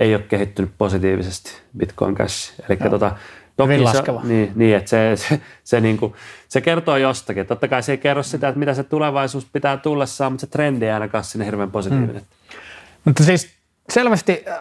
ei 0.00 0.14
ole 0.14 0.22
kehittynyt 0.22 0.70
positiivisesti 0.78 1.50
Bitcoin 1.78 2.14
Cash. 2.14 2.60
Eli 2.68 2.90
tota, 2.90 3.16
toki 3.58 3.72
se, 3.92 4.02
niin, 4.22 4.52
niin, 4.54 4.76
että 4.76 4.90
se, 4.90 5.12
se, 5.16 5.40
se, 5.64 5.80
niin 5.80 5.96
kuin, 5.96 6.14
se 6.48 6.60
kertoo 6.60 6.96
jostakin. 6.96 7.46
Totta 7.46 7.68
kai 7.68 7.82
se 7.82 7.92
ei 7.92 7.98
kerro 7.98 8.22
sitä, 8.22 8.48
että 8.48 8.58
mitä 8.58 8.74
se 8.74 8.84
tulevaisuus 8.84 9.46
pitää 9.52 9.76
tullessaan, 9.76 10.32
mutta 10.32 10.46
se 10.46 10.50
trendi 10.50 10.84
ei 10.84 10.90
ainakaan 10.90 11.24
sinne 11.24 11.46
hirveän 11.46 11.70
positiivinen. 11.70 12.22
Mm. 12.22 12.60
Mutta 13.04 13.24
siis 13.24 13.50
selvästi 13.90 14.44
äh, 14.48 14.58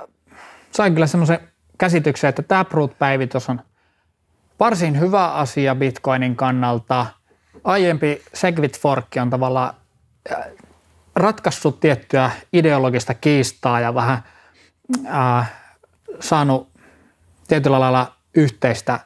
sain 0.71 0.93
kyllä 0.93 1.07
semmoisen 1.07 1.39
käsityksen, 1.77 2.29
että 2.29 2.43
Taproot-päivitys 2.43 3.49
on 3.49 3.61
varsin 4.59 4.99
hyvä 4.99 5.33
asia 5.33 5.75
Bitcoinin 5.75 6.35
kannalta. 6.35 7.05
Aiempi 7.63 8.21
Segwit 8.33 8.79
Fork 8.79 9.05
on 9.21 9.29
tavallaan 9.29 9.73
äh, 10.31 10.45
ratkaissut 11.15 11.79
tiettyä 11.79 12.31
ideologista 12.53 13.13
kiistaa 13.13 13.79
ja 13.79 13.95
vähän 13.95 14.23
äh, 15.07 15.51
saanut 16.19 16.69
tietyllä 17.47 17.79
lailla 17.79 18.16
yhteistä 18.37 18.99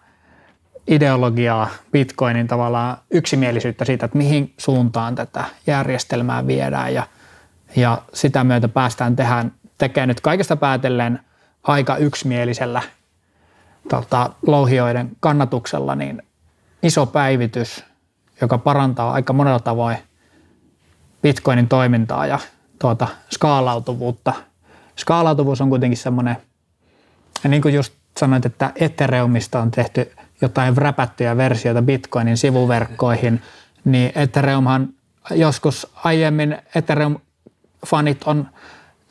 ideologiaa 0.87 1.69
Bitcoinin 1.91 2.47
tavallaan 2.47 2.97
yksimielisyyttä 3.11 3.85
siitä, 3.85 4.05
että 4.05 4.17
mihin 4.17 4.53
suuntaan 4.57 5.15
tätä 5.15 5.43
järjestelmää 5.67 6.47
viedään 6.47 6.93
ja, 6.93 7.07
ja 7.75 8.01
sitä 8.13 8.43
myötä 8.43 8.67
päästään 8.67 9.15
tehdään, 9.15 9.51
tekemään 9.77 10.07
nyt 10.07 10.21
kaikesta 10.21 10.55
päätellen 10.55 11.19
aika 11.63 11.97
yksimielisellä 11.97 12.81
tota, 13.89 14.29
louhioiden 14.47 15.11
kannatuksella 15.19 15.95
niin 15.95 16.21
iso 16.83 17.05
päivitys, 17.05 17.83
joka 18.41 18.57
parantaa 18.57 19.11
aika 19.11 19.33
monella 19.33 19.59
tavoin 19.59 19.97
Bitcoinin 21.21 21.67
toimintaa 21.67 22.25
ja 22.25 22.39
tuota, 22.79 23.07
skaalautuvuutta. 23.29 24.33
Skaalautuvuus 24.95 25.61
on 25.61 25.69
kuitenkin 25.69 25.97
semmoinen, 25.97 26.37
niin 27.47 27.61
kuin 27.61 27.73
just 27.73 28.00
sanoit, 28.21 28.45
että 28.45 28.71
Ethereumista 28.75 29.59
on 29.59 29.71
tehty 29.71 30.11
jotain 30.41 30.77
räpättyjä 30.77 31.37
versioita 31.37 31.81
Bitcoinin 31.81 32.37
sivuverkkoihin, 32.37 33.41
niin 33.85 34.11
Ethereumhan 34.15 34.89
joskus 35.31 35.91
aiemmin 36.03 36.57
Ethereum-fanit 36.75 38.21
on 38.25 38.47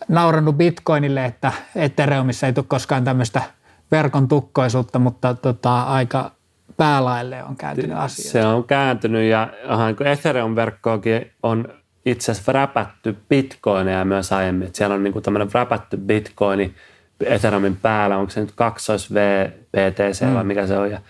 naurannut 0.09 0.57
Bitcoinille, 0.57 1.25
että 1.25 1.53
Ethereumissa 1.77 2.47
ei 2.47 2.53
tule 2.53 2.65
koskaan 2.69 3.05
tämmöistä 3.05 3.43
verkon 3.91 4.29
tukkoisuutta, 4.29 4.99
mutta 4.99 5.35
tota, 5.35 5.83
aika 5.83 6.31
päälaille 6.77 7.45
on 7.45 7.57
kääntynyt 7.57 7.97
asia. 7.97 8.31
Se 8.31 8.47
on 8.47 8.65
kääntynyt 8.65 9.31
ja 9.31 9.49
Ethereum-verkkoakin 10.13 11.31
on 11.43 11.69
itse 12.07 12.33
asiassa 12.33 12.53
räpätty 12.53 13.17
bitcoineja 13.29 14.05
myös 14.05 14.33
aiemmin. 14.33 14.67
Että 14.67 14.79
siellä 14.79 14.95
on 14.95 15.03
niin 15.03 15.23
tämmöinen 15.23 15.49
räpätty 15.55 15.97
bitcoini 15.97 16.75
Ethereumin 17.27 17.77
päällä, 17.77 18.17
onko 18.17 18.31
se 18.31 18.41
nyt 18.41 18.53
kaksois 18.55 19.15
VPTC 19.15 20.27
mm. 20.27 20.35
vai 20.35 20.45
mikä 20.45 20.67
se 20.67 20.79
on. 20.79 20.91
Ja, 20.91 21.01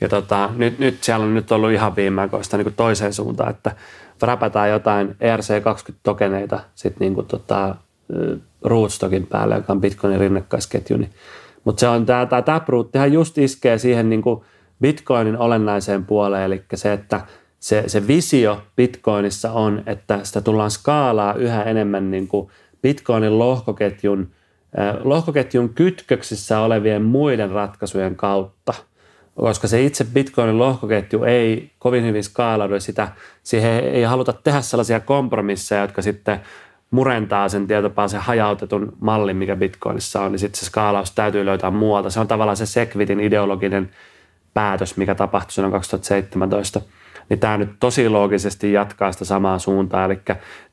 ja 0.00 0.08
tota, 0.08 0.50
nyt, 0.56 0.78
nyt 0.78 1.04
siellä 1.04 1.24
on 1.24 1.34
nyt 1.34 1.52
ollut 1.52 1.70
ihan 1.70 1.96
viimeaikoista 1.96 2.56
niin 2.56 2.74
toiseen 2.74 3.12
suuntaan, 3.12 3.50
että 3.50 3.72
räpätään 4.22 4.70
jotain 4.70 5.08
ERC20-tokeneita 5.08 6.60
sitten 6.74 7.14
niin 7.14 7.26
tota, 7.26 7.74
Rootstockin 8.64 9.26
päälle, 9.26 9.54
joka 9.54 9.72
on 9.72 9.80
Bitcoinin 9.80 10.20
rinnakkaisketju, 10.20 10.96
niin 10.96 11.10
mutta 11.64 11.80
se 11.80 11.88
on 11.88 12.06
tämä, 12.06 12.26
tämä 12.26 12.42
Taproottihan 12.42 13.12
just 13.12 13.38
iskee 13.38 13.78
siihen 13.78 14.10
niin 14.10 14.22
kuin 14.22 14.40
Bitcoinin 14.80 15.38
olennaiseen 15.38 16.04
puoleen, 16.04 16.44
eli 16.44 16.62
se, 16.74 16.92
että 16.92 17.20
se, 17.60 17.84
se 17.86 18.06
visio 18.06 18.62
Bitcoinissa 18.76 19.52
on, 19.52 19.82
että 19.86 20.20
sitä 20.22 20.40
tullaan 20.40 20.70
skaalaa 20.70 21.34
yhä 21.34 21.62
enemmän 21.62 22.10
niin 22.10 22.28
kuin 22.28 22.50
Bitcoinin 22.82 23.38
lohkoketjun, 23.38 24.30
lohkoketjun 25.04 25.68
kytköksissä 25.68 26.60
olevien 26.60 27.02
muiden 27.02 27.50
ratkaisujen 27.50 28.16
kautta, 28.16 28.74
koska 29.34 29.68
se 29.68 29.82
itse 29.82 30.04
Bitcoinin 30.04 30.58
lohkoketju 30.58 31.24
ei 31.24 31.70
kovin 31.78 32.06
hyvin 32.06 32.24
skaalaudu 32.24 32.80
sitä, 32.80 33.08
siihen 33.42 33.84
ei 33.84 34.02
haluta 34.02 34.32
tehdä 34.32 34.60
sellaisia 34.60 35.00
kompromisseja, 35.00 35.80
jotka 35.80 36.02
sitten 36.02 36.40
murentaa 36.90 37.48
sen 37.48 37.66
tietopaan 37.66 38.10
hajautetun 38.18 38.96
mallin, 39.00 39.36
mikä 39.36 39.56
Bitcoinissa 39.56 40.20
on, 40.20 40.32
niin 40.32 40.38
sitten 40.38 40.60
se 40.60 40.66
skaalaus 40.66 41.10
täytyy 41.10 41.44
löytää 41.46 41.70
muualta. 41.70 42.10
Se 42.10 42.20
on 42.20 42.28
tavallaan 42.28 42.56
se 42.56 42.66
Segwitin 42.66 43.20
ideologinen 43.20 43.90
päätös, 44.54 44.96
mikä 44.96 45.14
tapahtui 45.14 45.52
silloin 45.52 45.72
2017. 45.72 46.80
Niin 47.30 47.40
tämä 47.40 47.58
nyt 47.58 47.70
tosi 47.80 48.08
loogisesti 48.08 48.72
jatkaa 48.72 49.12
sitä 49.12 49.24
samaa 49.24 49.58
suuntaa, 49.58 50.04
eli 50.04 50.20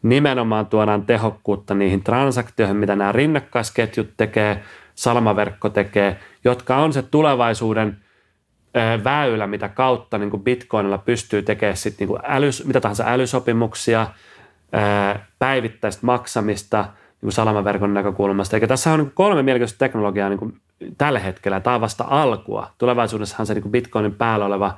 nimenomaan 0.03 0.65
tuodaan 0.65 1.05
tehokkuutta 1.05 1.73
niihin 1.75 2.03
transaktioihin, 2.03 2.77
mitä 2.77 2.95
nämä 2.95 3.11
rinnakkaisketjut 3.11 4.09
tekee, 4.17 4.63
salmaverkko 4.95 5.69
tekee, 5.69 6.19
jotka 6.43 6.77
on 6.77 6.93
se 6.93 7.01
tulevaisuuden 7.01 7.97
väylä, 9.03 9.47
mitä 9.47 9.69
kautta 9.69 10.17
niin 10.17 10.29
kuin 10.29 10.43
Bitcoinilla 10.43 10.97
pystyy 10.97 11.41
tekemään 11.41 11.77
sit 11.77 11.99
niin 11.99 12.07
kuin 12.07 12.19
älys, 12.23 12.65
mitä 12.65 12.81
tahansa 12.81 13.03
älysopimuksia– 13.07 14.07
päivittäistä 15.39 16.05
maksamista 16.05 16.81
niin 16.81 17.19
kuin 17.21 17.31
salamaverkon 17.31 17.93
näkökulmasta. 17.93 18.55
Eikä 18.55 18.67
tässä 18.67 18.93
on 18.93 18.99
niin 18.99 19.11
kolme 19.15 19.43
mielenkiintoista 19.43 19.79
teknologiaa 19.79 20.29
niin 20.29 20.39
kuin 20.39 20.61
tällä 20.97 21.19
hetkellä. 21.19 21.59
Tämä 21.59 21.75
on 21.75 21.81
vasta 21.81 22.05
alkua. 22.07 22.71
Tulevaisuudessahan 22.77 23.47
se 23.47 23.53
niin 23.53 23.61
kuin 23.61 23.71
Bitcoinin 23.71 24.15
päällä 24.15 24.45
oleva 24.45 24.77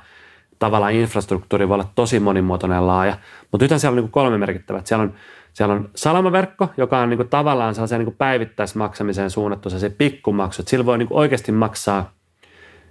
tavallaan 0.60 0.92
infrastruktuuri 0.92 1.68
voi 1.68 1.74
olla 1.74 1.90
tosi 1.94 2.20
monimuotoinen 2.20 2.76
ja 2.76 2.86
laaja. 2.86 3.16
Mutta 3.50 3.64
nythän 3.64 3.80
siellä 3.80 3.98
on 3.98 4.02
niin 4.02 4.12
kolme 4.12 4.38
merkittävää. 4.38 4.82
Siellä 4.84 5.02
on, 5.02 5.14
siellä 5.52 5.74
on 5.74 5.90
salamaverkko, 5.94 6.68
joka 6.76 6.98
on 6.98 7.10
niin 7.10 7.28
tavallaan 7.28 7.74
sellaiseen 7.74 8.04
niin 8.04 8.16
päivittäismaksamiseen 8.18 9.30
suunnattu 9.30 9.70
se 9.70 9.90
pikkumaksu. 9.90 10.62
Sillä 10.66 10.86
voi 10.86 10.98
niin 10.98 11.08
oikeasti 11.10 11.52
maksaa 11.52 12.12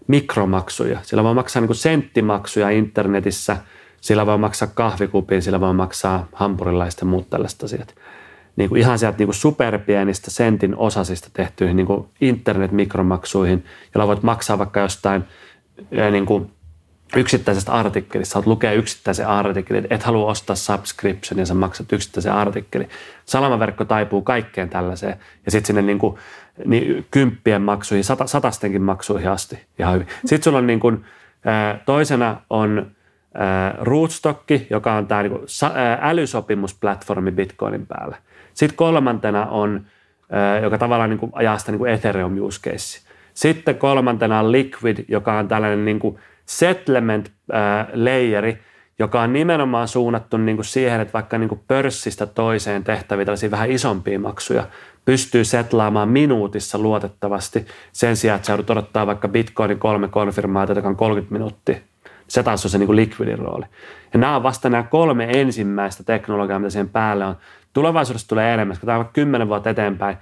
mikromaksuja. 0.08 1.00
Sillä 1.02 1.24
voi 1.24 1.34
maksaa 1.34 1.62
niin 1.62 1.76
senttimaksuja 1.76 2.70
internetissä– 2.70 3.58
sillä 4.02 4.26
voi 4.26 4.38
maksaa 4.38 4.68
kahvikupin, 4.74 5.42
sillä 5.42 5.60
voi 5.60 5.74
maksaa 5.74 6.28
hampurilaista 6.34 7.06
ja 7.06 7.10
muut 7.10 7.30
tällaiset 7.30 7.64
asiat. 7.64 7.96
Niin 8.56 8.70
kuin 8.70 8.82
ihan 8.82 9.00
sieltä 9.00 9.18
niin 9.18 9.28
kuin 9.28 9.36
superpienistä 9.36 10.32
sentin 10.32 10.76
osasista 10.76 11.30
tehtyihin 11.34 11.76
niin 11.76 11.88
internet-mikromaksuihin, 12.22 13.66
joilla 13.96 14.08
voit 14.08 14.24
maksaa 14.24 14.58
vaikka 14.58 14.80
jostain 14.80 15.24
niin 16.12 16.26
kuin 16.26 16.52
yksittäisestä 17.16 17.72
artikkelista. 17.72 18.34
Saat 18.34 18.46
lukea 18.46 18.72
yksittäisen 18.72 19.28
artikkelin, 19.28 19.88
et 19.90 20.04
halua 20.04 20.32
ostaa 20.32 20.56
subscription 20.56 21.40
ja 21.40 21.46
sä 21.46 21.54
maksat 21.54 21.94
yksittäisen 21.94 22.34
artikkelin. 22.34 22.90
Salamaverkko 23.26 23.86
taipuu 23.86 24.22
kaikkeen 24.22 24.70
tällaiseen 24.70 25.16
ja 25.46 25.52
sitten 25.52 25.68
sinne 25.68 25.82
niin 25.82 26.00
kuin, 26.00 26.18
niin 26.66 27.08
kymppien 27.12 27.62
maksuihin, 27.62 28.04
sata, 28.04 28.28
satastenkin 28.28 28.82
maksuihin 28.82 29.30
asti 29.30 29.66
ihan 29.80 29.94
hyvin. 29.94 30.08
Sitten 30.26 30.44
sulla 30.44 30.58
on 30.58 30.68
niin 30.68 30.80
kuin, 30.80 31.06
toisena 31.86 32.42
on 32.50 32.92
Rootstock, 33.82 34.44
joka 34.70 34.94
on 34.94 35.08
tämä 35.08 35.24
niin 35.24 35.34
älysopimusplatformi 36.02 37.32
Bitcoinin 37.32 37.88
päällä. 37.88 38.18
Sitten 38.54 38.78
kolmantena 38.78 39.46
on, 39.46 39.86
joka 40.62 40.78
tavallaan 40.78 41.10
niin 41.10 41.20
kuin 41.20 41.32
ajaa 41.36 41.58
sitä 41.58 41.72
niin 41.72 41.80
kuin 41.80 41.92
Ethereum 41.92 42.38
use 42.42 42.62
case. 42.62 43.10
Sitten 43.34 43.76
kolmantena 43.76 44.40
on 44.40 44.52
Liquid, 44.52 45.06
joka 45.08 45.38
on 45.38 45.48
tällainen 45.48 45.86
niin 45.86 46.00
kuin 46.00 46.20
settlement 46.50 47.32
layeri, 47.94 48.60
joka 49.00 49.22
on 49.22 49.34
nimenomaan 49.34 49.88
suunnattu 49.88 50.38
niin 50.38 50.58
kuin 50.58 50.66
siihen, 50.66 51.02
että 51.02 51.14
vaikka 51.14 51.38
niin 51.38 51.50
kuin 51.50 51.62
pörssistä 51.68 52.26
toiseen 52.26 52.84
tehtäviä 52.84 53.26
tällaisia 53.26 53.52
vähän 53.52 53.72
isompia 53.72 54.20
maksuja 54.20 54.68
pystyy 55.06 55.44
setlaamaan 55.44 56.10
minuutissa 56.10 56.78
luotettavasti 56.78 57.66
sen 57.92 58.16
sijaan, 58.16 58.36
että 58.36 58.46
sä 58.46 58.54
joudut 58.54 58.70
odottaa 58.70 59.08
vaikka 59.08 59.28
Bitcoinin 59.28 59.80
kolme 59.80 60.08
konfirmaatiota, 60.08 60.80
joka 60.80 60.90
on 60.90 60.96
30 60.96 61.34
minuuttia. 61.34 61.76
Se 62.28 62.44
taas 62.44 62.66
on 62.66 62.72
se 62.72 62.78
niin 62.78 62.88
kuin 62.88 62.96
liquidin 62.96 63.40
rooli. 63.40 63.66
Ja 64.14 64.20
nämä 64.20 64.36
on 64.36 64.44
vasta 64.44 64.70
nämä 64.70 64.84
kolme 64.84 65.28
ensimmäistä 65.32 66.04
teknologiaa, 66.04 66.60
mitä 66.60 66.70
siihen 66.70 66.90
päälle 66.90 67.26
on. 67.26 67.36
Tulevaisuudessa 67.74 68.28
tulee 68.28 68.54
enemmän, 68.54 68.76
koska 68.76 68.86
tämä 68.86 68.98
on 68.98 69.10
kymmenen 69.14 69.48
vuotta 69.48 69.70
eteenpäin. 69.70 70.18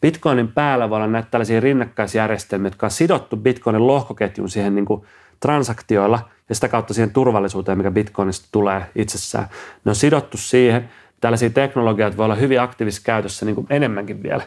Bitcoinin 0.00 0.48
päällä 0.48 0.90
voi 0.90 0.96
olla 0.96 1.06
näitä 1.06 1.28
tällaisia 1.30 1.60
rinnakkaisjärjestelmiä, 1.60 2.66
jotka 2.66 2.86
on 2.86 2.90
sidottu 2.90 3.36
Bitcoinin 3.36 3.86
lohkoketjun 3.86 4.48
siihen 4.48 4.74
niin 4.74 4.84
kuin 4.84 5.06
transaktioilla 5.42 6.28
ja 6.48 6.54
sitä 6.54 6.68
kautta 6.68 6.94
siihen 6.94 7.10
turvallisuuteen, 7.10 7.78
mikä 7.78 7.90
Bitcoinista 7.90 8.48
tulee 8.52 8.86
itsessään. 8.94 9.48
Ne 9.84 9.88
on 9.88 9.94
sidottu 9.94 10.36
siihen. 10.36 10.90
Tällaisia 11.20 11.50
teknologioita 11.50 12.16
voi 12.16 12.24
olla 12.24 12.34
hyvin 12.34 12.60
aktiivisessa 12.60 13.04
käytössä 13.04 13.46
niin 13.46 13.54
kuin 13.54 13.66
enemmänkin 13.70 14.22
vielä. 14.22 14.42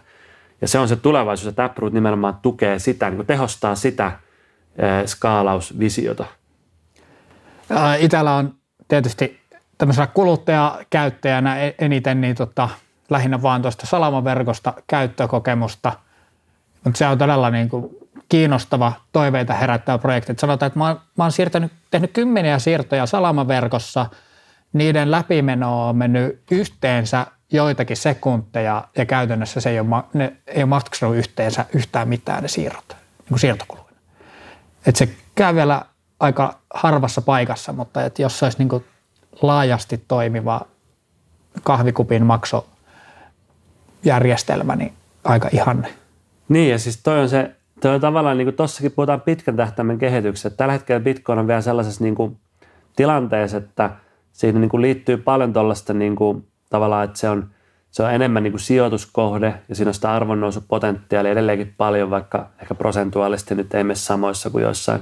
Ja 0.62 0.68
se 0.68 0.80
on 0.80 0.88
se 0.88 0.96
tulevaisuus, 0.96 1.48
että 1.48 1.64
Taproot 1.64 1.94
nimenomaan 1.94 2.38
tukee 2.42 2.80
sitä, 2.80 3.10
niin 3.10 3.16
kuin 3.16 3.28
tehostaa 3.28 3.76
sitä 3.76 4.06
eh, 4.78 5.06
skaalausvisiota. 5.06 6.26
Itellä 8.00 8.36
on 8.36 8.54
tietysti 8.88 9.40
tämmöisenä 9.78 10.08
kuluttajakäyttäjänä 10.08 11.64
e-, 11.64 11.76
eniten 11.80 12.22
niin 12.22 12.36
tota, 12.36 12.70
lähinnä 13.10 13.42
vaan 13.42 13.62
tuosta 13.62 13.88
salamaverkosta 13.88 14.74
käyttökokemusta, 14.88 15.94
mutta 16.84 16.98
se 16.98 17.08
on 17.08 17.18
todella 17.18 17.50
niin 17.50 17.70
kuin 17.70 17.90
kiinnostava, 18.30 18.94
toiveita 19.12 19.54
herättävä 19.54 19.98
projekti. 19.98 20.32
Et 20.32 20.40
sanotaan, 20.40 20.68
että 20.68 20.80
mä 20.80 20.88
oon, 20.88 21.02
mä 21.18 21.24
oon 21.24 21.32
siirtänyt, 21.32 21.72
tehnyt 21.92 22.12
kymmeniä 22.12 22.60
siirtoja 22.60 23.06
salamaverkossa, 23.06 24.06
niiden 24.74 25.12
läpimeno 25.12 25.90
on 25.90 25.98
mennyt 25.98 26.42
yhteensä 26.52 27.28
joitakin 27.52 27.98
sekunteja 27.98 28.88
ja 28.98 29.06
käytännössä 29.06 29.62
se 29.62 29.70
ei 29.70 29.80
ole, 29.80 30.04
ne 30.14 30.36
ei 30.48 30.64
ole 30.64 30.66
maksanut 30.66 31.16
yhteensä 31.16 31.66
yhtään 31.74 32.08
mitään 32.08 32.42
ne 32.42 32.48
siirrot, 32.48 32.96
niin 33.30 33.40
siirtokuluina. 33.40 33.90
Et 34.86 34.96
se 34.96 35.10
käy 35.36 35.56
vielä 35.56 35.82
aika 36.20 36.60
harvassa 36.74 37.22
paikassa, 37.22 37.74
mutta 37.74 38.04
et 38.04 38.20
jos 38.20 38.40
se 38.40 38.46
olisi 38.46 38.58
niin 38.58 38.86
laajasti 39.42 40.06
toimiva 40.08 40.62
kahvikupin 41.64 42.26
maksojärjestelmä, 42.26 44.76
niin 44.76 44.94
aika 45.24 45.50
ihanne. 45.52 45.94
Niin 46.50 46.72
ja 46.72 46.80
siis 46.80 47.00
toi 47.04 47.20
on 47.20 47.30
se 47.30 47.55
Tuo 47.82 47.92
on 47.92 48.02
tavallaan, 48.02 48.38
niin 48.38 48.46
kuin 48.46 48.56
tossakin 48.56 48.92
puhutaan 48.92 49.22
pitkän 49.22 49.56
tähtäimen 49.56 49.98
kehityksestä. 49.98 50.58
Tällä 50.58 50.74
hetkellä 50.74 51.00
Bitcoin 51.00 51.40
on 51.40 51.48
vielä 51.48 51.62
sellaisessa 51.62 52.04
niin 52.04 52.16
kuin, 52.16 52.38
tilanteessa, 52.96 53.58
että 53.58 53.90
siinä 54.32 54.60
niin 54.60 54.70
kuin, 54.70 54.82
liittyy 54.82 55.18
paljon 55.18 55.54
tuollaista 55.54 55.94
niin 55.94 56.16
tavallaan, 56.70 57.06
että 57.06 57.20
se 57.20 57.30
on, 57.30 57.50
se 57.92 58.04
on 58.04 58.14
enemmän 58.14 58.44
niin 58.44 58.52
kuin, 58.52 58.62
sijoituskohde 58.62 59.54
ja 59.70 59.76
siinä 59.76 59.90
on 59.90 59.94
sitä 59.94 60.14
arvonnousupotentiaalia 60.14 61.32
edelleenkin 61.32 61.74
paljon, 61.78 62.10
vaikka 62.10 62.50
ehkä 62.62 62.76
prosentuaalisesti 62.76 63.56
nyt 63.56 63.74
ei 63.74 63.84
mene 63.84 63.96
samoissa 63.96 64.50
kuin 64.50 64.62
joissain, 64.62 65.02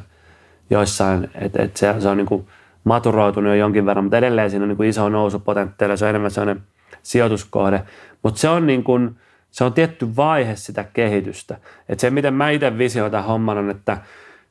joissain 0.69 1.31
että 1.35 1.63
et 1.63 1.77
se, 1.77 1.95
se 1.99 2.07
on 2.07 2.17
niin 2.17 2.27
kuin, 2.27 2.47
maturoitunut 2.83 3.51
jo 3.51 3.55
jonkin 3.55 3.85
verran, 3.85 4.03
mutta 4.03 4.17
edelleen 4.17 4.49
siinä 4.49 4.63
on 4.63 4.69
niin 4.69 4.77
kuin, 4.77 4.89
iso 4.89 5.09
nousupotentiaali, 5.09 5.97
se 5.97 6.05
on 6.05 6.09
enemmän 6.09 6.31
sellainen 6.31 6.63
sijoituskohde. 7.03 7.83
Mutta 8.23 8.39
se 8.39 8.49
on 8.49 8.67
niin 8.67 8.83
kuin, 8.83 9.17
se 9.53 9.63
on 9.63 9.73
tietty 9.73 10.15
vaihe 10.15 10.55
sitä 10.55 10.85
kehitystä. 10.93 11.57
Et 11.89 11.99
se, 11.99 12.09
miten 12.09 12.33
mä 12.33 12.49
itse 12.49 12.77
visioin 12.77 13.11
tämän 13.11 13.25
homman 13.25 13.57
on, 13.57 13.69
että 13.69 13.97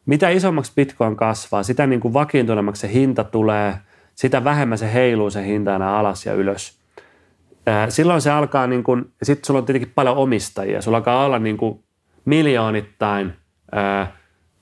mitä 0.07 0.29
isommaksi 0.29 0.73
Bitcoin 0.77 1.16
kasvaa, 1.16 1.62
sitä 1.62 1.87
niin 1.87 2.01
kuin 2.01 2.15
vakiintuneemmaksi 2.15 2.81
se 2.81 2.93
hinta 2.93 3.24
tulee, 3.24 3.74
sitä 4.15 4.45
vähemmän 4.45 4.79
se 4.79 4.93
heiluu 4.93 5.31
se 5.31 5.47
hinta 5.47 5.73
aina 5.73 5.99
alas 5.99 6.27
ja 6.27 6.35
ylös. 6.35 6.79
Silloin 7.89 8.20
se 8.20 8.31
alkaa, 8.31 8.66
niin 8.66 8.85
kuin, 8.85 9.12
sitten 9.23 9.47
sulla 9.47 9.61
on 9.61 9.66
tietenkin 9.66 9.93
paljon 9.95 10.16
omistajia. 10.16 10.83
Sulla 10.83 10.97
alkaa 10.97 11.24
olla 11.24 11.39
niin 11.39 11.57
kuin 11.57 11.83
miljoonittain, 12.24 13.33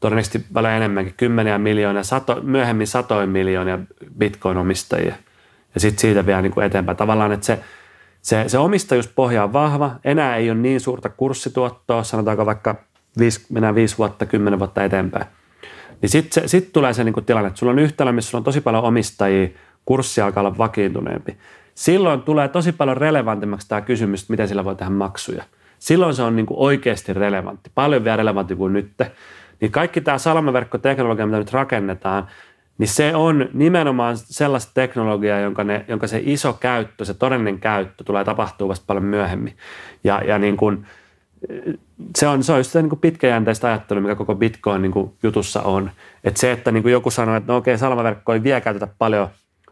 todennäköisesti 0.01 0.47
paljon 0.53 0.73
enemmänkin, 0.73 1.15
kymmeniä 1.17 1.59
miljoonia, 1.59 2.03
sato, 2.03 2.41
myöhemmin 2.43 2.87
satoja 2.87 3.27
miljoonia 3.27 3.79
Bitcoin-omistajia. 4.19 5.15
Ja 5.75 5.81
sitten 5.81 6.01
siitä 6.01 6.27
vielä 6.27 6.43
niin 6.43 6.53
kuin 6.53 6.67
eteenpäin. 6.67 6.97
Tavallaan, 6.97 7.33
että 7.33 7.47
se– 7.47 7.59
se, 8.23 8.45
se 8.47 8.59
omistajuuspohja 8.59 9.45
on 9.45 9.53
vahva, 9.53 9.91
enää 10.05 10.37
ei 10.37 10.51
ole 10.51 10.59
niin 10.59 10.81
suurta 10.81 11.09
kurssituottoa, 11.09 12.03
sanotaanko 12.03 12.47
vaikka 12.47 12.75
viisi, 13.19 13.47
mennään 13.51 13.75
viisi 13.75 13.99
vuotta, 13.99 14.27
kymmenen 14.27 14.59
vuotta 14.59 14.85
eteenpäin. 14.85 15.27
Niin 16.03 16.11
sitten 16.11 16.49
sit 16.49 16.73
tulee 16.73 16.93
se 16.93 17.05
niinku 17.05 17.21
tilanne, 17.21 17.49
että 17.49 17.59
sulla 17.59 17.73
on 17.73 17.79
yhtälö, 17.79 18.13
missä 18.13 18.31
sulla 18.31 18.41
on 18.41 18.45
tosi 18.45 18.61
paljon 18.61 18.85
omistajia, 18.85 19.49
kurssi 19.85 20.21
alkaa 20.21 20.41
olla 20.41 20.59
vakiintuneempi. 20.59 21.37
Silloin 21.75 22.23
tulee 22.23 22.49
tosi 22.49 22.73
paljon 22.73 22.97
relevantimmaksi 22.97 23.69
tämä 23.69 23.81
kysymys, 23.81 24.23
että 24.23 24.33
miten 24.33 24.49
sillä 24.49 24.65
voi 24.65 24.77
tehdä 24.77 24.91
maksuja. 24.91 25.45
Silloin 25.79 26.15
se 26.15 26.23
on 26.23 26.37
niinku 26.37 26.55
oikeasti 26.65 27.13
relevantti, 27.13 27.71
paljon 27.75 28.05
vielä 28.05 28.17
relevantti 28.17 28.57
kuin 28.57 28.73
nyt. 28.73 28.93
Niin 29.61 29.73
kaikki 29.73 30.01
tämä 30.01 30.19
salamaverkkoteknologia, 30.19 31.27
mitä 31.27 31.39
nyt 31.39 31.53
rakennetaan, 31.53 32.27
niin 32.81 32.89
se 32.89 33.15
on 33.15 33.49
nimenomaan 33.53 34.17
sellaista 34.17 34.71
teknologiaa, 34.75 35.39
jonka, 35.39 35.65
ne, 35.65 35.85
jonka 35.89 36.07
se 36.07 36.23
iso 36.25 36.53
käyttö, 36.53 37.05
se 37.05 37.15
todellinen 37.15 37.59
käyttö 37.59 38.05
tulee 38.05 38.25
tapahtuu 38.25 38.69
vasta 38.69 38.85
paljon 38.87 39.05
myöhemmin. 39.05 39.57
Ja, 40.05 40.23
ja 40.27 40.39
niin 40.39 40.57
kuin, 40.57 40.87
se 42.17 42.29
on, 42.29 42.43
se 42.43 42.53
on 42.53 42.59
just 42.59 42.71
se 42.71 42.83
niin 42.83 42.89
kuin 42.89 43.01
pitkäjänteistä 43.01 43.69
ajattelua, 43.69 44.03
mikä 44.03 44.15
koko 44.15 44.35
Bitcoin 44.35 44.83
niin 44.83 44.93
kuin 44.93 45.13
jutussa 45.23 45.63
on. 45.63 45.91
Että 46.25 46.41
se, 46.41 46.53
että 46.53 46.73
niin 46.73 46.83
kuin 46.83 46.93
joku 46.93 47.11
sanoo, 47.11 47.37
että 47.37 47.53
no 47.53 47.57
okei, 47.57 47.79
salamaverkko 47.79 48.33
ei 48.33 48.43
vielä 48.43 48.61
käytetä 48.61 48.89
paljon, 48.99 49.29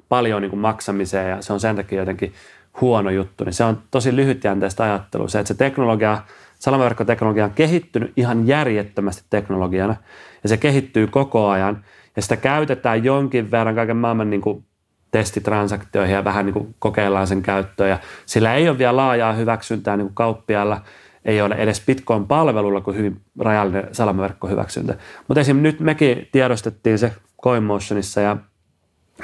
paljon 0.09 0.43
niin 0.43 0.51
kuin 0.51 0.61
maksamiseen 0.61 1.31
ja 1.31 1.43
se 1.43 1.53
on 1.53 1.61
sen 1.61 1.77
takia 1.77 1.99
jotenkin 1.99 2.33
huono 2.81 3.11
juttu, 3.11 3.45
niin 3.45 3.53
se 3.53 3.65
on 3.65 3.83
tosi 3.91 4.17
lyhytjänteistä 4.17 4.85
ajattelua. 4.85 5.29
Se, 5.29 5.39
että 5.39 5.49
se 5.49 5.55
teknologia, 5.55 6.19
salamaverkkoteknologia 6.59 7.45
on 7.45 7.51
kehittynyt 7.51 8.13
ihan 8.17 8.47
järjettömästi 8.47 9.23
teknologiana 9.31 9.97
ja 10.43 10.49
se 10.49 10.57
kehittyy 10.57 11.07
koko 11.07 11.49
ajan– 11.49 11.85
ja 12.19 12.23
sitä 12.23 12.37
käytetään 12.37 13.05
jonkin 13.05 13.51
verran 13.51 13.75
kaiken 13.75 13.97
maailman 13.97 14.31
niin 14.31 14.41
kuin 14.41 14.65
testitransaktioihin 15.11 16.15
ja 16.15 16.25
vähän 16.25 16.47
niin 16.47 16.55
kuin 16.55 16.75
kokeillaan 16.79 17.27
sen 17.27 17.43
käyttöä. 17.43 17.89
Ja 17.89 17.99
sillä 18.27 18.55
ei 18.55 18.69
ole 18.69 18.79
vielä 18.79 18.97
laajaa 18.97 19.33
hyväksyntää 19.33 19.97
niin 19.97 20.07
kuin 20.07 20.15
kauppialla, 20.15 20.81
ei 21.25 21.43
ole 21.43 21.55
edes 21.55 21.83
Bitcoin-palvelulla 21.87 22.81
kuin 22.81 22.97
hyvin 22.97 23.21
rajallinen 23.41 23.89
salamaverkkohyväksyntä. 23.93 24.95
Mutta 25.29 25.41
esimerkiksi 25.41 25.77
nyt 25.77 25.81
mekin 25.81 26.29
tiedostettiin 26.33 26.99
se 26.99 27.13
CoinMotionissa 27.43 28.21
ja 28.21 28.37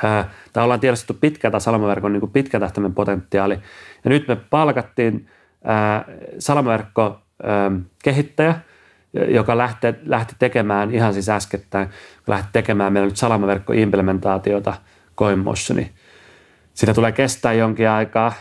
ää, 0.04 0.30
tai 0.52 0.64
ollaan 0.64 0.80
tiedostettu 0.80 1.14
pitkä 1.14 1.50
tämä 1.50 1.60
salamaverkon 1.60 2.12
niin 2.12 2.30
pitkä 2.30 2.60
tähtäimen 2.60 2.94
potentiaali. 2.94 3.54
Ja 4.04 4.10
nyt 4.10 4.28
me 4.28 4.36
palkattiin 4.36 5.28
ää, 5.64 6.04
salamaverkko 6.38 7.20
kehittäjä, 8.04 8.54
joka 9.28 9.58
lähti, 9.58 9.86
lähti 10.06 10.34
tekemään 10.38 10.94
ihan 10.94 11.12
siis 11.14 11.28
äskettäin, 11.28 11.88
lähti 12.26 12.48
tekemään 12.52 12.92
meillä 12.92 13.06
nyt 13.06 13.16
salamaverkkoimplementaatiota 13.16 14.74
CoinMotioni. 15.16 15.90
Sitä 16.74 16.94
tulee 16.94 17.12
kestää 17.12 17.52
jonkin 17.52 17.88
aikaa. 17.88 18.32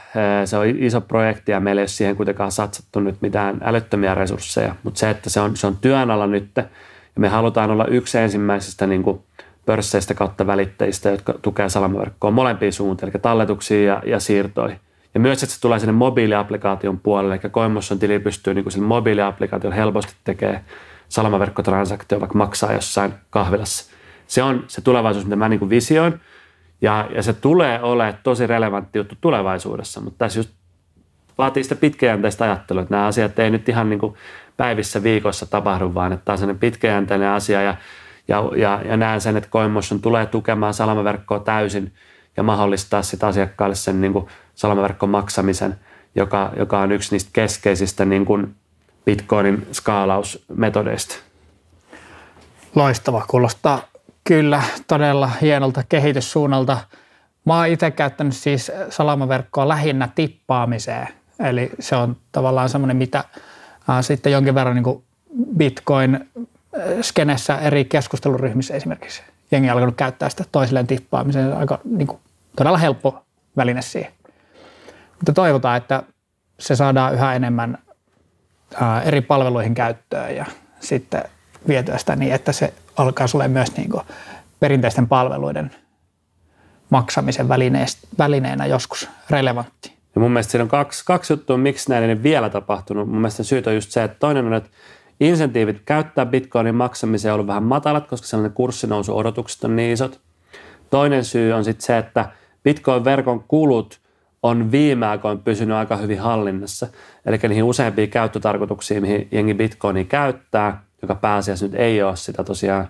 Se 0.45 0.58
on 0.58 0.66
iso 0.68 1.02
projekti 1.02 1.52
ja 1.52 1.60
meillä 1.60 1.80
ei 1.80 1.84
ole 1.84 1.88
siihen 1.88 2.16
kuitenkaan 2.16 2.52
satsattu 2.52 3.00
nyt 3.00 3.22
mitään 3.22 3.58
älyttömiä 3.64 4.16
resursseja, 4.16 4.76
mutta 4.84 5.00
se, 5.00 5.10
että 5.10 5.30
se 5.30 5.40
on, 5.40 5.58
se 5.58 5.68
on 5.68 5.78
työn 5.78 6.12
alla 6.12 6.28
nyt 6.28 6.52
ja 6.56 7.20
me 7.20 7.28
halutaan 7.30 7.72
olla 7.72 7.86
yksi 7.86 8.18
ensimmäisistä 8.18 8.88
niin 8.88 9.04
kuin 9.04 9.22
pörsseistä 9.66 10.14
kautta 10.14 10.48
välittäjistä, 10.48 11.10
jotka 11.10 11.34
tukee 11.41 11.70
salamaverkkoa 11.70 12.32
molempiin 12.32 12.74
suuntiin, 12.74 13.10
eli 13.10 13.22
talletuksiin 13.22 13.86
ja, 13.86 14.02
ja 14.06 14.20
siirtoihin. 14.20 14.80
Ja 15.14 15.19
myös, 15.19 15.44
että 15.44 15.56
se 15.56 15.61
tulee 15.61 15.80
sinne 15.80 15.94
mobiiliaplikaation 15.94 16.99
puolelle, 16.99 17.40
eli 17.44 17.52
Coinmotion 17.52 17.99
tili 17.99 18.19
pystyy 18.19 18.53
niin 18.53 18.64
kuin 18.64 18.84
mobiiliaplikaation 18.84 19.73
helposti 19.73 20.14
tekemään 20.23 20.64
salamaverkkotransaktio, 21.10 22.19
vaikka 22.19 22.38
maksaa 22.38 22.73
jossain 22.73 23.14
kahvilassa. 23.30 23.94
Se 24.27 24.44
on 24.44 24.64
se 24.68 24.81
tulevaisuus, 24.81 25.26
mitä 25.26 25.35
mä 25.35 25.49
niin 25.49 25.69
visioin, 25.69 26.19
ja, 26.81 27.10
ja 27.15 27.23
se 27.23 27.34
tulee 27.34 27.81
olemaan 27.81 28.18
tosi 28.23 28.48
relevantti 28.48 28.99
juttu 28.99 29.15
tulevaisuudessa, 29.22 30.02
mutta 30.02 30.18
tässä 30.18 30.40
just 30.40 30.49
vaatii 31.38 31.64
sitä 31.64 31.76
pitkäjänteistä 31.76 32.44
ajattelua, 32.44 32.81
että 32.81 32.95
nämä 32.95 33.06
asiat 33.06 33.40
ei 33.40 33.52
nyt 33.52 33.69
ihan 33.69 33.90
niin 33.90 33.99
kuin 33.99 34.15
päivissä, 34.57 35.03
viikossa 35.03 35.45
tapahdu, 35.45 35.94
vaan 35.94 36.14
että 36.14 36.26
tämä 36.26 36.34
on 36.34 36.38
sellainen 36.38 36.60
pitkäjänteinen 36.60 37.30
asia, 37.30 37.61
ja, 37.61 37.76
ja, 38.27 38.44
ja, 38.56 38.81
ja 38.85 38.98
näen 38.98 39.22
sen, 39.22 39.38
että 39.38 39.49
Coinmotion 39.49 40.02
tulee 40.02 40.26
tukemaan 40.26 40.73
salamaverkkoa 40.73 41.40
täysin 41.40 41.94
ja 42.38 42.44
mahdollistaa 42.44 43.02
sitä 43.02 43.27
asiakkaalle 43.27 43.76
sen 43.76 44.02
niin 44.02 44.14
kuin 44.14 44.27
salamaverkon 44.56 45.10
maksamisen, 45.10 45.76
joka, 46.16 46.52
joka 46.58 46.80
on 46.80 46.92
yksi 46.92 47.16
niistä 47.16 47.30
keskeisistä 47.34 48.06
niin 48.06 48.26
kuin 48.26 48.56
Bitcoinin 49.06 49.68
skaalausmetodeista. 49.72 51.16
Loistava, 52.76 53.26
kuulostaa 53.28 53.82
kyllä 54.24 54.64
todella 54.88 55.28
hienolta 55.42 55.84
kehityssuunnalta. 55.90 56.78
Mä 57.46 57.58
oon 57.58 57.68
itse 57.68 57.92
käyttänyt 57.92 58.36
siis 58.36 58.72
salamaverkkoa 58.90 59.68
lähinnä 59.68 60.10
tippaamiseen, 60.16 61.08
eli 61.40 61.72
se 61.80 61.96
on 61.96 62.18
tavallaan 62.32 62.70
semmoinen, 62.70 62.98
mitä 62.98 63.20
äh, 63.90 64.02
sitten 64.02 64.32
jonkin 64.32 64.56
verran 64.56 64.76
niin 64.76 64.84
kuin 64.84 65.04
Bitcoin 65.58 66.30
skenessä 67.02 67.58
eri 67.58 67.86
keskusteluryhmissä 67.86 68.74
esimerkiksi. 68.74 69.22
Jengi 69.52 69.70
alkanut 69.70 69.96
käyttää 69.96 70.30
sitä 70.30 70.44
toisilleen 70.52 70.88
tippaamiseen. 70.88 71.58
Aika 71.58 71.80
niin 71.84 72.08
kuin, 72.08 72.20
todella 72.56 72.78
helppo 72.78 73.26
väline 73.58 73.82
siihen. 73.82 74.12
Mutta 75.24 75.34
toivotaan, 75.34 75.78
että 75.78 76.04
se 76.60 76.76
saadaan 76.76 77.14
yhä 77.14 77.36
enemmän 77.36 77.78
ää, 78.82 79.02
eri 79.02 79.22
palveluihin 79.22 79.74
käyttöön 79.74 80.36
ja 80.36 80.45
sitten 80.80 81.24
vietyä 81.68 81.98
sitä 81.98 82.16
niin, 82.16 82.34
että 82.34 82.52
se 82.52 82.74
alkaa 82.98 83.28
sulle 83.28 83.48
myös 83.48 83.78
niin 83.78 83.90
kuin 83.90 84.04
perinteisten 84.60 85.08
palveluiden 85.08 85.72
maksamisen 86.90 87.50
välineenä 88.18 88.66
joskus 88.66 89.10
relevantti. 89.30 89.94
Ja 90.16 90.22
mun 90.22 90.32
mielestä 90.32 90.52
siinä 90.52 90.64
on 90.64 90.70
kaksi, 90.70 91.06
kaksi 91.06 91.34
juttua, 91.34 91.58
miksi 91.58 91.90
näin 91.90 92.04
ei 92.04 92.24
vielä 92.24 92.50
tapahtunut. 92.50 93.08
Mun 93.08 93.18
mielestä 93.18 93.44
syyt 93.44 93.68
on 93.68 93.76
just 93.76 93.91
se, 93.91 94.04
että 94.04 94.20
toinen 94.20 94.45
on, 94.45 94.54
että 94.54 94.70
insentiivit 95.20 95.82
käyttää 95.86 96.26
bitcoinin 96.26 96.76
maksamiseen 96.76 97.32
on 97.32 97.36
ollut 97.36 97.48
vähän 97.48 97.64
matalat, 97.64 98.08
koska 98.08 98.28
sellainen 98.28 98.54
kurssinousu 98.54 99.18
odotukset 99.18 99.64
on 99.64 99.76
niin 99.76 99.91
isot. 99.91 100.20
Toinen 100.90 101.26
syy 101.26 101.54
on 101.54 101.64
sitten 101.64 101.86
se, 101.86 101.98
että 101.98 102.30
bitcoin-verkon 102.64 103.44
kulut 103.48 104.03
on 104.44 104.72
viime 104.72 105.07
aikoina 105.07 105.41
pysynyt 105.44 105.78
aika 105.78 105.98
hyvin 105.98 106.20
hallinnassa. 106.20 106.88
Eli 107.26 107.40
niihin 107.48 107.64
useampiin 107.64 108.10
käyttötarkoituksiin, 108.10 109.02
mihin 109.02 109.28
jengi 109.32 109.53
bitcoinia 109.53 110.03
käyttää, 110.03 110.84
joka 111.02 111.15
pääasiassa 111.15 111.65
nyt 111.65 111.76
ei 111.76 112.03
ole 112.03 112.15
sitä 112.15 112.44
tosiaan 112.44 112.88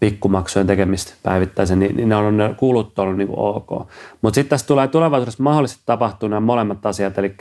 pikkumaksujen 0.00 0.66
tekemistä 0.66 1.14
päivittäisen, 1.22 1.78
niin, 1.78 1.96
niin 1.96 2.08
ne 2.08 2.16
on 2.16 2.36
ne 2.36 2.54
kulut 2.56 2.98
ollut 2.98 3.16
niin 3.16 3.28
kuin 3.28 3.38
ok. 3.38 3.88
Mutta 4.22 4.34
sitten 4.34 4.50
tässä 4.50 4.66
tulee 4.66 4.88
tulevaisuudessa 4.88 5.42
mahdollisesti 5.42 5.82
tapahtua 5.86 6.28
nämä 6.28 6.40
molemmat 6.40 6.86
asiat, 6.86 7.18
eli 7.18 7.34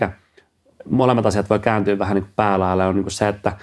molemmat 0.89 1.25
asiat 1.25 1.49
voi 1.49 1.59
kääntyä 1.59 1.99
vähän 1.99 2.15
niin 2.15 2.23
kuin 2.23 2.33
päälaille, 2.35 2.85
on 2.85 2.95
niin 2.95 3.03
kuin 3.03 3.11
se, 3.11 3.27
että 3.27 3.53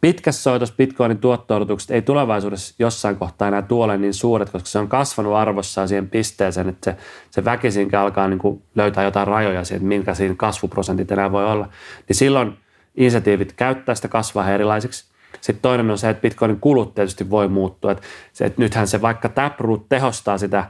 pitkässä 0.00 0.42
soitossa 0.42 0.74
Bitcoinin 0.76 1.18
tuotto 1.18 1.54
ei 1.90 2.02
tulevaisuudessa 2.02 2.74
jossain 2.78 3.16
kohtaa 3.16 3.48
enää 3.48 3.62
tuole 3.62 3.98
niin 3.98 4.14
suuret, 4.14 4.50
koska 4.50 4.68
se 4.68 4.78
on 4.78 4.88
kasvanut 4.88 5.34
arvossaan 5.34 5.88
siihen 5.88 6.10
pisteeseen, 6.10 6.68
että 6.68 6.90
se, 6.90 6.96
se 7.30 7.44
väkisinkin 7.44 7.98
alkaa 7.98 8.28
niin 8.28 8.38
kuin 8.38 8.62
löytää 8.74 9.04
jotain 9.04 9.26
rajoja 9.26 9.64
siihen, 9.64 9.76
että 9.76 9.88
minkä 9.88 10.14
siinä 10.14 10.34
kasvuprosentit 10.34 11.12
enää 11.12 11.32
voi 11.32 11.46
olla. 11.46 11.68
Niin 12.08 12.16
silloin 12.16 12.58
insentiivit 12.96 13.52
käyttää 13.52 13.94
sitä 13.94 14.08
kasvaa 14.08 14.50
erilaisiksi. 14.50 15.04
Sitten 15.40 15.62
toinen 15.62 15.90
on 15.90 15.98
se, 15.98 16.10
että 16.10 16.20
Bitcoinin 16.20 16.60
kulut 16.60 16.94
tietysti 16.94 17.30
voi 17.30 17.48
muuttua. 17.48 17.92
Että, 17.92 18.04
se, 18.32 18.44
että 18.44 18.62
nythän 18.62 18.88
se 18.88 19.02
vaikka 19.02 19.28
Taproot 19.28 19.88
tehostaa 19.88 20.38
sitä 20.38 20.64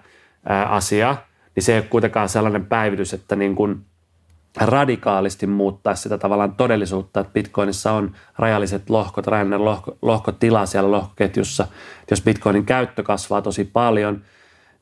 ää, 0.48 0.66
asiaa, 0.66 1.26
niin 1.56 1.62
se 1.64 1.72
ei 1.72 1.78
ole 1.78 1.86
kuitenkaan 1.90 2.28
sellainen 2.28 2.66
päivitys, 2.66 3.14
että 3.14 3.36
niin 3.36 3.54
kuin 3.54 3.84
radikaalisti 4.56 5.46
muuttaa 5.46 5.94
sitä 5.94 6.18
tavallaan 6.18 6.54
todellisuutta, 6.54 7.20
että 7.20 7.32
Bitcoinissa 7.32 7.92
on 7.92 8.12
rajalliset 8.38 8.90
lohkot, 8.90 9.26
rajallinen 9.26 9.64
lohko, 9.64 9.96
lohkotila 10.02 10.66
siellä 10.66 10.90
lohkoketjussa. 10.90 11.66
Jos 12.10 12.22
Bitcoinin 12.22 12.66
käyttö 12.66 13.02
kasvaa 13.02 13.42
tosi 13.42 13.64
paljon, 13.64 14.22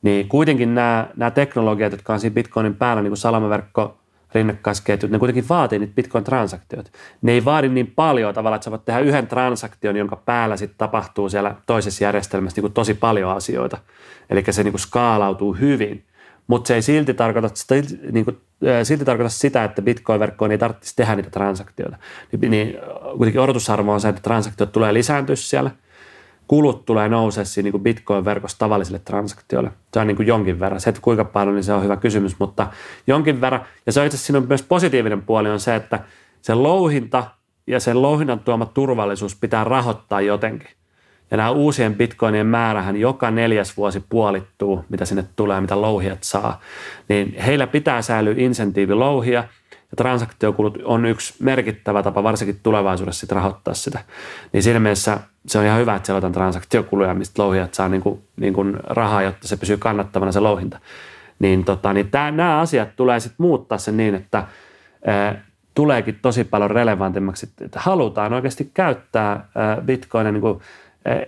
niin 0.01 0.27
kuitenkin 0.29 0.75
nämä, 0.75 1.07
nämä 1.15 1.31
teknologiat, 1.31 1.91
jotka 1.91 2.13
on 2.13 2.19
siinä 2.19 2.33
Bitcoinin 2.33 2.75
päällä, 2.75 3.01
niin 3.01 3.11
kuin 3.11 3.17
salamaverkko, 3.17 3.99
rinnakkaisketjut, 4.33 5.11
ne 5.11 5.19
kuitenkin 5.19 5.49
vaatii 5.49 5.79
niitä 5.79 5.93
Bitcoin-transaktioita. 5.95 6.91
Ne 7.21 7.31
ei 7.31 7.45
vaadi 7.45 7.69
niin 7.69 7.93
paljon 7.95 8.33
tavallaan, 8.33 8.55
että 8.55 8.65
sä 8.65 8.71
voit 8.71 8.85
tehdä 8.85 8.99
yhden 8.99 9.27
transaktion, 9.27 9.95
jonka 9.95 10.15
päällä 10.15 10.57
sitten 10.57 10.77
tapahtuu 10.77 11.29
siellä 11.29 11.55
toisessa 11.65 12.03
järjestelmässä 12.03 12.57
niin 12.57 12.63
kuin 12.63 12.73
tosi 12.73 12.93
paljon 12.93 13.31
asioita. 13.31 13.77
Eli 14.29 14.43
se 14.49 14.63
niin 14.63 14.71
kuin 14.71 14.81
skaalautuu 14.81 15.53
hyvin, 15.53 16.05
mutta 16.49 16.67
se 16.67 16.75
ei 16.75 16.81
silti 16.81 17.13
tarkoita, 17.13 17.49
sitä, 17.53 17.75
niin 18.11 18.25
kuin, 18.25 18.37
silti 18.83 19.05
tarkoita 19.05 19.29
sitä, 19.29 19.63
että 19.63 19.81
Bitcoin-verkkoon 19.81 20.51
ei 20.51 20.57
tarvitsisi 20.57 20.95
tehdä 20.95 21.15
niitä 21.15 21.29
transaktioita. 21.29 21.97
Niin, 22.31 22.51
niin 22.51 22.77
kuitenkin 23.17 23.41
odotusarvo 23.41 23.93
on 23.93 24.01
se, 24.01 24.09
että 24.09 24.21
transaktiot 24.21 24.71
tulee 24.71 24.93
lisääntyä 24.93 25.35
siellä– 25.35 25.71
kulut 26.49 26.85
tulee 26.85 27.09
nousee 27.09 27.45
siinä 27.45 27.69
niin 27.71 27.83
Bitcoin-verkossa 27.83 28.57
tavallisille 28.59 28.99
transaktioille. 28.99 29.71
Se 29.93 29.99
on 29.99 30.07
niin 30.07 30.15
kuin 30.15 30.27
jonkin 30.27 30.59
verran. 30.59 30.81
Se, 30.81 30.89
että 30.89 31.01
kuinka 31.01 31.25
paljon, 31.25 31.55
niin 31.55 31.63
se 31.63 31.73
on 31.73 31.83
hyvä 31.83 31.97
kysymys, 31.97 32.39
mutta 32.39 32.67
jonkin 33.07 33.41
verran. 33.41 33.61
Ja 33.85 33.91
se 33.91 33.99
on 33.99 34.05
itse 34.05 34.15
asiassa 34.15 34.27
siinä 34.27 34.37
on 34.37 34.47
myös 34.47 34.63
positiivinen 34.63 35.21
puoli 35.21 35.49
on 35.49 35.59
se, 35.59 35.75
että 35.75 35.99
se 36.41 36.53
louhinta 36.53 37.23
ja 37.67 37.79
sen 37.79 38.01
louhinnan 38.01 38.39
tuoma 38.39 38.65
turvallisuus 38.65 39.35
pitää 39.35 39.63
rahoittaa 39.63 40.21
jotenkin. 40.21 40.69
Ja 41.31 41.37
nämä 41.37 41.51
uusien 41.51 41.95
bitcoinien 41.95 42.47
määrähän 42.47 42.97
joka 42.97 43.31
neljäs 43.31 43.77
vuosi 43.77 44.03
puolittuu, 44.09 44.85
mitä 44.89 45.05
sinne 45.05 45.25
tulee, 45.35 45.61
mitä 45.61 45.81
louhijat 45.81 46.23
saa. 46.23 46.61
Niin 47.09 47.35
heillä 47.45 47.67
pitää 47.67 48.01
säilyä 48.01 48.33
insentiivi 48.37 48.93
louhia– 48.93 49.43
ja 49.91 49.95
transaktiokulut 49.97 50.77
on 50.83 51.05
yksi 51.05 51.33
merkittävä 51.39 52.03
tapa, 52.03 52.23
varsinkin 52.23 52.59
tulevaisuudessa 52.63 53.19
sit 53.19 53.31
rahoittaa 53.31 53.73
sitä. 53.73 53.99
Niin 54.53 54.63
siinä 54.63 54.79
mielessä 54.79 55.19
se 55.47 55.59
on 55.59 55.65
ihan 55.65 55.79
hyvä, 55.79 55.95
että 55.95 56.05
siellä 56.05 56.25
on 56.25 56.31
transaktiokuluja, 56.31 57.13
mistä 57.13 57.43
louhijat 57.43 57.73
saa 57.73 57.89
niin 57.89 58.01
kuin, 58.01 58.21
niin 58.35 58.53
kuin 58.53 58.77
rahaa, 58.83 59.21
jotta 59.21 59.47
se 59.47 59.57
pysyy 59.57 59.77
kannattavana 59.77 60.31
se 60.31 60.39
louhinta. 60.39 60.79
Niin, 61.39 61.63
tota, 61.63 61.93
niin 61.93 62.11
tää, 62.11 62.31
nämä 62.31 62.59
asiat 62.59 62.95
tulee 62.95 63.19
sitten 63.19 63.43
muuttaa 63.43 63.77
sen 63.77 63.97
niin, 63.97 64.15
että 64.15 64.43
ää, 65.05 65.41
tuleekin 65.73 66.19
tosi 66.21 66.43
paljon 66.43 66.71
relevantimmaksi, 66.71 67.49
että 67.61 67.79
halutaan 67.79 68.33
oikeasti 68.33 68.71
käyttää 68.73 69.49
ää, 69.55 69.81
bitcoinia 69.81 70.31
niin 70.31 70.41
kuin 70.41 70.59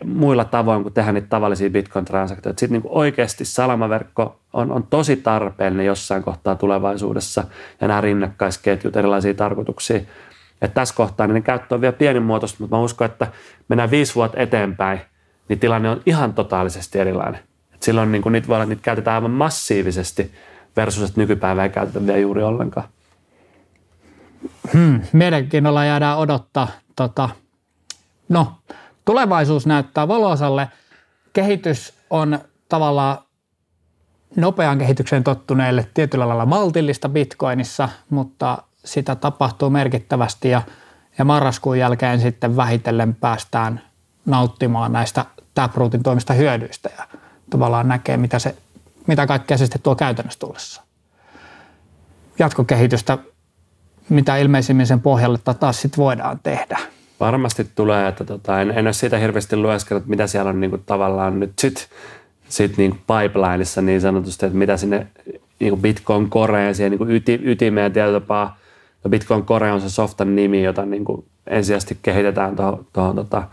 muilla 0.05 0.45
tavoin 0.45 0.83
kuin 0.83 0.93
tehdä 0.93 1.11
niitä 1.11 1.27
tavallisia 1.27 1.69
Bitcoin-transaktioita. 1.69 2.59
Sitten 2.59 2.81
niin 2.81 2.91
oikeasti 2.91 3.45
salamaverkko 3.45 4.39
on, 4.53 4.71
on 4.71 4.83
tosi 4.83 5.15
tarpeellinen 5.15 5.85
jossain 5.85 6.23
kohtaa 6.23 6.55
tulevaisuudessa 6.55 7.43
ja 7.81 7.87
nämä 7.87 8.01
rinnakkaisketjut, 8.01 8.95
erilaisia 8.95 9.33
tarkoituksia. 9.33 9.97
Että 10.61 10.73
tässä 10.75 10.95
kohtaa 10.95 11.27
niin 11.27 11.43
käyttö 11.43 11.75
on 11.75 11.81
vielä 11.81 11.93
pienimuotoista, 11.93 12.57
mutta 12.59 12.75
mä 12.75 12.81
uskon, 12.81 13.05
että 13.05 13.27
mennään 13.67 13.91
viisi 13.91 14.15
vuotta 14.15 14.39
eteenpäin, 14.39 15.01
niin 15.49 15.59
tilanne 15.59 15.89
on 15.89 16.01
ihan 16.05 16.33
totaalisesti 16.33 16.99
erilainen. 16.99 17.39
Et 17.73 17.83
silloin 17.83 18.11
niin 18.11 18.21
kuin 18.21 18.33
niitä 18.33 18.47
voi 18.47 18.55
olla, 18.55 18.63
että 18.63 18.71
niitä 18.71 18.83
käytetään 18.83 19.15
aivan 19.15 19.31
massiivisesti 19.31 20.31
versus, 20.77 21.09
että 21.09 21.21
nykypäivää 21.21 21.63
ei 21.63 21.69
käytetä 21.69 22.05
vielä 22.05 22.19
juuri 22.19 22.43
ollenkaan. 22.43 22.87
Hmm, 24.73 25.01
meidänkin 25.13 25.67
ollaan 25.67 25.87
jäädään 25.87 26.17
odottaa. 26.17 26.67
Tota, 26.95 27.29
no, 28.29 28.53
tulevaisuus 29.05 29.65
näyttää 29.65 30.07
valoisalle. 30.07 30.67
Kehitys 31.33 31.93
on 32.09 32.39
tavallaan 32.69 33.17
nopean 34.35 34.77
kehitykseen 34.77 35.23
tottuneille 35.23 35.87
tietyllä 35.93 36.27
lailla 36.27 36.45
maltillista 36.45 37.09
bitcoinissa, 37.09 37.89
mutta 38.09 38.57
sitä 38.85 39.15
tapahtuu 39.15 39.69
merkittävästi 39.69 40.49
ja, 40.49 40.61
ja 41.17 41.25
marraskuun 41.25 41.79
jälkeen 41.79 42.21
sitten 42.21 42.55
vähitellen 42.55 43.15
päästään 43.15 43.81
nauttimaan 44.25 44.91
näistä 44.91 45.25
Taprootin 45.53 46.03
toimista 46.03 46.33
hyödyistä 46.33 46.89
ja 46.97 47.19
tavallaan 47.49 47.87
näkee, 47.87 48.17
mitä, 48.17 48.39
se, 48.39 48.55
mitä 49.07 49.27
kaikkea 49.27 49.57
se 49.57 49.65
sitten 49.65 49.81
tuo 49.81 49.95
käytännössä 49.95 50.39
tullessa. 50.39 50.81
Jatkokehitystä, 52.39 53.17
mitä 54.09 54.37
ilmeisimmin 54.37 54.87
sen 54.87 55.01
pohjalle 55.01 55.39
taas 55.59 55.81
sitten 55.81 56.03
voidaan 56.03 56.39
tehdä. 56.43 56.79
Varmasti 57.21 57.67
tulee, 57.75 58.07
että 58.07 58.23
tota, 58.23 58.61
en, 58.61 58.71
en 58.71 58.87
ole 58.87 58.93
siitä 58.93 59.17
hirveästi 59.17 59.57
lueskellut, 59.57 60.07
mitä 60.07 60.27
siellä 60.27 60.49
on 60.49 60.59
niin 60.59 60.69
kuin, 60.69 60.83
tavallaan 60.85 61.39
nyt 61.39 61.51
sit, 61.59 61.89
sit 62.49 62.77
niin 62.77 62.91
kuin 62.91 63.01
pipelineissa 63.07 63.81
niin 63.81 64.01
sanotusti, 64.01 64.45
että 64.45 64.57
mitä 64.57 64.77
sinne 64.77 65.07
niin 65.59 65.69
kuin 65.69 65.81
Bitcoin 65.81 66.29
Coreen 66.29 66.75
siihen 66.75 66.91
niin 66.91 66.97
kuin 66.97 67.11
yti, 67.11 67.39
ytimeen 67.43 67.93
tietyllä 67.93 68.19
tapaa. 68.19 68.57
No 69.03 69.09
Bitcoin 69.09 69.45
Core 69.45 69.71
on 69.71 69.81
se 69.81 69.89
softan 69.89 70.35
nimi, 70.35 70.63
jota 70.63 70.85
niin 70.85 71.05
kuin 71.05 71.25
ensisijaisesti 71.47 71.97
kehitetään 72.01 72.55
tuohon, 72.93 73.15
tota, 73.15 73.43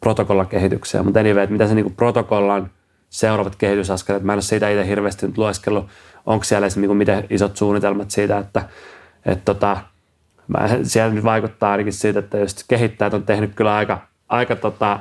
protokollakehitykseen. 0.00 1.04
Mutta 1.04 1.20
anyway, 1.20 1.42
että 1.42 1.52
mitä 1.52 1.66
se 1.66 1.74
niin 1.74 1.84
kuin 1.84 1.94
protokollan 1.94 2.70
seuraavat 3.10 3.56
kehitysaskeleet, 3.56 4.22
mä 4.22 4.32
en 4.32 4.36
ole 4.36 4.42
siitä 4.42 4.70
itse 4.70 4.86
hirveästi 4.86 5.26
nyt 5.26 5.38
lueskellut, 5.38 5.86
onko 6.26 6.44
siellä 6.44 6.66
niin 6.76 6.86
kuin 6.86 6.96
miten 6.96 7.24
isot 7.30 7.56
suunnitelmat 7.56 8.10
siitä, 8.10 8.38
että 8.38 8.68
et 9.26 9.44
tota, 9.44 9.76
mä, 10.48 10.68
siellä 10.82 11.14
nyt 11.14 11.24
vaikuttaa 11.24 11.72
ainakin 11.72 11.92
siitä, 11.92 12.18
että 12.18 12.38
jos 12.38 12.64
kehittäjät 12.68 13.14
on 13.14 13.22
tehnyt 13.22 13.54
kyllä 13.54 13.76
aika, 13.76 13.98
aika 14.28 14.56
tota, 14.56 15.00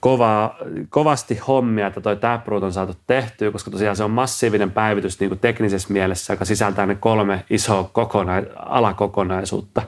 kovaa, 0.00 0.56
kovasti 0.90 1.40
hommia, 1.48 1.86
että 1.86 2.00
toi 2.00 2.16
Taproot 2.16 2.62
on 2.62 2.72
saatu 2.72 2.96
tehtyä, 3.06 3.50
koska 3.50 3.70
tosiaan 3.70 3.96
se 3.96 4.04
on 4.04 4.10
massiivinen 4.10 4.70
päivitys 4.70 5.20
niin 5.20 5.30
kuin 5.30 5.38
teknisessä 5.38 5.92
mielessä, 5.92 6.32
joka 6.32 6.44
sisältää 6.44 6.86
ne 6.86 6.94
kolme 6.94 7.44
isoa 7.50 7.90
kokona- 7.92 8.52
alakokonaisuutta. 8.56 9.82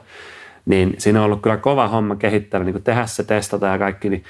Niin 0.65 0.95
siinä 0.97 1.19
on 1.19 1.25
ollut 1.25 1.41
kyllä 1.41 1.57
kova 1.57 1.87
homma 1.87 2.15
kehittää, 2.15 2.63
niin 2.63 2.73
kuin 2.73 2.83
tehdä 2.83 3.05
se, 3.05 3.23
testata 3.23 3.67
ja 3.67 3.77
kaikki, 3.77 4.09
niin 4.09 4.23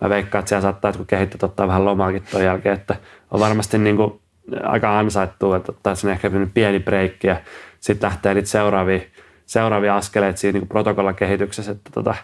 mä 0.00 0.08
veikkaan, 0.08 0.40
että 0.40 0.48
siellä 0.48 0.62
saattaa 0.62 0.92
kun 0.92 1.06
kehittäjät 1.06 1.42
ottaa 1.42 1.68
vähän 1.68 1.84
lomaakin 1.84 2.22
tuon 2.30 2.44
jälkeen, 2.44 2.74
että 2.74 2.96
on 3.30 3.40
varmasti 3.40 3.78
niin 3.78 3.96
kuin 3.96 4.20
aika 4.62 4.98
ansaittu, 4.98 5.54
että 5.54 5.72
ottaa 5.72 5.94
sinne 5.94 6.12
ehkä 6.12 6.30
pieni 6.54 6.80
breikki 6.80 7.26
ja 7.26 7.36
sitten 7.80 8.06
lähtee 8.06 8.34
niitä 8.34 8.48
seuraavia 8.48 9.00
seuraavia 9.46 9.96
askeleita 9.96 10.40
siinä 10.40 10.58
niin 10.58 10.68
protokollan 10.68 11.14
kehityksessä. 11.14 11.72
Että 11.72 11.90
tota, 11.92 12.14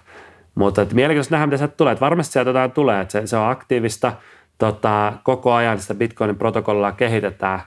mutta 0.54 0.82
että 0.82 0.94
mielenkiintoista 0.94 1.34
nähdä, 1.34 1.46
mitä 1.46 1.56
sieltä 1.56 1.76
tulee. 1.76 1.92
Että 1.92 2.04
varmasti 2.04 2.32
sieltä 2.32 2.50
jotain 2.50 2.70
tulee. 2.70 3.00
Että 3.00 3.12
se, 3.12 3.26
se 3.26 3.36
on 3.36 3.50
aktiivista. 3.50 4.12
Tota, 4.58 5.12
koko 5.22 5.52
ajan 5.52 5.78
sitä 5.78 5.94
Bitcoinin 5.94 6.36
protokollaa 6.36 6.92
kehitetään 6.92 7.60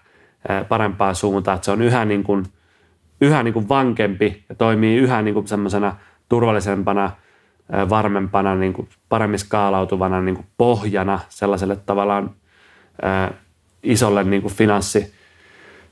parempaan 0.70 1.16
suuntaan. 1.16 1.56
Että 1.56 1.66
se 1.66 1.72
on 1.72 1.82
yhä, 1.82 2.06
niin 2.06 2.24
kuin, 2.24 2.46
yhä 3.22 3.44
niin 3.44 3.54
kuin 3.54 3.70
vankempi 3.70 4.46
ja 4.50 4.56
toimii 4.56 4.98
yhä 4.98 5.22
niin 5.22 5.34
kuin 5.34 5.48
semmoisena 5.48 5.96
turvallisempana 6.30 7.12
varmempana, 7.90 8.56
niin 8.56 8.74
kuin 8.74 8.90
paremmin 9.10 9.40
skaalautuvana 9.40 10.22
niin 10.22 10.36
kuin 10.36 10.48
pohjana 10.58 11.20
sellaiselle 11.30 11.76
tavallaan 11.76 12.32
isolle 13.84 14.24
niin 14.24 14.42
kuin 14.42 14.54
finanssi, 14.54 15.14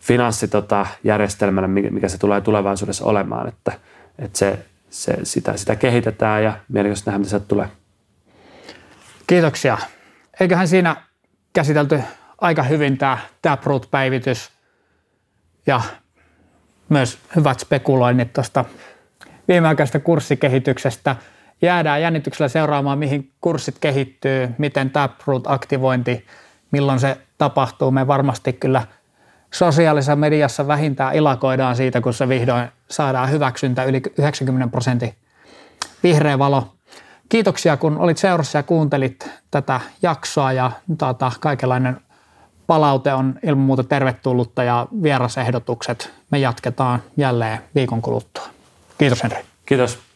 finanssijärjestelmälle, 0.01 1.67
tota, 1.67 1.91
mikä 1.93 2.09
se 2.09 2.17
tulee 2.17 2.41
tulevaisuudessa 2.41 3.05
olemaan, 3.05 3.47
että, 3.47 3.71
että 4.19 4.39
se, 4.39 4.65
se, 4.89 5.17
sitä, 5.23 5.57
sitä 5.57 5.75
kehitetään 5.75 6.43
ja 6.43 6.53
mielenkiintoista 6.67 7.11
nähdä, 7.11 7.19
mitä 7.19 7.29
sieltä 7.29 7.45
tulee. 7.47 7.67
Kiitoksia. 9.27 9.77
Eiköhän 10.39 10.67
siinä 10.67 10.95
käsitelty 11.53 11.99
aika 12.41 12.63
hyvin 12.63 12.97
tämä 12.97 13.17
Taproot-päivitys 13.41 14.49
ja 15.67 15.81
myös 16.89 17.19
hyvät 17.35 17.59
spekuloinnit 17.59 18.33
tuosta 18.33 18.65
viimeaikaisesta 19.47 19.99
kurssikehityksestä. 19.99 21.15
Jäädään 21.61 22.01
jännityksellä 22.01 22.47
seuraamaan, 22.47 22.99
mihin 22.99 23.31
kurssit 23.41 23.75
kehittyy, 23.79 24.49
miten 24.57 24.89
Taproot-aktivointi, 24.89 26.25
milloin 26.71 26.99
se 26.99 27.17
tapahtuu. 27.37 27.91
Me 27.91 28.07
varmasti 28.07 28.53
kyllä 28.53 28.87
sosiaalisessa 29.53 30.15
mediassa 30.15 30.67
vähintään 30.67 31.15
ilakoidaan 31.15 31.75
siitä, 31.75 32.01
kun 32.01 32.13
se 32.13 32.29
vihdoin 32.29 32.67
saadaan 32.89 33.31
hyväksyntä 33.31 33.83
yli 33.83 34.01
90 34.17 34.67
prosentin 34.67 35.13
vihreä 36.03 36.39
valo. 36.39 36.73
Kiitoksia, 37.29 37.77
kun 37.77 37.97
olit 37.97 38.17
seurassa 38.17 38.57
ja 38.57 38.63
kuuntelit 38.63 39.29
tätä 39.51 39.79
jaksoa 40.01 40.51
ja 40.51 40.71
tuota, 40.97 41.31
kaikenlainen 41.39 41.97
palaute 42.67 43.13
on 43.13 43.39
ilman 43.43 43.65
muuta 43.65 43.83
tervetullutta 43.83 44.63
ja 44.63 44.87
vierasehdotukset 45.03 46.13
me 46.31 46.39
jatketaan 46.39 47.03
jälleen 47.17 47.59
viikon 47.75 48.01
kuluttua. 48.01 48.43
Kiitos 48.97 49.23
Henri. 49.23 49.37
Kiitos. 49.65 50.10